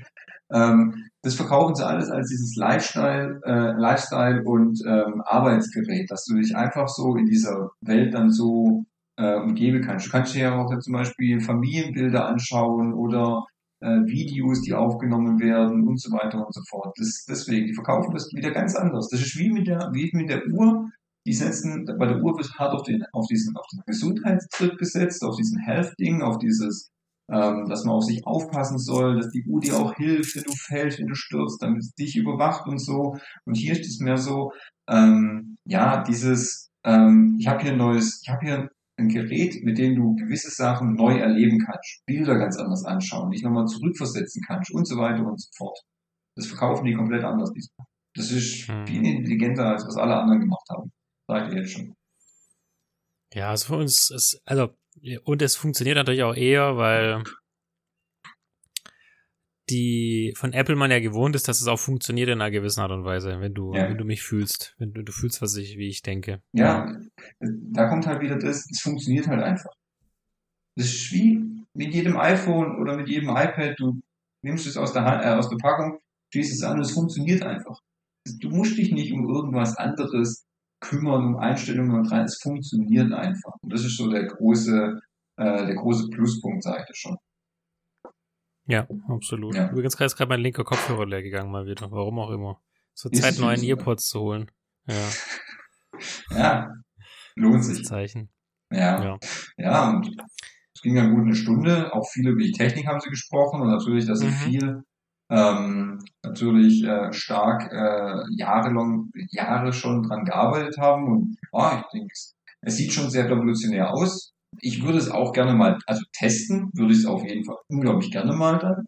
Ähm, 0.52 1.10
das 1.22 1.36
verkaufen 1.36 1.76
sie 1.76 1.86
alles 1.86 2.10
als 2.10 2.30
dieses 2.30 2.56
Lifestyle, 2.56 3.40
äh, 3.46 3.72
Lifestyle 3.80 4.44
und 4.44 4.80
ähm, 4.86 5.22
Arbeitsgerät, 5.26 6.10
dass 6.12 6.26
du 6.26 6.36
dich 6.36 6.56
einfach 6.56 6.88
so 6.88 7.16
in 7.16 7.26
dieser 7.26 7.70
Welt 7.82 8.14
dann 8.14 8.30
so 8.30 8.84
äh, 9.18 9.36
umgeben 9.36 9.82
kannst. 9.82 10.08
Du 10.08 10.12
kannst 10.12 10.36
dir 10.36 10.44
ja 10.44 10.58
auch 10.58 10.80
zum 10.80 10.94
Beispiel 10.94 11.40
Familienbilder 11.40 12.28
anschauen 12.28 12.94
oder 12.94 13.46
äh, 13.84 14.06
Videos, 14.06 14.62
die 14.62 14.74
aufgenommen 14.74 15.40
werden 15.40 15.88
und 15.88 16.00
so 16.00 16.12
weiter 16.12 16.46
und 16.46 16.54
so 16.54 16.62
fort. 16.70 16.94
Das, 16.98 17.26
deswegen, 17.28 17.68
die 17.68 17.74
verkaufen 17.74 18.14
das 18.14 18.32
wieder 18.34 18.52
ganz 18.52 18.76
anders. 18.76 19.10
Das 19.10 19.22
ist 19.22 19.38
wie 19.38 19.52
mit 19.52 19.68
der, 19.68 19.90
wie 19.94 20.10
mit 20.14 20.30
der 20.30 20.48
Uhr. 20.48 20.90
Die 21.26 21.34
setzen, 21.34 21.86
bei 21.86 22.06
der 22.06 22.22
Uhr 22.22 22.38
wird 22.38 22.54
hart 22.58 22.74
auf 22.74 22.84
den, 22.84 23.04
auf 23.14 23.28
diesen, 23.28 23.56
auf 23.56 23.66
den 23.72 23.82
Gesundheitstrip 23.86 24.78
gesetzt, 24.78 25.24
auf 25.24 25.38
diesen 25.38 25.58
Health-Ding, 25.60 26.22
auf 26.22 26.38
dieses, 26.38 26.90
ähm, 27.32 27.66
dass 27.70 27.86
man 27.86 27.96
auf 27.96 28.04
sich 28.04 28.26
aufpassen 28.26 28.78
soll, 28.78 29.16
dass 29.16 29.30
die 29.30 29.46
Uhr 29.46 29.62
dir 29.62 29.78
auch 29.78 29.96
hilft, 29.96 30.36
wenn 30.36 30.44
du 30.44 30.52
fällst, 30.52 31.00
wenn 31.00 31.08
du 31.08 31.16
stürzt, 31.16 31.62
damit 31.62 31.80
es 31.80 31.94
dich 31.94 32.18
überwacht 32.18 32.68
und 32.68 32.80
so. 32.80 33.18
Und 33.46 33.56
hier 33.56 33.74
ist 33.74 33.88
es 33.88 34.00
mehr 34.00 34.18
so, 34.18 34.52
ähm, 34.90 35.56
ja, 35.66 36.04
dieses, 36.04 36.70
ähm, 36.84 37.38
ich 37.40 37.48
habe 37.48 37.62
hier 37.62 37.72
ein 37.72 37.78
neues, 37.78 38.22
ich 38.22 38.30
habe 38.30 38.46
hier 38.46 38.70
ein 38.98 39.10
Gerät, 39.10 39.64
mit 39.64 39.78
dem 39.78 39.96
du 39.96 40.16
gewisse 40.16 40.52
Sachen 40.52 40.94
neu 40.94 41.18
erleben 41.18 41.60
kannst, 41.66 42.04
Bilder 42.06 42.38
ganz 42.38 42.58
anders 42.58 42.86
anschauen, 42.86 43.32
dich 43.32 43.42
nochmal 43.42 43.66
zurückversetzen 43.66 44.44
kannst 44.46 44.72
und 44.74 44.88
so 44.88 44.98
weiter 44.98 45.26
und 45.26 45.42
so 45.42 45.50
fort. 45.58 45.80
Das 46.36 46.48
verkaufen 46.48 46.86
die 46.86 46.94
komplett 46.94 47.24
anders 47.24 47.52
diesmal. 47.54 47.88
Das 48.16 48.32
ist 48.32 48.68
hm. 48.68 48.88
viel 48.88 49.06
intelligenter, 49.06 49.66
als 49.66 49.86
was 49.86 49.98
alle 49.98 50.16
anderen 50.16 50.42
gemacht 50.42 50.68
haben. 50.70 50.92
Sag 51.28 51.50
ich 51.50 51.56
jetzt 51.56 51.72
schon. 51.72 51.96
Ja, 53.34 53.50
also 53.50 53.68
für 53.68 53.78
uns 53.78 54.12
ist, 54.12 54.42
also, 54.46 54.76
und 55.24 55.42
es 55.42 55.56
funktioniert 55.56 55.98
natürlich 55.98 56.24
auch 56.24 56.36
eher, 56.36 56.78
weil 56.78 57.24
die 59.74 60.34
von 60.38 60.54
Apple 60.54 60.76
man 60.76 60.92
ja 60.92 61.00
gewohnt 61.00 61.36
ist, 61.36 61.48
dass 61.48 61.62
es 61.62 61.68
auch 61.68 61.80
funktioniert 61.80 62.30
in 62.30 62.42
einer 62.42 62.52
gewissen 62.52 62.82
Art 62.82 62.92
und 62.92 63.06
Weise, 63.06 63.40
wenn 63.40 63.54
du, 63.54 63.74
ja. 63.74 63.90
wenn 63.90 63.98
du 63.98 64.06
mich 64.06 64.22
fühlst, 64.22 64.76
wenn 64.78 64.94
du, 64.94 65.04
du 65.04 65.12
fühlst, 65.12 65.42
was 65.42 65.56
ich, 65.56 65.78
wie 65.78 65.90
ich 65.90 66.02
denke. 66.02 66.42
Ja, 66.54 66.96
da 67.40 67.88
kommt 67.88 68.06
halt 68.06 68.22
wieder 68.22 68.38
das, 68.38 68.68
es 68.70 68.82
funktioniert 68.82 69.28
halt 69.28 69.42
einfach. 69.42 69.74
Das 70.76 70.88
ist 70.88 71.12
wie 71.12 71.66
mit 71.74 71.94
jedem 71.94 72.18
iPhone 72.18 72.80
oder 72.80 72.96
mit 72.96 73.10
jedem 73.10 73.30
iPad, 73.30 73.76
du 73.78 74.00
nimmst 74.44 74.68
es 74.68 74.78
aus 74.78 74.94
der, 74.94 75.06
Hand, 75.06 75.24
äh, 75.24 75.30
aus 75.30 75.50
der 75.50 75.58
Packung, 75.58 76.00
schließt 76.32 76.54
es 76.54 76.64
an 76.64 76.78
und 76.78 76.82
es 76.82 76.92
funktioniert 76.92 77.44
einfach. 77.44 77.80
Du 78.40 78.50
musst 78.50 78.78
dich 78.78 78.92
nicht 78.92 79.12
um 79.12 79.28
irgendwas 79.28 79.76
anderes 79.78 80.46
kümmern, 80.82 81.26
um 81.26 81.38
Einstellungen 81.38 81.96
und 81.96 82.12
rein, 82.12 82.26
es 82.26 82.40
funktioniert 82.42 83.12
einfach. 83.12 83.54
Und 83.62 83.74
das 83.74 83.86
ist 83.86 83.98
so 83.98 84.10
der 84.10 84.26
große, 84.26 85.00
äh, 85.38 85.66
der 85.66 85.76
große 85.76 86.10
Pluspunkt, 86.10 86.64
sage 86.64 86.82
ich 86.82 86.88
das 86.88 86.98
schon. 86.98 87.18
Ja, 88.66 88.88
absolut. 89.10 89.56
Ja. 89.56 89.70
Übrigens 89.70 90.00
ist 90.00 90.16
gerade 90.16 90.30
mein 90.30 90.40
linker 90.40 90.64
Kopfhörer 90.64 91.06
leer 91.06 91.22
gegangen 91.22 91.52
mal 91.52 91.66
wieder. 91.66 91.92
Warum 91.92 92.20
auch 92.20 92.32
immer. 92.32 92.62
So 92.94 93.10
Zeit, 93.10 93.40
neuen 93.40 93.64
Earpods 93.64 94.08
zu 94.08 94.22
holen. 94.22 94.52
Ja. 94.88 95.10
ja, 96.38 96.70
lohnt 97.36 97.66
sich. 97.66 97.84
Zeichen. 97.84 98.30
Ja. 98.72 99.04
ja. 99.04 99.18
Ja, 99.58 99.90
und 99.90 100.10
es 100.74 100.82
ging 100.82 100.96
ja 100.96 101.06
gut 101.06 101.24
eine 101.24 101.36
Stunde. 101.36 101.94
Auch 101.94 102.08
viel 102.10 102.28
über 102.28 102.42
die 102.42 102.52
Technik 102.52 102.88
haben 102.88 103.00
sie 103.00 103.10
gesprochen 103.10 103.62
und 103.62 103.70
natürlich, 103.70 104.06
dass 104.06 104.20
sie 104.20 104.28
mhm. 104.28 104.32
viel 104.32 104.84
ähm, 105.30 106.00
natürlich 106.24 106.84
äh, 106.84 107.12
stark 107.12 107.72
äh, 107.72 108.24
jahrelang, 108.38 109.12
Jahre 109.32 109.74
schon 109.74 110.04
dran 110.04 110.26
gearbeitet 110.26 110.78
haben. 110.78 111.08
Und 111.08 111.38
oh, 111.52 111.72
ich 111.76 111.86
denke, 111.92 112.14
es 112.62 112.78
sieht 112.78 112.94
schon 112.94 113.10
sehr 113.10 113.30
revolutionär 113.30 113.92
aus. 113.92 114.33
Ich 114.62 114.84
würde 114.84 114.98
es 114.98 115.10
auch 115.10 115.34
gerne 115.34 115.54
mal, 115.54 115.80
also 115.88 116.04
testen 116.14 116.70
würde 116.74 116.94
ich 116.94 117.00
es 117.00 117.06
auf 117.06 117.24
jeden 117.24 117.46
Fall 117.46 117.58
unglaublich 117.68 118.12
gerne 118.12 118.34
mal 118.34 118.60
dann. 118.60 118.88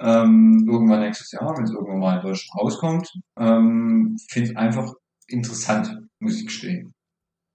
Ähm, 0.00 0.64
irgendwann 0.68 1.00
nächstes 1.00 1.32
Jahr, 1.32 1.56
wenn 1.56 1.64
es 1.64 1.72
irgendwann 1.72 1.98
mal 1.98 2.16
in 2.16 2.22
Deutschland 2.22 2.60
rauskommt. 2.60 3.10
Ähm, 3.38 4.16
Finde 4.30 4.50
ich 4.50 4.56
einfach 4.56 4.92
interessant, 5.26 5.98
muss 6.20 6.38
ich 6.38 6.46
gestehen. 6.46 6.94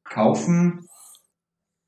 Kaufen? 0.03 0.85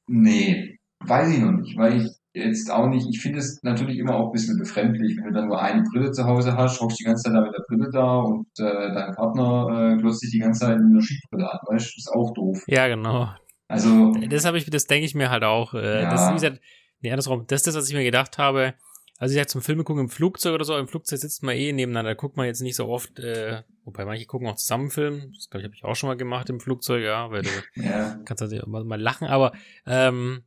Nee, 0.08 0.78
weiß 1.04 1.30
ich 1.34 1.40
noch 1.40 1.52
nicht, 1.52 1.78
weil 1.78 2.02
ich 2.02 2.10
jetzt 2.34 2.70
auch 2.70 2.88
nicht, 2.88 3.08
ich 3.10 3.22
finde 3.22 3.40
es 3.40 3.62
natürlich 3.64 3.98
immer 3.98 4.16
auch 4.16 4.28
ein 4.28 4.32
bisschen 4.34 4.58
befremdlich, 4.58 5.18
wenn 5.18 5.26
du 5.26 5.32
dann 5.34 5.48
nur 5.48 5.62
eine 5.62 5.84
Brille 5.84 6.12
zu 6.12 6.26
Hause 6.26 6.56
hast, 6.56 6.80
hockst 6.82 7.00
die 7.00 7.06
ganze 7.06 7.24
Zeit 7.24 7.34
da 7.34 7.42
mit 7.42 7.54
der 7.54 7.64
Brille 7.68 7.90
da 7.92 8.18
und 8.20 8.48
äh, 8.60 8.94
dein 8.94 9.16
Partner 9.16 9.94
äh, 9.94 9.98
glotzt 9.98 10.24
dich 10.24 10.32
die 10.32 10.40
ganze 10.40 10.66
Zeit 10.66 10.78
mit 10.78 10.92
einer 10.92 11.02
Skibrille 11.02 11.52
an, 11.52 11.60
weißt 11.68 11.86
du, 11.86 11.98
ist 11.98 12.12
auch 12.14 12.34
doof. 12.34 12.64
Ja, 12.68 12.88
genau. 12.88 13.30
Also. 13.68 14.14
Das 14.30 14.46
habe 14.46 14.58
ich, 14.58 14.70
das 14.70 14.86
denke 14.86 15.06
ich 15.06 15.16
mir 15.16 15.30
halt 15.30 15.44
auch. 15.44 15.74
Äh, 15.74 16.04
ja. 16.04 16.10
Das 16.10 16.22
ist, 16.22 16.30
wie 16.30 16.34
gesagt, 16.34 16.62
nee, 17.02 17.12
andersrum. 17.12 17.46
Das 17.48 17.62
ist 17.62 17.68
das, 17.68 17.76
was 17.76 17.90
ich 17.90 17.96
mir 17.96 18.04
gedacht 18.04 18.38
habe. 18.38 18.76
Also 19.18 19.34
ich 19.34 19.40
sag 19.40 19.50
zum 19.50 19.62
Filme 19.62 19.84
gucken 19.84 20.04
im 20.04 20.10
Flugzeug 20.10 20.54
oder 20.54 20.66
so, 20.66 20.78
im 20.78 20.88
Flugzeug 20.88 21.20
sitzt 21.20 21.42
man 21.42 21.56
eh 21.56 21.72
nebeneinander, 21.72 22.12
da 22.12 22.16
guckt 22.16 22.36
man 22.36 22.48
jetzt 22.48 22.62
nicht 22.62 22.76
so 22.76 22.88
oft, 22.88 23.18
äh, 23.20 23.64
wobei 23.86 24.04
manche 24.04 24.26
gucken 24.26 24.48
auch 24.50 24.58
zusammen 24.58 24.92
Filmen, 24.92 25.32
das 25.34 25.50
glaube 25.50 25.62
ich, 25.62 25.66
habe 25.66 25.76
ich 25.76 25.84
auch 25.86 25.96
schon 25.96 26.10
mal 26.10 26.18
gemacht 26.18 26.50
im 26.50 26.60
Flugzeug, 26.60 27.02
ja, 27.02 27.32
weil 27.32 27.44
du 27.44 27.50
ja. 27.76 28.20
kannst 28.26 28.42
natürlich 28.42 28.66
mal, 28.66 28.84
mal 28.84 29.00
lachen, 29.00 29.28
aber 29.28 29.54
ähm, 29.86 30.44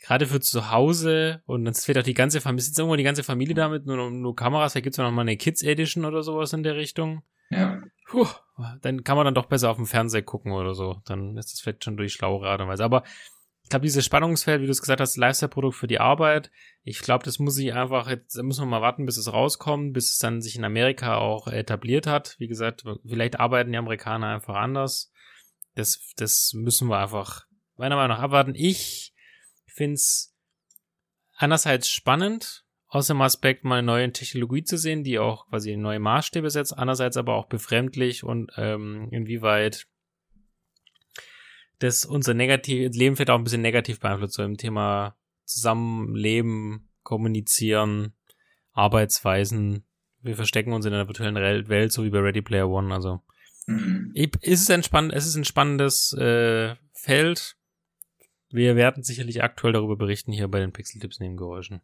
gerade 0.00 0.26
für 0.26 0.40
zu 0.40 0.70
Hause 0.70 1.42
und 1.44 1.66
dann 1.66 1.74
wird 1.74 1.98
auch 1.98 2.02
die 2.02 2.14
ganze 2.14 2.40
Familie, 2.40 2.64
sitzt 2.64 2.78
irgendwo 2.78 2.96
die 2.96 3.02
ganze 3.02 3.24
Familie 3.24 3.54
damit, 3.54 3.84
nur, 3.84 4.10
nur 4.10 4.36
Kameras, 4.36 4.72
da 4.72 4.80
gibt's 4.80 4.96
ja 4.96 5.04
noch 5.04 5.12
mal 5.12 5.22
eine 5.22 5.36
Kids 5.36 5.62
Edition 5.62 6.06
oder 6.06 6.22
sowas 6.22 6.54
in 6.54 6.62
der 6.62 6.76
Richtung. 6.76 7.22
Ja. 7.50 7.82
Puh, 8.12 8.28
dann 8.82 9.04
kann 9.04 9.16
man 9.16 9.24
dann 9.24 9.34
doch 9.34 9.46
besser 9.46 9.70
auf 9.70 9.78
dem 9.78 9.86
Fernseher 9.86 10.20
gucken 10.20 10.52
oder 10.52 10.74
so. 10.74 11.00
Dann 11.06 11.38
ist 11.38 11.50
das 11.50 11.60
vielleicht 11.60 11.82
schon 11.82 11.96
durch 11.96 12.12
schlauere 12.12 12.50
Art 12.50 12.60
und 12.60 12.68
Weise. 12.68 12.84
Aber 12.84 13.04
ich 13.62 13.70
glaube, 13.70 13.86
dieses 13.86 14.04
Spannungsfeld, 14.04 14.60
wie 14.60 14.66
du 14.66 14.70
es 14.70 14.82
gesagt 14.82 15.00
hast, 15.00 15.16
Lifestyle-Produkt 15.16 15.74
für 15.74 15.86
die 15.86 15.98
Arbeit, 15.98 16.50
ich 16.82 16.98
glaube, 16.98 17.24
das 17.24 17.38
muss 17.38 17.56
ich 17.56 17.72
einfach, 17.72 18.10
jetzt 18.10 18.36
da 18.36 18.42
müssen 18.42 18.64
wir 18.64 18.66
mal 18.66 18.82
warten, 18.82 19.06
bis 19.06 19.16
es 19.16 19.32
rauskommt, 19.32 19.94
bis 19.94 20.10
es 20.10 20.18
dann 20.18 20.42
sich 20.42 20.56
in 20.56 20.64
Amerika 20.66 21.16
auch 21.16 21.48
etabliert 21.48 22.06
hat. 22.06 22.36
Wie 22.38 22.48
gesagt, 22.48 22.84
vielleicht 23.02 23.40
arbeiten 23.40 23.72
die 23.72 23.78
Amerikaner 23.78 24.26
einfach 24.26 24.56
anders. 24.56 25.10
Das, 25.74 26.12
das 26.16 26.52
müssen 26.52 26.88
wir 26.88 26.98
einfach 26.98 27.46
meiner 27.76 27.96
Meinung 27.96 28.18
nach 28.18 28.22
abwarten. 28.22 28.54
Ich 28.54 29.14
finde 29.64 29.94
es 29.94 30.36
einerseits 31.34 31.88
spannend, 31.88 32.61
aus 32.92 33.06
dem 33.06 33.22
Aspekt, 33.22 33.64
mal 33.64 33.78
eine 33.78 33.86
neue 33.86 34.12
Technologie 34.12 34.64
zu 34.64 34.76
sehen, 34.76 35.02
die 35.02 35.18
auch 35.18 35.48
quasi 35.48 35.78
neue 35.78 35.98
Maßstäbe 35.98 36.50
setzt, 36.50 36.76
andererseits 36.76 37.16
aber 37.16 37.36
auch 37.36 37.46
befremdlich 37.46 38.22
und 38.22 38.52
ähm, 38.58 39.08
inwieweit 39.10 39.86
das 41.78 42.04
unser 42.04 42.34
negativ, 42.34 42.94
Leben 42.94 43.16
vielleicht 43.16 43.30
auch 43.30 43.38
ein 43.38 43.44
bisschen 43.44 43.62
negativ 43.62 43.98
beeinflusst, 43.98 44.34
so 44.34 44.42
im 44.42 44.58
Thema 44.58 45.16
Zusammenleben, 45.46 46.90
Kommunizieren, 47.02 48.12
Arbeitsweisen. 48.72 49.86
Wir 50.20 50.36
verstecken 50.36 50.74
uns 50.74 50.84
in 50.84 50.92
einer 50.92 51.08
virtuellen 51.08 51.68
Welt, 51.68 51.92
so 51.92 52.04
wie 52.04 52.10
bei 52.10 52.18
Ready 52.18 52.42
Player 52.42 52.68
One. 52.68 52.92
Also 52.92 53.22
mhm. 53.64 54.12
ist 54.14 54.60
es 54.60 54.70
ein, 54.70 54.82
spann 54.82 55.10
es 55.10 55.26
ist 55.26 55.36
ein 55.36 55.46
spannendes 55.46 56.12
äh, 56.12 56.76
Feld. 56.92 57.56
Wir 58.50 58.76
werden 58.76 59.02
sicherlich 59.02 59.42
aktuell 59.42 59.72
darüber 59.72 59.96
berichten 59.96 60.30
hier 60.30 60.46
bei 60.48 60.60
den 60.60 60.72
Pixel-Tipps 60.72 61.20
neben 61.20 61.38
Geräuschen. 61.38 61.80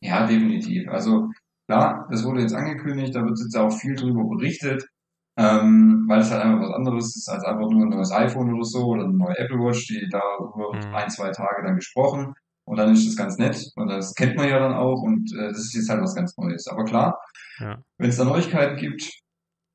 Ja, 0.00 0.26
definitiv. 0.26 0.88
Also 0.88 1.30
klar, 1.66 2.06
das 2.10 2.24
wurde 2.24 2.40
jetzt 2.40 2.54
angekündigt, 2.54 3.14
da 3.14 3.22
wird 3.22 3.38
jetzt 3.38 3.56
auch 3.56 3.70
viel 3.70 3.94
drüber 3.94 4.24
berichtet, 4.24 4.84
ähm, 5.36 6.04
weil 6.08 6.20
es 6.20 6.30
halt 6.30 6.42
einfach 6.42 6.68
was 6.68 6.74
anderes 6.74 7.16
ist 7.16 7.28
als 7.28 7.44
einfach 7.44 7.68
nur 7.70 7.84
ein 7.84 7.90
neues 7.90 8.12
iPhone 8.12 8.52
oder 8.54 8.64
so 8.64 8.86
oder 8.86 9.04
eine 9.04 9.16
neue 9.16 9.38
Apple 9.38 9.58
Watch, 9.58 9.86
die 9.86 10.08
da 10.10 10.22
über 10.38 10.74
mhm. 10.74 10.94
ein, 10.94 11.10
zwei 11.10 11.30
Tage 11.30 11.62
dann 11.64 11.76
gesprochen 11.76 12.34
und 12.64 12.78
dann 12.78 12.92
ist 12.92 13.06
das 13.06 13.16
ganz 13.16 13.36
nett 13.36 13.70
und 13.76 13.88
das 13.88 14.14
kennt 14.14 14.36
man 14.36 14.48
ja 14.48 14.58
dann 14.58 14.74
auch 14.74 15.02
und 15.02 15.30
äh, 15.38 15.48
das 15.48 15.58
ist 15.58 15.74
jetzt 15.74 15.88
halt 15.90 16.02
was 16.02 16.14
ganz 16.14 16.36
Neues. 16.36 16.66
Aber 16.66 16.84
klar, 16.84 17.18
ja. 17.58 17.78
wenn 17.98 18.10
es 18.10 18.16
da 18.16 18.24
Neuigkeiten 18.24 18.76
gibt, 18.76 19.10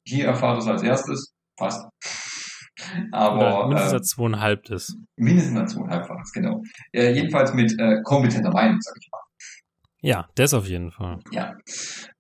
hier 0.08 0.28
erfahrt 0.28 0.60
es 0.60 0.68
als 0.68 0.84
erstes, 0.84 1.34
passt. 1.58 1.86
Aber 3.12 3.66
Oder 3.66 3.68
mindestens 3.68 3.94
äh, 3.94 4.02
zweieinhalb 4.02 4.64
das. 4.66 4.96
Mindestens 5.18 5.74
zweieinhalbfaches, 5.74 6.32
genau. 6.32 6.62
Äh, 6.92 7.14
jedenfalls 7.14 7.54
mit 7.54 7.74
äh, 7.80 8.02
kompetenter 8.04 8.52
Meinung, 8.52 8.80
sag 8.82 8.96
ich 9.00 9.10
mal. 9.12 9.20
Ja, 10.06 10.30
das 10.36 10.54
auf 10.54 10.68
jeden 10.68 10.92
Fall. 10.92 11.20
Ja. 11.32 11.56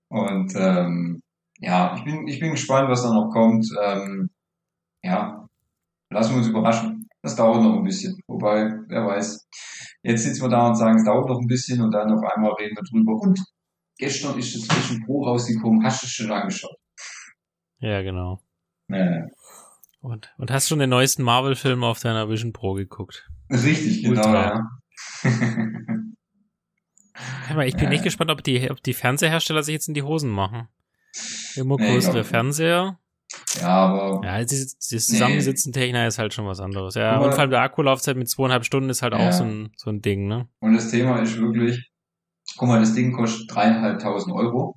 Und 0.09 0.55
ähm, 0.55 1.21
ja, 1.59 1.95
ich 1.95 2.03
bin, 2.03 2.27
ich 2.27 2.39
bin 2.39 2.51
gespannt, 2.51 2.89
was 2.89 3.03
da 3.03 3.13
noch 3.13 3.29
kommt. 3.29 3.63
Ähm, 3.79 4.31
ja, 5.03 5.47
lassen 6.09 6.31
wir 6.31 6.37
uns 6.39 6.47
überraschen. 6.47 7.07
Das 7.21 7.35
dauert 7.35 7.61
noch 7.61 7.77
ein 7.77 7.83
bisschen. 7.83 8.19
Wobei, 8.25 8.71
wer 8.87 9.05
weiß. 9.05 9.47
Jetzt 10.01 10.23
sitzen 10.23 10.41
wir 10.41 10.49
da 10.49 10.69
und 10.69 10.75
sagen, 10.75 10.97
es 10.97 11.05
dauert 11.05 11.29
noch 11.29 11.39
ein 11.39 11.45
bisschen 11.45 11.79
und 11.79 11.91
dann 11.91 12.11
auf 12.11 12.23
einmal 12.23 12.53
reden 12.53 12.75
wir 12.75 12.83
drüber. 12.89 13.21
Und 13.21 13.39
gestern 13.99 14.39
ist 14.39 14.55
das 14.55 14.77
Vision 14.77 15.05
Pro 15.05 15.23
rausgekommen. 15.23 15.83
Hast 15.83 16.01
du 16.01 16.07
es 16.07 16.11
schon 16.11 16.31
angeschaut? 16.31 16.77
Ja, 17.77 18.01
genau. 18.01 18.39
Ja. 18.87 19.27
Und, 20.01 20.33
und 20.39 20.49
hast 20.49 20.69
schon 20.69 20.79
den 20.79 20.89
neuesten 20.89 21.21
Marvel-Film 21.21 21.83
auf 21.83 21.99
deiner 21.99 22.29
Vision 22.29 22.51
Pro 22.51 22.73
geguckt? 22.73 23.29
Richtig, 23.51 24.01
genau, 24.01 24.21
Ultra. 24.21 24.67
ja. 25.23 25.31
ich 27.65 27.75
bin 27.75 27.91
echt 27.91 28.03
gespannt, 28.03 28.31
ob 28.31 28.43
die, 28.43 28.69
ob 28.69 28.81
die 28.83 28.93
Fernsehersteller 28.93 29.63
sich 29.63 29.73
jetzt 29.73 29.87
in 29.87 29.93
die 29.93 30.03
Hosen 30.03 30.29
machen. 30.29 30.67
Immer 31.55 31.77
nee, 31.77 31.91
größere 31.91 32.23
Fernseher. 32.23 32.99
Ja, 33.59 33.67
aber. 33.67 34.25
Ja, 34.25 34.39
das, 34.39 34.77
das 34.77 35.07
Zusammensitzen 35.07 35.71
nee. 35.73 35.79
Technik 35.81 36.07
ist 36.07 36.19
halt 36.19 36.33
schon 36.33 36.45
was 36.45 36.59
anderes. 36.59 36.95
Ja, 36.95 37.17
und 37.19 37.31
vor 37.31 37.39
allem 37.39 37.49
der 37.49 37.61
Akkulaufzeit 37.61 38.17
mit 38.17 38.29
zweieinhalb 38.29 38.65
Stunden 38.65 38.89
ist 38.89 39.01
halt 39.01 39.13
ja. 39.13 39.27
auch 39.27 39.31
so 39.31 39.43
ein, 39.43 39.71
so 39.77 39.89
ein 39.89 40.01
Ding, 40.01 40.27
ne? 40.27 40.47
Und 40.59 40.73
das 40.73 40.91
Thema 40.91 41.19
ist 41.21 41.37
wirklich, 41.39 41.89
guck 42.57 42.67
mal, 42.67 42.79
das 42.79 42.93
Ding 42.93 43.13
kostet 43.13 43.53
dreieinhalbtausend 43.53 44.33
Euro, 44.35 44.75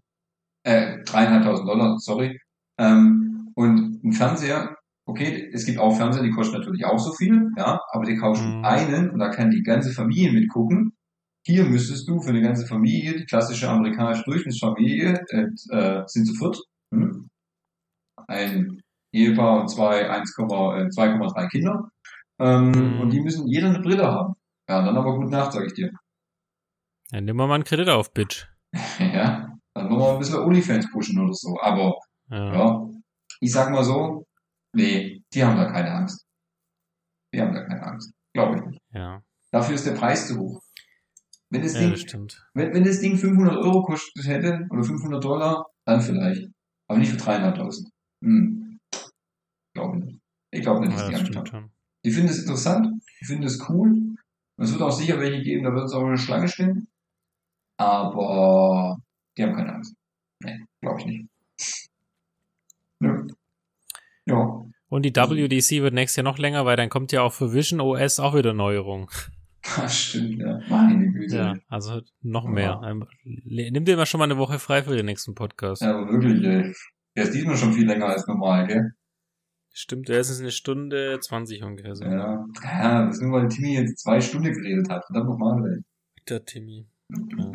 äh, 0.64 1.02
dreieinhalbtausend 1.04 1.68
Dollar, 1.68 1.98
sorry. 1.98 2.40
Ähm, 2.78 3.52
und 3.54 4.04
ein 4.04 4.12
Fernseher, 4.12 4.76
okay, 5.06 5.50
es 5.52 5.66
gibt 5.66 5.78
auch 5.78 5.96
Fernseher, 5.96 6.22
die 6.22 6.30
kosten 6.30 6.56
natürlich 6.56 6.84
auch 6.84 6.98
so 6.98 7.12
viel, 7.12 7.50
ja, 7.56 7.80
aber 7.92 8.04
die 8.04 8.16
kaufst 8.16 8.42
du 8.42 8.48
Mhm. 8.48 8.64
einen 8.64 9.10
und 9.10 9.18
da 9.18 9.28
kann 9.30 9.50
die 9.50 9.62
ganze 9.62 9.92
Familie 9.92 10.32
mitgucken. 10.32 10.92
Hier 11.48 11.64
müsstest 11.64 12.06
du 12.06 12.20
für 12.20 12.28
eine 12.28 12.42
ganze 12.42 12.66
Familie, 12.66 13.16
die 13.16 13.24
klassische 13.24 13.70
amerikanische 13.70 14.22
Durchschnittsfamilie, 14.24 15.24
äh, 15.30 15.46
äh, 15.74 16.02
sind 16.06 16.26
zu 16.26 16.34
viert, 16.34 16.58
hm? 16.92 17.30
ein 18.28 18.82
Ehepaar 19.14 19.62
und 19.62 19.68
zwei, 19.68 20.10
1, 20.10 20.36
äh, 20.38 20.90
2,3 20.90 21.48
Kinder, 21.48 21.88
ähm, 22.38 22.70
Mhm. 22.72 23.00
und 23.00 23.10
die 23.10 23.22
müssen 23.22 23.48
jeder 23.48 23.68
eine 23.70 23.80
Brille 23.80 24.06
haben. 24.06 24.34
Ja, 24.68 24.84
dann 24.84 24.94
aber 24.98 25.16
gut 25.16 25.30
nach, 25.30 25.50
sag 25.50 25.64
ich 25.64 25.72
dir. 25.72 25.90
Dann 27.10 27.24
nehmen 27.24 27.38
wir 27.38 27.46
mal 27.46 27.54
einen 27.54 27.64
Kredit 27.64 27.88
auf, 27.88 28.12
Bitch. 28.12 28.46
Ja, 29.00 29.48
dann 29.74 29.88
wollen 29.88 30.00
wir 30.00 30.12
ein 30.12 30.18
bisschen 30.18 30.40
OnlyFans 30.40 30.90
pushen 30.92 31.18
oder 31.18 31.32
so. 31.32 31.56
Aber 31.62 31.94
Ja. 32.30 32.52
ja, 32.54 32.90
ich 33.40 33.50
sag 33.50 33.70
mal 33.70 33.84
so, 33.84 34.26
nee, 34.74 35.22
die 35.32 35.42
haben 35.42 35.56
da 35.56 35.72
keine 35.72 35.92
Angst. 35.92 36.26
Die 37.32 37.40
haben 37.40 37.54
da 37.54 37.62
keine 37.64 37.82
Angst. 37.82 38.12
Glaube 38.34 38.56
ich 38.58 38.64
nicht. 38.66 38.80
Ja, 38.92 39.22
Dafür 39.50 39.76
ist 39.76 39.86
der 39.86 39.92
Preis 39.94 40.28
zu 40.28 40.38
hoch. 40.38 40.60
Wenn 41.50 41.62
das, 41.62 41.74
ja 41.74 41.80
Ding, 41.80 41.92
das 41.92 42.42
wenn, 42.54 42.74
wenn 42.74 42.84
das 42.84 43.00
Ding 43.00 43.16
500 43.16 43.56
Euro 43.56 43.82
kostet 43.82 44.26
hätte, 44.26 44.66
oder 44.70 44.84
500 44.84 45.22
Dollar, 45.22 45.66
dann 45.86 46.02
vielleicht. 46.02 46.48
Aber 46.88 46.98
nicht 46.98 47.10
für 47.10 47.16
300.000. 47.16 47.88
Hm. 48.22 48.78
Glaube 49.74 49.98
nicht. 49.98 50.20
Ich 50.50 50.62
glaube 50.62 50.80
nicht, 50.80 50.92
dass 50.92 51.02
Ja, 51.02 51.06
die 51.06 51.12
das 51.12 51.20
Angst 51.20 51.32
stimmt 51.32 51.52
haben. 51.52 51.72
Die 52.04 52.10
finden 52.10 52.28
es 52.30 52.40
interessant, 52.40 53.02
die 53.20 53.24
finden 53.24 53.44
es 53.44 53.68
cool. 53.68 53.90
Und 53.90 54.64
es 54.64 54.72
wird 54.72 54.82
auch 54.82 54.90
sicher 54.90 55.20
welche 55.20 55.42
geben, 55.42 55.64
da 55.64 55.72
wird 55.72 55.84
es 55.84 55.92
auch 55.92 56.04
eine 56.04 56.18
Schlange 56.18 56.48
stehen. 56.48 56.88
Aber 57.78 58.98
die 59.36 59.42
haben 59.42 59.54
keine 59.54 59.74
Angst. 59.74 59.94
Nee, 60.42 60.64
glaube 60.80 61.00
ich 61.00 61.06
nicht. 61.06 61.28
Nö. 63.00 63.26
Ja, 64.26 64.64
Und 64.88 65.02
die 65.02 65.14
WDC 65.14 65.82
wird 65.82 65.94
nächstes 65.94 66.16
Jahr 66.16 66.24
noch 66.24 66.38
länger, 66.38 66.66
weil 66.66 66.76
dann 66.76 66.90
kommt 66.90 67.12
ja 67.12 67.22
auch 67.22 67.32
für 67.32 67.52
Vision 67.52 67.80
OS 67.80 68.20
auch 68.20 68.34
wieder 68.34 68.52
Neuerung. 68.52 69.10
stimmt, 69.88 70.38
ja. 70.38 70.60
Meine 70.68 71.12
Güte. 71.12 71.36
Ja, 71.36 71.54
also 71.68 72.00
noch 72.22 72.46
mehr. 72.46 72.80
Ja. 72.82 72.94
Nimm 73.24 73.84
dir 73.84 73.96
mal 73.96 74.06
schon 74.06 74.18
mal 74.18 74.24
eine 74.24 74.38
Woche 74.38 74.58
frei 74.58 74.82
für 74.82 74.96
den 74.96 75.06
nächsten 75.06 75.34
Podcast. 75.34 75.82
Ja, 75.82 75.96
aber 75.96 76.12
wirklich, 76.12 76.44
ey. 76.44 76.72
Der 77.16 77.24
ist 77.24 77.34
diesmal 77.34 77.56
schon 77.56 77.72
viel 77.72 77.86
länger 77.86 78.06
als 78.06 78.26
normal, 78.26 78.66
gell? 78.66 78.92
Stimmt, 79.72 80.08
der 80.08 80.20
ist 80.20 80.28
jetzt 80.28 80.40
eine 80.40 80.50
Stunde 80.50 81.18
20 81.20 81.62
ungefähr 81.62 81.94
so. 81.94 82.04
Ja. 82.04 82.44
Ja, 82.62 83.06
das 83.06 83.16
ist 83.16 83.22
nur, 83.22 83.40
weil 83.40 83.48
Timmy 83.48 83.74
jetzt 83.74 84.02
zwei 84.02 84.20
Stunden 84.20 84.52
geredet 84.52 84.88
hat. 84.88 85.04
Verdammt 85.06 85.30
nochmal, 85.30 85.72
ey. 85.72 85.84
Der 86.28 86.44
Timmy. 86.44 86.86
Ja. 87.10 87.52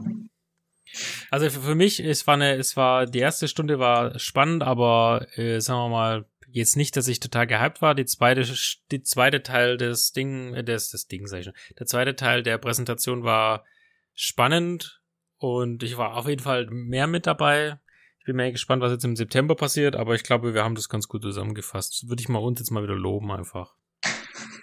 Also 1.31 1.49
für, 1.49 1.61
für 1.61 1.75
mich, 1.75 1.99
es 1.99 2.27
war 2.27 2.35
eine, 2.35 2.55
es 2.55 2.77
war, 2.77 3.05
die 3.05 3.19
erste 3.19 3.47
Stunde 3.47 3.79
war 3.79 4.19
spannend, 4.19 4.63
aber 4.63 5.25
äh, 5.35 5.59
sagen 5.59 5.79
wir 5.79 5.89
mal, 5.89 6.25
jetzt 6.53 6.77
nicht, 6.77 6.95
dass 6.95 7.07
ich 7.07 7.19
total 7.19 7.47
gehypt 7.47 7.81
war. 7.81 7.95
Die 7.95 8.05
zweite, 8.05 8.45
die 8.91 9.01
zweite 9.01 9.43
Teil 9.43 9.77
des 9.77 10.11
Ding, 10.11 10.53
äh, 10.53 10.63
des, 10.63 10.89
des 10.89 11.07
Ding, 11.07 11.27
sag 11.27 11.39
ich 11.39 11.45
schon. 11.45 11.53
Der 11.79 11.85
zweite 11.85 12.15
Teil 12.15 12.43
der 12.43 12.57
Präsentation 12.57 13.23
war 13.23 13.65
spannend 14.13 15.01
und 15.37 15.83
ich 15.83 15.97
war 15.97 16.15
auf 16.15 16.27
jeden 16.27 16.41
Fall 16.41 16.67
mehr 16.69 17.07
mit 17.07 17.27
dabei. 17.27 17.79
Ich 18.19 18.25
bin 18.25 18.37
mehr 18.37 18.51
gespannt, 18.51 18.81
was 18.81 18.91
jetzt 18.91 19.03
im 19.03 19.15
September 19.15 19.55
passiert, 19.55 19.95
aber 19.95 20.15
ich 20.15 20.23
glaube, 20.23 20.53
wir 20.53 20.63
haben 20.63 20.75
das 20.75 20.87
ganz 20.87 21.07
gut 21.07 21.23
zusammengefasst. 21.23 22.07
Würde 22.07 22.21
ich 22.21 22.29
mal 22.29 22.39
uns 22.39 22.59
jetzt 22.59 22.71
mal 22.71 22.83
wieder 22.83 22.95
loben 22.95 23.31
einfach. 23.31 23.75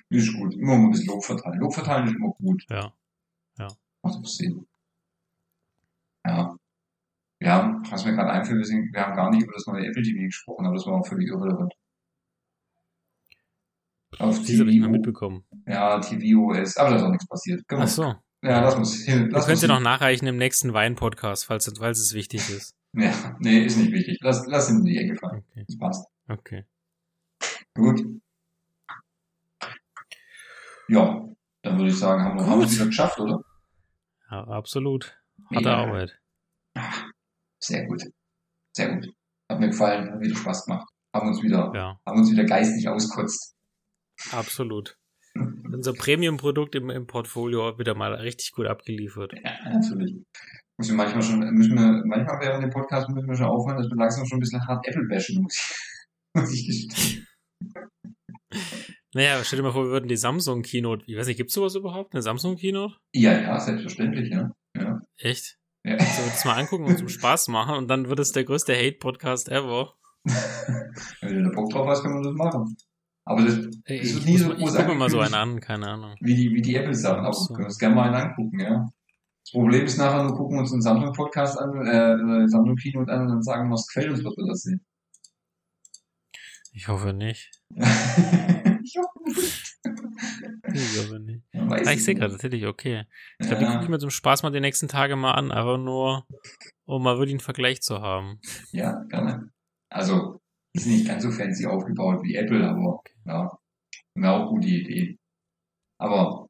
Ist 0.08 0.34
gut. 0.34 0.54
Immer 0.54 0.76
mal 0.76 0.86
ein 0.86 0.90
bisschen 0.90 1.06
Lob 1.06 1.24
verteilen. 1.24 1.60
Lob 1.60 1.74
verteilen 1.74 2.08
ist 2.08 2.16
immer 2.16 2.32
gut. 2.38 2.64
Ja. 2.70 2.94
Macht 4.02 4.16
doch 4.16 4.26
Sinn. 4.26 4.66
Ja. 6.26 6.56
Ja, 7.42 7.80
was 7.90 8.04
mir 8.04 8.12
gerade 8.12 8.30
einfällt, 8.30 8.58
wir, 8.58 8.64
sind, 8.64 8.92
wir 8.92 9.00
haben 9.00 9.16
gar 9.16 9.30
nicht 9.30 9.42
über 9.42 9.52
das 9.52 9.66
neue 9.66 9.86
Apple 9.86 10.02
TV 10.02 10.24
gesprochen, 10.24 10.66
aber 10.66 10.74
das 10.74 10.86
war 10.86 11.00
auch 11.00 11.06
völlig 11.06 11.28
irrelevant. 11.28 11.72
Auf 14.18 14.38
Das 14.40 14.48
habe 14.58 14.70
ich 14.70 14.78
mal 14.80 14.86
TV, 14.86 14.88
mitbekommen. 14.90 15.44
ja, 15.66 15.98
TVOS, 16.00 16.76
aber 16.76 16.90
da 16.90 16.96
ist 16.96 17.02
auch 17.02 17.10
nichts 17.10 17.26
passiert. 17.28 17.62
Wir- 17.68 17.78
Ach 17.78 17.86
so. 17.88 18.14
Ja, 18.42 18.60
lass 18.62 18.74
uns 18.74 19.04
hin. 19.04 19.28
Das 19.30 19.46
könnt 19.46 19.62
ihr 19.62 19.68
noch 19.68 19.80
nachreichen 19.80 20.26
im 20.26 20.36
nächsten 20.36 20.72
Wein-Podcast, 20.72 21.44
falls, 21.46 21.70
falls 21.78 21.98
es 21.98 22.14
wichtig 22.14 22.48
ist. 22.50 22.74
Ja, 22.94 23.12
nee, 23.38 23.60
ist 23.64 23.76
nicht 23.76 23.92
wichtig. 23.92 24.18
Lass, 24.22 24.46
lass 24.46 24.70
ihn 24.70 24.78
in 24.78 24.84
die 24.84 24.96
Ecke 24.98 25.14
fallen. 25.16 25.44
Okay. 25.50 25.64
Das 25.68 25.78
passt. 25.78 26.06
Okay. 26.28 26.64
Gut. 27.74 28.00
Ja, 30.88 31.28
dann 31.62 31.76
würde 31.78 31.90
ich 31.90 31.98
sagen, 31.98 32.22
haben 32.24 32.38
wir, 32.38 32.46
haben 32.46 32.60
wir 32.60 32.66
es 32.66 32.74
wieder 32.74 32.86
geschafft, 32.86 33.20
oder? 33.20 33.42
Ja, 34.30 34.44
absolut. 34.48 35.16
Harte 35.54 35.68
Ja. 35.68 35.76
Arbeit. 35.76 36.18
Sehr 37.60 37.86
gut. 37.86 38.02
Sehr 38.72 38.94
gut. 38.96 39.08
Hat 39.48 39.60
mir 39.60 39.68
gefallen, 39.68 40.10
hat 40.12 40.20
wieder 40.20 40.34
Spaß 40.36 40.64
gemacht. 40.64 40.88
Haben 41.14 41.28
uns 41.28 41.42
wieder, 41.42 41.72
Ja, 41.74 42.00
haben 42.06 42.18
uns 42.18 42.30
wieder 42.30 42.44
geistig 42.44 42.88
auskotzt. 42.88 43.54
Absolut. 44.32 44.96
Unser 45.34 45.92
Premium-Produkt 45.92 46.74
im, 46.74 46.90
im 46.90 47.06
Portfolio 47.06 47.78
wieder 47.78 47.94
mal 47.94 48.14
richtig 48.14 48.52
gut 48.52 48.66
abgeliefert. 48.66 49.32
Ja, 49.32 49.70
natürlich. 49.72 50.16
Müssen 50.78 50.92
wir 50.92 51.04
manchmal 51.04 51.22
schon, 51.22 51.38
müssen 51.54 51.74
wir, 51.74 52.02
manchmal 52.04 52.40
während 52.40 52.64
dem 52.64 52.70
Podcast 52.70 53.08
müssen 53.10 53.28
wir 53.28 53.36
schon 53.36 53.46
aufhören, 53.46 53.78
dass 53.78 53.88
wir 53.88 53.96
langsam 53.96 54.26
schon 54.26 54.38
ein 54.38 54.40
bisschen 54.40 54.66
hart 54.66 54.86
Apple 54.88 55.06
bashen, 55.08 55.42
muss 55.42 55.54
ich, 55.54 56.34
muss 56.34 56.54
ich 56.54 56.66
gestehen. 56.66 57.26
Naja, 59.14 59.42
stell 59.44 59.58
dir 59.58 59.62
mal 59.62 59.72
vor, 59.72 59.84
wir 59.84 59.90
würden 59.90 60.08
die 60.08 60.16
Samsung-Keynote, 60.16 61.04
ich 61.06 61.16
weiß 61.16 61.26
nicht, 61.26 61.36
gibt's 61.36 61.54
sowas 61.54 61.74
überhaupt? 61.74 62.14
Eine 62.14 62.22
Samsung-Keynote? 62.22 62.96
Ja, 63.14 63.40
ja, 63.40 63.60
selbstverständlich, 63.60 64.30
ja. 64.30 64.52
Ja. 64.76 65.00
Echt? 65.18 65.58
ja. 65.84 65.98
Sollen 65.98 66.26
wir 66.26 66.32
das 66.32 66.44
mal 66.44 66.58
angucken 66.58 66.84
und 66.84 66.98
zum 66.98 67.08
Spaß 67.08 67.48
machen 67.48 67.76
und 67.76 67.88
dann 67.88 68.08
wird 68.08 68.18
es 68.18 68.32
der 68.32 68.44
größte 68.44 68.74
Hate-Podcast 68.74 69.48
ever. 69.48 69.94
Wenn 71.20 71.42
du 71.42 71.50
da 71.50 71.54
Bock 71.54 71.70
drauf 71.70 71.86
hast, 71.88 72.02
können 72.02 72.22
wir 72.22 72.30
das 72.30 72.36
machen. 72.36 72.76
Aber 73.24 73.42
das, 73.44 73.54
das 73.56 73.70
Ich, 73.86 74.14
wird 74.14 74.24
nie 74.26 74.38
so 74.38 74.48
mal- 74.48 74.54
ich 74.54 74.60
groß 74.60 74.74
gucke 74.76 74.88
mir 74.88 74.94
mal 74.94 75.10
so 75.10 75.20
einen 75.20 75.34
an, 75.34 75.60
keine 75.60 75.88
Ahnung. 75.88 76.14
wie 76.20 76.34
die, 76.34 76.50
wie 76.54 76.62
die 76.62 76.74
Apple-Sachen. 76.76 77.24
Aber 77.24 77.32
So. 77.34 77.48
wir 77.50 77.54
können 77.56 77.66
uns 77.66 77.78
gerne 77.78 77.94
mal 77.94 78.04
einen 78.12 78.28
angucken, 78.30 78.60
ja. 78.60 78.88
Das 79.44 79.52
Problem 79.52 79.84
ist 79.84 79.96
nachher, 79.98 80.24
wir 80.24 80.34
gucken 80.34 80.58
uns 80.58 80.72
einen 80.72 80.82
Samsung-Podcast 80.82 81.58
an, 81.58 81.86
äh, 81.86 82.48
Samsung-Keynote 82.48 83.10
an 83.12 83.22
und 83.22 83.28
dann 83.28 83.42
sagen, 83.42 83.70
was 83.72 83.86
gefällt 83.86 84.10
uns, 84.10 84.24
was 84.24 84.36
wir 84.36 84.46
das 84.46 84.62
sehen. 84.62 84.84
Ich 86.72 86.86
hoffe 86.86 87.12
nicht. 87.12 87.50
ich 87.74 88.96
hoffe 88.96 89.24
nicht. 89.26 89.76
Ich 90.72 90.98
hoffe 90.98 91.18
nicht. 91.18 91.42
Ah, 91.52 91.90
ich 91.92 92.04
sehe 92.04 92.14
gerade, 92.14 92.30
tatsächlich, 92.32 92.64
okay. 92.66 93.06
Ich 93.40 93.48
glaube, 93.48 93.64
die 93.64 93.70
gucke 93.70 93.82
ich 93.82 93.88
mir 93.88 93.98
zum 93.98 94.10
Spaß 94.10 94.44
mal 94.44 94.50
die 94.52 94.60
nächsten 94.60 94.86
Tage 94.86 95.16
mal 95.16 95.32
an, 95.32 95.50
einfach 95.50 95.78
nur, 95.78 96.26
um 96.84 97.02
mal 97.02 97.16
wirklich 97.16 97.32
einen 97.32 97.40
Vergleich 97.40 97.82
zu 97.82 98.00
haben. 98.00 98.38
Ja, 98.70 99.02
gerne. 99.08 99.50
Also, 99.88 100.39
die 100.74 100.80
sind 100.80 100.92
nicht 100.92 101.06
ganz 101.06 101.22
so 101.22 101.30
fancy 101.30 101.66
aufgebaut 101.66 102.22
wie 102.22 102.36
Apple, 102.36 102.66
aber 102.68 103.00
ja, 103.26 103.50
ja 104.16 104.30
auch 104.36 104.50
gute 104.50 104.68
Ideen. 104.68 105.18
Aber 105.98 106.48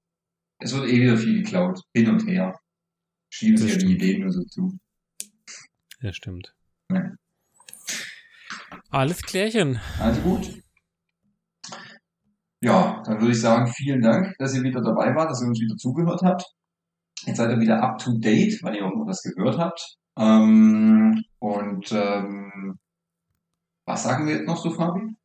es 0.59 0.74
wird 0.74 0.88
eh 0.88 1.01
wieder 1.01 1.16
viel 1.16 1.42
geklaut, 1.42 1.80
hin 1.94 2.09
und 2.09 2.26
her. 2.26 2.59
Schieben 3.30 3.56
sich 3.56 3.72
ja 3.72 3.78
die. 3.78 3.94
Ideen 3.94 4.22
nur 4.22 4.32
so 4.32 4.42
zu. 4.44 4.78
Ja, 6.01 6.12
stimmt. 6.12 6.55
Ja. 6.90 7.12
Alles 8.90 9.22
klärchen. 9.22 9.80
Also 9.98 10.20
gut. 10.22 10.62
Ja, 12.62 13.02
dann 13.06 13.20
würde 13.20 13.32
ich 13.32 13.40
sagen, 13.40 13.72
vielen 13.72 14.02
Dank, 14.02 14.34
dass 14.38 14.55
ihr 14.55 14.62
wieder 14.62 14.82
dabei 14.82 15.14
wart, 15.14 15.30
dass 15.30 15.40
ihr 15.40 15.48
uns 15.48 15.60
wieder 15.60 15.76
zugehört 15.76 16.20
habt. 16.22 16.44
Jetzt 17.24 17.36
seid 17.36 17.51
ihr 17.51 17.60
wieder 17.60 17.82
up 17.82 17.98
to 17.98 18.18
date, 18.18 18.59
wann 18.62 18.74
ihr 18.74 18.80
irgendwo 18.80 19.06
was 19.06 19.22
gehört 19.22 19.59
habt. 19.59 19.97
Ähm, 20.18 21.22
und 21.38 21.92
ähm, 21.92 22.78
was 23.90 24.02
sagen 24.02 24.26
wir 24.26 24.36
jetzt 24.36 24.46
noch 24.46 24.56
so, 24.56 24.70
Fabi? 24.70 25.16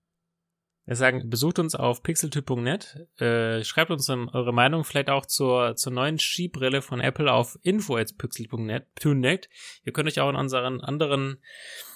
Wir 0.88 0.96
sagen, 0.96 1.30
besucht 1.30 1.58
uns 1.58 1.74
auf 1.74 2.04
pixeltyp.net, 2.04 3.08
äh, 3.18 3.64
schreibt 3.64 3.90
uns 3.90 4.06
dann 4.06 4.30
eure 4.30 4.54
Meinung 4.54 4.84
vielleicht 4.84 5.10
auch 5.10 5.26
zur, 5.26 5.76
zur 5.76 5.92
neuen 5.92 6.20
Skibrille 6.20 6.84
von 6.84 7.00
Apple 7.02 7.32
auf 7.32 7.58
info.pixel.net. 7.64 8.86
.net. 9.04 9.50
Ihr 9.84 9.94
könnt 9.94 10.08
euch 10.08 10.20
auch 10.20 10.30
in 10.30 10.36
unseren 10.36 10.82
anderen 10.82 11.42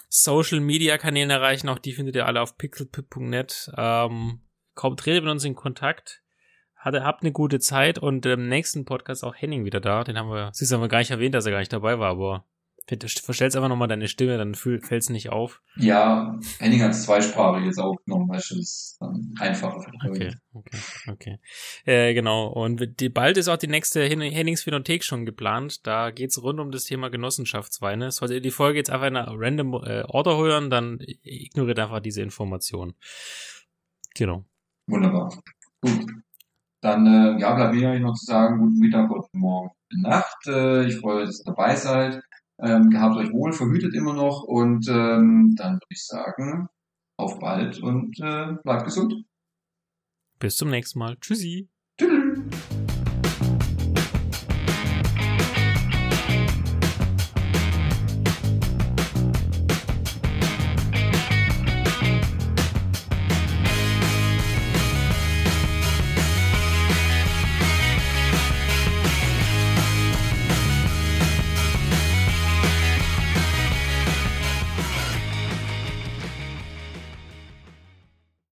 Social 0.08 0.60
Media 0.60 0.98
Kanälen 0.98 1.30
erreichen, 1.30 1.70
auch 1.70 1.78
die 1.78 1.94
findet 1.94 2.16
ihr 2.16 2.26
alle 2.26 2.42
auf 2.42 2.58
pixeltyp.net. 2.58 3.72
Ähm, 3.78 4.42
kommt, 4.74 5.00
tretet 5.02 5.24
mit 5.24 5.32
uns 5.32 5.46
in 5.46 5.54
Kontakt. 5.54 6.24
Hatte, 6.76 7.04
habt 7.04 7.22
eine 7.22 7.32
gute 7.32 7.60
Zeit 7.60 8.00
und 8.00 8.26
im 8.26 8.48
nächsten 8.48 8.86
Podcast 8.86 9.24
auch 9.24 9.36
Henning 9.36 9.66
wieder 9.66 9.82
da. 9.82 10.04
Den 10.04 10.18
haben 10.18 10.32
wir, 10.32 10.50
siehst 10.54 10.72
haben 10.72 10.82
wir 10.82 10.88
gar 10.88 11.00
nicht 11.00 11.12
erwähnt, 11.12 11.36
dass 11.36 11.46
er 11.46 11.52
gar 11.52 11.60
nicht 11.60 11.74
dabei 11.74 12.00
war, 12.00 12.10
aber 12.10 12.46
verstellst 12.90 13.56
einfach 13.56 13.70
nochmal 13.70 13.88
deine 13.88 14.08
Stimme, 14.08 14.38
dann 14.38 14.56
fällt 14.56 14.92
es 14.92 15.10
nicht 15.10 15.30
auf. 15.30 15.62
Ja, 15.76 16.38
Henning 16.60 16.82
hat 16.82 16.92
es 16.92 17.04
zweisprachig 17.04 17.66
jetzt 17.66 17.80
aufgenommen, 17.80 18.30
weißt 18.30 18.52
du, 18.52 18.56
das 18.56 18.64
ist 18.64 18.98
dann 19.00 19.34
einfacher. 19.40 19.86
Okay, 20.08 20.36
okay, 20.54 20.78
okay. 21.08 21.40
Äh, 21.86 22.14
genau. 22.14 22.48
Und 22.48 23.00
die, 23.00 23.10
bald 23.10 23.38
ist 23.38 23.48
auch 23.48 23.58
die 23.58 23.68
nächste 23.68 24.04
Hen 24.04 24.22
Hennings 24.22 24.64
Phänothek 24.64 25.04
schon 25.04 25.26
geplant. 25.26 25.86
Da 25.86 26.12
geht's 26.12 26.42
rund 26.42 26.60
um 26.60 26.72
das 26.72 26.86
Thema 26.86 27.10
Genossenschaftsweine. 27.10 28.12
Solltet 28.12 28.38
ihr 28.38 28.42
die 28.42 28.52
Folge 28.52 28.80
jetzt 28.80 28.90
einfach 28.90 29.08
in 29.08 29.18
einer 29.18 29.32
random 29.32 29.74
äh, 29.84 30.04
Order 30.04 30.38
hören, 30.38 30.70
dann 30.70 31.00
ignoriert 31.24 31.80
einfach 31.80 32.00
diese 32.00 32.22
Information. 32.22 32.96
Genau. 34.16 34.46
Wunderbar. 34.88 35.32
Gut. 35.82 36.06
dann 36.82 37.06
äh, 37.06 37.40
ja, 37.40 37.54
bleibt 37.54 37.74
mir 37.74 37.90
eigentlich 37.90 38.02
noch 38.02 38.16
zu 38.16 38.26
sagen, 38.26 38.60
guten 38.60 38.80
Mittag, 38.80 39.10
guten 39.10 39.40
Morgen, 39.40 39.70
gute 39.90 40.02
Nacht. 40.02 40.48
Äh, 40.48 40.86
ich 40.86 40.96
freue 40.98 41.22
mich, 41.22 41.28
dass 41.28 41.42
ihr 41.42 41.46
dabei 41.46 41.76
seid. 41.76 42.22
Ähm, 42.62 42.90
gehabt 42.90 43.18
euch 43.18 43.32
wohl, 43.32 43.54
verhütet 43.54 43.94
immer 43.94 44.14
noch 44.14 44.44
und 44.44 44.88
ähm, 44.90 45.56
dann 45.56 45.74
würde 45.74 45.86
ich 45.90 46.06
sagen, 46.06 46.68
auf 47.18 47.40
bald 47.40 47.80
und 47.80 48.20
äh, 48.20 48.54
bleibt 48.64 48.86
gesund. 48.86 49.14
Bis 50.40 50.56
zum 50.56 50.70
nächsten 50.70 51.00
Mal. 51.00 51.18
Tschüssi. 51.18 51.70
Tschüss. 52.00 52.40